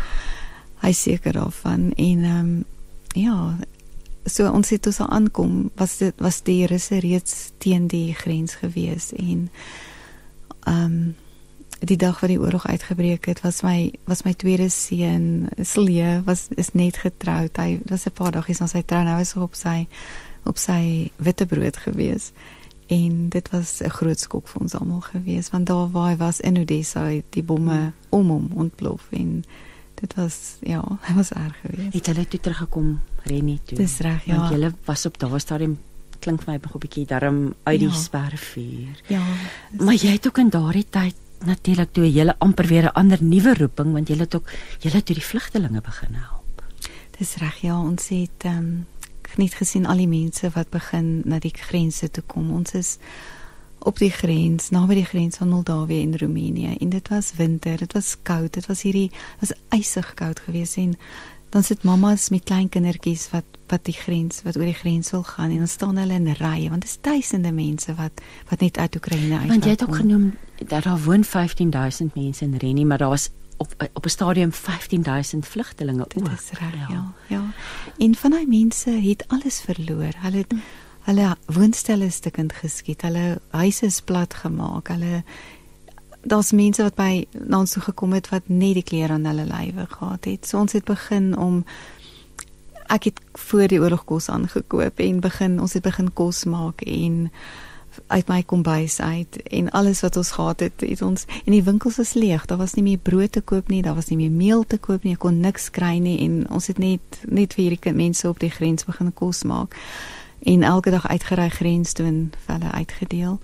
Hy 0.82 0.93
seker 0.93 1.32
daarvan 1.32 1.93
en 1.97 2.24
ehm 2.24 2.41
um, 2.41 2.64
ja, 3.14 3.59
so 4.24 4.51
ons 4.51 4.70
het 4.70 4.87
ons 4.87 5.01
aankom 5.01 5.70
was 5.76 5.99
dit 5.99 6.14
was 6.18 6.43
die 6.43 6.61
Here 6.61 6.78
se 6.78 6.99
reeds 6.99 7.53
teen 7.59 7.87
die 7.87 8.14
grens 8.14 8.55
gewees 8.55 9.12
en 9.12 9.51
ehm 10.66 10.84
um, 10.84 11.14
die 11.81 11.97
dag 11.97 12.20
wat 12.20 12.31
die 12.31 12.41
oorlog 12.41 12.66
uitgebreek 12.66 13.27
het, 13.27 13.41
was 13.45 13.62
my 13.62 13.93
was 14.09 14.24
my 14.24 14.33
tweede 14.35 14.68
seun, 14.72 15.49
Silje, 15.61 16.22
was 16.24 16.49
is 16.57 16.72
net 16.72 16.97
getroud. 16.97 17.57
Hy 17.57 17.81
was 17.91 18.07
'n 18.07 18.12
paar 18.12 18.33
dae 18.33 18.55
na 18.61 18.66
sy 18.66 18.83
trou, 18.83 19.05
nou 19.05 19.20
is 19.20 19.33
hy 19.33 19.41
op 19.41 19.55
sy 19.55 19.87
op 20.45 20.57
sy 20.59 21.11
witbrood 21.16 21.77
gewees. 21.77 22.33
En 22.89 23.29
dit 23.29 23.51
was 23.51 23.83
'n 23.83 23.91
groot 23.91 24.18
skok 24.18 24.49
vir 24.49 24.62
ons 24.62 24.74
almal 24.74 25.01
gewees, 25.01 25.51
want 25.51 25.66
daar 25.66 25.91
waar 25.91 26.11
hy 26.11 26.16
was 26.16 26.41
in 26.41 26.59
Odessa, 26.59 27.05
het 27.05 27.24
die 27.31 27.43
bomme 27.43 27.93
om 28.11 28.29
hom 28.29 28.51
ontplof 28.55 29.09
en 29.11 29.45
dit 29.95 30.14
was 30.14 30.57
ja, 30.61 30.83
hy 31.09 31.14
was 31.14 31.33
erg 31.33 31.57
geweest. 31.61 31.93
Het 31.93 32.07
hulle 32.07 32.29
toe 32.29 32.41
teruggekom 32.41 33.01
Rennie 33.24 33.61
toe? 33.64 33.79
Dis 33.79 33.99
reg, 33.99 34.24
ja. 34.24 34.37
Want 34.37 34.51
julle 34.51 34.72
was 34.85 35.07
op 35.07 35.18
daardie 35.18 35.41
stadium 35.41 35.79
klink 36.18 36.43
vir 36.43 36.53
my 36.53 36.59
'n 36.59 36.79
bietjie 36.79 37.07
darm 37.07 37.55
uit 37.62 37.79
die 37.79 37.89
ja. 37.89 37.95
spervuur. 37.95 39.03
Ja. 39.07 39.22
Maar 39.79 39.95
jy 39.95 40.12
het 40.16 40.27
ook 40.27 40.39
in 40.39 40.49
daardie 40.49 40.87
tyd 40.91 41.14
natuurlik 41.45 41.93
toe 41.93 42.07
jy 42.12 42.26
amper 42.39 42.66
weer 42.66 42.84
'n 42.84 42.95
ander 42.95 43.22
nuwe 43.22 43.55
roeping 43.55 43.93
want 43.93 44.09
jy 44.09 44.16
het 44.16 44.34
ook 44.34 44.51
jy 44.80 44.91
het 44.91 45.07
toe 45.07 45.14
die 45.14 45.24
vlugtelinge 45.24 45.80
begin 45.80 46.14
help. 46.14 46.62
Dis 47.18 47.37
reg 47.37 47.57
ja, 47.61 47.80
ons 47.80 48.09
het 48.09 48.45
ehm 48.45 48.59
um, 48.59 48.87
net 49.37 49.55
gesien 49.55 49.87
al 49.87 49.97
die 49.97 50.09
mense 50.09 50.51
wat 50.55 50.70
begin 50.70 51.22
na 51.24 51.39
die 51.39 51.53
grense 51.53 52.11
toe 52.11 52.22
kom. 52.26 52.51
Ons 52.53 52.72
is 52.72 52.99
op 53.78 53.99
die 53.99 54.11
grens, 54.11 54.70
naby 54.70 54.95
die 54.95 55.05
grens 55.05 55.37
van 55.37 55.49
Moldawië 55.49 56.03
en 56.03 56.18
Roemenië 56.18 56.76
en 56.80 56.89
dit 56.89 57.09
was 57.09 57.32
winter, 57.37 57.76
dit 57.78 57.93
was 57.93 58.16
koud, 58.22 58.53
dit 58.53 58.66
was 58.66 58.82
hierdie 58.82 59.11
was 59.41 59.53
ysig 59.76 60.14
koud 60.14 60.41
geweest 60.41 60.76
en 60.76 60.97
dan 61.51 61.62
sit 61.62 61.82
mamas 61.82 62.28
met 62.28 62.44
klein 62.44 62.68
kindertjies 62.68 63.30
wat 63.30 63.44
wat 63.66 63.84
die 63.84 63.94
grens 63.94 64.42
wat 64.42 64.57
oor 64.57 64.68
die 64.68 64.78
grens 64.78 65.11
wil 65.11 65.22
gaan 65.22 65.51
en 65.51 65.59
dan 65.59 65.68
staan 65.68 65.97
hulle 65.97 66.14
in 66.14 66.32
rye 66.32 66.68
want 66.68 66.82
dit 66.82 66.90
is 66.90 66.99
duisende 67.01 67.53
mense 67.53 67.94
wat 67.94 68.22
wat 68.49 68.61
net 68.61 68.78
uit 68.78 68.97
Oekraïne 68.97 69.38
uit 69.38 69.49
Want 69.49 69.64
jy 69.64 69.70
het 69.70 69.82
ook 69.82 69.97
genoem 69.97 70.34
dat 70.66 70.82
daar 70.82 71.03
woon 71.03 71.24
15000 71.24 72.14
mense 72.14 72.44
in 72.44 72.57
Reni 72.57 72.84
maar 72.84 72.99
daar 72.99 73.09
was 73.09 73.30
op 73.57 73.90
op 73.92 74.05
'n 74.05 74.09
stadium 74.09 74.53
15000 74.53 75.47
vlugtelinge 75.47 76.03
ook. 76.03 76.14
Dit 76.14 76.28
is 76.28 76.59
reg, 76.59 76.74
ja. 76.74 76.86
ja. 76.88 77.12
Ja. 77.26 77.42
En 77.99 78.14
van 78.14 78.30
daai 78.30 78.47
mense 78.47 78.90
het 78.90 79.24
alles 79.28 79.61
verloor. 79.61 80.12
Hulle 80.16 80.36
het 80.36 80.55
hulle 81.01 81.36
woonstelle 81.47 82.11
stukkend 82.11 82.53
geskiet. 82.53 83.03
Hulle 83.03 83.40
huise 83.51 83.86
is 83.86 84.01
plat 84.01 84.34
gemaak. 84.34 84.88
Hulle 84.88 85.24
daar's 86.27 86.53
mense 86.53 86.83
wat 86.83 86.97
by 86.99 87.27
na 87.47 87.61
ons 87.62 87.77
toe 87.77 87.83
gekom 87.83 88.16
het 88.16 88.29
wat 88.33 88.49
net 88.51 88.74
die 88.81 88.87
klere 88.87 89.14
aan 89.14 89.29
hulle 89.29 89.47
lywe 89.47 89.87
gehad 89.91 90.27
het. 90.27 90.47
So 90.47 90.59
ons 90.59 90.74
het 90.74 90.85
begin 90.85 91.37
om 91.39 91.62
ek 92.87 93.11
het 93.11 93.20
voor 93.47 93.68
die 93.70 93.81
oorlog 93.81 94.05
kos 94.05 94.29
aangekoop 94.31 94.99
en 95.03 95.20
begin 95.20 95.61
ons 95.61 95.74
het 95.79 95.83
begin 95.83 96.12
kos 96.12 96.45
maak 96.45 96.83
en 96.87 97.31
uit 98.07 98.29
my 98.29 98.43
kombuis 98.43 99.01
uit 99.01 99.39
en 99.43 99.70
alles 99.70 100.03
wat 100.05 100.16
ons 100.16 100.31
gehad 100.31 100.61
het, 100.61 100.81
het 100.85 101.03
ons 101.03 101.24
en 101.45 101.53
die 101.53 101.62
winkels 101.62 101.97
was 101.97 102.12
leeg. 102.14 102.45
Daar 102.47 102.59
was 102.59 102.74
nie 102.74 102.85
meer 102.85 102.99
brood 102.99 103.33
te 103.33 103.41
koop 103.41 103.68
nie, 103.68 103.83
daar 103.83 103.95
was 103.95 104.11
nie 104.11 104.18
meer 104.20 104.31
meel 104.31 104.66
te 104.66 104.79
koop 104.79 105.03
nie. 105.03 105.14
Ek 105.16 105.24
kon 105.24 105.41
niks 105.41 105.70
kry 105.70 105.97
nie 106.03 106.18
en 106.27 106.43
ons 106.51 106.66
het 106.66 106.79
net 106.83 107.22
net 107.24 107.57
vir 107.57 107.68
hierdie 107.68 107.95
mense 107.95 108.29
op 108.29 108.43
die 108.43 108.53
grens 108.53 108.85
begin 108.85 109.14
kos 109.14 109.45
maak 109.45 109.79
en 110.47 110.62
elke 110.62 110.91
dag 110.91 111.09
uitgery 111.09 111.49
grens 111.49 111.97
toe 111.97 112.07
en 112.07 112.20
vir 112.47 112.59
hulle 112.59 112.72
uitgedeel. 112.72 113.39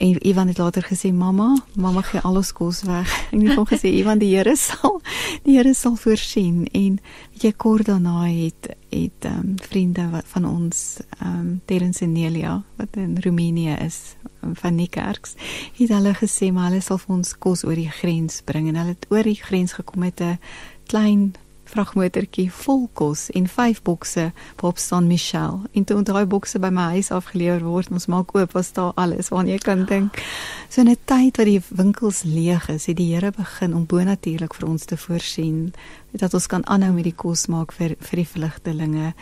En 0.00 0.26
Ivan 0.26 0.48
het 0.48 0.58
later 0.58 0.82
gesê 0.82 1.12
mamma, 1.12 1.50
mamma 1.76 2.00
gee 2.02 2.20
al 2.20 2.36
ons 2.40 2.52
kos 2.52 2.82
weg. 2.88 3.10
En 3.32 3.42
hy 3.44 3.52
het 3.52 3.68
gesê 3.68 3.90
Ivan 3.92 4.18
die 4.18 4.30
Here 4.32 4.56
sal 4.56 5.02
die 5.44 5.58
Here 5.58 5.74
sal 5.74 5.96
voorsien 6.00 6.64
en 6.72 6.96
weet 7.34 7.44
jy 7.44 7.52
kort 7.52 7.90
daarna 7.90 8.24
het 8.24 8.70
het 8.90 9.28
ehm 9.28 9.38
um, 9.44 9.54
vriende 9.60 10.08
wat 10.10 10.24
van 10.32 10.48
ons 10.48 10.80
ehm 11.18 11.36
um, 11.36 11.60
Terence 11.64 12.04
en 12.04 12.12
Nelia 12.12 12.62
wat 12.80 12.96
in 12.96 13.18
Roemenië 13.20 13.76
is 13.84 14.16
van 14.62 14.76
die 14.76 14.88
kerks 14.88 15.36
het 15.76 15.92
hulle 15.92 16.14
gesê 16.16 16.48
maar 16.52 16.70
hulle 16.70 16.80
sal 16.80 16.98
vir 16.98 17.14
ons 17.16 17.36
kos 17.38 17.64
oor 17.68 17.76
die 17.76 17.92
grens 18.00 18.40
bring 18.44 18.68
en 18.68 18.80
hulle 18.80 18.96
het 18.96 19.06
oor 19.12 19.28
die 19.28 19.36
grens 19.36 19.76
gekom 19.76 20.00
met 20.08 20.20
'n 20.20 20.38
klein 20.86 21.34
vragmotortjie 21.70 22.50
vol 22.50 22.88
kos 22.92 23.28
en 23.30 23.46
vyf 23.46 23.82
bokse 23.82 24.32
waarop 24.60 24.78
staan 24.78 25.06
Michelle. 25.06 25.60
En 25.72 25.84
toe 25.84 26.02
daai 26.02 26.26
bokse 26.26 26.58
by 26.58 26.68
my 26.68 26.90
huis 26.96 27.10
afgelewer 27.10 27.64
word, 27.64 27.90
ons 27.90 28.06
maak 28.06 28.34
oop, 28.34 28.52
was 28.52 28.72
daar 28.72 28.92
alles 28.96 29.30
waarna 29.30 29.50
jy 29.50 29.58
kan 29.58 29.84
dink. 29.86 30.22
So 30.68 30.80
in 30.80 30.90
'n 30.90 30.96
tyd 31.04 31.36
wat 31.36 31.46
die 31.46 31.62
winkels 31.68 32.22
leeg 32.22 32.68
is, 32.68 32.86
het 32.86 32.96
die 32.96 33.14
Here 33.14 33.30
begin 33.30 33.74
om 33.74 33.86
bonatuurlik 33.86 34.54
vir 34.54 34.68
ons 34.68 34.84
te 34.84 34.96
voorsien 34.96 35.72
dat 36.12 36.34
ons 36.34 36.46
kan 36.46 36.66
aanhou 36.66 36.92
met 36.92 37.04
die 37.04 37.16
kos 37.16 37.46
maak 37.46 37.72
vir 37.72 37.96
vir 37.98 38.16
die 38.16 38.28
vlugtelinge 38.28 39.14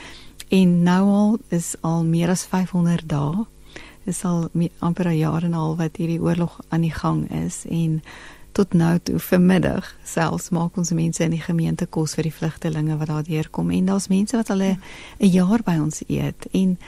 En 0.49 0.83
nou 0.83 1.05
al 1.13 1.39
is 1.49 1.75
al 1.81 2.05
meer 2.05 2.31
as 2.33 2.47
500 2.49 3.05
dae. 3.09 3.45
Is 4.09 4.25
al 4.25 4.49
amper 4.79 5.09
'n 5.09 5.17
jaar 5.17 5.43
en 5.43 5.51
'n 5.51 5.61
half 5.61 5.77
wat 5.77 5.97
hierdie 5.97 6.21
oorlog 6.21 6.61
aan 6.69 6.81
die 6.81 6.93
gang 6.93 7.31
is 7.31 7.65
en 7.69 8.03
tot 8.53 8.73
nou 8.73 8.99
toe 9.03 9.19
vanmiddag 9.19 9.95
selfs 10.05 10.51
maak 10.51 10.77
ons 10.77 10.91
mense 10.97 11.25
in 11.25 11.31
die 11.31 11.43
gemeente 11.43 11.87
kos 11.87 12.15
vir 12.19 12.29
die 12.29 12.35
vlugtelinge 12.35 12.97
wat 12.99 13.13
daar 13.13 13.27
deurkom 13.27 13.71
en 13.71 13.91
daar's 13.93 14.09
mense 14.09 14.37
wat 14.37 14.51
al 14.51 14.63
'n 14.63 14.79
jaar 15.19 15.63
by 15.65 15.79
ons 15.79 16.03
eet 16.09 16.47
en 16.53 16.79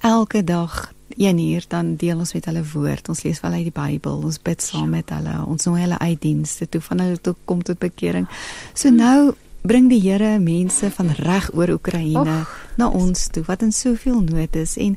elke 0.00 0.44
dag 0.44 0.92
een 1.16 1.38
uur 1.38 1.64
dan 1.68 1.96
deel 1.96 2.18
ons 2.18 2.32
met 2.32 2.44
hulle 2.44 2.62
woord. 2.72 3.08
Ons 3.08 3.22
lees 3.22 3.40
wel 3.40 3.52
uit 3.52 3.68
die 3.68 3.82
Bybel. 3.82 4.22
Ons 4.24 4.42
bid 4.42 4.62
saam 4.62 4.90
met 4.94 5.10
hulle. 5.10 5.44
Ons 5.46 5.64
nooi 5.64 5.80
hulle 5.80 5.98
uit 5.98 6.20
dienste 6.22 6.68
toe 6.68 6.80
van 6.80 6.98
hulle 6.98 7.20
toe 7.20 7.34
kom 7.44 7.62
tot 7.62 7.78
bekering. 7.78 8.28
So 8.74 8.90
nou 8.90 9.34
bring 9.62 9.90
die 9.90 10.00
Here 10.00 10.38
mense 10.38 10.90
van 10.90 11.10
reg 11.18 11.50
oor 11.54 11.74
Oekraïne 11.76 12.44
na 12.76 12.88
ons 12.88 13.26
toe 13.28 13.42
wat 13.44 13.62
in 13.62 13.72
soveel 13.72 14.22
nood 14.24 14.56
is 14.56 14.76
en 14.80 14.96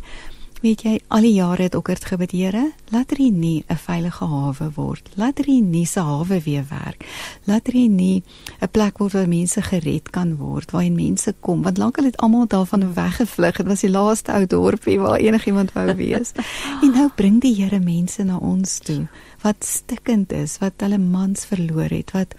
weet 0.64 0.84
jy 0.86 0.94
al 1.12 1.26
die 1.26 1.34
jare 1.36 1.66
het 1.66 1.76
Okkert 1.76 2.06
gebid 2.08 2.32
Here 2.32 2.70
laat 2.94 3.12
er 3.12 3.20
nie 3.20 3.66
'n 3.68 3.76
veilige 3.76 4.26
hawe 4.26 4.72
word 4.76 5.10
laat 5.16 5.40
er 5.40 5.48
nie 5.48 5.86
se 5.86 6.00
hawe 6.00 6.40
weer 6.40 6.64
werk 6.70 7.04
laat 7.46 7.68
er 7.68 7.74
nie 7.74 8.24
'n 8.62 8.70
plek 8.72 8.98
word 8.98 9.14
waar 9.14 9.28
mense 9.28 9.62
gered 9.62 10.10
kan 10.10 10.38
word 10.38 10.72
waarheen 10.72 10.96
mense 10.96 11.36
kom 11.42 11.64
want 11.64 11.78
lank 11.78 11.98
al 11.98 12.06
het 12.06 12.18
almal 12.18 12.48
daarvan 12.48 12.94
weggevlug 12.94 13.58
dit 13.58 13.68
was 13.68 13.82
die 13.82 13.90
laaste 13.90 14.32
ou 14.32 14.46
dorpie 14.46 15.00
waar 15.00 15.20
enigiemand 15.20 15.74
wou 15.74 15.96
wees. 15.96 16.32
En 16.84 16.92
nou 16.92 17.10
bring 17.16 17.42
die 17.42 17.56
Here 17.56 17.80
mense 17.80 18.24
na 18.24 18.38
ons 18.38 18.80
toe 18.80 19.08
wat 19.42 19.66
stikkend 19.66 20.32
is 20.32 20.58
wat 20.58 20.74
hulle 20.78 20.98
mans 20.98 21.46
verloor 21.46 21.90
het 21.90 22.12
wat 22.12 22.36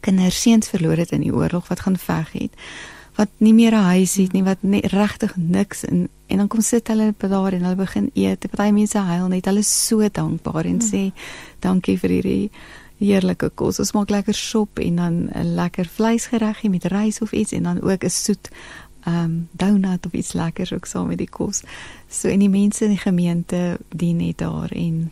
kinders 0.00 0.42
seuns 0.42 0.68
verloor 0.68 0.96
het 0.96 1.12
in 1.12 1.20
die 1.20 1.34
oorlog 1.34 1.68
wat 1.68 1.80
gaan 1.80 1.98
veg 1.98 2.32
het 2.32 2.50
wat 3.22 3.30
nie 3.38 3.54
meer 3.54 3.74
'n 3.74 3.88
huis 3.94 4.14
het 4.14 4.32
nie 4.32 4.42
wat 4.42 4.58
regtig 4.90 5.36
niks 5.36 5.84
in 5.84 6.08
en 6.26 6.36
dan 6.38 6.48
kom 6.48 6.60
sit 6.60 6.88
hulle 6.88 7.14
daar 7.18 7.52
en 7.52 7.62
hulle 7.62 7.76
begin 7.76 8.10
eet. 8.14 8.50
Party 8.50 8.72
mense 8.72 8.98
huil 8.98 9.28
net. 9.28 9.44
Hulle 9.44 9.58
is 9.58 9.86
so 9.86 10.08
dankbaar 10.08 10.64
en 10.64 10.80
sê 10.80 11.12
dankie 11.60 11.98
vir 11.98 12.10
hierdie 12.10 12.50
heerlike 12.98 13.50
kos. 13.54 13.78
Ons 13.78 13.92
maak 13.92 14.10
lekker 14.10 14.34
sop 14.34 14.78
en 14.78 14.96
dan 14.96 15.28
'n 15.34 15.54
lekker 15.54 15.86
vleisgereggie 15.86 16.70
met 16.70 16.84
rys 16.84 17.20
of 17.20 17.32
iets 17.32 17.52
en 17.52 17.62
dan 17.62 17.82
ook 17.82 18.04
'n 18.04 18.10
soet 18.10 18.48
ehm 19.04 19.24
um, 19.24 19.48
donut 19.50 20.06
of 20.06 20.12
iets 20.12 20.32
lekkers 20.32 20.72
ook 20.72 20.86
saam 20.86 21.06
met 21.06 21.18
die 21.18 21.30
kos. 21.30 21.62
So 22.08 22.28
en 22.28 22.38
die 22.38 22.48
mense 22.48 22.84
in 22.84 22.90
die 22.90 23.04
gemeente 23.08 23.78
dien 23.96 24.16
net 24.16 24.38
daar 24.38 24.70
en 24.70 25.10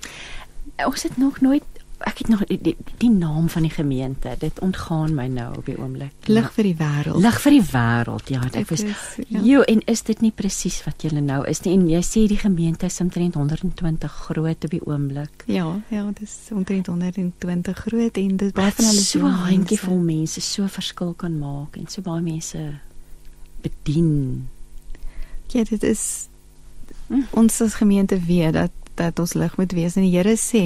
ons 0.86 1.02
het 1.02 1.16
nog 1.16 1.40
nooit 1.40 1.64
ek 2.01 2.18
het 2.22 2.28
nog 2.28 2.44
die, 2.48 2.59
die, 2.62 2.76
die 3.03 3.11
naam 3.11 3.48
van 3.48 3.62
die 3.62 3.70
gemeente. 3.70 4.32
Dit 4.38 4.59
ontgaan 4.64 5.14
my 5.14 5.26
nou 5.28 5.48
op 5.59 5.66
die 5.68 5.76
oomblik. 5.78 6.12
Lig 6.32 6.48
vir 6.55 6.68
die 6.70 6.74
wêreld. 6.78 7.20
Lig 7.20 7.40
vir 7.44 7.57
die 7.57 7.64
wêreld. 7.72 8.32
Ja, 8.32 8.40
dit 8.55 8.70
is. 8.70 8.84
Ja. 9.28 9.42
Jo, 9.44 9.61
en 9.68 9.82
is 9.90 10.03
dit 10.09 10.20
nie 10.24 10.32
presies 10.32 10.80
wat 10.86 11.05
julle 11.05 11.20
nou 11.24 11.42
is 11.48 11.61
nie? 11.66 11.74
En 11.76 11.86
jy 11.90 12.01
sê 12.07 12.24
die 12.30 12.40
gemeente 12.40 12.88
is 12.88 13.01
omtrent 13.05 13.36
120 13.36 14.16
groot 14.26 14.68
op 14.68 14.76
die 14.76 14.82
oomblik. 14.86 15.44
Ja, 15.51 15.66
ja, 15.92 16.07
dis 16.18 16.36
omtrent 16.57 16.86
120 16.86 17.84
groot 17.84 18.22
en 18.24 18.36
dit 18.36 18.55
baie 18.57 18.72
van 18.72 18.90
hulle 18.90 19.05
so 19.05 19.34
handjievol 19.44 20.01
mense 20.01 20.40
so 20.44 20.68
verskil 20.70 21.14
kan 21.20 21.36
maak 21.38 21.76
en 21.76 21.88
so 21.90 22.05
baie 22.07 22.24
mense 22.24 22.64
bedien. 23.61 24.48
Ja, 25.53 25.64
dit 25.68 25.82
is 25.82 26.28
hm. 27.09 27.26
ons 27.30 27.61
as 27.61 27.80
gemeente 27.80 28.20
weet 28.24 28.57
dat 28.57 28.76
dat 29.01 29.18
ons 29.18 29.32
lig 29.32 29.57
moet 29.57 29.72
wees 29.72 29.96
en 29.96 30.05
die 30.05 30.12
Here 30.12 30.36
sê 30.36 30.62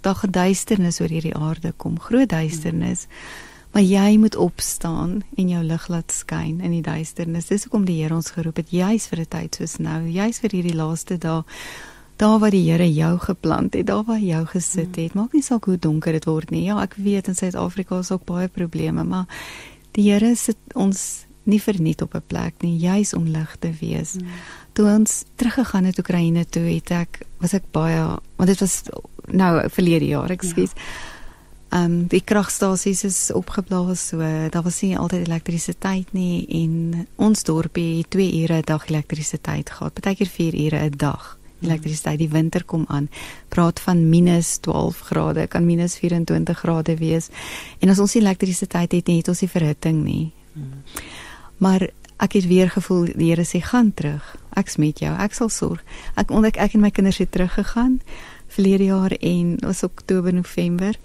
daar 0.00 0.14
geduisternis 0.14 1.00
oor 1.00 1.12
hierdie 1.12 1.36
aarde 1.36 1.72
kom, 1.76 1.98
groot 1.98 2.28
duisternis. 2.28 3.06
Maar 3.72 3.82
jy 3.82 4.16
moet 4.16 4.36
opstaan 4.36 5.22
en 5.36 5.48
jou 5.48 5.62
lig 5.64 5.88
laat 5.88 6.12
skyn 6.12 6.60
in 6.64 6.72
die 6.72 6.82
duisternis. 6.82 7.50
Dis 7.50 7.66
hoekom 7.68 7.84
die 7.84 7.98
Here 8.02 8.14
ons 8.14 8.30
geroep 8.30 8.56
het 8.56 8.70
juis 8.70 9.06
vir 9.06 9.20
'n 9.20 9.28
tyd 9.28 9.54
soos 9.54 9.76
nou, 9.78 10.08
juis 10.08 10.38
vir 10.38 10.50
hierdie 10.50 10.74
laaste 10.74 11.18
dae. 11.18 11.44
Daar 12.16 12.38
waar 12.38 12.50
die 12.50 12.70
Here 12.70 12.92
jou 12.92 13.18
geplant 13.18 13.74
het, 13.74 13.86
daar 13.86 14.04
waar 14.04 14.20
jou 14.20 14.44
gesit 14.46 14.96
het. 14.96 15.14
Maak 15.14 15.32
nie 15.32 15.42
saak 15.42 15.64
hoe 15.64 15.76
donker 15.76 16.12
dit 16.12 16.24
word 16.24 16.50
nie. 16.50 16.64
Ja, 16.64 16.82
ek 16.82 16.94
weet 16.94 17.28
in 17.28 17.34
Suid-Afrika 17.34 17.98
is 17.98 18.10
ook 18.10 18.24
baie 18.24 18.48
probleme, 18.48 19.04
maar 19.04 19.26
die 19.92 20.10
Here 20.10 20.34
sit 20.36 20.58
ons 20.74 21.26
nie 21.44 21.60
verniet 21.62 22.02
op 22.02 22.14
'n 22.14 22.22
plek 22.26 22.54
nie, 22.62 22.76
juis 22.78 23.14
om 23.14 23.26
lig 23.26 23.56
te 23.58 23.70
wees. 23.80 24.12
Hmm. 24.12 24.26
Toe 24.78 24.86
ons 24.86 25.24
teruggegaan 25.34 25.88
het 25.88 25.98
Oekraïne 25.98 26.44
toe, 26.46 26.62
het 26.70 26.90
ek 26.94 27.16
was 27.42 27.50
ek 27.56 27.64
baie 27.74 27.98
want 28.38 28.46
dit 28.46 28.60
was 28.62 28.76
nou 29.26 29.48
verlede 29.74 30.06
jaar, 30.06 30.30
ekskuus. 30.30 30.70
Ja. 30.76 30.84
Ehm 31.68 31.84
um, 31.84 31.96
die 32.08 32.22
kragstasies 32.22 33.02
is 33.04 33.18
opgeblaas, 33.34 34.06
so 34.12 34.22
daar 34.54 34.62
was 34.62 34.78
nie 34.80 34.94
altyd 34.96 35.26
elektrisiteit 35.26 36.14
nie 36.14 36.46
en 36.62 37.08
ons 37.16 37.42
dorpie 37.44 37.98
het 37.98 38.10
2 38.14 38.44
ure 38.44 38.60
'n 38.62 38.68
dag 38.70 38.86
elektrisiteit 38.88 39.70
gehad, 39.70 39.92
partykeer 39.98 40.30
4 40.36 40.54
ure 40.54 40.84
'n 40.84 40.96
dag. 40.96 41.38
Elektrisiteit 41.60 42.18
die 42.18 42.30
winter 42.30 42.64
kom 42.64 42.84
aan. 42.88 43.10
Praat 43.48 43.80
van 43.80 44.08
minus 44.08 44.58
12 44.58 45.00
grade, 45.00 45.46
kan 45.46 45.66
minus 45.66 45.96
24 45.96 46.58
grade 46.58 46.96
wees. 46.96 47.28
En 47.78 47.88
as 47.88 47.98
ons 47.98 48.14
nie 48.14 48.22
elektrisiteit 48.22 48.92
het 48.92 49.06
nie, 49.06 49.16
het 49.16 49.28
ons 49.28 49.40
nie 49.40 49.50
verhitting 49.50 50.04
nie. 50.04 50.32
Hmm. 50.52 50.82
Maar 51.56 51.90
ek 52.18 52.32
het 52.32 52.46
weer 52.46 52.70
gevoel 52.70 53.04
die 53.14 53.30
Here 53.30 53.44
sê 53.44 53.60
gaan 53.62 53.94
terug. 53.94 54.36
Ek's 54.58 54.76
met 54.76 54.98
jou. 54.98 55.14
Ek 55.14 55.34
sal 55.34 55.48
sorg. 55.48 55.84
Ek 56.16 56.30
ontdek 56.30 56.56
ek 56.56 56.74
en 56.74 56.80
my 56.80 56.90
kinders 56.90 57.18
het 57.18 57.30
teruggegaan 57.32 58.00
verlede 58.48 58.84
jaar 58.84 59.12
en 59.20 59.56
ons 59.66 59.82
Oktober 59.82 60.34
November. 60.34 60.96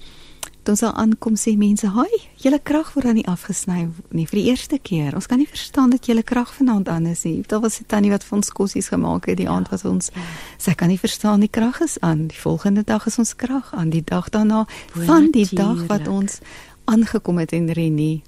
Toe 0.64 0.78
ons 0.78 0.84
aankom 0.84 1.36
sê 1.36 1.58
mense, 1.58 1.88
"Haai, 1.88 2.22
julle 2.38 2.60
krag 2.64 2.94
word 2.94 3.06
dan 3.06 3.16
nie 3.16 3.28
afgesny 3.28 3.90
nie 4.12 4.26
vir 4.26 4.40
die 4.40 4.50
eerste 4.50 4.80
keer. 4.80 5.16
Ons 5.16 5.28
kan 5.28 5.38
nie 5.38 5.48
verstaan 5.48 5.90
dat 5.90 6.06
julle 6.06 6.24
krag 6.24 6.54
vanaand 6.54 6.90
aan 6.90 7.06
is 7.06 7.24
nie." 7.24 7.44
Daar 7.48 7.60
was 7.60 7.80
'n 7.80 7.86
tannie 7.88 8.12
wat 8.12 8.24
vir 8.24 8.36
ons 8.38 8.50
kossies 8.50 8.88
gemaak 8.88 9.26
het 9.26 9.38
die 9.38 9.50
aand 9.50 9.70
was 9.70 9.84
ons. 9.84 10.12
Sy 10.58 10.74
kan 10.74 10.88
nie 10.88 11.00
verstaan 11.00 11.40
die 11.40 11.50
krag 11.50 11.82
is 11.82 12.00
aan. 12.00 12.28
Die 12.28 12.40
volgende 12.40 12.84
dag 12.84 13.06
is 13.06 13.18
ons 13.18 13.36
krag 13.36 13.74
aan. 13.74 13.90
Die 13.90 14.04
dag 14.04 14.30
daarna 14.30 14.68
van 14.94 15.32
die 15.32 15.48
dag 15.52 15.86
wat 15.88 16.08
ons 16.08 16.40
aangekom 16.86 17.38
het 17.38 17.52
in 17.52 17.70
Renie, 17.70 18.24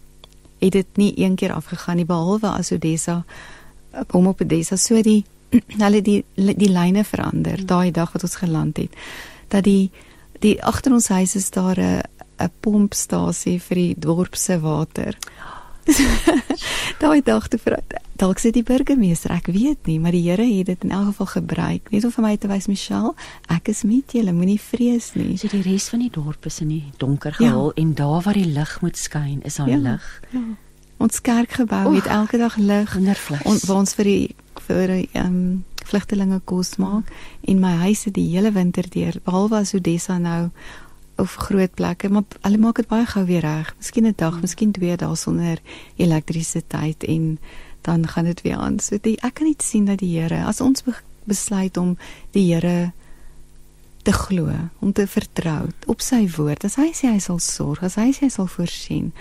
het 0.66 0.74
dit 0.74 0.98
nie 0.98 1.14
een 1.18 1.36
keer 1.36 1.54
afgegaan 1.54 2.02
nie 2.02 2.10
behalwe 2.10 2.48
as 2.48 2.72
Odessa 2.72 3.24
kom 4.08 4.28
op 4.28 4.42
Odessa 4.42 4.78
so 4.78 5.02
die 5.02 5.24
hulle 5.84 6.02
die 6.02 6.24
die 6.36 6.72
lyne 6.72 7.04
verander 7.04 7.62
hmm. 7.62 7.70
daai 7.70 7.92
dag 7.92 8.12
wat 8.12 8.24
ons 8.28 8.36
geland 8.42 8.78
het 8.78 8.94
dat 9.54 9.64
die 9.64 9.92
die 10.44 10.58
agter 10.64 10.94
ons 10.94 11.08
huis 11.08 11.36
is 11.36 11.50
daar 11.50 11.80
'n 11.80 12.02
'n 12.40 12.52
pompstasie 12.60 13.60
vir 13.62 13.80
die 13.80 13.96
dorp 13.98 14.36
se 14.36 14.60
water. 14.60 15.18
daai 17.02 17.22
dag 17.22 17.48
te 17.48 17.60
vir 17.62 17.78
dalk 18.18 18.40
sê 18.42 18.52
die 18.56 18.64
burgemeester 18.66 19.34
ek 19.36 19.52
weet 19.54 19.90
nie 19.90 19.98
maar 20.02 20.16
die 20.16 20.24
Here 20.26 20.46
het 20.46 20.70
dit 20.72 20.84
in 20.88 20.92
elk 20.96 21.12
geval 21.14 21.32
gebruik. 21.36 21.92
Net 21.92 22.06
om 22.08 22.14
vir 22.16 22.26
my 22.26 22.36
te 22.38 22.50
wys 22.52 22.68
Michelle 22.72 23.14
ek 23.54 23.70
is 23.74 23.84
met 23.88 24.16
julle 24.18 24.34
moenie 24.34 24.60
vrees 24.62 25.12
nie. 25.16 25.36
So 25.38 25.52
die 25.52 25.64
res 25.66 25.90
van 25.94 26.06
die 26.06 26.12
dorp 26.14 26.48
is 26.50 26.62
in 26.64 26.74
die 26.74 26.84
donker 27.02 27.36
gehul 27.38 27.72
ja. 27.74 27.82
en 27.82 27.94
daar 27.98 28.22
waar 28.26 28.40
die 28.40 28.50
lig 28.50 28.78
moet 28.82 28.98
skyn 28.98 29.42
is 29.44 29.60
daar 29.62 29.70
ja, 29.70 29.82
lig. 29.92 30.08
Ja. 30.32 30.46
ons 30.98 31.22
kerkgebou 31.22 31.96
het 31.96 32.08
elke 32.08 32.38
dag 32.38 32.56
lig 32.58 32.98
on, 33.44 33.60
waar 33.68 33.78
ons 33.78 33.94
vir 33.94 34.06
die 34.06 34.36
vir 34.68 34.90
ehm 34.98 35.26
um, 35.26 35.64
vlugtelinge 35.86 36.40
kos 36.50 36.76
maak. 36.82 37.12
En 37.46 37.60
my 37.62 37.76
huis 37.86 38.08
het 38.08 38.16
die 38.18 38.30
hele 38.32 38.52
winter 38.52 38.88
deur 38.90 39.20
behalwe 39.24 39.60
as 39.62 39.74
Odessa 39.78 40.18
nou 40.18 40.50
of 41.18 41.36
groot 41.48 41.74
plekke 41.74 42.10
maar 42.10 42.24
hulle 42.42 42.58
maak 42.58 42.82
dit 42.82 42.88
baie 42.88 43.06
gou 43.06 43.26
weer 43.26 43.42
reg. 43.42 43.76
Miskien 43.78 44.08
'n 44.08 44.14
dag, 44.18 44.42
miskien 44.42 44.72
twee 44.72 44.98
dae 44.98 45.16
sonder 45.16 45.60
elektrisiteit 45.96 47.04
en 47.04 47.40
dan 47.82 48.08
gaan 48.08 48.26
dit 48.26 48.42
weer 48.42 48.58
aan. 48.58 48.80
So 48.80 48.98
die, 49.02 49.18
ek 49.22 49.34
kan 49.34 49.48
net 49.48 49.64
sien 49.64 49.86
dat 49.86 50.00
die 50.00 50.20
Here 50.20 50.44
as 50.46 50.62
ons 50.62 50.84
besluit 51.24 51.78
om 51.78 51.98
die 52.32 52.54
Here 52.54 52.92
te 54.04 54.14
glo, 54.14 54.52
om 54.80 54.94
te 54.94 55.08
vertrou 55.08 55.70
op 55.86 56.02
sy 56.02 56.28
woord. 56.38 56.64
As 56.64 56.76
hy 56.76 56.92
sê 56.94 57.10
hy 57.10 57.20
sal 57.20 57.40
sorg, 57.40 57.84
as 57.84 57.96
hy 57.96 58.12
sê 58.14 58.28
hy 58.28 58.30
sal 58.30 58.48
voorsien. 58.48 59.12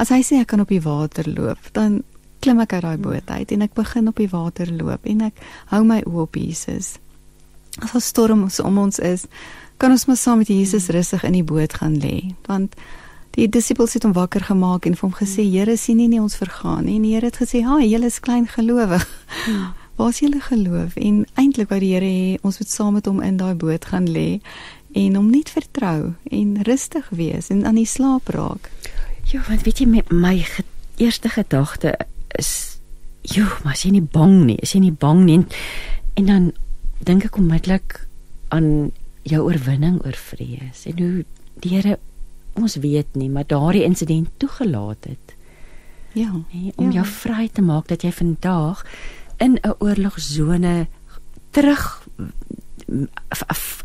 As 0.00 0.08
hy 0.08 0.22
sê 0.24 0.40
ek 0.40 0.46
kan 0.46 0.60
op 0.60 0.72
die 0.72 0.80
water 0.80 1.28
loop, 1.28 1.68
dan 1.76 2.00
klim 2.42 2.60
ek 2.64 2.72
uit 2.72 2.82
daai 2.82 2.98
boot 2.98 3.30
uit 3.30 3.52
en 3.54 3.62
ek 3.62 3.74
begin 3.76 4.08
op 4.08 4.18
die 4.18 4.30
water 4.32 4.72
loop 4.72 5.04
en 5.06 5.28
ek 5.28 5.42
hou 5.70 5.82
my 5.86 6.00
oë 6.08 6.24
op 6.24 6.38
Jesus. 6.40 6.96
As 7.80 7.94
'n 7.94 8.00
storm 8.00 8.48
om 8.64 8.78
ons 8.78 8.98
is, 8.98 9.26
kan 9.82 9.90
ons 9.90 10.04
maar 10.06 10.16
saam 10.16 10.38
met 10.38 10.50
Jesus 10.52 10.86
rustig 10.94 11.24
in 11.26 11.34
die 11.34 11.42
boot 11.42 11.74
gaan 11.80 11.96
lê. 11.98 12.34
Want 12.46 12.76
die 13.34 13.48
disippels 13.50 13.96
het 13.96 14.04
hom 14.06 14.12
wakker 14.14 14.44
gemaak 14.46 14.86
en 14.86 14.94
vir 14.94 15.08
hom 15.08 15.14
gesê: 15.18 15.42
"Here, 15.42 15.76
sien 15.76 15.96
nie 15.96 16.08
nie 16.08 16.20
ons 16.20 16.36
vergaan 16.38 16.84
nie." 16.84 16.96
En 16.96 17.02
die 17.02 17.14
Here 17.14 17.26
het 17.26 17.40
gesê: 17.42 17.64
"Ha, 17.64 17.80
julle 17.82 18.06
is 18.06 18.20
klein 18.20 18.46
gelowig." 18.46 19.08
Waar 19.96 20.08
is 20.08 20.18
julle 20.18 20.40
geloof? 20.40 20.96
En 20.96 21.26
eintlik 21.34 21.68
wou 21.68 21.80
die 21.80 21.92
Here 21.94 22.06
hê 22.06 22.38
ons 22.42 22.58
moet 22.58 22.70
saam 22.70 22.94
met 22.94 23.06
hom 23.06 23.20
in 23.22 23.36
daai 23.36 23.54
boot 23.54 23.84
gaan 23.84 24.06
lê 24.06 24.40
en 24.92 25.14
hom 25.14 25.30
net 25.30 25.50
vertrou 25.50 26.14
en 26.30 26.62
rustig 26.62 27.08
wees 27.10 27.48
en 27.48 27.66
aan 27.66 27.74
die 27.74 27.86
slaap 27.86 28.28
raak. 28.28 28.70
Ja, 29.32 29.42
want 29.48 29.62
weet 29.62 29.78
jy 29.78 29.86
my, 29.86 30.02
my 30.10 30.46
eerste 30.96 31.28
gedagte 31.28 31.96
is 32.38 32.78
jo, 33.22 33.44
maar 33.64 33.72
as 33.72 33.82
jy 33.82 33.90
nie 33.90 34.02
bang 34.02 34.44
nie, 34.46 34.58
as 34.62 34.72
jy 34.72 34.80
nie 34.80 34.92
bang 34.92 35.24
nie 35.24 35.44
en 36.14 36.26
dan 36.26 36.52
dink 37.02 37.24
ek 37.24 37.38
onmiddellik 37.40 38.06
aan 38.48 38.92
jou 39.22 39.42
oorwinning 39.46 40.00
oor 40.04 40.16
vrees 40.18 40.86
en 40.86 40.98
hoe 40.98 41.24
die 41.62 41.70
Here 41.76 41.98
ons 42.54 42.76
weet 42.76 43.14
nie, 43.16 43.28
maar 43.30 43.46
daardie 43.46 43.84
insident 43.84 44.28
toegelaat 44.38 45.04
het 45.04 45.36
Ja. 46.14 46.28
Nee, 46.52 46.72
om 46.76 46.90
ja. 46.90 46.92
jou 47.00 47.06
vry 47.06 47.48
te 47.48 47.62
maak 47.62 47.86
dat 47.88 48.02
jy 48.02 48.12
vandag 48.12 48.84
in 49.38 49.58
'n 49.62 49.74
oorlogsone 49.78 50.86
terug 51.50 52.06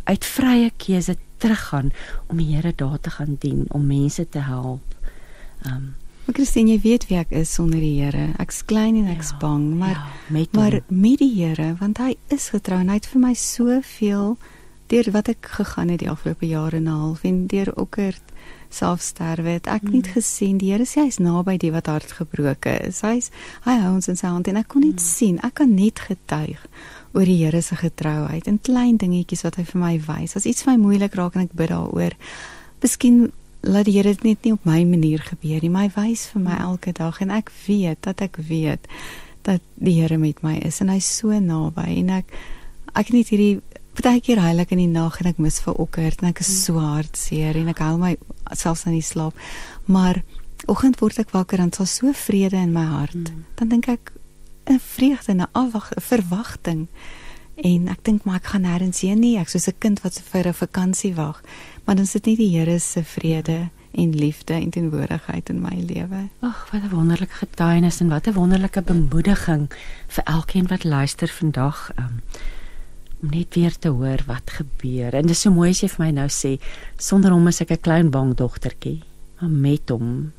uit 0.03 0.25
vrye 0.25 0.71
keuse 0.77 1.15
teruggaan 1.37 1.91
om 2.27 2.37
die 2.37 2.55
Here 2.55 2.73
daar 2.75 2.99
te 2.99 3.09
gaan 3.09 3.35
dien, 3.39 3.65
om 3.69 3.85
mense 3.87 4.29
te 4.29 4.39
help. 4.39 4.95
Um 5.65 5.95
Maar 6.27 6.35
Christine, 6.35 6.71
jy 6.71 6.79
weet 6.83 7.05
wie 7.07 7.17
ek 7.17 7.29
is 7.31 7.53
sonder 7.53 7.79
die 7.79 8.01
Here. 8.03 8.33
Ek's 8.37 8.65
klein 8.65 8.95
en 8.95 9.07
ek's 9.07 9.29
Ja, 9.31 9.37
bang, 9.39 9.77
maar 9.79 9.89
ja, 9.89 10.05
met 10.27 10.51
maar 10.53 10.71
hom. 10.71 10.81
met 11.01 11.17
die 11.19 11.33
Here, 11.45 11.75
want 11.79 11.97
hy 11.97 12.15
is 12.27 12.49
getrou 12.49 12.79
en 12.79 12.89
hy 12.89 12.93
het 12.95 13.05
vir 13.05 13.21
my 13.21 13.33
soveel 13.33 14.37
deur 14.87 15.11
wat 15.11 15.27
ek 15.29 15.45
gegaan 15.59 15.89
het 15.89 15.99
die 15.99 16.09
afgelope 16.09 16.47
jare 16.47 16.77
en 16.77 16.83
'n 16.87 16.87
half 17.01 17.23
en 17.23 17.47
deur 17.47 17.73
okkerd 17.75 18.23
selfsterwe 18.69 19.49
het 19.49 19.67
ek 19.67 19.83
Mm. 19.83 19.91
net 19.91 20.07
gesien 20.07 20.57
die 20.57 20.71
Here 20.71 20.83
sê 20.85 21.03
hy's 21.05 21.17
naby 21.19 21.57
die 21.57 21.71
wat 21.71 21.85
hartgebroke 21.87 22.87
is. 22.87 23.01
Hy's 23.01 23.31
hy 23.65 23.77
hou 23.79 23.93
ons 23.95 24.07
in 24.07 24.15
sy 24.15 24.27
hand 24.27 24.47
en 24.47 24.57
ek 24.57 24.67
kon 24.67 24.81
Mm. 24.81 24.87
net 24.89 25.01
sien, 25.01 25.39
ek 25.43 25.53
kan 25.53 25.75
net 25.75 25.99
getuig 25.99 26.59
oor 27.13 27.25
die 27.25 27.37
Here 27.45 27.61
se 27.61 27.75
getrouheid 27.75 28.47
en 28.47 28.59
klein 28.61 28.97
dingetjies 28.97 29.43
wat 29.43 29.55
hy 29.55 29.63
vir 29.63 29.79
my 29.81 29.99
wys. 29.99 30.35
As 30.35 30.45
iets 30.45 30.63
vir 30.63 30.77
my 30.77 30.83
moeilik 30.83 31.15
raak 31.15 31.35
en 31.35 31.41
ek 31.41 31.53
bid 31.55 31.69
daaroor, 31.69 32.11
miskien 32.81 33.31
laat 33.63 33.85
die 33.85 33.93
Here 33.93 34.13
dit 34.13 34.23
net 34.23 34.43
nie 34.43 34.53
op 34.53 34.65
my 34.65 34.83
manier 34.83 35.19
gebeur 35.19 35.61
nie, 35.61 35.69
maar 35.69 35.89
hy 35.89 36.01
wys 36.09 36.27
vir 36.27 36.41
my 36.41 36.57
elke 36.59 36.91
dag 36.93 37.21
en 37.21 37.31
ek 37.31 37.51
weet 37.67 38.01
dat 38.01 38.21
ek 38.21 38.37
weet 38.37 38.87
dat 39.43 39.61
die 39.79 40.01
Here 40.01 40.17
met 40.17 40.43
my 40.43 40.57
is 40.57 40.81
en 40.81 40.89
hy's 40.89 41.17
so 41.17 41.29
naby 41.39 41.99
en 41.99 42.09
ek 42.09 42.25
ek 42.95 43.11
net 43.13 43.29
hierdie 43.29 43.61
partykeer 43.97 44.37
huil 44.37 44.61
ek 44.61 44.73
in 44.75 44.83
die 44.83 44.91
nag 44.91 45.17
en 45.21 45.31
ek 45.31 45.39
mis 45.41 45.57
vir 45.63 45.77
oggend 45.81 46.21
en 46.21 46.29
ek 46.29 46.41
is 46.43 46.51
so 46.65 46.77
hartseer 46.81 47.57
en 47.57 47.71
ek 47.71 47.81
hou 47.81 47.95
my 47.97 48.13
selfs 48.53 48.85
aan 48.85 48.97
die 48.97 49.05
slaap. 49.05 49.33
Maar 49.89 50.21
oggend 50.69 50.99
word 51.01 51.19
ek 51.23 51.33
wakker 51.33 51.61
en 51.63 51.73
daar's 51.73 51.97
so 51.97 52.13
vrede 52.13 52.59
in 52.61 52.75
my 52.75 52.85
hart. 52.85 53.17
Mm. 53.17 53.45
Dan 53.57 53.73
dink 53.73 53.89
ek 53.89 54.13
'n 54.69 54.79
vreugde 54.79 55.33
'n 55.33 55.47
afwag 55.53 55.91
'n 55.95 56.01
verwagting. 56.01 56.87
En 57.55 57.87
ek 57.87 58.03
dink 58.03 58.23
maar 58.23 58.35
ek 58.35 58.53
gaan 58.53 58.61
nêrens 58.61 59.01
heen 59.01 59.19
nie. 59.19 59.37
Ek 59.37 59.49
soos 59.49 59.67
'n 59.67 59.79
kind 59.79 60.01
wat 60.01 60.21
vir 60.31 60.47
'n 60.47 60.53
vakansie 60.53 61.15
wag. 61.15 61.41
Maar 61.85 61.95
dan 61.95 62.05
sit 62.05 62.25
net 62.25 62.37
die 62.37 62.57
Here 62.57 62.79
se 62.79 63.03
vrede 63.03 63.69
en 63.91 64.15
liefde 64.15 64.53
en 64.53 64.69
teenwoordigheid 64.69 65.49
in 65.49 65.61
my 65.61 65.75
lewe. 65.75 66.29
Ag, 66.41 66.69
wat 66.71 66.83
'n 66.83 66.95
wonderlike 66.95 67.33
getuienis 67.33 67.99
en 67.99 68.09
wat 68.09 68.27
'n 68.27 68.33
wonderlike 68.33 68.81
bemoediging 68.81 69.69
vir 70.07 70.23
elkeen 70.23 70.67
wat 70.67 70.83
luister 70.83 71.27
vandag. 71.27 71.91
Um, 71.99 72.21
om 73.21 73.29
net 73.33 73.55
weer 73.55 73.75
te 73.77 73.89
hoor 73.89 74.23
wat 74.27 74.49
gebeur. 74.59 75.15
En 75.15 75.27
dis 75.27 75.41
so 75.41 75.51
mooi 75.51 75.71
as 75.71 75.81
jy 75.81 75.89
vir 75.89 76.05
my 76.05 76.11
nou 76.11 76.27
sê, 76.29 76.57
sonder 76.97 77.31
hom 77.31 77.47
is 77.47 77.61
ek 77.61 77.71
'n 77.71 77.81
klein 77.81 78.09
bang 78.11 78.35
dogtertjie, 78.35 79.01
maar 79.41 79.49
met 79.49 79.89
hom 79.89 80.33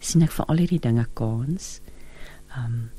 sien 0.00 0.22
ek 0.22 0.32
vir 0.32 0.46
al 0.46 0.56
hierdie 0.56 0.80
dinge 0.80 1.06
kans. 1.14 1.80
Um 2.56 2.90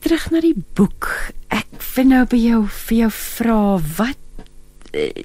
terug 0.00 0.30
na 0.30 0.40
die 0.40 0.56
boek. 0.74 1.32
Ek 1.48 1.68
vind 1.78 2.10
nou 2.10 2.24
by 2.24 2.36
jou 2.36 2.66
vir 2.66 2.96
jou 2.96 3.10
vra 3.10 3.78
wat 3.98 4.18
eh, 4.92 5.24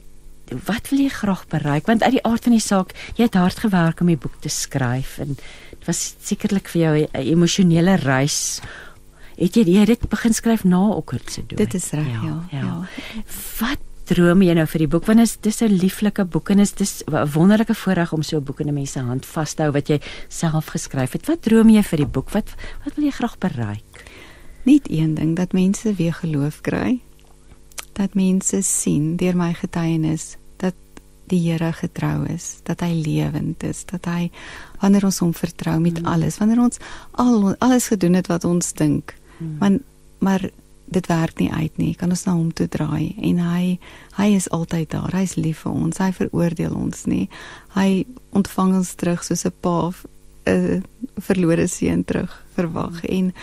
wat 0.68 0.90
wil 0.92 1.00
jy 1.00 1.10
graag 1.10 1.46
bereik 1.50 1.88
want 1.90 2.04
uit 2.04 2.18
die 2.18 2.26
aard 2.28 2.46
van 2.46 2.54
die 2.54 2.62
saak 2.62 2.94
jy 3.18 3.26
het 3.26 3.38
hard 3.40 3.64
gewerk 3.64 4.02
om 4.02 4.12
die 4.12 4.20
boek 4.20 4.36
te 4.44 4.52
skryf 4.54 5.18
en 5.24 5.34
dit 5.38 5.88
was 5.88 6.02
sekerlik 6.22 6.70
vir 6.70 6.82
jou 6.82 6.94
'n 7.02 7.26
emosionele 7.34 7.96
reis 8.04 8.62
het 9.38 9.56
jy, 9.56 9.64
jy 9.64 9.86
dit 9.86 10.10
begin 10.10 10.34
skryf 10.34 10.64
na 10.64 10.82
Okkert 10.96 11.30
se 11.32 11.42
dood 11.46 11.58
Dit 11.58 11.74
is 11.74 11.90
reg, 11.92 12.08
ja, 12.08 12.48
ja. 12.52 12.88
wat 13.60 13.80
droom 14.06 14.42
jy 14.42 14.54
nou 14.54 14.66
vir 14.68 14.80
die 14.80 14.88
boek 14.88 15.06
want 15.06 15.20
is 15.20 15.38
dis 15.42 15.62
'n 15.62 15.72
lieflike 15.82 16.26
boek 16.26 16.50
en 16.50 16.60
is 16.60 16.74
dis 16.74 17.04
'n 17.08 17.26
wonderlike 17.34 17.74
voorreg 17.74 18.14
om 18.14 18.24
so 18.24 18.38
'n 18.38 18.44
boek 18.44 18.60
in 18.60 18.68
'n 18.70 18.74
mens 18.74 18.92
se 18.92 19.00
hand 19.00 19.26
vas 19.26 19.54
te 19.54 19.64
hou 19.64 19.72
wat 19.72 19.88
jy 19.90 20.00
self 20.30 20.66
geskryf 20.68 21.14
het 21.14 21.26
wat 21.28 21.42
droom 21.42 21.70
jy 21.70 21.82
vir 21.84 21.98
die 21.98 22.06
boek 22.08 22.30
wat 22.30 22.50
wat 22.86 22.96
wil 22.96 23.06
jy 23.06 23.12
graag 23.12 23.38
bereik 23.40 23.84
Net 24.66 24.90
een 24.90 25.14
ding 25.14 25.36
dat 25.36 25.52
mense 25.54 25.94
weer 25.94 26.14
geloof 26.14 26.62
kry. 26.62 27.00
Dat 27.94 28.14
mense 28.14 28.62
sien 28.62 29.16
deur 29.16 29.36
my 29.38 29.54
getuienis 29.54 30.38
dat 30.58 30.74
die 31.30 31.52
Here 31.52 31.72
getrou 31.74 32.26
is, 32.26 32.60
dat 32.64 32.80
hy 32.82 32.90
lewend 33.06 33.64
is, 33.64 33.84
dat 33.86 34.06
hy 34.06 34.32
wanneer 34.82 35.06
ons 35.06 35.20
hom 35.20 35.34
vertrou 35.34 35.80
met 35.80 36.00
Mm. 36.02 36.06
alles, 36.06 36.38
wanneer 36.38 36.60
ons 36.60 36.78
al 37.12 37.56
alles 37.60 37.88
gedoen 37.88 38.14
het 38.14 38.28
wat 38.28 38.44
ons 38.44 38.74
dink, 38.74 39.14
Mm. 39.38 39.58
maar 39.60 39.80
maar 40.20 40.50
dit 40.86 41.08
werk 41.08 41.40
nie 41.40 41.52
uit 41.52 41.78
nie. 41.78 41.96
Kan 41.96 42.10
ons 42.10 42.24
na 42.24 42.34
hom 42.34 42.54
toe 42.54 42.68
draai 42.68 43.16
en 43.22 43.40
hy 43.42 43.80
hy 44.16 44.28
is 44.36 44.50
altyd 44.50 44.90
daar. 44.94 45.12
Hy's 45.18 45.36
lief 45.36 45.64
vir 45.66 45.72
ons. 45.72 45.98
Hy 45.98 46.12
veroordeel 46.14 46.76
ons 46.78 47.06
nie. 47.10 47.26
Hy 47.74 48.06
ontvang 48.38 48.76
ons 48.76 48.94
terug 48.96 49.24
soos 49.24 49.46
'n 49.46 49.54
pa 49.62 49.92
'n 50.46 50.84
verlore 51.18 51.68
seun 51.68 52.04
terug 52.04 52.32
verwag 52.56 53.04
en 53.06 53.34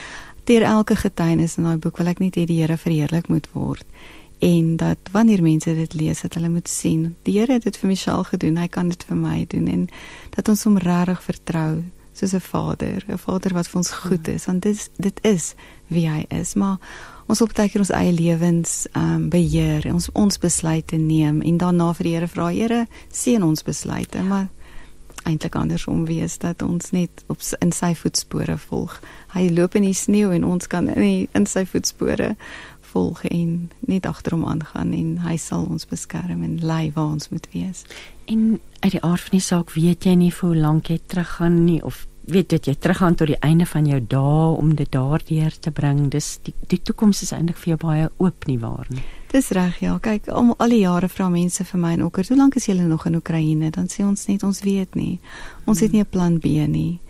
deur 0.45 0.63
elke 0.63 0.97
getuienis 0.97 1.57
in 1.59 1.65
daai 1.65 1.79
boek 1.79 1.99
wil 1.99 2.11
ek 2.11 2.21
net 2.23 2.37
hê 2.39 2.47
die 2.47 2.61
Here 2.61 2.77
verheerlik 2.77 3.29
moet 3.29 3.49
word 3.53 3.87
en 4.43 4.77
dat 4.77 5.11
wanneer 5.15 5.43
mense 5.43 5.75
dit 5.75 5.95
lees 5.95 6.23
dat 6.25 6.35
hulle 6.39 6.51
moet 6.51 6.69
sien 6.69 7.15
die 7.27 7.39
Here 7.39 7.59
het 7.59 7.67
dit 7.67 7.77
vir 7.77 7.93
Michelle 7.93 8.25
gedoen 8.25 8.59
hy 8.59 8.69
kan 8.69 8.89
dit 8.89 9.05
vir 9.09 9.19
my 9.19 9.45
doen 9.49 9.69
en 9.69 9.89
dat 10.37 10.49
ons 10.49 10.65
hom 10.69 10.79
regtig 10.83 11.23
vertrou 11.23 11.83
soos 12.13 12.35
'n 12.35 12.41
vader 12.41 13.05
'n 13.09 13.19
vader 13.19 13.55
wat 13.55 13.69
vir 13.69 13.77
ons 13.77 13.91
goed 13.91 14.29
is 14.29 14.45
want 14.45 14.63
dit 14.63 14.75
is, 14.75 14.89
dit 14.97 15.19
is 15.23 15.55
wie 15.89 16.09
hy 16.09 16.25
is 16.29 16.55
maar 16.55 16.79
ons 17.27 17.39
wil 17.39 17.49
baie 17.55 17.69
keer 17.69 17.81
ons 17.81 17.91
eie 17.91 18.13
lewens 18.13 18.87
ehm 18.93 19.15
um, 19.15 19.29
beheer 19.29 19.93
ons 19.93 20.11
ons 20.13 20.39
besluite 20.39 20.97
neem 20.97 21.41
en 21.41 21.59
daarna 21.59 21.93
vir 21.95 22.05
die 22.05 22.15
Here 22.15 22.29
vra 22.29 22.49
Here 22.51 22.87
seën 23.11 23.43
ons 23.43 23.63
besluite 23.63 24.19
ja. 24.19 24.25
maar 24.25 24.49
eintlik 25.23 25.55
andersom 25.55 26.05
wees 26.05 26.39
dat 26.39 26.63
ons 26.63 26.91
net 26.91 27.25
op 27.27 27.41
in 27.61 27.73
sy 27.73 27.93
voetspore 27.95 28.57
volg. 28.59 28.99
Hy 29.35 29.49
loop 29.55 29.77
in 29.79 29.87
die 29.87 29.97
sneeu 29.97 30.33
en 30.35 30.45
ons 30.45 30.67
kan 30.67 30.89
in 30.91 31.03
die, 31.03 31.29
in 31.39 31.47
sy 31.47 31.65
voetspore 31.69 32.33
volg 32.93 33.23
en 33.31 33.71
net 33.89 34.07
agter 34.07 34.37
hom 34.37 34.45
aangaan 34.49 34.93
en 34.97 35.15
hy 35.25 35.37
sal 35.41 35.65
ons 35.71 35.89
beskerm 35.89 36.43
en 36.45 36.59
lei 36.61 36.91
waar 36.97 37.15
ons 37.17 37.31
moet 37.33 37.47
wees. 37.55 37.87
En 38.33 38.61
uit 38.81 38.93
die 38.93 39.03
aard 39.03 39.21
van 39.21 39.37
die 39.37 39.45
saak 39.45 39.75
weet 39.77 40.07
jy 40.09 40.15
nie 40.17 40.33
hoe 40.41 40.55
lank 40.57 40.89
jy 40.89 40.99
teruggaan 41.07 41.65
nie 41.67 41.83
of 41.85 42.07
weet 42.33 42.49
dit 42.55 42.69
jy 42.71 42.75
teruggaan 42.79 43.17
tot 43.19 43.29
die 43.29 43.39
einde 43.45 43.67
van 43.67 43.87
jou 43.87 43.99
dae 44.09 44.47
om 44.57 44.75
dit 44.79 44.89
daardeur 44.93 45.59
te 45.61 45.73
bring. 45.75 46.07
Dis 46.11 46.39
die 46.47 46.55
die 46.71 46.79
toekoms 46.81 47.23
is 47.27 47.33
eintlik 47.37 47.59
vir 47.61 47.75
jou 47.75 47.79
baie 47.83 48.09
oop 48.23 48.47
nie 48.49 48.59
waar 48.63 48.89
nie. 48.89 49.03
Dis 49.33 49.51
reg 49.57 49.81
ja. 49.83 49.99
Kyk, 50.01 50.31
al, 50.33 50.53
al 50.57 50.75
die 50.75 50.83
jare 50.85 51.11
vra 51.13 51.29
mense 51.33 51.65
vir 51.69 51.81
my 51.83 51.93
en 51.97 52.05
okker, 52.07 52.29
hoe 52.29 52.39
lank 52.39 52.57
is 52.61 52.69
julle 52.71 52.87
nog 52.89 53.07
in 53.09 53.19
Oekraïne? 53.19 53.73
Dan 53.75 53.91
sê 53.93 54.07
ons 54.07 54.29
net 54.29 54.45
ons 54.49 54.63
weet 54.65 54.97
nie. 54.97 55.19
Ons 55.67 55.81
het 55.85 55.93
nie 55.93 56.05
'n 56.05 56.11
plan 56.11 56.39
B 56.39 56.63
nie. 56.69 57.01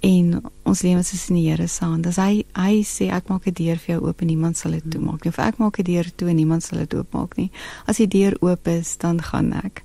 En 0.00 0.42
ons 0.64 0.82
lewens 0.82 1.12
is 1.12 1.28
in 1.30 1.36
die 1.36 1.48
Here 1.50 1.68
se 1.68 1.84
hand. 1.84 2.06
As 2.06 2.16
hy 2.16 2.44
hy 2.54 2.82
sê 2.84 3.10
ek 3.10 3.28
maak 3.28 3.46
'n 3.46 3.54
deur 3.54 3.76
vir 3.76 3.96
jou 3.96 4.06
oop 4.06 4.20
en 4.20 4.26
niemand 4.26 4.56
sal 4.56 4.72
dit 4.72 4.90
toemaak 4.90 5.24
nie. 5.24 5.30
Of 5.30 5.38
ek 5.38 5.58
maak 5.58 5.78
'n 5.78 5.84
deur 5.84 6.06
toe 6.16 6.28
en 6.28 6.36
niemand 6.36 6.62
sal 6.62 6.78
dit 6.78 6.94
oopmaak 6.94 7.36
nie. 7.36 7.50
As 7.86 7.96
die 7.96 8.08
deur 8.08 8.36
oop 8.40 8.68
is, 8.68 8.96
dan 8.96 9.22
gaan 9.22 9.52
ek. 9.52 9.82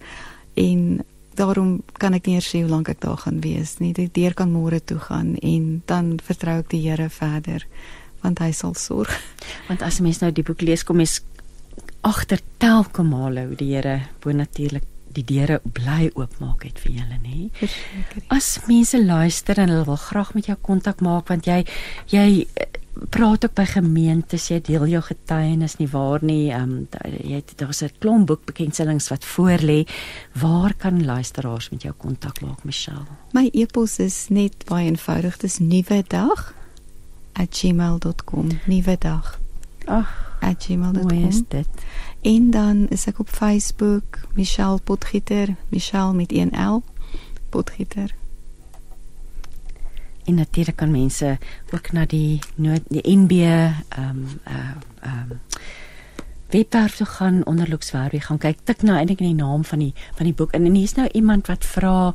En 0.56 1.04
daarom 1.36 1.84
kan 2.00 2.16
ek 2.16 2.28
nie 2.28 2.38
eers 2.40 2.48
sê 2.54 2.64
hoe 2.64 2.72
lank 2.72 2.90
ek 2.90 3.02
daar 3.04 3.20
gaan 3.26 3.42
wees 3.44 3.78
nie. 3.80 3.94
Die 3.94 4.10
deur 4.12 4.34
kan 4.34 4.52
môre 4.54 4.80
toe 4.80 5.00
gaan 5.00 5.36
en 5.44 5.84
dan 5.86 6.16
vertrou 6.24 6.60
ek 6.64 6.72
die 6.74 6.84
Here 6.88 7.10
verder 7.10 7.68
want 8.26 8.40
hy 8.42 8.50
sal 8.58 8.74
sorg. 8.74 9.12
Want 9.68 9.84
as 9.86 10.00
'n 10.00 10.04
mens 10.04 10.20
nou 10.22 10.32
die 10.32 10.44
boek 10.44 10.62
lees, 10.62 10.84
kom 10.84 10.98
mens 10.98 11.22
agter 12.02 12.40
telke 12.58 13.04
male 13.04 13.46
hoe 13.46 13.56
die 13.56 13.76
Here 13.76 14.10
bonatuurlik 14.24 14.84
die 15.16 15.24
deure 15.24 15.60
bly 15.64 16.10
oopmaak 16.14 16.66
het 16.68 16.80
vir 16.84 17.00
julle, 17.00 17.20
nê? 17.24 17.70
As 18.34 18.60
mense 18.68 19.00
luister 19.00 19.60
en 19.62 19.72
hulle 19.72 19.88
wil 19.88 20.00
graag 20.02 20.34
met 20.36 20.50
jou 20.50 20.58
kontak 20.62 21.04
maak 21.06 21.30
want 21.32 21.48
jy 21.48 21.64
jy 22.12 22.48
praat 23.10 23.46
ook 23.46 23.54
by 23.54 23.66
gemeentes, 23.66 24.48
jy 24.50 24.62
deel 24.64 24.86
jou 24.88 25.02
getuienis 25.04 25.78
nie 25.80 25.88
waar 25.92 26.24
nie. 26.24 26.52
Ehm 26.52 26.72
um, 26.72 26.88
jy 27.24 27.36
het 27.36 27.54
daar's 27.58 27.82
'n 27.84 27.90
klomp 28.00 28.28
boekbekendstellings 28.28 29.10
wat 29.10 29.26
voor 29.26 29.60
lê. 29.60 29.88
Waar 30.34 30.74
kan 30.74 31.06
luisteraars 31.06 31.70
met 31.70 31.82
jou 31.82 31.94
kontak 31.98 32.42
maak, 32.42 32.64
Michelle? 32.64 33.06
My 33.32 33.50
e-pos 33.54 34.00
is 34.00 34.26
net 34.30 34.66
baie 34.66 34.86
eenvoudig. 34.86 35.38
Dis 35.38 35.60
nuwedag@gmail.com. 35.60 38.48
Nuwedag 38.66 39.40
Ag, 39.86 40.40
@gmail.com. 40.58 41.28
is 41.28 41.42
dit. 41.48 41.68
En 42.22 42.52
dan 42.52 42.88
is 42.90 43.06
ek 43.06 43.20
op 43.20 43.30
Facebook, 43.30 44.20
Michelle 44.34 44.80
Potgieter, 44.84 45.56
Michelle 45.70 46.14
met 46.14 46.32
1 46.32 46.52
L, 46.52 46.84
Potgieter. 47.50 48.16
En 50.26 50.36
natuurlik 50.36 50.76
kan 50.76 50.92
mense 50.92 51.38
ook 51.74 51.92
na 51.92 52.06
die 52.06 52.40
nood 52.56 52.82
die 52.90 53.04
NB 53.16 53.32
ehm 53.32 53.82
um, 54.00 54.40
uh 54.48 54.76
ehm 55.02 55.32
um, 55.32 55.42
webwerf 56.50 56.96
toe 56.96 57.06
gaan 57.06 57.46
onderloops 57.46 57.92
waar 57.92 58.14
jy 58.14 58.20
gaan 58.20 58.38
kyk 58.38 58.60
tik 58.64 58.84
nou 58.86 58.96
eintlik 58.98 59.20
in 59.20 59.34
die 59.34 59.44
naam 59.44 59.64
van 59.66 59.82
die 59.82 59.94
van 60.16 60.30
die 60.30 60.34
boek 60.34 60.54
en, 60.56 60.66
en 60.66 60.76
hier's 60.78 60.96
nou 60.96 61.08
iemand 61.12 61.50
wat 61.52 61.66
vra 61.66 62.14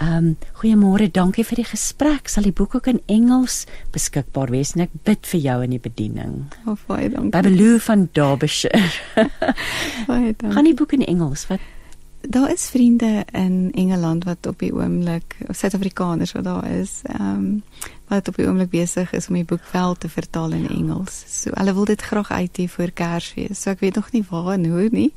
ehm 0.00 0.16
um, 0.16 0.28
goeiemôre 0.60 1.10
dankie 1.12 1.44
vir 1.44 1.60
die 1.60 1.68
gesprek. 1.68 2.28
Sal 2.28 2.46
die 2.48 2.54
boek 2.56 2.74
ook 2.74 2.86
in 2.88 3.02
Engels 3.06 3.66
beskikbaar 3.92 4.48
wees? 4.50 4.72
En 4.76 4.86
ek 4.86 4.94
bid 5.04 5.26
vir 5.32 5.40
jou 5.40 5.58
in 5.64 5.74
die 5.74 5.82
bediening. 5.82 6.38
Oh, 6.64 6.76
baie 6.86 7.10
dankie. 7.12 7.32
Babeloo 7.34 7.76
van 7.84 8.08
Derbyshire. 8.16 9.26
Baie 10.08 10.32
dankie. 10.32 10.54
gaan 10.56 10.70
die 10.70 10.74
boek 10.74 10.96
in 10.96 11.04
Engels? 11.04 11.44
Wat 11.50 11.60
daar 12.20 12.52
is 12.52 12.68
vriende 12.68 13.24
in 13.32 13.70
Engeland 13.74 14.24
wat 14.24 14.46
op 14.46 14.58
die 14.58 14.74
oomblik 14.74 15.36
Suid-Afrikaners 15.48 16.32
wat 16.32 16.44
daar 16.44 16.66
is, 16.70 17.00
ehm 17.02 17.22
um, 17.22 17.62
wat 18.10 18.28
op 18.28 18.36
die 18.36 18.46
oomblik 18.46 18.70
besig 18.70 19.12
is 19.12 19.28
om 19.28 19.34
die 19.34 19.44
boek 19.44 19.62
wel 19.72 19.94
te 19.94 20.08
vertaal 20.08 20.50
in 20.50 20.68
Engels. 20.68 21.24
So 21.26 21.50
hulle 21.54 21.74
wil 21.74 21.84
dit 21.84 22.02
graag 22.02 22.30
uit 22.30 22.58
hê 22.58 22.66
vir 22.68 22.90
Kersfees. 22.92 23.62
So 23.62 23.70
ek 23.70 23.80
weet 23.80 23.94
nog 23.94 24.12
nie 24.12 24.24
waar 24.30 24.52
en 24.52 24.66
hoe 24.66 24.88
nie, 24.90 25.12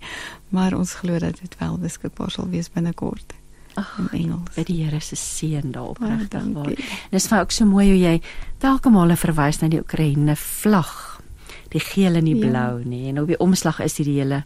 maar 0.49 0.77
ons 0.77 0.93
glo 0.93 1.19
dat 1.19 1.39
dit 1.41 1.55
wel 1.59 1.77
beskikbaar 1.77 2.31
sal 2.31 2.49
wees 2.49 2.69
binnekort. 2.69 3.33
Ag, 3.73 3.97
in 3.97 4.09
Engels. 4.19 4.53
Dit 4.55 4.67
die 4.69 4.83
Here 4.83 4.99
se 5.01 5.15
seën 5.15 5.71
daarop 5.71 6.01
oh, 6.01 6.07
regtig 6.07 6.45
waar. 6.53 6.69
En 6.69 6.75
dit 7.09 7.19
is 7.21 7.27
vir 7.27 7.39
ook 7.39 7.51
so 7.51 7.65
mooi 7.65 7.87
hoe 7.87 7.97
jy 7.99 8.21
telke 8.61 8.89
male 8.93 9.17
verwys 9.17 9.59
na 9.61 9.67
die 9.67 9.81
Oekraïne 9.81 10.35
vlag. 10.35 10.93
Die 11.73 11.81
geel 11.81 12.21
en 12.21 12.29
die 12.29 12.37
ja. 12.37 12.45
blou, 12.45 12.83
nê. 12.85 13.07
En 13.09 13.23
op 13.23 13.27
die 13.27 13.39
omslag 13.41 13.81
is 13.81 13.97
hier 13.97 14.05
die 14.05 14.19
hele 14.19 14.43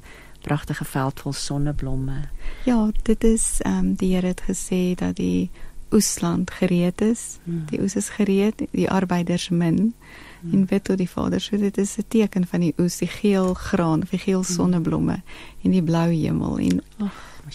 pragtige 0.48 0.88
veld 0.88 1.24
vol 1.24 1.36
sonneblomme. 1.36 2.22
Ja, 2.66 2.80
dit 3.04 3.24
is 3.28 3.58
ehm 3.66 3.78
um, 3.78 3.96
die 4.00 4.14
Here 4.16 4.34
het 4.34 4.44
gesê 4.48 4.96
dat 4.96 5.20
die 5.20 5.50
oesland 5.92 6.52
gereed 6.52 7.02
is. 7.02 7.38
Hmm. 7.44 7.66
Die 7.70 7.80
oes 7.82 7.96
is 7.96 8.10
gereed, 8.10 8.66
die 8.72 8.90
arbeiders 8.92 9.50
min. 9.50 9.94
Hmm. 10.42 10.54
En 10.54 10.66
bid 10.66 10.84
tot 10.84 11.00
die 11.00 11.10
Vader, 11.10 11.42
so 11.42 11.58
dit 11.58 11.78
is 11.78 11.98
'n 11.98 12.06
teken 12.08 12.48
van 12.48 12.60
die 12.60 12.74
oes, 12.78 12.98
die 12.98 13.08
geel 13.08 13.54
graan, 13.54 14.04
die 14.10 14.20
geel 14.20 14.44
hmm. 14.44 14.54
sonneblomme 14.56 15.14
hmm. 15.14 15.64
en 15.64 15.72
die 15.72 15.84
blou 15.84 16.12
hemel 16.12 16.58
en 16.58 16.82
oh, 17.00 17.10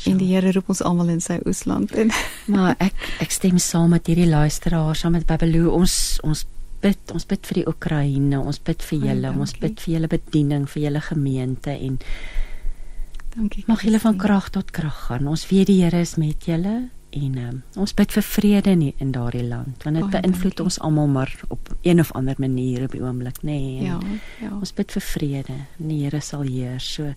en 0.05 0.17
die 0.17 0.35
Here 0.35 0.53
roep 0.53 0.69
ons 0.69 0.83
almal 0.83 1.09
in 1.09 1.21
sy 1.21 1.39
oesland 1.47 1.93
in. 1.93 2.11
maar 2.55 2.75
ek 2.79 2.95
ek 3.21 3.31
stem 3.31 3.59
saam 3.59 3.91
met 3.91 4.07
hierdie 4.07 4.29
luisteraars, 4.29 5.01
saam 5.05 5.13
met 5.13 5.27
Babeloo, 5.27 5.71
ons 5.71 6.21
ons 6.23 6.47
bid, 6.83 7.13
ons 7.15 7.27
bid 7.27 7.47
vir 7.47 7.61
die 7.61 7.67
Oekraïne, 7.71 8.41
ons 8.41 8.59
bid 8.59 8.83
vir 8.83 8.99
julle, 9.07 9.35
ons 9.39 9.53
bid 9.63 9.81
vir 9.81 9.95
julle 9.95 10.09
bediening, 10.09 10.67
vir 10.67 10.83
julle 10.83 11.01
gemeente 11.01 11.71
en 11.71 12.01
Dankie. 13.35 13.65
Mag 13.67 13.83
julle 13.83 14.01
van 14.01 14.17
krag 14.17 14.51
tot 14.53 14.71
krag 14.71 15.07
gaan. 15.07 15.27
Ons 15.27 15.47
weet 15.49 15.67
die 15.71 15.83
Here 15.83 16.01
is 16.05 16.17
met 16.21 16.45
julle 16.45 16.91
en 17.13 17.39
um, 17.39 17.63
ons 17.77 17.95
bid 17.95 18.13
vir 18.17 18.25
vrede 18.25 18.73
in, 18.73 18.85
in 18.99 19.13
daardie 19.13 19.45
land 19.45 19.85
want 19.85 19.99
dit 19.99 20.11
beïnvloed 20.15 20.61
ons 20.65 20.79
almal 20.81 21.11
maar 21.13 21.33
op 21.53 21.73
een 21.83 22.01
of 22.01 22.13
ander 22.17 22.39
manier 22.41 22.87
op 22.87 22.97
die 22.97 23.03
oomblik 23.03 23.43
nê 23.43 23.53
nee, 23.53 23.83
ja, 23.85 23.99
ja. 24.41 24.51
ons 24.57 24.73
bid 24.77 24.93
vir 24.95 25.05
vrede. 25.05 25.57
Die 25.79 26.01
Here 26.03 26.21
sal 26.25 26.45
heers. 26.47 26.87
So 26.97 27.13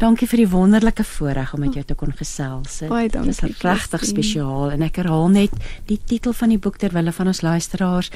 dankie 0.00 0.28
vir 0.28 0.42
die 0.42 0.48
wonderlike 0.50 1.04
voorreg 1.06 1.54
om 1.54 1.62
met 1.64 1.76
jou 1.78 1.84
te 1.86 1.96
kon 1.98 2.12
gesels. 2.16 2.80
Dit 2.82 3.16
is 3.32 3.40
regtig 3.62 4.06
spesiaal 4.08 4.74
en 4.74 4.84
ek 4.86 5.00
herhaal 5.00 5.30
net 5.32 5.54
die 5.88 5.98
titel 5.98 6.34
van 6.36 6.52
die 6.52 6.60
boek 6.62 6.78
terwyl 6.82 7.12
van 7.14 7.30
ons 7.32 7.42
luisteraars 7.46 8.10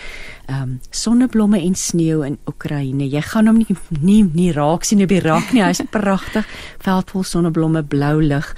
um, 0.50 0.78
sonneblomme 0.90 1.60
en 1.60 1.76
sneeu 1.78 2.24
in 2.26 2.38
Oekraïne. 2.50 3.06
Jy 3.08 3.22
gaan 3.32 3.50
hom 3.50 3.60
nie 3.62 3.78
nie, 4.00 4.22
nie 4.34 4.50
raak 4.56 4.86
sien 4.88 5.02
op 5.04 5.12
die 5.12 5.22
rak 5.24 5.54
nie. 5.54 5.64
Hy's 5.64 5.82
pragtig. 5.96 6.48
Veldvol 6.82 7.26
sonneblomme 7.26 7.84
blou 7.86 8.18
lig 8.20 8.54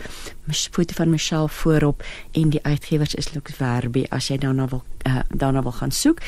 foto 0.50 0.94
van 0.94 1.10
Michelle 1.10 1.48
voorop 1.48 2.02
en 2.32 2.50
die 2.50 2.62
uitgewers 2.62 3.14
is 3.14 3.32
Lux 3.32 3.54
Verbi 3.54 4.06
as 4.10 4.28
jy 4.28 4.38
daarna 4.38 4.66
wil 4.68 4.82
uh, 5.06 5.20
daarna 5.30 5.62
wil 5.62 5.72
gaan 5.72 5.90
soek. 5.90 6.20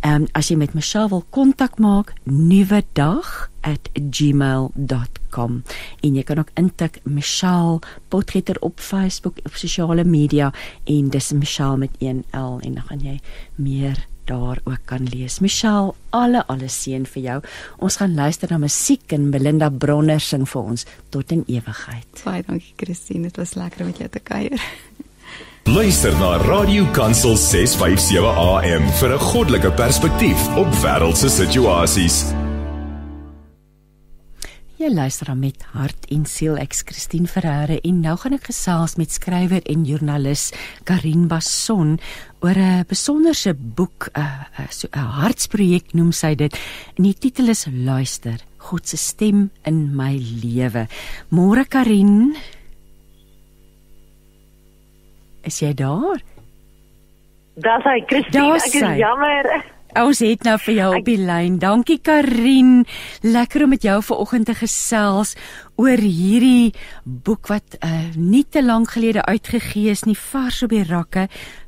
Ehm 0.00 0.14
um, 0.22 0.26
as 0.32 0.48
jy 0.48 0.56
met 0.56 0.74
Michelle 0.74 1.08
wil 1.08 1.24
kontak 1.30 1.78
maak, 1.78 2.12
nuwe 2.24 2.84
dag 2.92 3.50
@gmail.com 4.10 5.62
en 6.00 6.14
jy 6.14 6.22
kan 6.22 6.38
ook 6.38 6.50
intik 6.54 7.00
Michelle 7.04 7.78
Potgieter 8.08 8.56
op 8.60 8.80
Facebook 8.80 9.36
op 9.44 9.54
sosiale 9.54 10.04
media 10.04 10.52
en 10.84 11.08
dis 11.08 11.32
Michelle 11.32 11.76
met 11.76 11.90
1 11.98 12.24
L 12.30 12.58
en 12.60 12.74
dan 12.74 12.82
gaan 12.82 13.00
jy 13.00 13.20
meer 13.54 14.11
daar 14.32 14.60
ook 14.64 14.84
kan 14.88 15.06
lees. 15.12 15.40
Michelle, 15.44 15.92
alle 16.10 16.44
alle 16.46 16.68
seën 16.68 17.04
vir 17.14 17.22
jou. 17.22 17.38
Ons 17.78 17.98
gaan 18.00 18.14
luister 18.16 18.50
na 18.52 18.58
musiek 18.62 19.12
en 19.16 19.30
Belinda 19.34 19.70
Bronner 19.70 20.20
sing 20.20 20.46
vir 20.48 20.72
ons 20.74 20.86
tot 21.14 21.32
in 21.36 21.44
ewigheid. 21.46 22.24
Baie 22.24 22.44
dankie 22.48 22.74
Christine, 22.80 23.28
dit 23.28 23.40
was 23.40 23.56
lekker 23.60 23.84
om 23.84 23.92
met 23.92 24.04
jou 24.04 24.10
te 24.12 24.22
kuier. 24.32 24.68
Luister 25.70 26.12
na 26.18 26.36
Radio 26.42 26.88
Kansel 26.92 27.36
657 27.36 28.24
AM 28.36 28.88
vir 29.00 29.14
'n 29.14 29.18
goddelike 29.18 29.72
perspektief 29.72 30.48
op 30.56 30.68
wêreldse 30.82 31.28
situasies. 31.28 32.24
Jy 34.82 34.88
luister 34.90 35.28
dan 35.30 35.38
met 35.38 35.60
hart 35.76 36.08
en 36.10 36.24
siel 36.26 36.56
ek 36.58 36.72
Christine 36.88 37.28
Ferreira 37.30 37.76
en 37.86 38.00
nou 38.02 38.16
gaan 38.18 38.34
ek 38.34 38.48
gesels 38.48 38.96
met 38.98 39.12
skrywer 39.14 39.62
en 39.70 39.84
joernalis 39.86 40.48
Karin 40.88 41.28
Basson 41.30 42.00
oor 42.42 42.58
'n 42.58 42.82
besonderse 42.90 43.54
boek 43.54 44.08
'n 44.10 44.66
so 44.70 44.88
'n 44.90 45.06
hartsprojek 45.22 45.94
noem 45.94 46.10
sy 46.10 46.34
dit 46.34 46.58
en 46.98 47.04
die 47.04 47.14
titel 47.14 47.50
is 47.50 47.68
Luister 47.70 48.42
God 48.58 48.88
se 48.88 48.96
stem 48.96 49.50
in 49.64 49.94
my 49.94 50.18
lewe. 50.18 50.88
Môre 51.30 51.64
Karin. 51.64 52.34
Is 55.44 55.60
jy 55.60 55.74
daar? 55.74 56.18
Daar's 57.54 57.84
hy 57.84 58.00
Christine, 58.08 58.56
ek 58.56 58.74
is 58.74 58.98
jammer. 58.98 59.62
Ons 59.92 60.22
het 60.24 60.40
nou 60.46 60.54
vir 60.64 60.72
jou 60.72 60.86
op 60.96 61.04
die 61.04 61.18
lyn. 61.20 61.58
Dankie 61.60 61.98
Karin. 62.00 62.86
Lekker 63.20 63.66
om 63.66 63.74
met 63.74 63.82
jou 63.84 63.98
vanoggend 64.00 64.46
te 64.48 64.54
gesels 64.56 65.34
oor 65.76 66.00
hierdie 66.00 66.72
boek 67.04 67.50
wat 67.52 67.76
uh, 67.84 68.08
nie 68.16 68.46
te 68.48 68.62
lank 68.64 68.94
gelede 68.94 69.20
uitgegee 69.28 69.92
is 69.92 70.06
nie, 70.08 70.16
vars 70.16 70.62
op 70.64 70.72
die 70.72 70.86
rakke. 70.88 71.26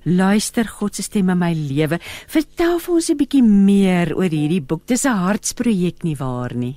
Luister 0.08 0.64
God 0.64 0.96
se 0.96 1.04
stem 1.04 1.34
in 1.34 1.42
my 1.42 1.52
lewe. 1.52 2.00
Vertel 2.32 2.80
vir 2.80 2.94
ons 2.94 3.10
'n 3.10 3.20
bietjie 3.20 3.44
meer 3.44 4.16
oor 4.16 4.32
hierdie 4.32 4.64
boek. 4.64 4.86
Dis 4.86 5.04
'n 5.04 5.20
hartsprojek 5.28 6.02
nie 6.02 6.16
waar 6.16 6.56
nie? 6.56 6.76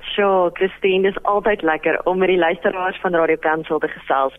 Sjoe, 0.00 0.50
Christine, 0.54 1.02
dis 1.02 1.22
altyd 1.24 1.62
lekker 1.62 2.00
om 2.04 2.18
met 2.18 2.28
die 2.28 2.38
luisteraars 2.38 3.00
van 3.00 3.14
Radio 3.14 3.36
Kansel 3.36 3.78
te 3.78 3.88
gesels. 3.88 4.32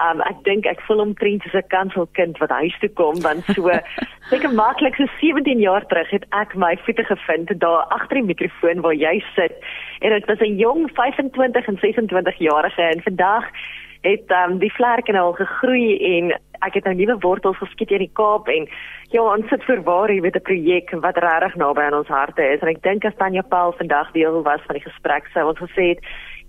Um 0.00 0.22
ek 0.24 0.38
dink 0.44 0.64
ek 0.66 0.80
voel 0.86 1.02
omtrent 1.04 1.42
soos 1.42 1.58
'n 1.60 1.68
kanselkind 1.68 2.38
wat 2.38 2.50
huis 2.50 2.76
toe 2.80 2.88
kom 2.88 3.20
want 3.20 3.44
so 3.52 3.68
seker 4.30 4.52
maklik 4.54 4.96
so 4.96 5.04
17 5.20 5.60
jaar 5.60 5.84
terug 5.86 6.08
het 6.10 6.24
ek 6.32 6.56
my 6.56 6.76
voete 6.84 7.04
gevind 7.04 7.52
daar 7.60 7.84
agter 7.92 8.16
die 8.16 8.30
mikrofoon 8.32 8.80
waar 8.80 8.94
jy 8.94 9.22
sit. 9.36 9.52
En 10.00 10.10
dit 10.10 10.26
was 10.26 10.40
'n 10.40 10.56
jong 10.56 10.90
25 10.94 11.66
en 11.66 11.78
26 11.78 12.38
jarige 12.38 12.82
en 12.82 13.02
vandag 13.02 13.44
het 14.02 14.30
um 14.30 14.58
die 14.58 14.72
vlerke 14.72 15.12
nou 15.12 15.24
al 15.30 15.38
gegroei 15.38 15.98
en 16.16 16.32
ek 16.66 16.74
het 16.78 16.84
nou 16.84 16.94
nuwe 16.94 17.16
wortels 17.22 17.58
geskiet 17.58 17.90
in 17.90 18.04
die 18.06 18.14
Kaap 18.18 18.48
en 18.48 18.68
ja, 19.12 19.22
ons 19.22 19.48
sit 19.50 19.62
vir 19.68 19.82
waar 19.86 20.08
hier 20.08 20.22
met 20.22 20.36
'n 20.36 20.46
projek 20.48 20.90
wat 21.04 21.18
regtig 21.18 21.54
naby 21.56 21.80
aan 21.80 22.00
ons 22.00 22.08
harte 22.08 22.42
is. 22.42 22.60
En 22.60 22.68
ek 22.68 22.82
dink 22.82 23.04
as 23.04 23.16
Tanya 23.16 23.42
Paul 23.42 23.72
vandag 23.72 24.12
deel 24.12 24.42
was 24.42 24.60
van 24.66 24.76
die 24.76 24.88
gesprek 24.88 25.28
sou 25.32 25.48
ons 25.48 25.58
gesê 25.58 25.88
het 25.94 26.00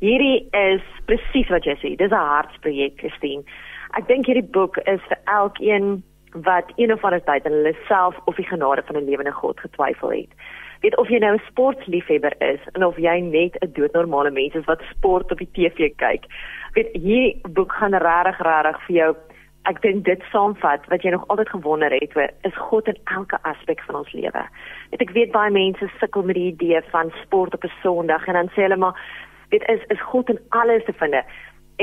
Hierdie 0.04 0.50
is 0.52 0.84
presies 1.08 1.48
wat 1.48 1.64
jy 1.64 1.78
sê. 1.80 1.94
Dis 1.96 2.12
'n 2.12 2.28
hartsprojek, 2.36 2.98
Christine. 3.00 3.44
Ek 3.96 4.08
dink 4.08 4.28
hierdie 4.28 4.52
boek 4.52 4.78
is 4.84 5.00
vir 5.08 5.20
elkeen 5.32 6.04
wat 6.44 6.72
een 6.76 6.92
of 6.92 7.04
ander 7.06 7.24
tyd 7.24 7.46
in 7.46 7.54
hulle 7.54 7.76
self 7.88 8.16
of 8.26 8.36
die 8.36 8.50
genade 8.50 8.84
van 8.84 8.98
'n 8.98 9.06
lewende 9.06 9.32
God 9.32 9.60
getwyfel 9.60 10.12
het. 10.12 10.32
Weet 10.82 10.98
of 10.98 11.08
jy 11.08 11.20
nou 11.20 11.34
'n 11.36 11.48
sportliefhebber 11.48 12.36
is 12.42 12.60
en 12.74 12.84
of 12.86 12.98
jy 12.98 13.20
net 13.20 13.56
'n 13.62 13.72
doodnormale 13.74 14.32
mens 14.32 14.56
is 14.56 14.66
wat 14.66 14.82
sport 14.92 15.32
op 15.32 15.38
die 15.38 15.52
TV 15.54 15.96
kyk. 15.96 16.26
Weet 16.74 16.90
hierdie 16.94 17.40
boek 17.48 17.72
gaan 17.72 17.94
regtig 17.96 18.40
regtig 18.44 18.82
vir 18.86 18.96
jou 18.96 19.16
ek 19.66 19.82
dink 19.82 20.04
dit 20.04 20.22
saamvat 20.32 20.86
wat 20.90 21.04
jy 21.04 21.12
nog 21.12 21.28
altyd 21.28 21.50
gewonder 21.50 21.92
het 21.92 22.16
oor 22.16 22.30
is 22.42 22.56
God 22.56 22.88
in 22.88 22.98
elke 23.04 23.38
aspek 23.44 23.82
van 23.88 23.96
ons 23.96 24.12
lewe. 24.12 24.44
Weet 24.92 25.02
ek 25.02 25.14
weet 25.16 25.32
baie 25.32 25.52
mense 25.52 25.90
sukkel 26.00 26.24
met 26.24 26.36
die 26.36 26.52
idee 26.52 26.82
van 26.92 27.14
sport 27.24 27.54
op 27.54 27.64
'n 27.64 27.72
Sondag 27.82 28.28
en 28.28 28.34
dan 28.34 28.50
sê 28.50 28.68
hulle 28.68 28.76
maar 28.78 28.96
dit 29.54 29.64
is 29.70 29.82
is 29.94 30.02
God 30.12 30.30
in 30.30 30.40
alles 30.50 30.86
te 30.86 30.94
vind. 30.94 31.16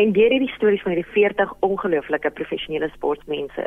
En 0.00 0.12
deur 0.12 0.30
hierdie 0.34 0.54
stories 0.54 0.82
van 0.82 0.92
hierdie 0.94 1.12
40 1.12 1.54
ongelooflike 1.66 2.30
professionele 2.38 2.88
sportmense, 2.94 3.66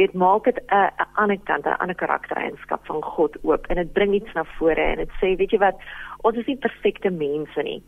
weet 0.00 0.14
maak 0.14 0.44
dit 0.44 0.58
'n 0.58 0.90
'n 1.02 1.08
ander 1.22 1.38
kant, 1.44 1.66
'n 1.66 1.80
ander 1.82 1.96
karaktereienskap 1.96 2.86
van 2.86 3.02
God 3.02 3.36
oop 3.42 3.66
en 3.66 3.76
dit 3.76 3.92
bring 3.92 4.14
iets 4.14 4.32
na 4.32 4.44
vore 4.58 4.84
en 4.92 4.96
dit 4.96 5.12
sê, 5.20 5.36
weet 5.36 5.50
jy 5.50 5.58
wat, 5.58 5.76
ons 6.22 6.36
is 6.36 6.46
nie 6.46 6.56
perfekte 6.56 7.10
mense 7.10 7.62
nie, 7.62 7.82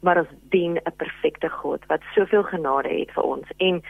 maar 0.00 0.18
ons 0.18 0.32
dien 0.50 0.76
'n 0.76 0.96
perfekte 0.96 1.48
God 1.48 1.86
wat 1.86 2.00
soveel 2.14 2.42
genade 2.42 2.88
het 2.88 3.10
vir 3.10 3.22
ons 3.22 3.48
en 3.56 3.82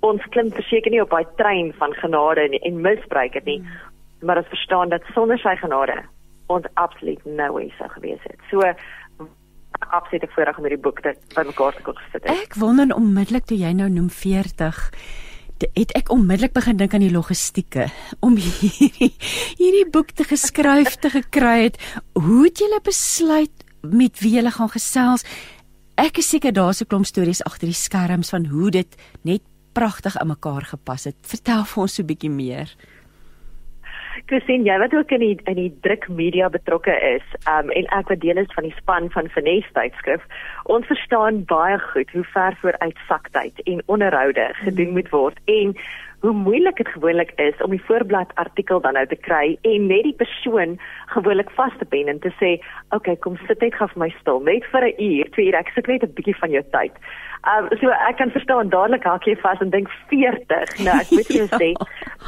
ons 0.00 0.22
klim 0.32 0.50
verseker 0.50 0.90
nie 0.90 1.02
op 1.02 1.10
daai 1.10 1.26
trein 1.36 1.72
van 1.72 1.92
genade 1.94 2.40
en, 2.40 2.52
en 2.52 2.80
misbruik 2.80 3.32
dit 3.32 3.44
nie, 3.44 3.58
mm. 3.58 4.26
maar 4.26 4.36
ons 4.36 4.48
verstaan 4.48 4.88
dat 4.88 5.02
sonder 5.14 5.38
sy 5.38 5.56
genade 5.56 6.02
ons 6.46 6.66
absoluut 6.74 7.24
nou 7.24 7.50
hoe 7.50 7.70
sou 7.78 7.88
gewees 7.88 8.22
het. 8.22 8.38
So 8.50 8.72
absolute 9.90 10.28
voorreg 10.34 10.58
om 10.58 10.64
hierdie 10.64 10.82
boek 10.82 11.00
te 11.00 11.14
bymekaar 11.34 11.74
te 11.74 11.82
kon 11.82 11.98
sit. 12.12 12.24
Ek 12.24 12.54
wonder 12.54 12.94
onmiddellik 12.94 13.46
toe 13.46 13.58
jy 13.58 13.72
nou 13.72 13.88
noem 13.88 14.10
40 14.10 14.90
het 15.60 15.92
ek 15.92 16.08
onmiddellik 16.12 16.54
begin 16.56 16.78
dink 16.80 16.94
aan 16.96 17.04
die 17.04 17.12
logistieke 17.12 17.90
om 18.24 18.38
hierdie 18.40 19.10
hierdie 19.60 19.86
boek 19.92 20.14
te 20.16 20.24
geskryf 20.24 20.96
te 21.02 21.10
gekry 21.12 21.68
het. 21.68 21.80
Hoe 22.16 22.46
het 22.46 22.62
julle 22.62 22.80
besluit 22.84 23.64
met 23.84 24.20
wie 24.24 24.36
julle 24.38 24.52
gaan 24.54 24.72
gesels? 24.72 25.26
Ek 26.00 26.22
is 26.22 26.30
seker 26.32 26.52
daar's 26.52 26.80
'n 26.80 26.88
klomp 26.88 27.06
stories 27.06 27.44
agter 27.44 27.68
die 27.68 27.76
skerms 27.76 28.30
van 28.30 28.46
hoe 28.46 28.70
dit 28.70 28.96
net 29.22 29.42
pragtig 29.72 30.16
in 30.16 30.28
mekaar 30.28 30.64
gepas 30.64 31.04
het. 31.04 31.16
Vertel 31.22 31.64
vir 31.64 31.82
ons 31.82 31.94
so 31.94 32.02
'n 32.02 32.06
bietjie 32.06 32.30
meer. 32.30 32.68
Christine, 34.26 34.66
jy 34.66 34.76
wat 34.82 34.94
ook 34.94 35.10
in 35.14 35.22
die 35.24 35.36
in 35.50 35.58
die 35.58 35.70
druk 35.84 36.08
media 36.08 36.48
betrokke 36.52 36.94
is, 37.14 37.24
um 37.50 37.70
en 37.70 37.88
ek 37.96 38.12
wat 38.12 38.20
deel 38.20 38.42
is 38.42 38.52
van 38.56 38.66
die 38.68 38.74
span 38.78 39.08
van 39.14 39.30
Finesse 39.34 39.72
tydskrif, 39.76 40.24
ons 40.64 40.86
verstaan 40.90 41.44
baie 41.50 41.78
goed 41.92 42.10
hoe 42.14 42.24
ver 42.34 42.56
vooruit 42.62 43.02
saktyd 43.08 43.62
en 43.64 43.82
onderhoude 43.86 44.50
gedoen 44.64 44.94
moet 44.98 45.10
word. 45.14 45.40
En 45.44 45.74
hoe 46.20 46.32
moeilik 46.32 46.76
dit 46.76 46.88
gewoonlik 46.88 47.32
is 47.40 47.62
om 47.64 47.70
die 47.70 47.84
voorblad 47.84 48.34
artikel 48.34 48.80
dan 48.80 48.92
nou 48.98 49.06
te 49.08 49.16
kry 49.16 49.56
en 49.62 49.86
net 49.88 50.04
die 50.04 50.16
persoon 50.16 50.76
gewoonlik 51.14 51.50
vas 51.56 51.72
te 51.78 51.88
pen 51.88 52.08
en 52.12 52.20
te 52.20 52.32
sê, 52.40 52.50
"Oké, 52.90 52.96
okay, 52.96 53.16
kom 53.16 53.38
sit 53.46 53.60
net 53.60 53.74
gou 53.74 53.88
vir 53.88 54.02
my 54.02 54.10
stil, 54.20 54.40
net 54.40 54.64
vir 54.72 54.84
'n 54.84 54.94
uur, 54.98 55.30
twee 55.30 55.46
ure, 55.46 55.58
ek 55.58 55.72
soek 55.74 55.86
net 55.86 56.02
'n 56.02 56.14
bietjie 56.14 56.36
van 56.36 56.50
jou 56.50 56.62
tyd." 56.70 56.92
Um 57.48 57.68
so 57.80 57.88
ek 57.88 58.16
kan 58.16 58.30
verstaan 58.30 58.68
dadelik 58.68 59.04
hak 59.04 59.24
jy 59.24 59.36
vas 59.36 59.60
en 59.60 59.70
dink 59.70 59.88
40. 60.10 60.84
Nou 60.84 60.96
ek 61.00 61.10
moet 61.10 61.28
jou 61.28 61.46
sê, 61.62 61.72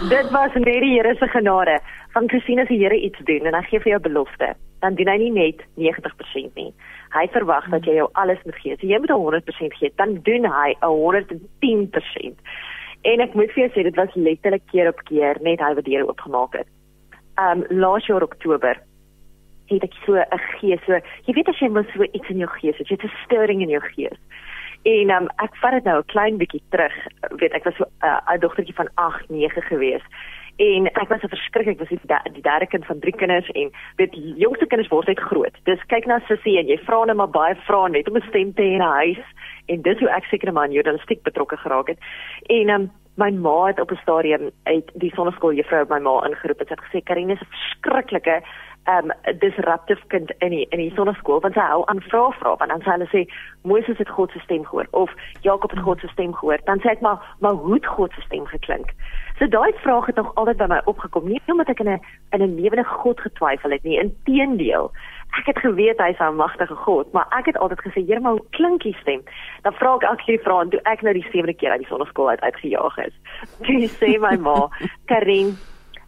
dit 0.09 0.31
was 0.31 0.55
net 0.55 0.81
die 0.81 0.95
Here 0.97 1.15
se 1.15 1.29
genade. 1.29 1.81
Van 2.15 2.29
Christine 2.29 2.67
se 2.67 2.75
Here 2.75 2.97
iets 2.97 3.19
doen 3.29 3.47
en 3.47 3.55
hy 3.55 3.63
gee 3.63 3.81
vir 3.81 3.93
jou 3.93 4.01
belofte. 4.01 4.55
Dan 4.81 4.95
doen 4.95 5.09
hy 5.09 5.17
nie 5.17 5.31
net 5.31 5.61
90% 5.77 6.55
nie. 6.55 6.73
Hy 7.13 7.27
verwag 7.29 7.69
dat 7.71 7.85
jy 7.85 7.95
jou 7.95 8.09
alles 8.13 8.41
moet 8.45 8.57
gee. 8.57 8.77
So 8.81 8.87
jy 8.87 8.99
moet 8.99 9.11
100% 9.11 9.75
gee, 9.75 9.93
dan 9.97 10.15
doen 10.25 10.49
hy 10.49 10.75
110%. 10.81 12.37
En 13.03 13.21
ek 13.21 13.35
moet 13.35 13.51
vir 13.51 13.65
jou 13.65 13.71
sê 13.75 13.83
dit 13.83 13.97
was 13.99 14.15
letterlik 14.15 14.63
keer 14.71 14.89
op 14.89 15.01
keer 15.09 15.39
net 15.43 15.61
hy 15.61 15.75
wat 15.75 15.85
deure 15.85 16.09
oopgemaak 16.09 16.55
het. 16.55 16.69
Um 17.41 17.65
laas 17.71 18.07
jaar 18.07 18.23
Oktober 18.23 18.79
het 19.73 19.83
ek 19.83 19.95
so 20.05 20.15
'n 20.15 20.43
gees 20.61 20.81
so 20.87 20.93
jy 21.27 21.35
weet 21.35 21.49
as 21.49 21.59
jy 21.59 21.69
mos 21.69 21.87
so 21.95 22.03
iets 22.03 22.29
in 22.29 22.39
jou 22.39 22.51
gees 22.61 22.77
het, 22.79 22.89
jy 22.89 22.97
het 22.97 23.05
'n 23.05 23.19
stirring 23.25 23.63
in 23.63 23.69
jou 23.69 23.83
gees. 23.95 24.19
En 24.83 25.11
um, 25.11 25.29
ek 25.39 25.57
vat 25.63 25.73
dit 25.73 25.85
nou 25.85 25.99
'n 25.99 26.11
klein 26.11 26.37
bietjie 26.39 26.63
terug. 26.71 26.95
Weet 27.39 27.53
ek 27.53 27.65
was 27.65 27.77
so 27.77 27.85
'n 27.85 28.35
uh, 28.35 28.41
dogtertjie 28.41 28.75
van 28.75 28.89
8, 28.95 29.29
9 29.31 29.63
gewees. 29.63 30.03
En 30.57 30.87
ek 30.87 31.09
was 31.09 31.23
'n 31.23 31.29
verskrik, 31.29 31.67
ek 31.67 31.79
was 31.79 31.89
die, 31.89 32.01
die 32.33 32.43
derde 32.43 32.67
kind 32.67 32.87
van 32.87 32.99
drie 32.99 33.17
kinders 33.17 33.49
en 33.51 33.71
weet 33.97 34.15
jongste 34.37 34.67
kinders 34.67 34.91
word 34.91 35.07
net 35.07 35.21
groot. 35.21 35.57
Dis 35.65 35.87
kyk 35.87 36.07
na 36.07 36.19
sussie 36.27 36.59
en 36.59 36.67
jy 36.67 36.79
vra 36.85 37.05
net 37.05 37.17
maar 37.17 37.31
baie 37.31 37.55
vrae 37.55 37.91
net 37.91 38.09
om 38.09 38.17
'n 38.17 38.29
stem 38.29 38.55
te 38.55 38.63
hê 38.63 38.75
in 38.75 38.83
'n 38.83 38.97
huis 39.01 39.25
en 39.67 39.83
dis 39.83 39.99
hoe 39.99 40.09
ek 40.09 40.25
seker 40.25 40.53
maar 40.53 40.65
in 40.65 40.73
journalistiek 40.73 41.23
betrokke 41.23 41.57
geraak 41.57 41.89
het. 41.89 41.99
En 42.49 42.69
um, 42.69 42.91
my 43.17 43.31
ma 43.31 43.67
het 43.67 43.81
op 43.81 43.91
'n 43.91 44.03
stadium 44.03 44.51
uit 44.63 44.91
die 44.95 45.13
sonneskool 45.15 45.53
juffrou 45.53 45.85
my 45.89 45.99
ma 45.99 46.27
ingeroep 46.27 46.61
en 46.61 46.67
sy 46.67 46.75
het 46.75 46.85
gesê 46.85 47.03
Karine 47.03 47.33
is 47.33 47.41
'n 47.41 47.51
verskriklike 47.51 48.43
um 48.89 49.13
disruptive 49.39 50.01
kind 50.09 50.33
in 50.39 50.51
die, 50.51 50.67
in 50.71 50.79
die 50.79 50.93
sonneskool 50.95 51.41
want 51.41 51.55
sy 51.55 51.65
hou 51.71 51.83
aan 51.87 52.03
vra 52.09 52.25
vra 52.39 52.55
want 52.59 52.73
dan 52.75 52.83
sê 52.83 52.95
hulle 52.97 53.09
sê 53.13 53.23
Moses 53.63 53.99
het 54.03 54.11
God 54.11 54.33
se 54.35 54.43
stem 54.43 54.65
gehoor 54.67 54.89
of 54.91 55.13
Jakob 55.47 55.71
het 55.71 55.85
God 55.87 56.01
se 56.01 56.11
stem 56.11 56.35
gehoor 56.35 56.59
dan 56.67 56.83
sê 56.83 56.97
ek 56.97 57.05
maar 57.07 57.23
maar 57.39 57.55
hoe 57.63 57.75
het 57.75 57.87
God 57.87 58.13
se 58.15 58.25
stem 58.27 58.47
geklink? 58.47 58.91
So 59.39 59.47
daai 59.47 59.73
vraag 59.83 60.07
het 60.07 60.19
nog 60.19 60.35
altyd 60.35 60.59
by 60.59 60.69
my 60.75 60.81
opgekom 60.91 61.29
nie 61.31 61.41
omdat 61.47 61.71
ek 61.71 61.81
in 61.81 61.93
'n 61.95 62.01
in 62.35 62.43
'n 62.43 62.55
lewende 62.59 62.85
God 62.85 63.21
getwyfel 63.21 63.71
het 63.71 63.83
nie 63.83 64.01
inteendeel 64.01 64.91
ek 65.39 65.47
het 65.47 65.59
geweet 65.59 65.99
hy's 65.99 66.19
'n 66.19 66.37
magtige 66.37 66.75
God 66.75 67.13
maar 67.13 67.27
ek 67.39 67.47
het 67.47 67.59
altyd 67.59 67.81
gesê 67.87 68.07
Here 68.07 68.21
maar 68.21 68.33
hoe 68.33 68.51
klink 68.51 68.83
die 68.83 68.97
stem? 69.01 69.23
Dan 69.63 69.73
vra 69.73 69.95
ek 69.95 70.03
elke 70.03 70.25
keer 70.25 70.41
vra 70.43 70.61
en 70.61 70.71
toe 70.71 70.81
ek 70.83 71.03
nou 71.03 71.15
die 71.15 71.29
sewende 71.31 71.55
keer 71.55 71.71
uit 71.71 71.81
die 71.81 71.89
sonneskool 71.89 72.29
uit 72.29 72.41
uitgejaag 72.41 72.99
is 72.99 73.15
toe 73.65 73.89
sê 73.89 74.19
my 74.19 74.37
ma 74.37 74.69
Karin 75.07 75.57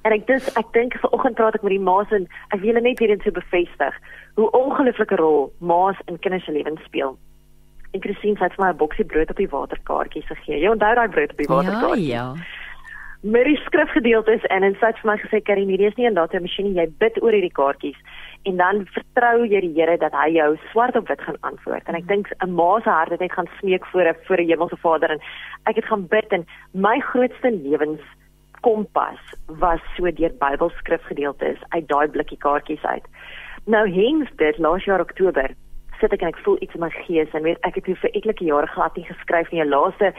En 0.05 0.13
ek 0.13 0.27
dis 0.29 0.49
ek 0.61 0.73
dink 0.77 0.97
vanoggend 1.01 1.39
praat 1.39 1.55
ek 1.57 1.63
met 1.65 1.73
die 1.73 1.85
ma's 1.85 2.11
en 2.13 2.27
ek 2.53 2.61
wil 2.61 2.81
net 2.81 2.99
weer 3.01 3.15
eens 3.15 3.37
bevestig 3.39 3.95
hoe 4.37 4.51
ongelooflike 4.51 5.17
rol 5.17 5.53
ma's 5.61 6.01
in 6.07 6.19
kinders 6.19 6.45
se 6.45 6.53
lewens 6.53 6.83
speel. 6.85 7.17
En 7.95 8.03
Christine 8.05 8.37
sê 8.37 8.51
vir 8.53 8.65
my 8.65 8.71
'n 8.73 8.83
boksie 8.83 9.05
brood 9.05 9.31
op 9.31 9.41
die 9.41 9.49
waterkaartjie 9.49 10.25
se 10.27 10.35
gee. 10.45 10.61
Jy 10.61 10.69
onthou 10.69 10.95
daai 10.95 11.09
brood 11.09 11.31
op 11.31 11.41
die 11.41 11.49
waterkaartjie? 11.49 12.09
Ja, 12.11 12.35
ja. 12.35 12.63
Met 13.25 13.45
die 13.45 13.57
skrifgedeeltes 13.57 14.45
en 14.53 14.63
en 14.63 14.75
sê 14.77 14.93
vir 14.93 15.11
my 15.11 15.17
gesê 15.17 15.41
Karin, 15.43 15.69
hierdie 15.69 15.89
is 15.89 15.97
nie 15.97 16.07
'n 16.07 16.15
data 16.15 16.41
masjien 16.41 16.75
jy 16.75 16.87
bid 16.99 17.23
oor 17.23 17.33
hierdie 17.33 17.57
kaartjies 17.61 17.97
en 18.45 18.57
dan 18.57 18.87
vertrou 18.93 19.47
jy 19.47 19.61
die 19.61 19.73
Here 19.73 19.97
dat 19.97 20.13
hy 20.13 20.29
jou 20.37 20.59
swart 20.71 20.97
op 20.97 21.09
wit 21.09 21.21
gaan 21.21 21.41
antwoord. 21.41 21.89
En 21.89 21.95
ek 21.95 22.07
dink 22.09 22.29
'n 22.45 22.53
ma 22.53 22.81
se 22.81 22.91
hart 22.91 23.11
het 23.11 23.21
net 23.21 23.33
gaan 23.33 23.49
smeek 23.59 23.87
voor 23.87 24.09
'n 24.09 24.17
voor 24.27 24.37
'n 24.37 24.49
hemelse 24.49 24.77
Vader 24.77 25.11
en 25.11 25.21
ek 25.65 25.77
het 25.77 25.85
gaan 25.85 26.07
bid 26.07 26.33
en 26.33 26.47
my 26.73 27.01
grootste 27.01 27.51
lewens 27.51 28.03
kompas 28.65 29.21
was 29.61 29.83
so 29.97 30.11
deur 30.21 30.33
Bybelskrifgedeeltes 30.41 31.61
uit 31.69 31.89
daai 31.89 32.09
blikkie 32.09 32.39
kaartjies 32.41 32.85
uit. 32.85 33.07
Nou 33.69 33.85
hens 33.93 34.31
dit 34.41 34.59
laas 34.59 34.85
jaar 34.89 35.05
Oktober 35.05 35.53
sit 36.01 36.13
ek 36.17 36.25
en 36.25 36.33
ek 36.33 36.41
voel 36.45 36.57
iets 36.65 36.75
in 36.77 36.83
my 36.83 36.91
gees 37.05 37.37
en 37.37 37.45
weet 37.47 37.61
ek 37.69 37.79
het 37.79 37.87
vir 38.03 38.17
etlike 38.19 38.45
jare 38.49 38.69
glad 38.73 38.97
nie 38.99 39.07
geskryf 39.09 39.53
nie. 39.53 39.63
Die 39.63 39.71
laaste 39.71 40.11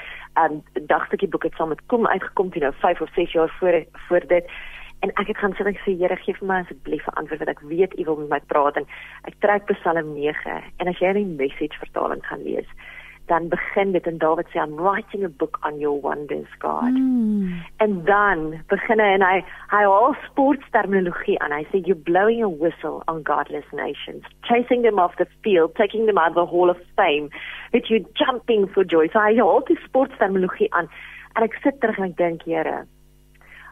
um 0.41 0.61
dagstukkie 0.91 1.29
boek 1.33 1.49
het 1.49 1.57
saam 1.57 1.73
met 1.73 1.83
kom 1.91 2.07
uitgekom 2.07 2.53
teen 2.53 2.65
nou 2.67 2.73
5 2.81 3.01
of 3.05 3.13
6 3.17 3.35
jaar 3.37 3.51
voor 3.59 3.81
voor 4.07 4.27
dit. 4.31 4.55
En 5.03 5.11
ek 5.21 5.27
het 5.33 5.37
gaan 5.37 5.53
sit 5.57 5.67
en 5.69 5.77
sê 5.83 5.93
Here 5.99 6.17
gee 6.23 6.37
vir 6.39 6.47
my 6.47 6.61
asseblief 6.63 7.05
'n 7.07 7.17
antwoord 7.19 7.43
wat 7.43 7.53
ek 7.53 7.65
weet 7.69 7.99
U 7.99 8.03
wil 8.05 8.17
met 8.21 8.29
my 8.29 8.41
praat 8.53 8.77
en 8.77 8.87
ek 9.29 9.39
trek 9.39 9.65
Psalm 9.65 10.13
9 10.13 10.63
en 10.77 10.87
as 10.87 10.99
jy 10.99 11.13
die 11.13 11.25
message 11.25 11.77
vertaling 11.81 12.25
gaan 12.25 12.43
lees 12.43 12.69
dan 13.25 13.47
begin 13.49 13.91
dit 13.91 14.07
en 14.07 14.17
Dawid 14.17 14.47
sê 14.53 14.61
I'm 14.61 14.75
writing 14.77 15.23
a 15.25 15.29
book 15.29 15.57
on 15.63 15.79
your 15.79 15.99
wonders 16.01 16.51
God. 16.59 16.93
Mm. 16.93 17.61
En 17.77 18.03
dan 18.05 18.61
begin 18.67 19.01
hy 19.01 19.09
en 19.17 19.25
hy 19.25 19.37
hy 19.73 19.83
al 19.89 20.13
sportsterminologie 20.27 21.39
aan. 21.41 21.55
Hy 21.55 21.65
sê 21.71 21.81
you're 21.81 22.05
blowing 22.09 22.43
a 22.45 22.49
whistle 22.49 23.01
on 23.11 23.23
godless 23.25 23.67
nations, 23.73 24.23
chasing 24.49 24.85
them 24.85 24.99
off 24.99 25.17
the 25.17 25.27
field, 25.41 25.75
taking 25.75 26.05
them 26.05 26.21
out 26.21 26.35
of 26.35 26.39
the 26.41 26.45
hall 26.45 26.69
of 26.69 26.77
fame, 26.95 27.29
that 27.73 27.89
you 27.89 28.05
jumping 28.13 28.67
for 28.67 28.83
joy. 28.83 29.09
So 29.13 29.23
hy 29.23 29.39
al 29.41 29.65
die 29.69 29.79
sportsterminologie 29.87 30.69
aan. 30.77 30.91
En 31.35 31.43
ek 31.43 31.57
sit 31.63 31.81
terug 31.81 31.97
en 31.99 32.11
ek 32.11 32.19
dink, 32.21 32.45
Here, 32.45 32.85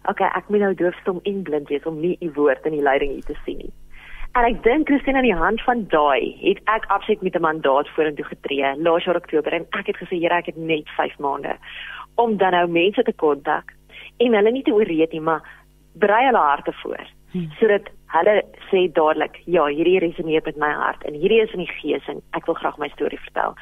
okay, 0.10 0.28
ek 0.34 0.50
moet 0.50 0.66
nou 0.66 0.74
doofstom 0.82 1.22
en 1.30 1.44
blind 1.46 1.70
wees 1.70 1.86
om 1.86 2.02
nie 2.02 2.18
u 2.26 2.34
woord 2.36 2.66
in 2.66 2.80
die 2.80 2.86
leiding 2.86 3.14
hier 3.14 3.30
te 3.30 3.38
sien 3.46 3.62
nie. 3.62 3.74
En 4.34 4.48
ek 4.48 4.64
dink 4.66 4.88
Christine 4.90 5.20
aan 5.20 5.28
die 5.28 5.38
hand 5.38 5.62
van 5.62 5.84
daai 5.94 6.34
het 6.42 6.60
ek 6.74 6.88
absoluut 6.94 7.22
met 7.22 7.36
'n 7.38 7.46
mandaat 7.46 7.90
vorentoe 7.96 8.26
getree 8.26 8.70
laas 8.86 9.06
jaar 9.06 9.16
Oktober 9.16 9.54
en 9.54 9.66
ek 9.80 9.88
het 9.88 9.98
gesê 9.98 10.18
Here 10.18 10.34
ek 10.34 10.46
het 10.46 10.58
net 10.58 10.90
5 10.98 11.20
maande 11.20 11.54
om 12.16 12.38
dan 12.38 12.52
nou 12.52 12.68
mense 12.68 13.04
te 13.04 13.14
kontak 13.14 13.74
en 14.18 14.34
hulle 14.34 14.52
nie 14.52 14.64
te 14.64 14.74
ooreed 14.74 15.12
nie 15.12 15.22
maar 15.22 15.42
brei 15.94 16.26
hulle 16.26 16.38
harte 16.38 16.74
voor 16.82 17.06
hmm. 17.32 17.52
sodat 17.60 17.86
hulle 18.08 18.44
sê 18.72 18.92
dadelik 18.92 19.38
ja 19.46 19.66
hierdie 19.66 20.00
resoneer 20.00 20.42
met 20.46 20.58
my 20.58 20.72
hart 20.72 21.04
en 21.04 21.14
hierdie 21.14 21.42
is 21.42 21.54
in 21.54 21.66
die 21.66 21.76
gees 21.82 22.08
en 22.08 22.22
ek 22.32 22.46
wil 22.46 22.56
graag 22.56 22.78
my 22.78 22.90
storie 22.90 23.20
vertel. 23.20 23.54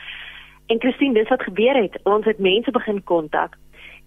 En 0.67 0.79
Christine 0.79 1.13
dis 1.13 1.29
wat 1.29 1.43
gebeur 1.43 1.75
het 1.75 1.99
ons 2.03 2.25
het 2.25 2.39
mense 2.39 2.71
begin 2.71 3.03
kontak 3.03 3.57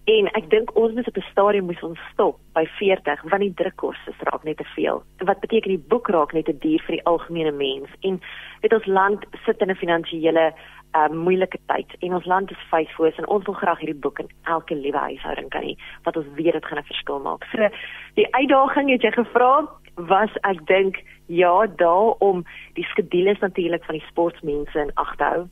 En 0.05 0.27
ek 0.37 0.49
dink 0.49 0.69
ons 0.77 0.93
moet 0.93 1.07
op 1.07 1.17
'n 1.17 1.31
stadium 1.31 1.65
moet 1.65 1.83
ons 1.83 1.99
stop 2.11 2.37
by 2.53 2.65
40 2.77 3.21
want 3.21 3.41
die 3.41 3.53
drukkoste 3.53 4.13
raak 4.19 4.43
net 4.43 4.57
te 4.57 4.63
veel. 4.75 5.03
Wat 5.17 5.39
beteken 5.39 5.69
die 5.69 5.85
boek 5.87 6.07
raak 6.07 6.33
net 6.33 6.45
te 6.45 6.57
duur 6.57 6.81
vir 6.85 6.95
die 6.95 7.05
algemene 7.05 7.51
mens 7.51 7.89
en 8.01 8.21
weet 8.61 8.73
ons 8.73 8.85
land 8.85 9.25
sit 9.45 9.61
in 9.61 9.69
'n 9.69 9.75
finansiële 9.75 10.53
uh, 10.95 11.09
moeilike 11.09 11.57
tyd 11.65 11.95
en 11.99 12.13
ons 12.13 12.25
land 12.25 12.51
is 12.51 12.67
vyfvoos 12.69 13.17
en 13.17 13.27
ons 13.27 13.45
wil 13.45 13.53
graag 13.53 13.79
hierdie 13.79 14.01
boek 14.01 14.19
in 14.19 14.29
elke 14.43 14.75
liewe 14.75 14.97
huishouding 14.97 15.49
kan 15.49 15.63
hê 15.63 15.75
wat 16.03 16.17
ons 16.17 16.27
weet 16.35 16.53
dit 16.53 16.65
gaan 16.65 16.77
'n 16.77 16.91
verskil 16.91 17.19
maak. 17.19 17.43
So 17.51 17.69
die 18.13 18.33
uitdaging 18.33 18.89
het 18.89 19.01
jy 19.01 19.11
gevra 19.11 19.67
was 19.95 20.33
ek 20.41 20.65
dink 20.67 21.03
ja 21.25 21.67
daar 21.67 22.13
om 22.19 22.45
die 22.73 22.85
skedules 22.85 23.39
natuurlik 23.39 23.83
van 23.83 23.95
die 23.95 24.07
sportmense 24.07 24.79
in 24.79 24.91
ag 24.93 25.15
te 25.15 25.23
hou. 25.23 25.47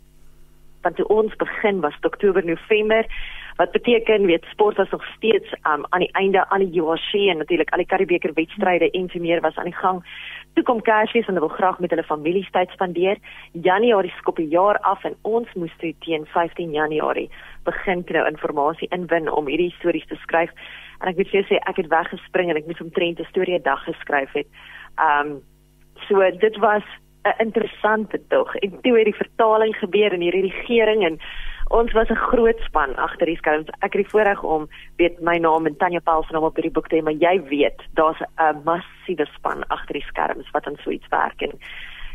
Want 0.81 0.95
toe 0.95 1.07
ons 1.07 1.35
begin 1.35 1.79
was 1.79 1.97
Oktober 2.01 2.45
November 2.45 3.05
wat 3.55 3.71
beteken 3.71 4.25
weet 4.25 4.45
sport 4.51 4.77
was 4.77 4.89
nog 4.89 5.05
steeds 5.15 5.53
um, 5.53 5.85
aan 5.89 5.99
die 5.99 6.11
einde 6.11 6.49
aan 6.49 6.59
die 6.59 6.81
UHC 6.81 7.13
en 7.13 7.37
natuurlik 7.37 7.71
al 7.71 7.77
die 7.77 7.87
Karibeker 7.87 8.33
wedstryde 8.33 8.89
en 8.91 9.09
so 9.09 9.19
meer 9.19 9.41
was 9.41 9.55
aan 9.55 9.69
die 9.69 9.75
gang. 9.75 10.03
Toe 10.53 10.63
kom 10.63 10.81
Kersfees 10.81 11.27
en 11.27 11.33
hulle 11.33 11.47
wil 11.47 11.57
graag 11.57 11.79
met 11.79 11.89
hulle 11.89 12.03
familie 12.03 12.47
tyd 12.51 12.69
spandeer. 12.69 13.17
Januarie 13.51 14.13
skop 14.17 14.35
die 14.35 14.47
jaar 14.47 14.79
af 14.79 15.03
en 15.03 15.15
ons 15.21 15.53
moes 15.53 15.73
toe 15.77 15.93
teen 15.99 16.25
15 16.25 16.71
Januarie 16.71 17.29
begin 17.63 18.03
nou 18.07 18.27
inligting 18.27 18.91
inwin 18.91 19.31
om 19.31 19.47
hierdie 19.47 19.75
stories 19.79 20.07
te 20.07 20.15
skryf. 20.15 20.51
En 21.01 21.09
ek 21.09 21.17
moet 21.17 21.29
vir 21.29 21.41
jou 21.41 21.47
sê 21.49 21.61
ek 21.69 21.81
het 21.81 21.89
weggespring 21.91 22.49
en 22.49 22.57
ek 22.57 22.67
moes 22.67 22.81
omtrent 22.81 23.19
'n 23.19 23.31
storie 23.31 23.57
'n 23.59 23.63
dag 23.63 23.83
geskryf 23.83 24.31
het. 24.33 24.47
Um 24.97 25.41
so 26.07 26.19
dit 26.31 26.57
was 26.57 26.83
'n 27.23 27.41
interessante 27.41 28.19
tog. 28.27 28.55
En 28.55 28.81
toe 28.81 28.97
het 28.97 29.05
die 29.05 29.21
vertaling 29.23 29.75
gebeur 29.75 30.13
en 30.13 30.19
die 30.19 30.29
redigering 30.29 31.05
en 31.05 31.19
ons 31.69 31.91
was 31.91 32.09
'n 32.09 32.15
groot 32.15 32.59
span 32.59 32.95
agter 32.95 33.25
die 33.25 33.37
skerms. 33.37 33.67
Ek 33.79 33.93
het 33.93 34.03
die 34.03 34.09
voorreg 34.09 34.43
om 34.43 34.67
weet 34.97 35.21
my 35.21 35.37
naam 35.37 35.65
en 35.65 35.77
Tanya 35.77 35.99
Paul 35.99 36.23
se 36.23 36.33
naam 36.33 36.43
op 36.43 36.55
hierdie 36.55 36.71
boek 36.71 36.87
te 36.87 36.95
hê, 36.95 37.03
maar 37.03 37.13
jy 37.13 37.41
weet, 37.49 37.81
daar's 37.93 38.19
'n 38.19 38.61
massiewe 38.63 39.25
span 39.35 39.63
agter 39.67 39.93
die 39.93 40.07
skerms 40.07 40.51
wat 40.51 40.65
aan 40.65 40.77
so 40.83 40.89
iets 40.89 41.07
werk 41.09 41.41
en 41.41 41.51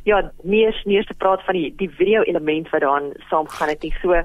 ja, 0.04 0.32
meer 0.42 0.82
meer 0.84 1.04
te 1.04 1.14
praat 1.14 1.42
van 1.44 1.54
die 1.54 1.74
die 1.76 1.90
video 1.90 2.22
element 2.22 2.70
wat 2.70 2.80
daarin 2.80 3.12
saamgaan 3.30 3.68
het. 3.68 3.84
So 4.02 4.22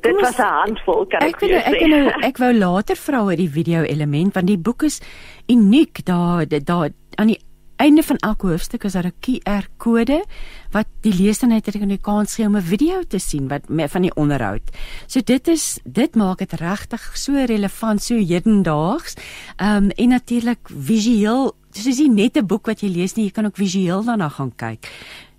dit 0.00 0.20
was 0.20 0.38
'n 0.38 0.42
handvol 0.42 1.06
kan 1.06 1.20
ek, 1.20 1.28
ek 1.28 1.42
sê. 1.42 1.54
Ek 1.54 1.74
ek 1.74 1.86
nou 1.88 2.04
ek 2.30 2.38
wou 2.38 2.52
later 2.54 2.96
vra 2.96 3.22
oor 3.24 3.36
die 3.36 3.50
video 3.50 3.82
element 3.82 4.34
want 4.34 4.46
die 4.46 4.58
boek 4.58 4.82
is 4.82 5.00
uniek 5.48 6.04
daar 6.04 6.46
daar 6.48 6.90
aan 7.16 7.26
die 7.26 7.40
einde 7.78 8.02
van 8.02 8.16
elke 8.26 8.46
hoofstuk 8.46 8.84
is 8.84 8.92
daar 8.92 9.06
'n 9.06 9.20
QR-kode 9.24 10.24
wat 10.70 10.86
die 11.02 11.14
leser 11.14 11.48
net 11.48 11.68
'n 11.68 11.98
kans 12.00 12.34
gee 12.34 12.46
om 12.46 12.56
'n 12.56 12.62
video 12.62 13.02
te 13.02 13.18
sien 13.18 13.48
wat 13.48 13.62
van 13.66 14.02
die 14.02 14.14
onderhoud. 14.14 14.70
So 15.06 15.20
dit 15.20 15.48
is 15.48 15.78
dit 15.84 16.14
maak 16.14 16.38
dit 16.38 16.52
regtig 16.52 17.16
so 17.16 17.32
relevant 17.32 18.02
so 18.02 18.14
hedendaags. 18.14 19.14
Ehm 19.56 19.84
um, 19.84 19.90
en 19.90 20.08
natuurlik 20.08 20.68
visueel 20.68 21.54
Dis 21.70 21.86
is 21.86 21.98
nie 21.98 22.08
net 22.08 22.36
'n 22.36 22.46
boek 22.46 22.66
wat 22.66 22.80
jy 22.80 22.88
lees 22.88 23.14
nie, 23.14 23.26
jy 23.26 23.30
kan 23.30 23.46
ook 23.46 23.56
visueel 23.56 24.02
daarna 24.02 24.28
gaan 24.28 24.52
kyk. 24.56 24.88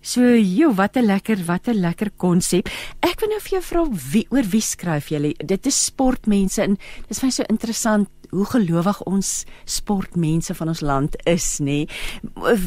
So, 0.01 0.21
joh, 0.35 0.75
wat 0.75 0.95
'n 0.95 1.05
lekker, 1.05 1.45
wat 1.45 1.67
'n 1.67 1.79
lekker 1.79 2.11
konsep. 2.15 2.69
Ek 3.01 3.19
wil 3.19 3.29
nou 3.29 3.39
vir 3.39 3.51
jou 3.51 3.61
vra 3.61 3.87
wie 4.11 4.25
oor 4.29 4.43
wie 4.43 4.61
skryf 4.61 5.09
jy? 5.09 5.35
Dit 5.45 5.65
is 5.65 5.85
sportmense 5.85 6.61
en 6.61 6.77
dis 7.07 7.19
vir 7.19 7.27
my 7.27 7.31
so 7.31 7.43
interessant 7.49 8.07
hoe 8.29 8.45
gelowig 8.45 9.01
ons 9.09 9.45
sportmense 9.65 10.53
van 10.55 10.67
ons 10.67 10.81
land 10.81 11.15
is, 11.29 11.47
nê? 11.63 11.79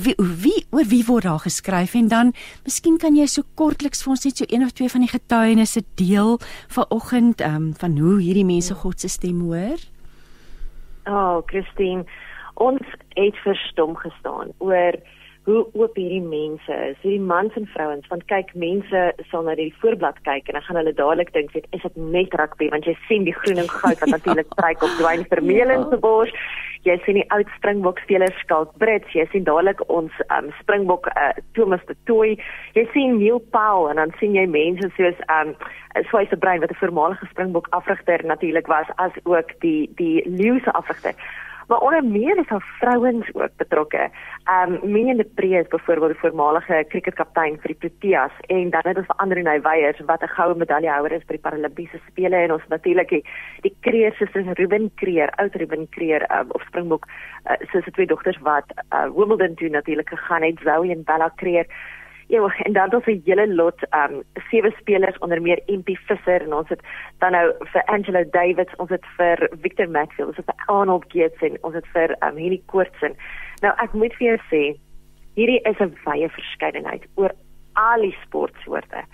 Wie, 0.02 0.14
wie 0.16 0.64
oor 0.70 0.88
wie 0.90 1.04
word 1.06 1.28
daar 1.28 1.42
geskryf 1.44 1.94
en 1.98 2.08
dan 2.08 2.32
miskien 2.66 2.98
kan 2.98 3.16
jy 3.16 3.26
so 3.30 3.46
kortliks 3.58 4.02
vir 4.04 4.14
ons 4.16 4.26
net 4.26 4.42
so 4.42 4.48
een 4.48 4.66
of 4.66 4.74
twee 4.76 4.90
van 4.92 5.06
die 5.06 5.12
getuienisse 5.12 5.84
deel 6.00 6.38
vanoggend 6.72 7.44
um, 7.46 7.72
van 7.78 7.98
hoe 7.98 8.18
hierdie 8.20 8.46
mense 8.48 8.74
God 8.82 9.00
se 9.00 9.08
stem 9.12 9.40
hoor? 9.46 9.80
Oh, 11.06 11.42
Christine, 11.46 12.04
ons 12.54 12.82
het 13.18 13.38
verstom 13.42 13.96
gestaan 13.98 14.52
oor 14.58 14.98
hoe 15.44 15.62
oop 15.74 15.96
hierdie 15.98 16.22
mense 16.22 16.74
is, 16.86 16.98
hierdie 17.02 17.22
mans 17.26 17.54
en 17.58 17.64
vrouens, 17.74 18.06
want 18.12 18.22
kyk, 18.30 18.52
mense 18.54 19.00
sal 19.30 19.42
na 19.46 19.56
die 19.58 19.72
voorblad 19.82 20.20
kyk 20.26 20.46
en 20.46 20.58
dan 20.58 20.64
gaan 20.68 20.78
hulle 20.78 20.94
dadelik 20.94 21.32
dink, 21.34 21.50
weet, 21.56 21.66
is 21.74 21.82
dit 21.82 21.98
net 22.14 22.36
rugby 22.38 22.68
want 22.70 22.86
jy 22.86 22.94
sien 23.08 23.26
die 23.26 23.34
groen 23.40 23.58
en 23.64 23.70
goud 23.70 24.04
wat 24.04 24.14
natuurlik 24.14 24.52
stryk 24.54 24.86
op 24.86 24.94
Dwayne 25.00 25.26
Vermeulen 25.32 25.88
se 25.90 25.98
bors. 26.06 26.36
Jy 26.86 26.96
sien 27.02 27.18
die 27.18 27.26
oud 27.34 27.50
Springbok 27.56 27.98
spelers 28.02 28.38
Skalk 28.42 28.72
Brits, 28.82 29.10
jy 29.14 29.26
sien 29.30 29.46
dadelik 29.46 29.82
ons 29.90 30.14
um, 30.34 30.50
Springbok 30.62 31.10
uh, 31.10 31.30
Thomas 31.58 31.82
de 31.90 31.94
Tooi. 32.10 32.34
Jy 32.78 32.86
sien 32.94 33.18
Neil 33.18 33.42
Paul 33.54 33.90
en 33.90 34.02
dan 34.02 34.14
sien 34.18 34.38
jy 34.38 34.46
mense 34.50 34.90
soos 34.96 35.26
um 35.30 35.54
Swyse 36.08 36.38
Brein 36.40 36.62
wat 36.62 36.70
'n 36.70 36.80
voormalige 36.80 37.26
Springbok 37.30 37.66
afrigter 37.70 38.22
natuurlik 38.24 38.66
was 38.66 38.86
as 38.96 39.12
ook 39.24 39.50
die 39.60 39.90
die 39.98 40.22
Leeu 40.26 40.58
se 40.62 40.72
afrigter 40.72 41.14
maar 41.72 41.80
onder 41.80 42.04
meer 42.04 42.38
is 42.38 42.48
daar 42.48 42.74
vrouens 42.78 43.34
ook 43.34 43.56
betrokke. 43.56 44.10
Ehm 44.44 44.72
um, 44.72 44.92
Minnie 44.92 45.16
de 45.16 45.24
Pre 45.34 45.48
is 45.48 45.68
byvoorbeeld 45.68 46.10
die 46.10 46.20
voormalige 46.20 46.84
cricketkaptein 46.88 47.56
vir 47.60 47.72
die 47.72 47.80
Proteas 47.82 48.34
en 48.46 48.70
dan 48.70 48.84
het 48.84 48.96
ons 48.96 49.06
vir 49.06 49.22
Andrei 49.24 49.60
Weyers 49.60 50.00
wat 50.10 50.22
'n 50.22 50.34
goue 50.36 50.54
medaillehouer 50.54 51.12
is 51.12 51.24
by 51.24 51.32
die 51.32 51.44
Paralimpiese 51.46 52.00
spele 52.08 52.36
en 52.36 52.52
ons 52.52 52.68
natuurlik 52.68 53.08
die, 53.08 53.24
die 53.60 53.74
Kreer 53.80 54.12
susters 54.12 54.52
Ruben 54.58 54.90
Kreer, 54.94 55.30
oud 55.30 55.54
Ruben 55.54 55.88
Kreer 55.88 56.22
um, 56.38 56.50
op 56.50 56.60
Springbok, 56.60 57.06
uh, 57.06 57.56
soos 57.70 57.84
die 57.84 57.92
twee 57.92 58.06
dogters 58.06 58.38
wat 58.38 58.68
uh, 58.94 59.08
Wimbledon 59.16 59.54
toe 59.54 59.68
natuurlik 59.68 60.08
gegaan 60.08 60.42
het, 60.42 60.60
Zoe 60.64 60.90
en 60.90 61.04
Bella 61.04 61.32
Kreer. 61.36 61.66
Ja, 62.32 62.54
en 62.56 62.72
dan 62.72 62.84
het 62.84 62.94
ons 62.94 63.04
'n 63.06 63.22
hele 63.24 63.54
lot 63.54 63.80
um 63.90 64.22
sewe 64.50 64.70
spelers 64.78 65.18
onder 65.18 65.42
meer 65.42 65.60
MP 65.66 65.88
Visser 66.06 66.42
en 66.42 66.54
ons 66.54 66.68
het 66.68 66.80
dan 67.18 67.32
nou 67.32 67.52
vir 67.58 67.82
Angelo 67.84 68.24
Davids, 68.30 68.76
ons 68.76 68.90
het 68.90 69.04
vir 69.16 69.50
Victor 69.60 69.88
Maxwell, 69.90 70.26
ons 70.26 70.36
het 70.36 70.44
vir 70.44 70.64
Arnold 70.66 71.04
Gates 71.08 71.40
en 71.40 71.58
ons 71.60 71.74
het 71.74 71.86
vir 71.92 72.10
um 72.10 72.36
Henny 72.36 72.62
Koortsen. 72.66 73.16
Nou 73.60 73.74
ek 73.76 73.92
moet 73.92 74.14
vir 74.14 74.26
jou 74.26 74.38
sê, 74.50 74.78
hierdie 75.34 75.60
is 75.60 75.80
'n 75.80 75.96
wye 76.04 76.28
verskeidenheid 76.28 77.04
oor 77.14 77.32
al 77.72 78.00
die 78.00 78.16
sportsoorte. 78.24 79.04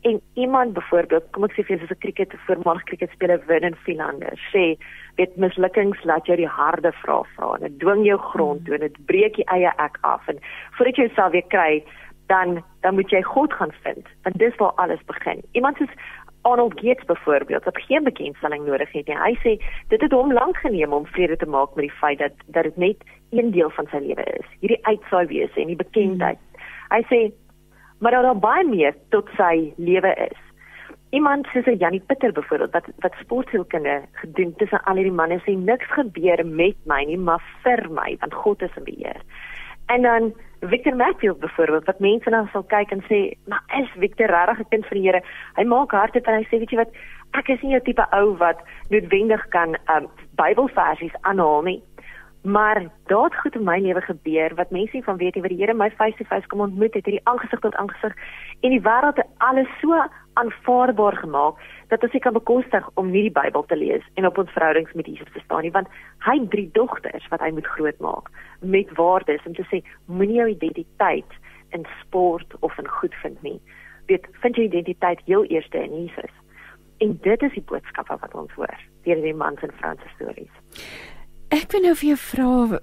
En 0.00 0.20
iemand 0.34 0.72
byvoorbeeld, 0.72 1.30
kom 1.30 1.44
ek 1.44 1.52
sê 1.52 1.64
vir 1.64 1.76
jou 1.76 1.78
soos 1.78 1.96
'n 1.96 2.00
cricket 2.00 2.32
voormalige 2.46 2.84
cricketspeler 2.84 3.46
Winnen 3.46 3.74
Philander 3.74 4.38
sê, 4.52 4.78
weet 5.16 5.36
mislukkings 5.36 6.04
laat 6.04 6.26
jou 6.26 6.36
die 6.36 6.48
harde 6.48 6.92
vrae 6.92 7.24
vra 7.34 7.54
en 7.54 7.60
dit 7.60 7.78
dwing 7.80 8.04
jou 8.06 8.18
grond 8.18 8.64
toe 8.64 8.74
en 8.74 8.80
dit 8.80 9.06
breek 9.06 9.36
jy 9.36 9.44
eie 9.46 9.72
ek 9.76 9.98
af 10.00 10.28
en 10.28 10.38
voordat 10.76 10.96
jy 10.96 11.06
jouself 11.06 11.32
weer 11.32 11.48
kry 11.48 11.82
dan 12.30 12.62
dan 12.80 12.94
moet 12.94 13.10
jy 13.10 13.22
God 13.22 13.52
gaan 13.52 13.72
vind 13.82 14.08
want 14.22 14.38
dis 14.38 14.56
waar 14.62 14.72
alles 14.82 15.02
begin. 15.06 15.42
Iemand 15.52 15.76
soos 15.76 15.94
Arnold 16.42 16.80
Gates 16.80 17.04
byvoorbeeld 17.04 17.64
wat 17.64 17.82
geen 17.86 18.04
bekendstelling 18.04 18.66
nodig 18.66 18.92
het 18.92 19.06
nie. 19.06 19.16
Hy 19.18 19.34
sê 19.44 19.56
dit 19.92 20.00
het 20.00 20.12
hom 20.16 20.32
lank 20.32 20.56
geneem 20.56 20.92
om 20.96 21.06
vrede 21.06 21.36
te 21.36 21.46
maak 21.46 21.74
met 21.74 21.88
die 21.88 21.98
feit 22.00 22.18
dat 22.18 22.36
dat 22.46 22.68
dit 22.70 22.76
net 22.76 23.02
een 23.30 23.50
deel 23.50 23.70
van 23.70 23.86
sy 23.90 24.00
lewe 24.06 24.24
is. 24.38 24.46
Hierdie 24.60 24.84
uitsaai 24.86 25.26
wees 25.26 25.56
en 25.56 25.72
die 25.72 25.80
bekendheid. 25.82 26.38
Hmm. 26.40 26.70
Hy 26.94 27.02
sê 27.12 27.20
maar 28.00 28.16
daar 28.16 28.30
is 28.32 28.40
baie 28.40 28.64
meer 28.64 28.94
tot 29.08 29.28
sy 29.36 29.72
lewe 29.76 30.14
is. 30.30 30.40
Iemand 31.10 31.46
soos 31.52 31.68
Janie 31.78 32.02
Pieter 32.06 32.32
byvoorbeeld 32.32 32.72
wat 32.72 32.88
wat 33.04 33.20
sportsielkunde 33.20 34.00
gedoen 34.22 34.54
tussen 34.56 34.82
al 34.84 35.02
hierdie 35.02 35.18
manne 35.20 35.40
sê 35.44 35.56
niks 35.58 35.92
gebeur 35.98 36.46
met 36.46 36.78
my 36.86 37.04
nie, 37.04 37.18
maar 37.18 37.42
vir 37.64 37.88
my 37.90 38.16
want 38.20 38.34
God 38.34 38.62
is 38.62 38.76
in 38.80 38.86
beheer. 38.88 39.20
En 39.90 40.02
dan 40.02 40.34
Victor 40.60 40.96
Matthews 40.96 41.38
byvoorbeeld 41.38 41.84
wat 41.84 41.98
mense 41.98 42.30
dan 42.30 42.48
sal 42.52 42.62
kyk 42.62 42.90
en 42.90 43.02
sê, 43.10 43.18
"Maar 43.46 43.62
is 43.80 43.90
Victor 43.98 44.26
regtig 44.26 44.58
'n 44.58 44.68
kind 44.68 44.86
van 44.86 44.96
die 44.96 45.06
Here?" 45.06 45.22
Hy 45.56 45.64
maak 45.64 45.90
harte 45.90 46.20
en 46.20 46.34
hy 46.34 46.44
sê, 46.44 46.58
"Weet 46.58 46.70
jy 46.70 46.76
wat? 46.76 46.92
Ek 47.30 47.48
is 47.48 47.62
nie 47.62 47.74
'n 47.74 47.82
tipe 47.82 48.06
ou 48.10 48.36
wat 48.36 48.58
noodwendig 48.88 49.48
kan 49.48 49.76
um 49.94 50.08
Bybelversies 50.34 51.14
aanhaal 51.20 51.62
nie. 51.62 51.82
Maar 52.42 52.88
daad 53.04 53.34
goed 53.36 53.54
in 53.54 53.64
my 53.64 53.78
lewe 53.78 54.00
gebeur 54.00 54.54
wat 54.54 54.70
mense 54.70 54.96
nie 54.96 55.04
van 55.04 55.16
weet 55.16 55.34
nie, 55.34 55.42
wat 55.42 55.50
die 55.52 55.60
Here 55.60 55.74
my 55.74 55.90
face 55.90 56.16
to 56.16 56.24
face 56.24 56.46
kom 56.46 56.60
ontmoet 56.60 56.94
het, 56.94 57.04
hierdie 57.04 57.26
aangesig 57.28 57.60
tot 57.60 57.74
aangesig 57.74 58.16
en 58.60 58.72
die 58.72 58.80
wêreld 58.80 59.20
het 59.20 59.28
alles 59.36 59.68
so 59.80 59.98
aanvaarbaar 60.40 61.16
gemaak 61.16 61.60
dat 61.88 62.02
ons 62.02 62.16
kan 62.24 62.32
bekostig 62.32 62.88
om 62.94 63.10
nie 63.10 63.26
die 63.28 63.34
Bybel 63.42 63.66
te 63.68 63.76
lees 63.76 64.06
en 64.14 64.26
op 64.26 64.38
ons 64.38 64.52
verhoudings 64.56 64.92
met 64.96 65.06
Jesus 65.06 65.32
te 65.32 65.44
staan 65.44 65.62
nie 65.68 65.74
want 65.76 65.92
hy 66.24 66.38
het 66.38 66.48
drie 66.50 66.70
dogters 66.72 67.28
wat 67.28 67.44
hy 67.44 67.52
moet 67.52 67.68
grootmaak 67.76 68.32
met 68.60 68.96
waardes 68.96 69.44
om 69.44 69.54
te 69.54 69.68
sê 69.68 69.82
moenie 70.06 70.40
jou 70.40 70.48
identiteit 70.54 71.38
in 71.76 71.84
sport 72.00 72.56
of 72.60 72.78
in 72.78 72.88
goed 72.88 73.14
vind 73.22 73.42
nie. 73.42 73.60
Weet 74.08 74.26
vind 74.40 74.56
jou 74.56 74.66
identiteit 74.66 75.20
heel 75.28 75.44
eers 75.44 75.68
in 75.70 75.92
Jesus. 76.06 76.32
En 77.04 77.18
dit 77.22 77.42
is 77.42 77.52
die 77.52 77.68
boodskap 77.68 78.08
wat 78.08 78.34
ons 78.34 78.52
hoor 78.56 78.80
deur 79.04 79.20
die 79.22 79.36
mans 79.36 79.60
en 79.60 79.72
vrouens 79.76 80.12
stories 80.16 80.80
ek 81.50 81.72
wil 81.72 81.86
nou 81.88 81.94
vir 81.94 82.08
jou 82.12 82.20
vra 82.30 82.80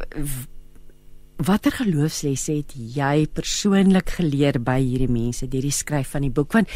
Watter 1.37 1.71
geloofslesse 1.71 2.55
het 2.57 2.71
jy 2.73 3.27
persoonlik 3.29 4.15
geleer 4.17 4.57
by 4.57 4.79
hierdie 4.81 5.11
mense 5.11 5.45
deur 5.45 5.67
die 5.67 5.75
skryf 5.75 6.15
van 6.15 6.25
die 6.25 6.33
boek 6.33 6.55
want 6.57 6.71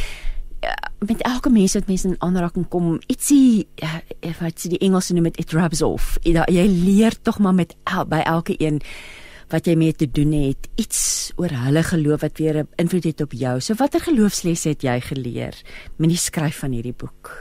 Ja, 0.61 0.75
met 1.07 1.21
elke 1.25 1.49
mens 1.49 1.73
wat 1.73 1.87
mense 1.89 2.05
in 2.05 2.19
aanraking 2.21 2.67
kom, 2.69 2.99
ietsie 3.09 3.65
ja, 3.81 3.95
wat 4.37 4.61
jy 4.61 4.75
die 4.75 4.81
Engelse 4.85 5.15
noem 5.17 5.31
it 5.31 5.55
rubs 5.57 5.81
off. 5.81 6.19
Jy, 6.21 6.65
leer 6.69 7.17
tog 7.25 7.39
maar 7.41 7.55
met 7.57 7.73
el, 7.89 8.05
by 8.05 8.19
elke 8.29 8.53
een 8.61 8.77
wat 9.51 9.65
jy 9.67 9.73
mee 9.75 9.95
te 9.97 10.05
doen 10.05 10.31
het, 10.37 10.69
iets 10.79 11.31
oor 11.41 11.51
hulle 11.65 11.81
geloof 11.83 12.21
wat 12.21 12.37
weer 12.37 12.61
'n 12.61 12.69
invloed 12.77 13.03
het 13.03 13.21
op 13.21 13.33
jou. 13.33 13.59
So 13.59 13.73
watter 13.73 13.99
geloofsles 13.99 14.63
het 14.63 14.83
jy 14.83 14.99
geleer 15.01 15.55
met 15.97 16.09
die 16.09 16.17
skryf 16.17 16.59
van 16.59 16.71
hierdie 16.71 16.93
boek? 16.93 17.31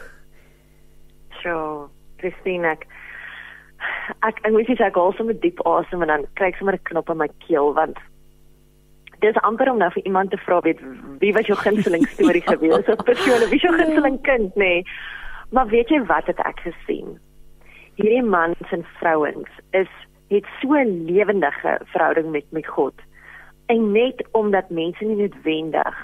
So, 1.42 1.90
Christine, 2.16 2.66
ek 2.66 2.86
ek, 4.26 4.40
ek 4.42 4.52
moet 4.52 4.66
sê 4.68 4.78
ek 4.86 4.98
haal 4.98 5.14
sommer 5.16 5.36
diep 5.42 5.60
asem 5.66 6.02
en 6.02 6.12
dan 6.12 6.26
kry 6.34 6.50
ek 6.50 6.58
sommer 6.58 6.74
'n 6.74 6.88
knop 6.90 7.10
in 7.10 7.18
my 7.22 7.28
keel 7.46 7.72
want 7.74 7.98
dis 9.20 9.40
amper 9.44 9.70
om 9.70 9.78
nou 9.78 9.90
vir 9.92 10.04
iemand 10.04 10.30
te 10.30 10.38
vra 10.44 10.60
weet 10.64 10.80
wie 11.20 11.32
was 11.36 11.46
jou 11.46 11.56
gunsteling 11.56 12.06
storie 12.08 12.44
gewees 12.44 12.88
of 12.88 13.04
persoon 13.04 13.48
wie 13.50 13.60
jou 13.60 13.74
gunsteling 13.76 14.20
kind 14.22 14.54
nê? 14.54 14.74
Nee. 14.74 14.84
maar 15.50 15.66
weet 15.66 15.88
jy 15.88 16.00
wat 16.06 16.26
het 16.26 16.38
ek 16.46 16.60
gesien? 16.60 17.18
Hierdie 17.98 18.22
mans 18.22 18.72
en 18.76 18.84
vrouens 18.98 19.50
is 19.72 19.90
het 20.30 20.46
so 20.60 20.74
'n 20.74 21.04
lewendige 21.10 21.80
verhouding 21.92 22.30
met 22.30 22.46
met 22.50 22.66
God. 22.66 22.94
En 23.66 23.92
net 23.92 24.24
omdat 24.32 24.70
mense 24.70 25.04
nie 25.04 25.16
noodwendig 25.16 25.96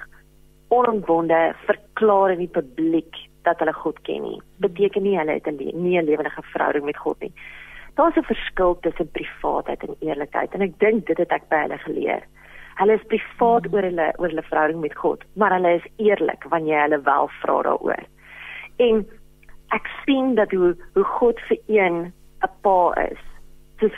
onomwonde 0.68 1.54
verklaar 1.66 2.30
in 2.30 2.38
die 2.38 2.54
publiek 2.58 3.14
dat 3.42 3.58
hulle 3.58 3.72
God 3.72 4.00
ken 4.02 4.22
nie 4.22 4.40
beteken 4.56 5.02
nie 5.02 5.18
hulle 5.18 5.38
het 5.38 5.46
'n 5.46 5.56
nie 5.56 5.98
'n 5.98 6.08
lewendige 6.10 6.42
verhouding 6.42 6.84
met 6.84 6.96
God 6.96 7.20
nie 7.20 7.32
daar's 7.96 8.16
'n 8.16 8.30
verskil 8.32 8.78
tussen 8.80 9.10
privaatheid 9.10 9.82
en 9.82 9.96
eerlikheid 10.00 10.54
en 10.54 10.62
ek 10.62 10.78
dink 10.78 11.06
dit 11.06 11.18
het 11.18 11.32
ek 11.32 11.48
by 11.48 11.56
hulle 11.66 11.78
geleer 11.78 12.22
Hulle 12.76 12.98
is 12.98 13.06
privaat 13.08 13.66
mm. 13.66 13.74
oor 13.74 13.86
hulle 13.88 14.08
oor 14.20 14.32
hulle 14.32 14.48
verhouding 14.50 14.82
met 14.82 14.96
God, 15.00 15.22
maar 15.40 15.54
hulle 15.56 15.78
is 15.78 15.86
eerlik 16.08 16.44
wanneer 16.52 16.76
jy 16.76 16.82
hulle 16.82 16.98
wel 17.06 17.30
vra 17.40 17.62
daaroor. 17.68 18.02
En 18.84 19.06
ek 19.76 19.88
sien 20.04 20.34
dat 20.36 20.52
hoe 20.52 20.74
hoe 20.98 21.06
God 21.16 21.40
vir 21.48 21.58
een 21.78 21.96
'n 22.44 22.52
pa 22.66 22.92
is. 23.06 23.22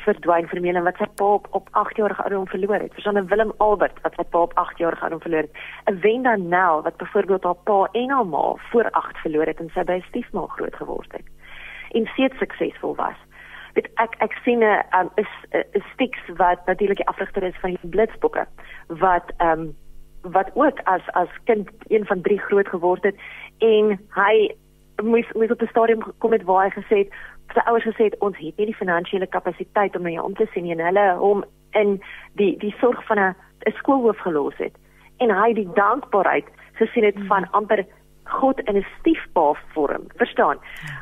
Verdwyn 0.04 0.48
vir 0.50 0.60
Melanie 0.60 0.86
wat 0.86 0.98
sy 0.98 1.06
pa 1.18 1.24
op, 1.24 1.46
op 1.54 1.68
8 1.72 1.96
jaar 1.96 2.14
ouderdom 2.16 2.46
verloor 2.46 2.80
het. 2.82 2.94
Versoon 2.94 3.26
Willem 3.26 3.52
Albert 3.58 4.00
wat 4.02 4.14
sy 4.14 4.24
pa 4.30 4.38
op 4.38 4.54
8 4.54 4.78
jaar 4.78 4.94
ouderdom 4.94 5.22
verloor 5.26 5.46
het. 5.46 5.54
'n 5.90 6.00
Wenda 6.00 6.36
Nel 6.36 6.82
wat 6.82 6.96
byvoorbeeld 6.96 7.44
haar 7.44 7.62
pa 7.64 7.88
en 7.92 8.10
haar 8.10 8.26
ma 8.26 8.54
voor 8.70 8.90
8 8.90 9.16
verloor 9.18 9.46
het 9.46 9.60
en 9.60 9.70
sy 9.74 9.84
by 9.84 9.98
'n 9.98 10.08
stiefma 10.08 10.46
groot 10.46 10.74
geword 10.74 11.12
het. 11.12 11.26
En 11.90 12.06
seet 12.14 12.34
suksesvol 12.38 12.94
was 12.94 13.18
weet 13.78 13.90
ek 14.02 14.16
ek 14.24 14.32
sien 14.44 14.62
'n 14.64 14.82
um, 14.98 15.10
is 15.22 15.32
'n 15.54 15.82
stiks 15.92 16.22
wat 16.36 16.66
natuurlik 16.66 16.96
die 16.98 17.08
afrigter 17.12 17.42
is 17.42 17.60
van 17.62 17.70
die 17.70 17.90
blitsbokke 17.94 18.46
wat 18.86 19.32
ehm 19.36 19.60
um, 19.60 19.76
wat 20.22 20.50
ook 20.54 20.78
as 20.84 21.04
as 21.12 21.28
kind 21.44 21.70
een 21.88 22.06
van 22.06 22.20
drie 22.20 22.38
groot 22.38 22.68
geword 22.68 23.02
het 23.02 23.16
en 23.58 23.98
hy 24.14 24.34
moes 25.02 25.28
moes 25.32 25.50
op 25.50 25.62
'n 25.62 25.70
stadium 25.74 26.02
gekom 26.02 26.32
het 26.32 26.42
waar 26.42 26.64
hy 26.64 26.70
gesê 26.80 26.96
het 27.02 27.12
sy 27.54 27.60
ouers 27.64 27.84
gesê 27.84 28.04
het 28.10 28.18
ons 28.18 28.36
het 28.38 28.56
nie 28.56 28.66
die 28.66 28.80
finansiële 28.82 29.26
kapasiteit 29.26 29.96
om 29.96 30.02
na 30.02 30.10
jou 30.10 30.24
om 30.24 30.34
te 30.34 30.48
sien 30.52 30.70
en 30.70 30.84
hulle 30.86 31.06
hom 31.18 31.44
in 31.70 32.02
die 32.32 32.56
die 32.58 32.74
sorg 32.80 33.06
van 33.06 33.18
'n 33.18 33.34
skoolhoof 33.78 34.18
gelos 34.18 34.56
het 34.56 34.74
en 35.18 35.30
hy 35.30 35.52
die 35.52 35.70
dankbaarheid 35.74 36.46
gesien 36.72 37.04
het 37.04 37.18
van 37.26 37.42
hmm. 37.44 37.54
amper 37.54 37.86
God 38.28 38.60
in 38.60 38.76
'n 38.76 38.86
stiefpa 38.98 39.54
vorm. 39.72 40.04
Verstaan? 40.16 40.58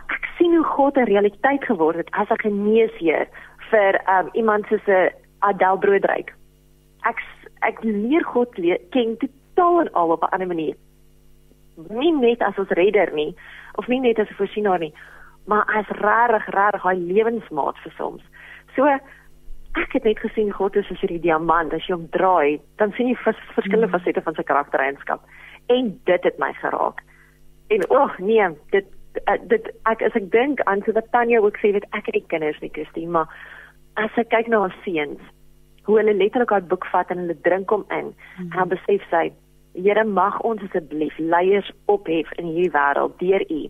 Ek 0.07 0.25
sien 0.39 0.55
hoe 0.55 0.65
God 0.65 0.97
'n 0.97 1.05
realiteit 1.05 1.65
geword 1.65 1.97
het 1.97 2.11
as 2.11 2.29
'n 2.31 2.41
geneesheer 2.47 3.29
vir 3.71 4.01
um, 4.09 4.29
iemand 4.33 4.67
soos 4.67 4.87
'n 4.87 5.13
Adel 5.39 5.79
Broodryk. 5.79 6.35
Ek 7.03 7.19
ek 7.61 7.83
leer 7.83 8.25
God 8.25 8.57
leer, 8.59 8.79
ken 8.91 9.17
totaal 9.17 9.81
en 9.81 9.93
al 9.93 10.11
op 10.11 10.23
'n 10.23 10.33
ander 10.33 10.47
manier. 10.47 10.77
Nie 11.89 12.13
net 12.13 12.41
as 12.43 12.59
ons 12.59 12.69
redder 12.69 13.13
nie 13.13 13.37
of 13.75 13.87
nie 13.87 14.01
net 14.01 14.19
as 14.19 14.29
'n 14.31 14.35
voorsienaar 14.35 14.79
nie, 14.79 14.95
maar 15.47 15.65
as 15.65 15.89
regtig 15.89 16.47
regtig 16.55 16.83
hy 16.83 16.95
lewensmaat 16.95 17.79
vir 17.79 17.93
soms. 17.97 18.23
So 18.75 18.85
ek 18.85 19.93
het 19.93 20.05
net 20.05 20.19
gesien 20.19 20.53
God 20.53 20.77
is 20.77 20.91
as 20.91 21.01
hierdie 21.01 21.21
diamant, 21.21 21.73
as 21.73 21.87
jy 21.87 21.95
hom 21.95 22.09
draai, 22.11 22.61
dan 22.77 22.93
sien 22.93 23.09
jy 23.09 23.17
vers, 23.17 23.37
verskillende 23.55 23.87
mm. 23.87 23.93
fasette 23.93 24.23
van 24.23 24.35
sy 24.35 24.43
karaktereienskap 24.43 25.21
en 25.67 26.01
dit 26.05 26.23
het 26.23 26.39
my 26.39 26.53
geraak. 26.53 27.03
En 27.69 27.83
o, 27.91 28.03
oh, 28.03 28.19
nee, 28.19 28.49
dit 28.71 28.87
uh, 29.27 29.39
dit 29.51 29.71
ek 29.91 30.03
as 30.07 30.19
ek 30.19 30.31
dink 30.33 30.61
aan 30.71 30.83
so 30.85 30.93
wat 30.97 31.09
Tanya 31.15 31.41
ook 31.41 31.59
sê, 31.63 31.73
weet 31.77 31.89
ek 31.93 32.11
het 32.11 32.19
die 32.19 32.29
kinders 32.31 32.61
nie, 32.61 32.71
Christine, 32.75 33.11
maar 33.11 33.33
as 33.97 34.13
ek 34.21 34.31
kyk 34.35 34.51
na 34.53 34.67
haar 34.67 34.77
seuns, 34.85 35.23
hoe 35.87 35.99
hulle 35.99 36.15
letterlik 36.15 36.53
haar 36.53 36.67
boek 36.69 36.87
vat 36.93 37.11
en 37.11 37.25
hulle 37.25 37.39
drink 37.47 37.71
hom 37.71 37.87
in, 37.95 38.13
mm. 38.39 38.53
en 38.53 38.71
besef 38.71 39.05
sy, 39.11 39.31
Here 39.77 40.07
mag 40.09 40.39
ons 40.49 40.63
asseblief 40.65 41.13
leiers 41.21 41.67
ophef 41.93 42.31
in 42.41 42.49
hierdie 42.49 42.73
wêreld 42.73 43.19
deur 43.21 43.43
U 43.53 43.67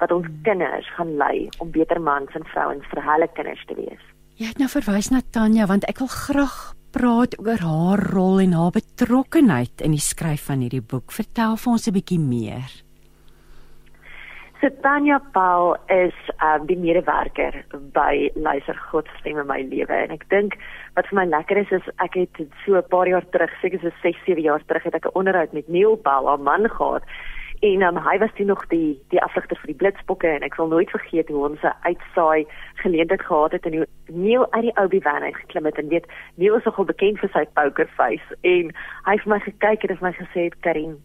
wat 0.00 0.12
ons 0.12 0.26
mm. 0.26 0.40
kinders 0.44 0.88
gaan 0.96 1.12
lei 1.20 1.46
om 1.62 1.70
beter 1.72 2.00
mans 2.02 2.32
en 2.34 2.44
vrouens 2.50 2.88
vir 2.90 3.00
hulle 3.06 3.28
kinders 3.36 3.62
te 3.68 3.76
wees. 3.78 4.02
Jy 4.36 4.50
het 4.50 4.58
nou 4.60 4.68
verwys 4.68 5.12
na 5.14 5.22
Tanya 5.32 5.68
want 5.70 5.86
ek 5.88 6.02
wil 6.02 6.10
graag 6.12 6.56
praat 6.96 7.36
oor 7.40 7.62
haar 7.62 8.02
rol 8.10 8.42
en 8.42 8.56
haar 8.58 8.74
betrokkeheid 8.74 9.84
in 9.86 9.94
die 9.94 10.02
skryf 10.02 10.48
van 10.50 10.64
hierdie 10.64 10.82
boek. 10.82 11.14
Vertel 11.14 11.56
vir 11.56 11.72
ons 11.72 11.86
'n 11.86 11.94
bietjie 11.94 12.20
meer. 12.20 12.85
So 14.62 14.70
Tanya 14.82 15.20
Paul 15.34 15.76
is 15.90 16.14
um, 16.40 16.66
die 16.66 16.76
medewerker 16.80 17.52
by 17.92 18.30
Luister 18.34 18.74
God 18.90 19.06
stem 19.20 19.36
in 19.36 19.46
my 19.50 19.58
lewe 19.60 19.92
en 19.92 20.14
ek 20.14 20.22
dink 20.32 20.54
wat 20.96 21.10
vir 21.10 21.18
my 21.18 21.24
lekker 21.28 21.58
is 21.60 21.72
is 21.76 21.88
ek 22.00 22.16
het 22.16 22.40
so 22.64 22.78
'n 22.80 22.88
paar 22.88 23.04
jaar 23.04 23.26
terug, 23.34 23.52
seker 23.60 23.82
so 23.82 23.92
6, 24.00 24.16
7 24.24 24.40
jaar 24.40 24.64
terug 24.64 24.88
het 24.88 24.94
ek 24.96 25.08
'n 25.12 25.18
onderhoud 25.20 25.52
met 25.52 25.68
Neil 25.68 25.96
Paul, 25.96 26.28
haar 26.28 26.40
man 26.40 26.70
gehad. 26.72 27.04
En 27.60 27.82
um, 27.82 27.96
hy 28.00 28.18
was 28.18 28.32
toe 28.36 28.46
nog 28.46 28.64
die 28.72 28.96
die 29.12 29.20
afligter 29.20 29.56
vir 29.60 29.66
die 29.66 29.80
blitsbokke 29.82 30.28
en 30.28 30.42
ek 30.42 30.54
sal 30.54 30.68
nooit 30.72 30.90
vergeet 30.90 31.28
hoe 31.28 31.44
ons 31.48 31.60
'n 31.60 31.76
uitsaai 31.84 32.46
geleentheid 32.80 33.22
gehad 33.28 33.52
het 33.52 33.66
en 33.66 33.76
hoe 33.76 33.86
Neil 34.08 34.52
uit 34.52 34.62
die 34.62 34.76
Obi 34.80 35.00
van 35.00 35.22
uit 35.22 35.36
geklim 35.36 35.64
het 35.64 35.78
en 35.78 35.88
weet 35.88 36.06
Neil 36.36 36.56
is 36.56 36.64
nogal 36.64 36.84
bekend 36.84 37.18
vir 37.18 37.28
sy 37.28 37.44
poker 37.44 37.88
face 37.96 38.28
en 38.40 38.72
hy 39.04 39.12
het 39.12 39.22
vir 39.22 39.32
my 39.32 39.40
gekyk 39.40 39.84
en 39.84 39.88
het 39.92 39.98
vir 40.00 40.08
my 40.08 40.14
gesê 40.16 40.48
Karin 40.60 40.96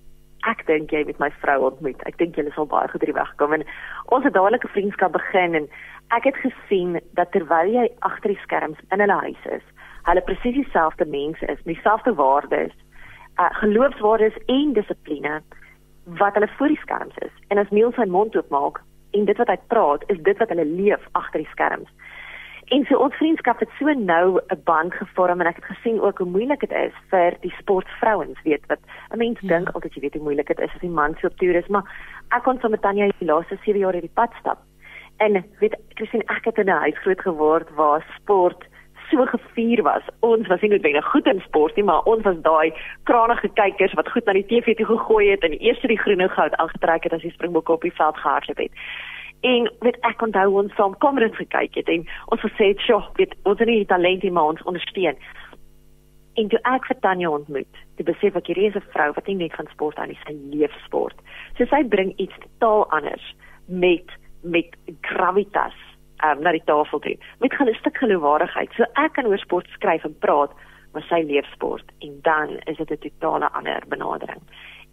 ek 0.49 0.65
dink 0.67 0.91
jy 0.91 1.03
met 1.05 1.19
my 1.19 1.29
vrou 1.41 1.67
ontmoet. 1.69 2.01
Ek 2.09 2.17
dink 2.17 2.35
julle 2.35 2.51
sal 2.55 2.67
baie 2.69 2.89
goed 2.91 3.03
hier 3.05 3.13
wegkom 3.13 3.53
en 3.53 3.65
ons 4.15 4.23
het 4.25 4.33
dadelik 4.33 4.65
'n 4.65 4.75
vriendskap 4.75 5.13
begin 5.13 5.55
en 5.55 5.67
ek 6.09 6.23
het 6.23 6.37
gesien 6.43 6.99
dat 7.13 7.31
terwyl 7.31 7.69
jy 7.71 7.89
agter 7.99 8.33
die 8.33 8.43
skerms 8.43 8.77
in 8.91 8.99
hulle 8.99 9.19
huis 9.25 9.45
is, 9.45 9.65
hulle 10.03 10.21
presies 10.21 10.55
dieselfde 10.55 11.05
mense 11.05 11.45
is, 11.45 11.59
dieselfde 11.63 12.13
waardes, 12.13 12.73
uh, 13.39 13.49
geloofswaardes 13.61 14.37
en 14.47 14.73
dissipline 14.73 15.41
wat 16.05 16.33
hulle 16.33 16.49
voor 16.57 16.67
die 16.67 16.81
skerms 16.81 17.17
is. 17.17 17.33
En 17.47 17.57
as 17.57 17.69
Neil 17.69 17.91
sy 17.91 18.05
mond 18.05 18.35
oopmaak 18.35 18.81
en 19.11 19.25
dit 19.25 19.37
wat 19.37 19.47
hy 19.47 19.57
praat, 19.67 20.03
is 20.07 20.17
dit 20.23 20.37
wat 20.37 20.49
hulle 20.49 20.65
leef 20.65 21.07
agter 21.11 21.43
die 21.43 21.51
skerms. 21.51 21.89
En 22.71 22.85
so 22.87 22.97
ons 23.03 23.15
vriendskap 23.19 23.59
het 23.59 23.71
so 23.77 23.93
nou 23.99 24.39
'n 24.47 24.61
band 24.63 24.93
gevorm 24.93 25.41
en 25.41 25.47
ek 25.47 25.55
het 25.55 25.65
gesien 25.65 26.01
ook 26.01 26.17
hoe 26.17 26.27
moeilik 26.27 26.59
dit 26.59 26.71
is 26.71 26.93
vir 27.09 27.35
die 27.41 27.53
sportvrouens, 27.57 28.41
weet 28.43 28.65
wat 28.67 28.79
'n 29.11 29.17
mens 29.17 29.39
ja. 29.39 29.47
dink 29.47 29.69
altyd 29.69 29.93
jy 29.93 30.01
weet 30.01 30.13
hoe 30.13 30.23
moeilik 30.23 30.47
dit 30.47 30.59
is 30.59 30.73
as 30.73 30.79
die 30.79 30.97
man 30.99 31.15
so 31.19 31.27
op 31.27 31.37
toer 31.37 31.55
is, 31.55 31.67
maar 31.67 31.83
ek 32.29 32.43
kon 32.43 32.59
saam 32.59 32.71
met 32.71 32.81
Tanya 32.81 33.11
die 33.19 33.27
laaste 33.27 33.57
7 33.63 33.79
jaar 33.79 33.93
in 33.93 34.07
die 34.07 34.15
pad 34.19 34.31
stap. 34.39 34.57
En 35.17 35.45
weet 35.59 35.75
Christine, 35.93 36.23
ek 36.27 36.45
het 36.45 36.57
in 36.57 36.69
'n 36.69 36.83
huis 36.85 36.97
groot 36.99 37.21
geword 37.21 37.69
waar 37.75 38.05
sport 38.15 38.63
so 39.09 39.25
gevier 39.25 39.83
was. 39.83 40.03
Ons 40.19 40.47
was 40.47 40.61
nie 40.61 40.69
noodwendig 40.69 41.05
goed 41.05 41.25
in 41.25 41.41
sport 41.41 41.75
nie, 41.75 41.83
maar 41.83 42.03
ons 42.03 42.23
was 42.23 42.41
daai 42.41 42.73
kranige 43.03 43.49
kykers 43.49 43.93
wat 43.93 44.11
goed 44.11 44.25
na 44.25 44.33
die 44.33 44.45
TV 44.45 44.75
toe 44.77 44.85
gegooi 44.85 45.29
het 45.29 45.43
en 45.43 45.51
eerste 45.51 45.87
die 45.87 45.99
groene 45.99 46.29
goud 46.29 46.55
aangetrek 46.55 47.03
het 47.03 47.13
as 47.13 47.21
die 47.21 47.31
Springbokke 47.31 47.71
op 47.71 47.81
die 47.81 47.93
veld 47.93 48.17
gehardloop 48.17 48.57
het. 48.57 48.71
En 49.41 49.71
weet 49.79 49.97
ek 50.05 50.21
onthou 50.21 50.49
ons 50.61 50.73
saam 50.75 50.97
kameras 50.97 51.35
gekyk 51.35 51.75
het 51.75 51.87
en 51.89 52.05
ons 52.33 52.41
gesê 52.41 52.71
het, 52.73 52.79
"Sjoe, 52.79 53.03
weet 53.17 53.35
ons 53.43 53.59
het 53.59 53.67
nie 53.67 53.85
talent 53.85 54.23
nie, 54.23 54.31
maar 54.31 54.53
ons 54.53 54.63
ondersteun." 54.63 55.17
En 56.33 56.47
toe 56.47 56.59
ek 56.63 56.85
vir 56.85 56.99
Tanya 56.99 57.29
ontmoet, 57.29 57.77
toe 57.95 58.05
besef 58.05 58.35
ek 58.35 58.47
hierdie 58.47 58.69
is 58.69 58.75
'n 58.75 58.91
vrou 58.93 59.11
wat 59.13 59.27
nie 59.27 59.35
net 59.35 59.55
van 59.55 59.67
sport 59.71 59.97
aan 59.97 60.09
is, 60.09 60.21
sy 60.25 60.35
leef 60.51 60.73
sport. 60.85 61.17
So 61.57 61.65
sy 61.65 61.83
bring 61.83 62.13
iets 62.17 62.33
totaal 62.39 62.89
anders 62.89 63.35
met 63.65 64.07
met 64.43 64.75
gravitas 65.01 65.75
um, 66.23 66.41
na 66.41 66.51
die 66.51 66.63
tafel 66.65 66.99
toe. 66.99 67.17
Met 67.39 67.51
'n 67.59 67.73
stuk 67.79 67.97
geloofwaardigheid. 67.97 68.71
So 68.73 68.83
ek 68.93 69.13
kan 69.13 69.25
oor 69.25 69.37
sport 69.37 69.67
skryf 69.67 70.03
en 70.03 70.15
praat, 70.19 70.51
maar 70.93 71.03
sy 71.03 71.23
leef 71.27 71.45
sport 71.51 71.91
en 71.99 72.19
dan 72.21 72.59
is 72.65 72.77
dit 72.77 72.89
'n 72.91 73.09
totale 73.09 73.49
ander 73.51 73.83
benadering. 73.87 74.41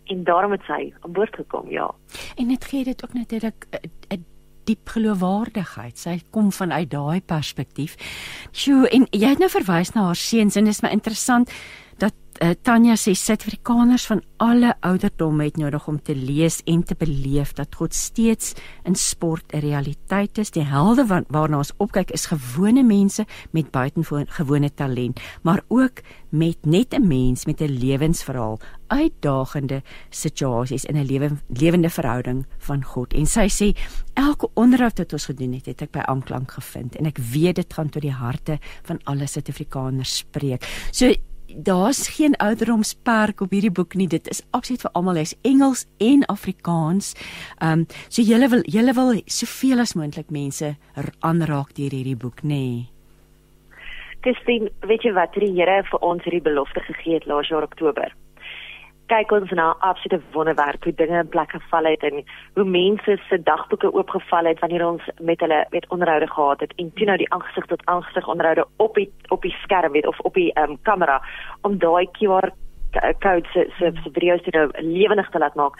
En 0.04 0.24
daarom 0.24 0.52
het 0.52 0.62
sy 0.62 0.92
aan 1.00 1.12
boord 1.12 1.34
gekom, 1.34 1.70
ja. 1.70 1.90
En 2.36 2.48
dit 2.48 2.64
gee 2.64 2.84
dit 2.84 3.04
ook 3.04 3.12
natuurlik 3.12 3.66
'n 4.08 4.24
diep 4.68 4.94
geloofwaardigheid. 4.94 5.96
Sy 5.98 6.18
kom 6.34 6.52
vanuit 6.54 6.90
daai 6.92 7.20
perspektief. 7.24 7.96
Sjoe, 8.52 8.88
en 8.92 9.08
jy 9.12 9.34
het 9.34 9.42
nou 9.42 9.50
verwys 9.52 9.94
na 9.96 10.08
haar 10.10 10.20
seuns 10.20 10.58
en 10.58 10.68
dit 10.68 10.76
is 10.76 10.84
my 10.84 10.92
interessant 10.94 11.52
uh, 12.40 12.54
Tanya 12.62 12.96
sê 12.98 13.14
Suid-Afrikaners 13.16 14.06
van 14.06 14.22
alle 14.42 14.74
ouderdomme 14.86 15.44
het 15.44 15.56
nodig 15.58 15.88
om 15.88 15.98
te 16.02 16.14
lees 16.14 16.60
en 16.70 16.82
te 16.86 16.94
beleef 16.98 17.52
dat 17.58 17.74
God 17.74 17.94
steeds 17.94 18.54
in 18.84 18.94
sport 18.94 19.52
'n 19.52 19.58
realiteit 19.58 20.38
is. 20.38 20.50
Die 20.50 20.62
helde 20.62 21.06
wat, 21.06 21.24
waarna 21.28 21.56
ons 21.56 21.72
opkyk 21.76 22.10
is 22.10 22.26
gewone 22.26 22.82
mense 22.82 23.26
met 23.50 23.70
buitengewone 23.70 24.74
talent, 24.74 25.20
maar 25.42 25.62
ook 25.68 26.02
met 26.30 26.58
net 26.66 26.94
'n 26.94 27.06
mens 27.06 27.46
met 27.46 27.60
'n 27.60 27.78
lewensverhaal, 27.78 28.58
uitdagende 28.86 29.82
situasies 30.10 30.84
in 30.84 30.96
'n 30.96 31.06
lewe, 31.06 31.30
lewende 31.48 31.90
verhouding 31.90 32.46
van 32.58 32.82
God. 32.84 33.12
En 33.14 33.26
sy 33.26 33.48
sê 33.48 33.76
elke 34.14 34.48
onderhoud 34.54 34.98
wat 34.98 35.12
ons 35.12 35.24
gedoen 35.24 35.52
het, 35.52 35.66
het 35.66 35.82
ek 35.82 35.90
by 35.90 35.98
aanklank 35.98 36.50
gevind 36.50 36.96
en 36.96 37.06
ek 37.06 37.18
weet 37.18 37.56
dit 37.56 37.72
gaan 37.74 37.88
tot 37.88 38.02
die 38.02 38.12
harte 38.12 38.58
van 38.82 38.98
alle 39.04 39.26
Suid-Afrikaners 39.26 40.16
spreek. 40.16 40.88
So 40.90 41.12
daar's 41.56 42.08
geen 42.08 42.36
ouderdomsperk 42.36 43.40
op 43.40 43.50
hierdie 43.50 43.72
boek 43.72 43.94
nie. 43.94 44.08
Dit 44.08 44.28
is 44.28 44.42
absoluut 44.50 44.80
vir 44.80 44.92
almal. 44.92 45.22
Hy's 45.22 45.34
Engels 45.42 45.86
en 45.98 46.26
Afrikaans. 46.26 47.14
Ehm 47.58 47.80
um, 47.80 47.86
so 48.08 48.22
julle 48.22 48.48
wil 48.48 48.62
julle 48.66 48.94
wil 48.94 49.20
soveel 49.24 49.80
as 49.80 49.94
moontlik 49.94 50.30
mense 50.30 50.76
aanraak 51.20 51.74
deur 51.74 51.90
hierdie 51.90 52.16
boek, 52.16 52.42
nê? 52.42 52.48
Nee. 52.48 52.86
Christine, 54.20 54.70
weet 54.82 55.04
jy 55.06 55.12
wat 55.14 55.36
die 55.38 55.52
Here 55.54 55.82
vir 55.90 56.02
ons 56.02 56.24
hierdie 56.26 56.42
belofte 56.42 56.82
gegee 56.88 57.20
het 57.20 57.26
laas 57.30 57.48
jaar 57.52 57.62
Oktober? 57.62 58.10
Kyk 59.08 59.32
ons 59.32 59.50
na 59.56 59.74
absolute 59.80 60.20
wonderwerk 60.32 60.84
hoe 60.84 60.94
dinge 60.94 61.18
in 61.18 61.28
plek 61.28 61.50
geval 61.50 61.84
het 61.84 62.02
en 62.02 62.24
hoe 62.54 62.64
mense 62.64 63.16
se 63.28 63.42
dagboeke 63.42 63.92
oopgeval 63.92 64.44
het 64.44 64.60
wanneer 64.60 64.86
ons 64.86 65.10
met 65.20 65.40
hulle 65.40 65.66
met 65.70 65.88
onderhoude 65.88 66.26
gehad 66.26 66.60
het 66.60 66.72
en 66.76 66.92
toe 66.94 67.06
nou 67.06 67.16
die 67.16 67.32
aangesig 67.32 67.66
tot 67.66 67.84
aangesig 67.84 68.28
onderhoude 68.28 68.66
op 68.76 68.94
die 68.94 69.10
op 69.28 69.42
die 69.42 69.56
skerm 69.62 69.92
weet 69.92 70.06
of 70.06 70.20
op 70.20 70.34
die 70.34 70.52
um, 70.60 70.78
kamera 70.82 71.22
om 71.62 71.78
daai 71.78 72.06
QR 72.18 72.52
code 73.24 73.48
se 73.52 73.66
se 73.78 73.92
se 74.02 74.10
video's 74.12 74.42
te 74.42 74.50
nou 74.50 74.68
lewendig 74.78 75.30
te 75.30 75.38
laat 75.38 75.54
maak. 75.54 75.76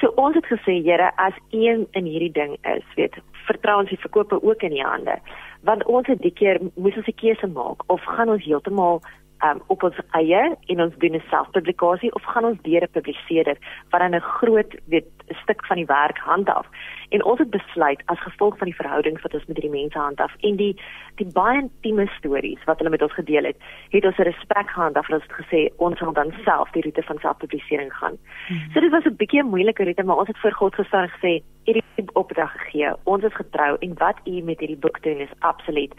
So 0.00 0.12
ons 0.16 0.34
het 0.34 0.46
gesê 0.46 0.80
Here 0.82 1.12
as 1.16 1.34
een 1.50 1.86
in 1.90 2.04
hierdie 2.04 2.32
ding 2.32 2.56
is, 2.62 2.84
weet, 2.94 3.14
vertrou 3.46 3.78
ons 3.80 3.88
die 3.88 4.00
verkope 4.00 4.42
ook 4.42 4.62
in 4.62 4.76
u 4.76 4.80
hande. 4.80 5.18
Want 5.62 5.84
ons 5.84 6.06
het 6.06 6.22
die 6.22 6.32
keer 6.32 6.58
moes 6.74 6.96
ons 6.96 7.06
'n 7.06 7.20
keuse 7.22 7.46
maak 7.46 7.82
of 7.86 8.02
gaan 8.04 8.28
ons 8.28 8.44
heeltemal 8.44 9.02
um, 9.44 9.62
op 9.66 9.82
ons 9.82 9.98
eie 10.18 10.42
en 10.66 10.80
ons 10.80 10.94
doen 10.98 11.14
'n 11.16 11.28
selfpublikasie 11.30 12.14
of 12.14 12.22
gaan 12.22 12.44
ons 12.44 12.62
deur 12.62 12.82
'n 12.82 12.96
publiseerder 12.98 13.56
wat 13.90 14.00
dan 14.00 14.14
'n 14.14 14.20
groot 14.20 14.74
weet 14.86 15.08
stuk 15.42 15.66
van 15.66 15.76
die 15.76 15.86
werk 15.86 16.18
handhaaf. 16.18 16.66
En 17.08 17.24
ons 17.24 17.38
het 17.38 17.50
besluit 17.50 18.02
as 18.06 18.20
gevolg 18.20 18.58
van 18.58 18.66
die 18.66 18.76
verhoudings 18.76 19.22
wat 19.22 19.34
ons 19.34 19.46
met 19.46 19.56
hierdie 19.56 19.80
mense 19.80 19.98
handhaaf 19.98 20.34
en 20.40 20.56
die 20.56 20.76
die 21.14 21.32
baie 21.32 21.60
intieme 21.60 22.06
stories 22.18 22.64
wat 22.64 22.78
hulle 22.78 22.90
met 22.90 23.02
ons 23.02 23.12
gedeel 23.12 23.44
het, 23.44 23.56
het 23.90 24.04
ons 24.04 24.18
'n 24.18 24.22
respek 24.22 24.70
gehandhaaf 24.70 25.08
en 25.08 25.14
ons 25.14 25.26
het 25.28 25.46
gesê 25.46 25.60
ons 25.76 25.98
gaan 25.98 26.12
dan 26.12 26.32
self 26.44 26.70
die 26.70 26.82
roete 26.82 27.02
van 27.02 27.18
selfpublisering 27.18 27.92
gaan. 27.92 28.16
Hmm. 28.46 28.70
So 28.72 28.80
dit 28.80 28.90
was 28.90 29.04
'n 29.04 29.16
bietjie 29.16 29.42
'n 29.42 29.52
moeilike 29.54 29.84
roete, 29.84 30.02
maar 30.02 30.16
ons 30.16 30.28
het 30.28 30.38
voor 30.38 30.52
God 30.52 30.74
gestaan 30.74 31.02
en 31.02 31.10
gesê 31.10 31.42
hierdie 31.64 31.82
opdrag 32.12 32.52
gegee. 32.52 32.92
Ons 33.04 33.22
is 33.22 33.34
getrou 33.34 33.76
en 33.78 33.94
wat 33.94 34.16
u 34.24 34.40
met 34.40 34.58
hierdie 34.58 34.78
boek 34.78 35.02
doen 35.02 35.18
is 35.18 35.32
absoluut 35.38 35.94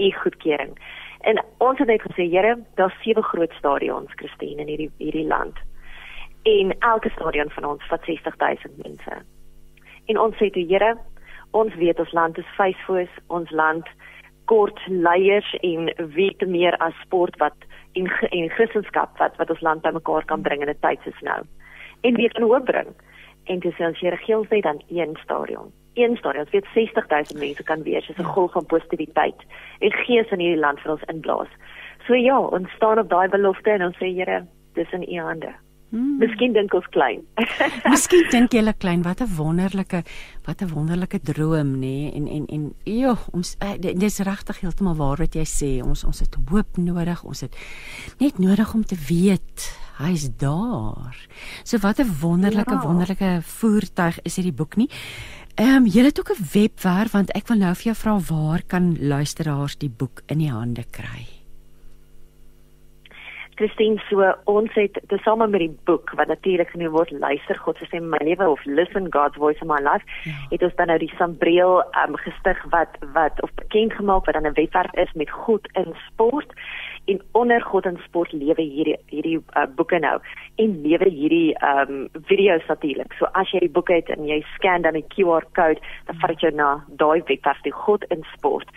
u 0.00 0.10
goedkeuring. 0.12 0.78
En 1.20 1.44
ons 1.58 1.78
het 1.78 1.88
net 1.88 2.02
gesê, 2.02 2.28
Here, 2.30 2.58
daar's 2.74 2.96
sewe 3.02 3.22
groot 3.22 3.52
stadions, 3.52 4.12
Christine, 4.16 4.60
in 4.60 4.68
hierdie 4.68 4.90
hierdie 4.96 5.26
land. 5.26 5.58
En 6.42 6.72
elke 6.78 7.10
stadion 7.10 7.50
van 7.50 7.64
ons 7.64 7.88
vat 7.88 8.04
60000 8.04 8.76
mense. 8.84 9.22
En 10.06 10.18
ons 10.18 10.36
sê 10.36 10.50
toe, 10.50 10.64
Here, 10.64 10.96
ons 11.50 11.74
weet 11.74 12.00
ons 12.00 12.12
land 12.12 12.38
is 12.38 12.54
vyfvoos, 12.56 13.12
ons 13.28 13.50
land 13.50 13.88
kort 14.50 14.80
leiers 14.88 15.50
en 15.60 15.90
weet 16.14 16.46
meer 16.46 16.76
as 16.82 16.96
sport 17.04 17.36
wat 17.38 17.68
en 17.98 18.08
en 18.30 18.48
Christendom 18.56 19.12
wat 19.18 19.36
wat 19.38 19.50
ons 19.50 19.62
land 19.66 19.82
bymekaar 19.82 20.24
kan 20.24 20.42
bring 20.42 20.62
in 20.62 20.70
'n 20.70 20.80
tyd 20.80 20.98
soos 21.04 21.20
nou. 21.20 21.40
En 22.00 22.14
weer 22.14 22.32
kan 22.32 22.42
hoop 22.42 22.64
bring. 22.64 22.90
En 23.44 23.58
dis 23.58 23.80
as 23.80 24.00
jy 24.00 24.08
regeel 24.08 24.44
sê 24.46 24.60
dan 24.60 24.82
een 24.88 25.16
stadion. 25.22 25.72
Een 26.00 26.16
stadion, 26.16 26.46
dit 26.50 26.66
60000 26.74 27.38
mense 27.38 27.62
kan 27.62 27.82
wees, 27.82 28.08
is 28.08 28.16
'n 28.16 28.22
ja. 28.22 28.32
golf 28.36 28.52
van 28.52 28.66
positiwiteit 28.66 29.40
en 29.78 29.92
gees 29.92 30.30
in 30.30 30.38
hierdie 30.38 30.64
land 30.66 30.80
vir 30.80 30.92
ons 30.92 31.08
inblaas. 31.12 31.52
So 32.06 32.14
ja, 32.14 32.38
ons 32.38 32.70
staan 32.70 32.98
op 32.98 33.08
daai 33.08 33.28
belofte 33.28 33.70
en 33.70 33.82
ons 33.82 33.96
sê 33.96 34.14
Here, 34.14 34.46
dis 34.74 34.92
in 34.92 35.02
U 35.02 35.20
hande. 35.20 35.52
Hmm. 35.90 36.20
Miskien 36.22 36.52
dink 36.54 36.74
ons 36.74 36.86
klein. 36.94 37.24
Miskien 37.92 38.28
dink 38.30 38.52
jy 38.54 38.62
klein, 38.78 39.02
wat 39.02 39.20
'n 39.20 39.34
wonderlike 39.34 40.04
wat 40.46 40.62
'n 40.62 40.70
wonderlike 40.70 41.18
droom 41.18 41.74
nê 41.82 42.06
nee? 42.06 42.12
en 42.14 42.28
en 42.28 42.46
en 42.46 42.74
ja, 42.84 43.16
ons 43.32 43.56
uh, 43.58 43.74
dis 43.78 44.18
regtig 44.18 44.60
heeltemal 44.60 44.94
waar 44.94 45.18
wat 45.18 45.34
jy 45.34 45.44
sê. 45.44 45.82
Ons 45.82 46.04
ons 46.04 46.20
het 46.20 46.36
hoop 46.50 46.76
nodig. 46.76 47.24
Ons 47.24 47.40
het 47.40 47.54
net 48.18 48.38
nodig 48.38 48.74
om 48.74 48.84
te 48.84 48.96
weet 49.08 49.66
hy's 49.98 50.30
daar. 50.38 51.26
So 51.64 51.78
wat 51.78 51.98
'n 51.98 52.06
wonderlike 52.20 52.70
ja. 52.70 52.82
wonderlike 52.86 53.42
voertuig 53.42 54.22
is 54.22 54.36
hierdie 54.36 54.54
boek 54.54 54.76
nie. 54.76 54.88
Ehm 55.60 55.76
um, 55.76 55.86
jy 55.86 56.02
het 56.04 56.20
ook 56.20 56.30
'n 56.32 56.46
webwerf 56.52 57.12
want 57.12 57.32
ek 57.36 57.48
wil 57.48 57.56
nou 57.56 57.74
vir 57.74 57.92
jou 57.92 57.96
vra 57.96 58.14
waar 58.32 58.62
kan 58.66 58.96
luisteraars 59.08 59.76
die 59.76 59.90
boek 59.90 60.22
in 60.26 60.38
die 60.38 60.50
hande 60.50 60.84
kry? 60.90 61.28
Christine 63.60 64.00
so 64.08 64.24
ons 64.44 64.72
het 64.72 65.00
tesame 65.08 65.46
met 65.46 65.60
die 65.60 65.76
boek 65.84 66.12
wat 66.16 66.30
natuurlik 66.32 66.70
genoem 66.72 66.92
word 66.92 67.10
luister 67.10 67.58
God 67.58 67.76
se 67.76 67.84
stem 67.84 68.02
in 68.02 68.10
my 68.10 68.22
lewe 68.24 68.48
of 68.48 68.64
listen 68.64 69.12
God's 69.12 69.36
voice 69.36 69.60
in 69.60 69.66
my 69.66 69.80
life 69.84 70.04
ja. 70.24 70.32
het 70.50 70.62
ons 70.62 70.74
dan 70.74 70.86
nou 70.86 70.98
die 70.98 71.12
Sambreel 71.18 71.74
um, 72.04 72.16
gestig 72.16 72.64
wat 72.70 72.96
wat 73.12 73.42
of 73.42 73.52
bekend 73.54 73.92
gemaak 73.92 74.24
wat 74.24 74.34
dan 74.34 74.46
'n 74.46 74.56
webwerf 74.60 74.94
is 74.94 75.12
met 75.12 75.30
God 75.30 75.68
in 75.72 75.94
sport 76.06 76.56
en 77.04 77.20
onder 77.32 77.62
God 77.62 77.84
in 77.84 77.98
sport 78.04 78.32
lewe 78.32 78.62
hierdie 78.62 78.96
hierdie 79.10 79.38
uh, 79.38 79.66
boeke 79.76 79.98
nou 79.98 80.16
en 80.62 80.74
lewe 80.82 81.08
hierdie 81.10 81.54
ehm 81.58 81.92
um, 81.92 82.08
video's 82.28 82.66
natuurlik. 82.68 83.12
So 83.18 83.28
as 83.32 83.50
jy 83.52 83.64
die 83.64 83.74
boek 83.76 83.88
het 83.88 84.10
en 84.14 84.26
jy 84.28 84.40
scan 84.54 84.82
dan 84.82 84.98
die 84.98 85.06
QR 85.14 85.46
code, 85.58 85.80
dan 86.06 86.18
vat 86.22 86.34
dit 86.34 86.46
jou 86.46 86.52
na 86.54 86.72
daai 87.02 87.22
webwerf 87.26 87.62
die 87.66 87.74
God 87.74 88.04
in 88.14 88.26
sport. 88.34 88.68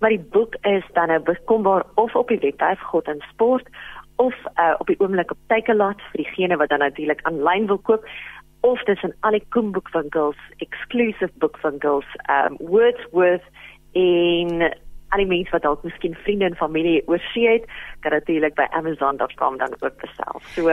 Maar 0.00 0.14
die 0.14 0.26
boek 0.34 0.54
is 0.68 0.86
dan 0.92 1.08
nou 1.08 1.20
bekombaar 1.26 1.86
of 1.94 2.14
op 2.16 2.28
die 2.28 2.40
webwerf 2.42 2.80
God 2.92 3.08
in 3.08 3.24
sport 3.30 3.68
of 4.16 4.34
uh, 4.58 4.74
op 4.78 4.86
die 4.86 5.00
oomblik 5.00 5.30
op 5.30 5.38
Takealot 5.46 6.00
vir 6.12 6.24
diegene 6.24 6.56
wat 6.56 6.68
dan 6.68 6.84
natuurlik 6.84 7.22
aanlyn 7.28 7.66
wil 7.66 7.78
koop 7.78 8.06
of 8.62 8.82
dis 8.86 9.02
in 9.02 9.14
al 9.26 9.34
die 9.34 9.46
koemboekwinkels, 9.50 10.38
exclusive 10.62 11.32
boekwinkels, 11.42 12.06
um 12.30 12.56
Wordsworth 12.60 13.46
en 13.98 14.68
al 15.12 15.22
die 15.22 15.28
mense 15.28 15.52
wat 15.54 15.64
dalk 15.66 15.84
miskien 15.86 16.16
vriende 16.24 16.48
en 16.48 16.58
familie 16.58 17.02
oorsee 17.06 17.58
het, 17.58 17.68
kan 18.00 18.16
natuurlik 18.16 18.56
by 18.58 18.66
amazon.com 18.78 19.58
dan 19.60 19.74
ook 19.80 19.96
bestel. 20.00 20.40
So 20.56 20.72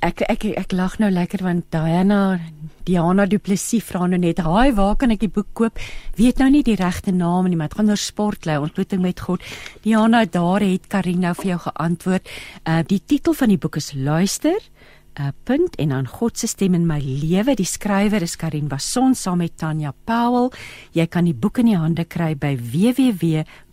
ek 0.00 0.22
ek 0.32 0.44
ek 0.56 0.72
lag 0.72 0.96
nou 1.00 1.10
lekker 1.12 1.42
want 1.44 1.66
Diana 1.72 2.40
Diana 2.88 3.26
Du 3.28 3.36
Plessis 3.38 3.84
vra 3.84 4.06
nou 4.06 4.18
net, 4.18 4.38
"Haai, 4.38 4.72
waar 4.74 4.96
kan 4.96 5.10
ek 5.10 5.20
die 5.20 5.28
boek 5.28 5.52
koop?" 5.52 5.78
Weet 6.16 6.38
nou 6.38 6.50
nie 6.50 6.62
die 6.62 6.76
regte 6.76 7.12
naam 7.12 7.48
nie, 7.48 7.56
maar 7.56 7.68
dit 7.68 7.76
gaan 7.76 7.90
oor 7.90 7.96
sportlei, 7.96 8.56
ontmoeting 8.58 9.02
met 9.02 9.20
God. 9.20 9.40
Diana, 9.82 10.24
daar 10.24 10.60
het 10.60 10.88
Karina 10.88 11.34
vir 11.34 11.46
jou 11.46 11.58
geantwoord. 11.58 12.28
Uh 12.66 12.82
die 12.86 13.02
titel 13.06 13.32
van 13.32 13.48
die 13.48 13.58
boek 13.58 13.76
is 13.76 13.92
Luister. 13.94 14.58
Uh 15.18 15.32
punt 15.44 15.74
en 15.82 15.88
dan 15.90 16.06
God 16.06 16.38
se 16.38 16.46
stem 16.46 16.74
in 16.74 16.86
my 16.86 17.00
lewe. 17.02 17.56
Die 17.58 17.66
skrywer 17.66 18.22
is 18.22 18.36
Karin 18.38 18.68
Bason 18.70 19.14
saam 19.18 19.40
met 19.42 19.56
Tanya 19.58 19.90
Powell. 20.06 20.52
Jy 20.94 21.06
kan 21.10 21.26
die 21.26 21.34
boek 21.34 21.58
in 21.58 21.72
die 21.72 21.78
hande 21.78 22.04
kry 22.06 22.36
by 22.38 22.54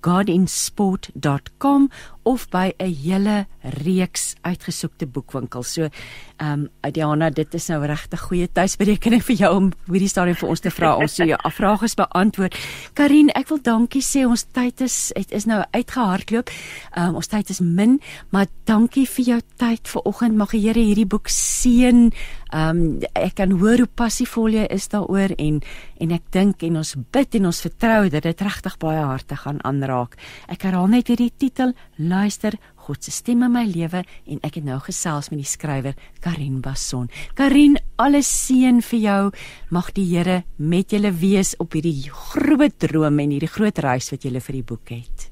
www.godinsport.com 0.02 1.90
of 2.24 2.50
by 2.50 2.74
'n 2.80 2.94
hele 2.94 3.48
reeks 3.62 4.36
uitgesoekte 4.42 5.06
boekwinkels. 5.08 5.74
So 5.74 5.90
Ehm 6.38 6.68
um, 6.84 6.92
Diana, 6.94 7.30
dit 7.34 7.54
is 7.58 7.66
nou 7.72 7.80
regtig 7.90 8.22
goeie 8.22 8.46
tuisberekening 8.54 9.24
vir 9.26 9.36
jou 9.40 9.50
om 9.58 9.70
hierdie 9.88 10.10
stadium 10.12 10.38
vir 10.38 10.52
ons 10.54 10.62
te 10.62 10.70
vra 10.70 10.92
om 11.00 11.08
so 11.10 11.26
jou 11.26 11.38
vrae 11.56 11.88
te 11.90 11.98
beantwoord. 11.98 12.58
Karin, 12.94 13.32
ek 13.34 13.50
wil 13.50 13.62
dankie 13.66 14.04
sê 14.06 14.22
ons 14.28 14.44
tyd 14.54 14.84
is 14.86 14.98
het 15.18 15.34
is 15.34 15.48
nou 15.50 15.64
uitgehardloop. 15.74 16.54
Ehm 16.94 17.10
um, 17.10 17.16
ons 17.16 17.28
tyd 17.28 17.50
is 17.50 17.60
min, 17.60 17.98
maar 18.30 18.46
dankie 18.70 19.08
vir 19.10 19.26
jou 19.26 19.40
tyd 19.58 19.90
vanoggend. 19.90 20.38
Mag 20.38 20.54
die 20.54 20.62
Here 20.68 20.84
hierdie 20.84 21.10
boek 21.10 21.26
seën. 21.28 22.12
Ehm 22.52 22.78
um, 22.78 23.02
ek 23.14 23.36
kan 23.42 23.52
hoor 23.60 23.84
hoe 23.84 23.90
passievol 23.96 24.56
jy 24.56 24.66
is 24.72 24.88
daaroor 24.94 25.34
en 25.38 25.62
en 26.00 26.12
ek 26.12 26.32
dink 26.32 26.64
en 26.64 26.78
ons 26.78 26.96
bid 27.12 27.36
en 27.36 27.50
ons 27.50 27.62
vertrou 27.62 28.10
dat 28.10 28.24
dit 28.24 28.42
regtig 28.42 28.78
baie 28.80 29.04
harte 29.04 29.36
gaan 29.36 29.60
aanraak. 29.64 30.16
Ek 30.48 30.64
herhaal 30.64 30.88
net 30.88 31.08
weer 31.08 31.18
die 31.18 31.34
titel: 31.38 31.74
Luister 31.98 32.56
God 32.88 33.04
se 33.04 33.12
stem 33.12 33.44
in 33.44 33.52
my 33.52 33.66
lewe 33.68 34.04
en 34.32 34.40
ek 34.48 34.62
het 34.62 34.68
nou 34.68 34.80
gesels 34.80 35.28
met 35.32 35.42
die 35.42 35.50
skrywer 35.50 35.98
Karin 36.24 36.62
Bason. 36.64 37.10
Karin, 37.36 37.76
alles 38.00 38.30
seën 38.32 38.80
vir 38.82 39.00
jou. 39.04 39.24
Mag 39.76 39.92
die 39.98 40.08
Here 40.08 40.44
met 40.58 40.96
julle 40.96 41.12
wees 41.12 41.56
op 41.60 41.76
hierdie 41.76 42.08
groot 42.08 42.80
droom 42.80 43.20
en 43.20 43.36
hierdie 43.36 43.52
groot 43.52 43.84
reis 43.84 44.08
wat 44.14 44.24
julle 44.24 44.40
vir 44.40 44.62
die 44.62 44.68
boek 44.72 44.96
het. 44.96 45.27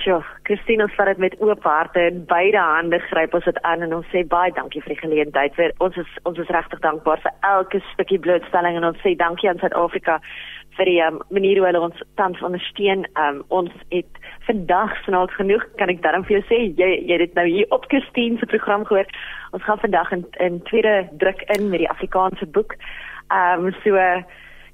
Sjoe, 0.00 0.22
Christine 0.48 0.86
ons 0.86 0.94
vat 0.96 1.10
dit 1.10 1.18
met 1.20 1.34
oop 1.44 1.64
harte 1.68 2.00
en 2.00 2.22
beide 2.28 2.60
hande 2.60 2.98
gryp 3.10 3.34
ons 3.36 3.44
dit 3.44 3.58
aan 3.68 3.82
en 3.84 3.98
ons 3.98 4.06
sê 4.12 4.22
baie 4.32 4.52
dankie 4.56 4.80
vir 4.80 4.94
die 4.94 5.02
geleentheid. 5.02 5.52
Vir 5.58 5.74
ons 5.84 5.98
is 6.00 6.14
ons 6.28 6.40
is 6.40 6.52
regtig 6.56 6.80
dankbaar 6.80 7.20
vir 7.20 7.34
elke 7.48 7.82
stukkie 7.90 8.20
blootstelling 8.24 8.78
en 8.78 8.88
ons 8.88 9.02
sê 9.04 9.12
dankie 9.20 9.50
aan 9.50 9.60
Suid-Afrika 9.60 10.16
vir 10.78 10.88
die 10.88 10.96
um, 11.04 11.20
manier 11.36 11.60
hoe 11.60 11.66
hulle 11.68 11.84
ons 11.90 12.02
tans 12.16 12.40
ondersteun. 12.48 13.04
Um, 13.20 13.42
ons 13.52 13.76
het 13.92 14.20
vandag 14.48 14.96
snaaks 15.04 15.36
genoeg 15.36 15.66
kan 15.76 15.92
ek 15.92 16.00
daarom 16.06 16.24
vir 16.24 16.38
jou 16.38 16.44
sê 16.48 16.62
jy 16.80 16.90
jy 17.10 17.20
het 17.26 17.36
nou 17.36 17.44
hier 17.50 17.68
op 17.76 17.84
Christine 17.92 18.40
se 18.40 18.48
program 18.48 18.88
gehoor. 18.88 19.10
Ons 19.52 19.66
gaan 19.68 19.84
vandag 19.84 20.16
in 20.16 20.24
in 20.40 20.62
tweede 20.70 21.10
druk 21.20 21.44
in 21.58 21.68
met 21.68 21.84
die 21.84 21.92
Afrikaanse 21.92 22.48
boek. 22.56 22.78
Ehm 23.28 23.68
um, 23.68 23.74
so 23.84 24.00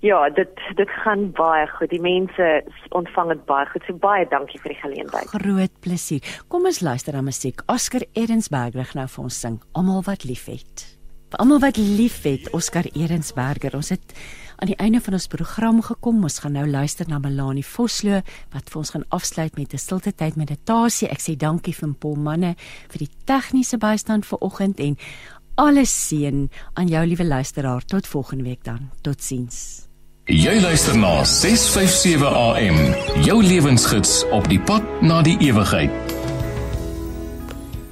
ja, 0.01 0.28
dit 0.31 0.60
dit 0.77 0.90
gaan 1.05 1.31
baie 1.32 1.66
goed. 1.77 1.90
Die 1.90 2.01
mense 2.01 2.64
ontvang 2.89 3.28
dit 3.28 3.44
baie 3.44 3.66
goed. 3.66 3.86
So 3.86 3.94
baie 3.94 4.27
dankie 4.28 4.60
vir 4.60 4.74
die 4.74 4.81
geleentheid. 4.81 5.31
Groot 5.32 5.81
plesier. 5.81 6.20
Kom 6.48 6.66
ons 6.66 6.81
luister 6.81 7.16
na 7.16 7.23
musiek. 7.23 7.62
Oscar 7.73 8.05
Edensberger 8.12 8.93
nou 8.94 9.09
vir 9.09 9.24
ons 9.24 9.40
sing. 9.40 9.60
Almal 9.73 10.02
wat 10.06 10.24
liefhet. 10.24 10.97
Vir 11.27 11.40
almal 11.43 11.59
wat 11.59 11.77
liefhet, 11.77 12.52
Oscar 12.55 12.86
Edensberger. 12.94 13.74
Ons 13.74 13.89
het 13.90 14.12
aan 14.62 14.70
die 14.70 14.77
einde 14.78 15.01
van 15.02 15.16
ons 15.18 15.27
program 15.27 15.81
gekom. 15.82 16.23
Ons 16.23 16.39
gaan 16.44 16.55
nou 16.55 16.66
luister 16.70 17.09
na 17.10 17.18
Melanie 17.18 17.64
Vosloo 17.66 18.20
wat 18.55 18.70
vir 18.70 18.78
ons 18.78 18.93
gaan 18.94 19.05
afsluit 19.10 19.56
met 19.59 19.74
'n 19.74 19.78
stilte 19.78 20.12
tyd 20.14 20.36
meditasie. 20.36 21.09
Ek 21.09 21.18
sê 21.20 21.36
dankie 21.36 21.74
vir 21.74 21.94
Paul 21.98 22.14
Manne 22.16 22.55
vir 22.89 22.98
die 22.98 23.10
tegniese 23.24 23.77
bystand 23.77 24.24
vir 24.24 24.39
oggend 24.39 24.78
en 24.78 24.97
alles 25.56 25.92
seën 26.08 26.50
aan 26.74 26.86
jou 26.86 27.06
liewe 27.06 27.24
luisteraar. 27.24 27.84
Tot 27.84 28.06
volgende 28.06 28.44
week 28.44 28.64
dan. 28.64 28.90
Totsiens. 29.00 29.86
Jy 30.26 30.60
luister 30.60 30.96
na 30.98 31.24
657 31.24 32.34
AM, 32.34 32.78
jou 33.22 33.38
lewensgids 33.44 34.24
op 34.34 34.48
die 34.50 34.58
pad 34.60 34.82
na 35.00 35.20
die 35.22 35.36
ewigheid. 35.38 35.92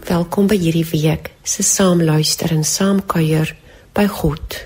Welkom 0.05 0.51
by 0.51 0.59
hierdie 0.59 0.87
week 0.91 1.31
se 1.47 1.63
saam 1.63 2.03
luister 2.03 2.51
en 2.51 2.65
saam 2.67 3.05
kuier 3.07 3.55
by 3.95 4.09
God. 4.11 4.59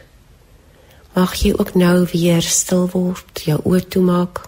Mag 1.12 1.36
jy 1.42 1.52
ook 1.58 1.74
nou 1.76 2.06
weer 2.14 2.42
stil 2.42 2.88
word, 2.94 3.44
jou 3.44 3.60
oë 3.68 3.84
toemaak. 3.92 4.42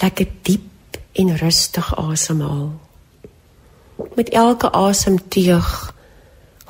Lekker 0.00 0.32
diep 0.48 0.98
en 1.20 1.36
rustig 1.36 1.92
asemhaal. 2.00 2.72
Met 4.16 4.32
elke 4.32 4.72
asemteug 4.72 5.92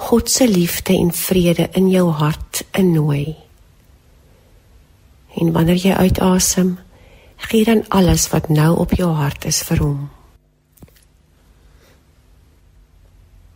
God 0.03 0.31
se 0.31 0.49
liefde 0.49 0.97
en 0.99 1.13
vrede 1.15 1.69
in 1.79 1.89
jou 1.91 2.09
hart 2.11 2.65
innooi. 2.75 3.37
En 5.39 5.53
wanneer 5.55 5.79
jy 5.79 5.93
uitasem, 5.95 6.75
gee 7.49 7.65
dan 7.65 7.85
alles 7.89 8.27
wat 8.33 8.51
nou 8.51 8.75
op 8.83 8.97
jou 8.99 9.13
hart 9.15 9.47
is 9.49 9.63
vir 9.69 9.79
hom. 9.85 10.11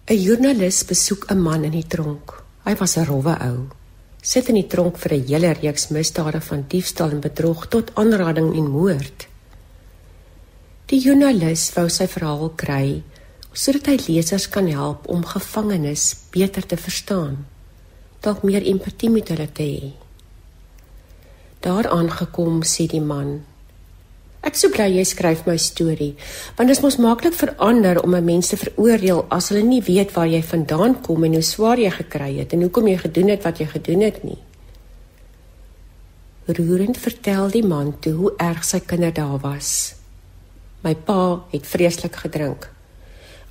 'n 0.07 0.23
Joernalis 0.23 0.85
besoek 0.87 1.27
'n 1.31 1.43
man 1.43 1.65
in 1.65 1.75
die 1.75 1.87
tronk. 1.87 2.45
Hy 2.65 2.75
was 2.79 2.97
'n 2.97 3.05
rowwe 3.05 3.37
ou 3.43 3.67
sit 4.23 4.49
in 4.49 4.55
die 4.55 4.67
tronk 4.67 4.99
vir 4.99 5.13
'n 5.15 5.27
hele 5.27 5.53
reeks 5.53 5.89
misdade 5.89 6.41
van 6.41 6.65
diefstal 6.69 7.11
en 7.11 7.21
bedrog 7.21 7.67
tot 7.69 7.91
aanrading 7.95 8.55
en 8.55 8.71
moord. 8.71 9.27
Die 10.87 11.01
joernalis 11.01 11.73
wou 11.75 11.89
sy 11.89 12.07
verhaal 12.07 12.53
kry 12.57 13.03
sodat 13.57 13.89
hy 13.89 13.97
lesers 14.05 14.47
kan 14.53 14.69
help 14.69 15.09
om 15.09 15.25
gevangenes 15.25 16.11
beter 16.35 16.67
te 16.69 16.77
verstaan, 16.77 17.41
dalk 18.21 18.45
meer 18.45 18.65
empatie 18.69 19.11
met 19.11 19.33
hulle 19.33 19.49
te 19.49 19.65
hê. 19.65 19.93
Daar 21.65 21.89
aangekom 21.89 22.61
sê 22.63 22.87
die 22.91 23.03
man 23.03 23.39
Ek 24.47 24.55
sou 24.55 24.69
bly 24.71 24.85
jy 24.95 25.03
skryf 25.03 25.41
my 25.49 25.57
storie, 25.59 26.13
want 26.55 26.71
dit 26.71 26.77
is 26.77 26.83
mos 26.85 27.01
maklik 27.03 27.35
vir 27.35 27.51
ander 27.59 27.99
om 27.99 28.15
'n 28.15 28.25
mens 28.25 28.49
te 28.49 28.57
veroordeel 28.57 29.27
as 29.29 29.49
hulle 29.49 29.63
nie 29.63 29.83
weet 29.83 30.15
waar 30.15 30.29
jy 30.29 30.43
vandaan 30.43 31.03
kom 31.03 31.25
en 31.25 31.35
hoe 31.35 31.43
swaar 31.43 31.79
jy 31.79 31.91
gekry 31.91 32.39
het 32.39 32.53
en 32.53 32.63
hoekom 32.63 32.87
jy 32.87 32.97
gedoen 32.97 33.29
het 33.29 33.43
wat 33.43 33.59
jy 33.59 33.67
gedoen 33.67 34.01
het 34.01 34.23
nie. 34.25 34.39
Roerend 36.47 36.97
vertel 36.97 37.51
die 37.51 37.67
man 37.67 37.99
toe 38.01 38.13
hoe 38.13 38.33
erg 38.39 38.65
sy 38.65 38.81
kinder 38.81 39.13
daar 39.13 39.39
was. 39.43 39.97
My 40.83 40.95
pa 40.95 41.43
het 41.51 41.67
vreeslik 41.67 42.15
gedrink. 42.15 42.76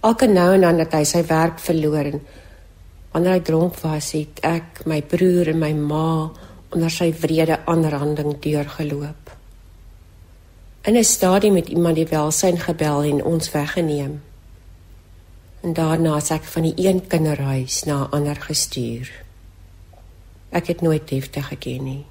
Elke 0.05 0.27
nou 0.29 0.53
en 0.53 0.61
dan 0.61 0.79
het 0.83 0.93
hy 0.93 1.03
sy 1.07 1.23
werk 1.25 1.57
verloor 1.63 2.05
en 2.11 2.19
wanneer 3.13 3.39
hy 3.39 3.43
dronk 3.47 3.77
was, 3.81 4.11
het 4.13 4.41
ek, 4.45 4.83
my 4.85 4.99
broer 5.01 5.49
en 5.49 5.61
my 5.61 5.71
ma 5.73 6.09
onder 6.75 6.91
sy 6.93 7.07
wrede 7.23 7.57
aanranding 7.71 8.35
deurgeloop. 8.43 9.31
In 10.85 10.97
'n 10.97 11.03
stadium 11.03 11.55
het 11.55 11.69
iemand 11.69 11.95
die 11.95 12.05
welsyn 12.05 12.59
gebel 12.59 13.03
en 13.03 13.23
ons 13.23 13.51
weggeneem. 13.51 14.21
En 15.61 15.73
daarna 15.73 16.15
het 16.15 16.31
ek 16.31 16.43
van 16.43 16.61
die 16.61 16.73
een 16.77 17.07
kinderhuis 17.07 17.83
na 17.83 18.03
'n 18.03 18.11
ander 18.11 18.35
gestuur. 18.35 19.09
Ek 20.51 20.67
het 20.67 20.81
nooit 20.81 21.11
liefde 21.11 21.41
geken 21.41 21.83
nie. 21.83 22.05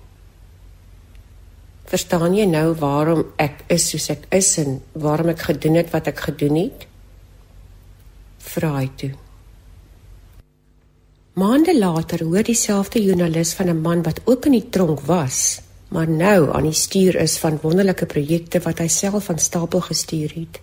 Verstaan 1.85 2.35
jy 2.35 2.45
nou 2.45 2.75
waarom 2.75 3.25
ek 3.37 3.65
is 3.67 3.89
soos 3.91 4.09
ek 4.09 4.27
is 4.29 4.59
en 4.59 4.83
waarom 4.93 5.29
ek 5.29 5.41
gedoen 5.41 5.75
het 5.75 5.91
wat 5.91 6.07
ek 6.07 6.19
gedoen 6.19 6.57
het? 6.57 6.87
Vra 8.45 8.75
hy 8.79 8.89
toe. 9.01 9.13
Maande 11.35 11.73
later 11.79 12.23
hoor 12.23 12.45
dieselfde 12.47 13.01
joernalis 13.03 13.55
van 13.59 13.69
'n 13.69 13.81
man 13.81 14.03
wat 14.03 14.21
ook 14.25 14.47
in 14.47 14.53
die 14.53 14.69
tronk 14.69 15.01
was, 15.01 15.61
maar 15.89 16.09
nou 16.09 16.53
aan 16.55 16.63
die 16.63 16.73
stuur 16.73 17.17
is 17.17 17.39
van 17.39 17.59
wonderlike 17.63 18.07
projekte 18.07 18.61
wat 18.61 18.79
hy 18.79 18.89
self 18.89 19.25
van 19.25 19.39
stapel 19.39 19.81
gestuur 19.81 20.33
het. 20.35 20.61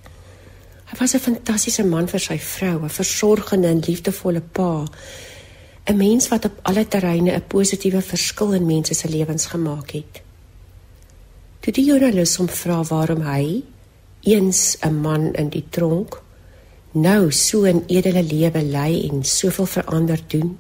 Hy 0.86 0.98
was 1.00 1.14
'n 1.14 1.20
fantastiese 1.20 1.84
man 1.84 2.08
vir 2.08 2.20
sy 2.20 2.38
vrou, 2.38 2.84
'n 2.84 2.90
versorgende 2.90 3.68
en 3.68 3.80
liefdevolle 3.80 4.42
pa. 4.42 4.86
'n 5.86 5.98
Mens 5.98 6.28
wat 6.28 6.46
op 6.46 6.60
alle 6.62 6.88
terreine 6.88 7.32
'n 7.32 7.48
positiewe 7.48 8.02
verskil 8.02 8.54
in 8.54 8.66
mense 8.66 8.94
se 8.94 9.10
lewens 9.10 9.46
gemaak 9.46 9.92
het. 9.92 10.22
Toe 11.60 11.74
die 11.74 11.86
joernalis 11.86 12.36
hom 12.36 12.48
vra 12.48 12.84
waarom 12.84 13.22
hy 13.22 13.64
eens 14.22 14.78
'n 14.82 15.02
man 15.02 15.34
in 15.34 15.50
die 15.50 15.66
tronk 15.70 16.22
nou 16.94 17.32
so 17.32 17.66
'n 17.66 17.84
edele 17.88 18.24
lewe 18.24 18.62
lei 18.64 19.10
en 19.10 19.24
soveel 19.24 19.66
verander 19.66 20.20
doen, 20.28 20.58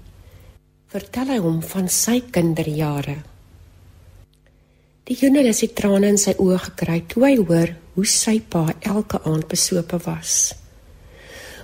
vertel 0.87 1.27
hy 1.27 1.37
hom 1.37 1.61
van 1.61 1.89
sy 1.89 2.21
kinderjare. 2.31 3.17
Die 5.03 5.15
joernalis 5.15 5.61
het 5.61 5.75
trane 5.75 6.07
in 6.07 6.17
sy 6.17 6.33
oë 6.37 6.57
gekry 6.59 7.03
toe 7.07 7.23
hy 7.25 7.35
hoor 7.35 7.75
hoe 7.95 8.05
sy 8.05 8.39
pa 8.39 8.73
elke 8.79 9.19
aand 9.23 9.47
besope 9.47 9.97
was. 10.05 10.53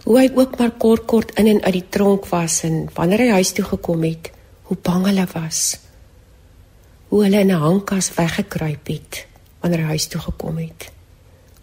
Hoe 0.03 0.19
hy 0.19 0.31
ook 0.35 0.57
maar 0.59 0.71
kort 0.71 1.05
kort 1.05 1.31
in 1.39 1.47
en 1.47 1.63
uit 1.63 1.73
die 1.73 1.89
tronk 1.89 2.27
was 2.31 2.63
en 2.63 2.89
wanneer 2.95 3.19
hy 3.19 3.29
huis 3.39 3.51
toe 3.51 3.65
gekom 3.65 4.03
het, 4.03 4.31
hoe 4.63 4.77
bang 4.77 5.05
hulle 5.05 5.27
was. 5.33 5.79
Hoe 7.09 7.23
hulle 7.23 7.39
in 7.39 7.51
'n 7.51 7.63
hangkas 7.63 8.11
weggekruip 8.15 8.87
het 8.87 9.25
wanneer 9.61 9.79
hy 9.79 9.87
huis 9.95 10.07
toe 10.07 10.21
gekom 10.21 10.57
het. 10.57 10.91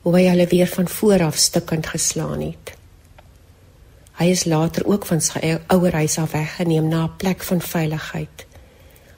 Hoe 0.03 0.17
hy 0.17 0.29
hulle 0.29 0.47
weer 0.47 0.67
van 0.67 0.89
voor 0.89 1.23
af 1.23 1.37
stukkend 1.37 1.87
geslaan 1.87 2.41
het. 2.41 2.75
Hy 4.19 4.31
is 4.31 4.45
later 4.45 4.87
ook 4.87 5.07
van 5.07 5.21
sy 5.21 5.59
ouer 5.67 5.93
huis 5.93 6.19
af 6.19 6.33
weggeneem 6.33 6.89
na 6.89 7.05
'n 7.05 7.17
plek 7.17 7.43
van 7.43 7.61
veiligheid 7.61 8.47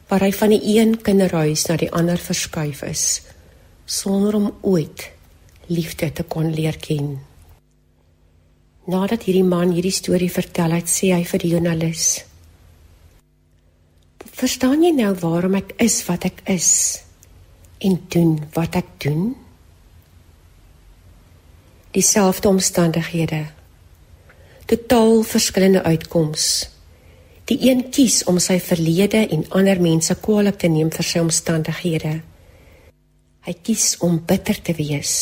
waar 0.08 0.22
hy 0.22 0.32
van 0.32 0.52
die 0.54 0.78
een 0.78 1.00
kinderhuis 1.02 1.66
na 1.66 1.76
die 1.76 1.90
ander 1.90 2.18
verskuif 2.18 2.82
is 2.86 3.22
sonder 3.84 4.34
om 4.34 4.52
ooit 4.60 5.10
liefde 5.66 6.12
te 6.12 6.22
kon 6.22 6.52
leer 6.54 6.76
ken. 6.78 7.16
Nadat 8.86 9.26
hierdie 9.26 9.46
man 9.46 9.72
hierdie 9.74 9.94
storie 9.94 10.30
vertel 10.30 10.76
het, 10.76 10.90
sê 10.90 11.10
hy 11.14 11.24
vir 11.26 11.42
die 11.42 11.50
joernalis: 11.50 12.24
"Verstaan 14.36 14.82
jy 14.82 14.92
nou 14.94 15.14
waarom 15.22 15.54
ek 15.54 15.74
is 15.82 16.04
wat 16.06 16.24
ek 16.24 16.42
is 16.46 17.02
en 17.78 17.98
doen 18.08 18.38
wat 18.54 18.74
ek 18.74 18.86
doen?" 18.98 19.34
Dieselfde 21.90 22.48
omstandighede. 22.48 23.55
Totaal 24.66 25.22
verskillende 25.22 25.82
uitkomste. 25.82 26.68
Die 27.46 27.58
een 27.68 27.84
kies 27.94 28.24
om 28.26 28.40
sy 28.42 28.56
verlede 28.58 29.20
en 29.30 29.44
ander 29.54 29.78
mense 29.78 30.16
kwaliek 30.18 30.56
te 30.58 30.66
neem 30.66 30.88
vir 30.90 31.06
sy 31.06 31.20
omstandighede. 31.22 32.14
Hy 33.46 33.52
kies 33.62 33.84
om 34.02 34.16
bitter 34.26 34.58
te 34.66 34.74
wees 34.74 35.12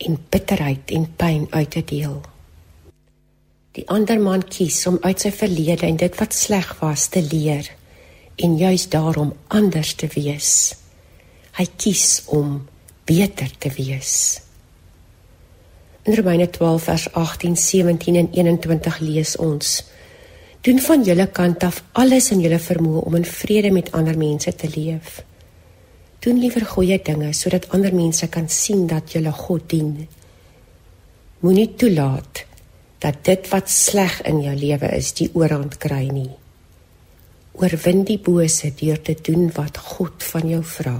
en 0.00 0.16
bitterheid 0.16 0.94
en 0.96 1.04
pyn 1.20 1.44
uit 1.50 1.70
te 1.74 1.82
deel. 1.90 2.14
Die 3.76 3.84
ander 3.92 4.16
man 4.24 4.46
kies 4.48 4.78
om 4.88 4.96
uit 5.04 5.20
sy 5.20 5.34
verlede 5.36 5.84
en 5.90 6.00
dit 6.00 6.16
wat 6.22 6.32
sleg 6.32 6.70
was 6.80 7.10
te 7.12 7.20
leer 7.20 7.68
en 8.40 8.56
juis 8.56 8.86
daarom 8.88 9.34
anders 9.52 9.92
te 10.00 10.08
wees. 10.16 10.72
Hy 11.60 11.68
kies 11.76 12.22
om 12.32 12.62
beter 13.04 13.52
te 13.60 13.68
wees. 13.76 14.40
In 16.02 16.14
Romeine 16.14 16.50
12 16.50 16.82
vers 16.82 17.12
18, 17.12 17.56
17 17.56 18.16
en 18.16 18.30
21 18.32 18.98
lees 18.98 19.36
ons: 19.36 19.84
Doen 20.60 20.80
van 20.80 21.02
julle 21.02 21.26
kant 21.30 21.62
af 21.62 21.82
alles 21.92 22.30
in 22.30 22.40
julle 22.40 22.58
vermoë 22.58 23.04
om 23.06 23.14
in 23.14 23.26
vrede 23.26 23.70
met 23.70 23.92
ander 23.92 24.18
mense 24.18 24.54
te 24.54 24.70
leef 24.74 25.22
Doen 26.22 26.38
liewer 26.38 26.62
goeie 26.70 27.00
dinge 27.02 27.32
sodat 27.34 27.64
ander 27.74 27.94
mense 27.94 28.28
kan 28.30 28.46
sien 28.48 28.84
dat 28.86 29.10
jy 29.10 29.26
God 29.26 29.64
dien. 29.70 30.06
Moenie 31.42 31.74
toelaat 31.74 32.44
dat 33.02 33.24
dit 33.26 33.48
wat 33.50 33.70
sleg 33.70 34.20
in 34.22 34.38
jou 34.44 34.54
lewe 34.54 34.92
is, 34.94 35.10
die 35.18 35.30
oorhand 35.34 35.80
kry 35.82 36.06
nie. 36.14 36.30
Oorwin 37.58 38.04
die 38.06 38.18
bose 38.22 38.70
deur 38.78 39.02
te 39.02 39.16
doen 39.18 39.50
wat 39.56 39.78
God 39.78 40.22
van 40.22 40.46
jou 40.48 40.62
vra. 40.62 40.98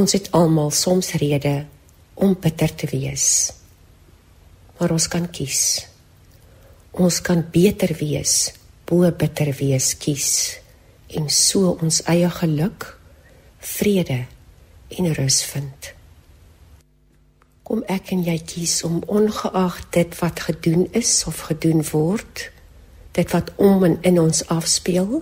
Ons 0.00 0.16
het 0.16 0.32
almal 0.32 0.72
soms 0.72 1.12
redes 1.20 1.68
om 2.20 2.36
bitter 2.38 2.74
te 2.74 2.88
wees. 2.92 3.26
Maar 4.78 4.94
ons 4.96 5.08
kan 5.12 5.26
kies. 5.30 5.86
Ons 7.00 7.20
kan 7.24 7.42
beter 7.52 7.92
wees, 8.00 8.52
bo 8.88 9.08
bitter 9.14 9.52
wees 9.60 9.94
kies 10.00 10.30
en 11.10 11.26
so 11.32 11.72
ons 11.82 12.02
eie 12.10 12.28
geluk, 12.30 12.86
vrede 13.58 14.20
en 14.98 15.08
rus 15.16 15.40
vind. 15.50 15.90
Kom 17.66 17.82
ek 17.90 18.12
en 18.14 18.22
jy 18.26 18.36
kies 18.46 18.80
om 18.86 19.00
ongeag 19.10 19.80
dit 19.94 20.16
wat 20.22 20.44
gedoen 20.46 20.86
is 20.98 21.12
of 21.30 21.46
gedoen 21.50 21.82
word, 21.90 22.46
dit 23.18 23.34
wat 23.34 23.50
om 23.58 23.86
en 23.86 23.98
in 24.06 24.18
ons 24.22 24.42
afspeel, 24.54 25.20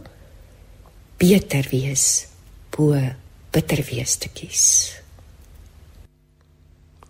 beter 1.20 1.69
wees 1.73 2.29
bo 2.79 2.95
bitter 3.51 3.83
wees 3.91 4.16
te 4.23 4.31
kies. 4.31 4.98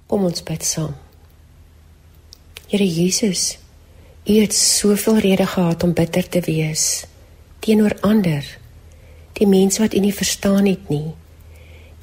Kom 0.08 0.24
ons 0.24 0.42
bid 0.42 0.64
saam. 0.64 0.96
Here 2.68 2.84
Jesus, 2.84 3.58
U 4.28 4.40
het 4.40 4.54
soveel 4.54 5.18
redes 5.24 5.48
gehad 5.48 5.82
om 5.82 5.92
bitter 5.96 6.28
te 6.28 6.40
wees 6.44 7.06
teenoor 7.64 7.94
ander 8.06 8.44
die 9.38 9.46
mense 9.48 9.80
wat 9.82 9.94
u 9.94 10.02
nie 10.04 10.14
verstaan 10.14 10.66
het 10.68 10.90
nie 10.92 11.14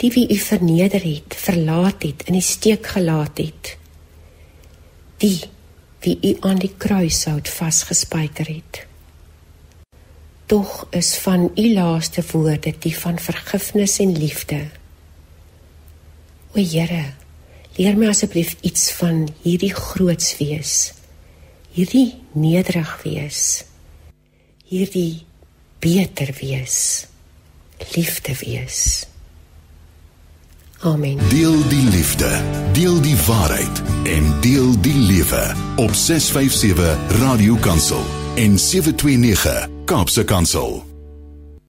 die 0.01 0.11
wie 0.15 0.25
u 0.33 0.37
verneder 0.41 1.03
het 1.05 1.35
verlaat 1.37 2.03
het 2.03 2.25
in 2.25 2.37
die 2.37 2.45
steek 2.45 2.87
gelaat 2.95 3.37
het 3.41 3.75
die 5.21 5.37
wie 6.05 6.17
u 6.21 6.31
aan 6.49 6.61
die 6.61 6.73
kruishout 6.77 7.49
vasgespijker 7.49 8.49
het 8.49 8.81
tog 10.49 10.87
is 11.01 11.13
van 11.21 11.51
u 11.55 11.67
laaste 11.73 12.25
woorde 12.31 12.73
die 12.87 12.95
van 12.97 13.21
vergifnis 13.21 13.99
en 13.99 14.17
liefde 14.17 14.63
o 16.55 16.61
Here 16.61 17.05
leer 17.75 17.97
my 17.97 18.11
asseblief 18.11 18.55
iets 18.61 18.91
van 18.99 19.25
hierdie 19.43 19.73
groots 19.73 20.35
wees 20.39 20.93
hierdie 21.75 22.15
nederig 22.33 22.93
wees 23.03 23.41
hierdie 24.65 25.25
beter 25.79 26.31
wees 26.39 27.07
liefde 27.95 28.35
wees. 28.39 29.07
Amen. 30.79 31.17
Deel 31.29 31.67
die 31.67 31.83
liefde, 31.89 32.41
deel 32.73 33.01
die 33.01 33.15
waarheid 33.15 33.81
en 34.03 34.41
deel 34.41 34.81
die 34.81 34.95
lewe 34.95 35.53
op 35.75 35.93
657 35.93 37.19
Radio 37.19 37.55
Kansel 37.55 38.03
en 38.35 38.59
729 38.59 39.67
Kaapse 39.85 40.23
Kansel 40.23 40.94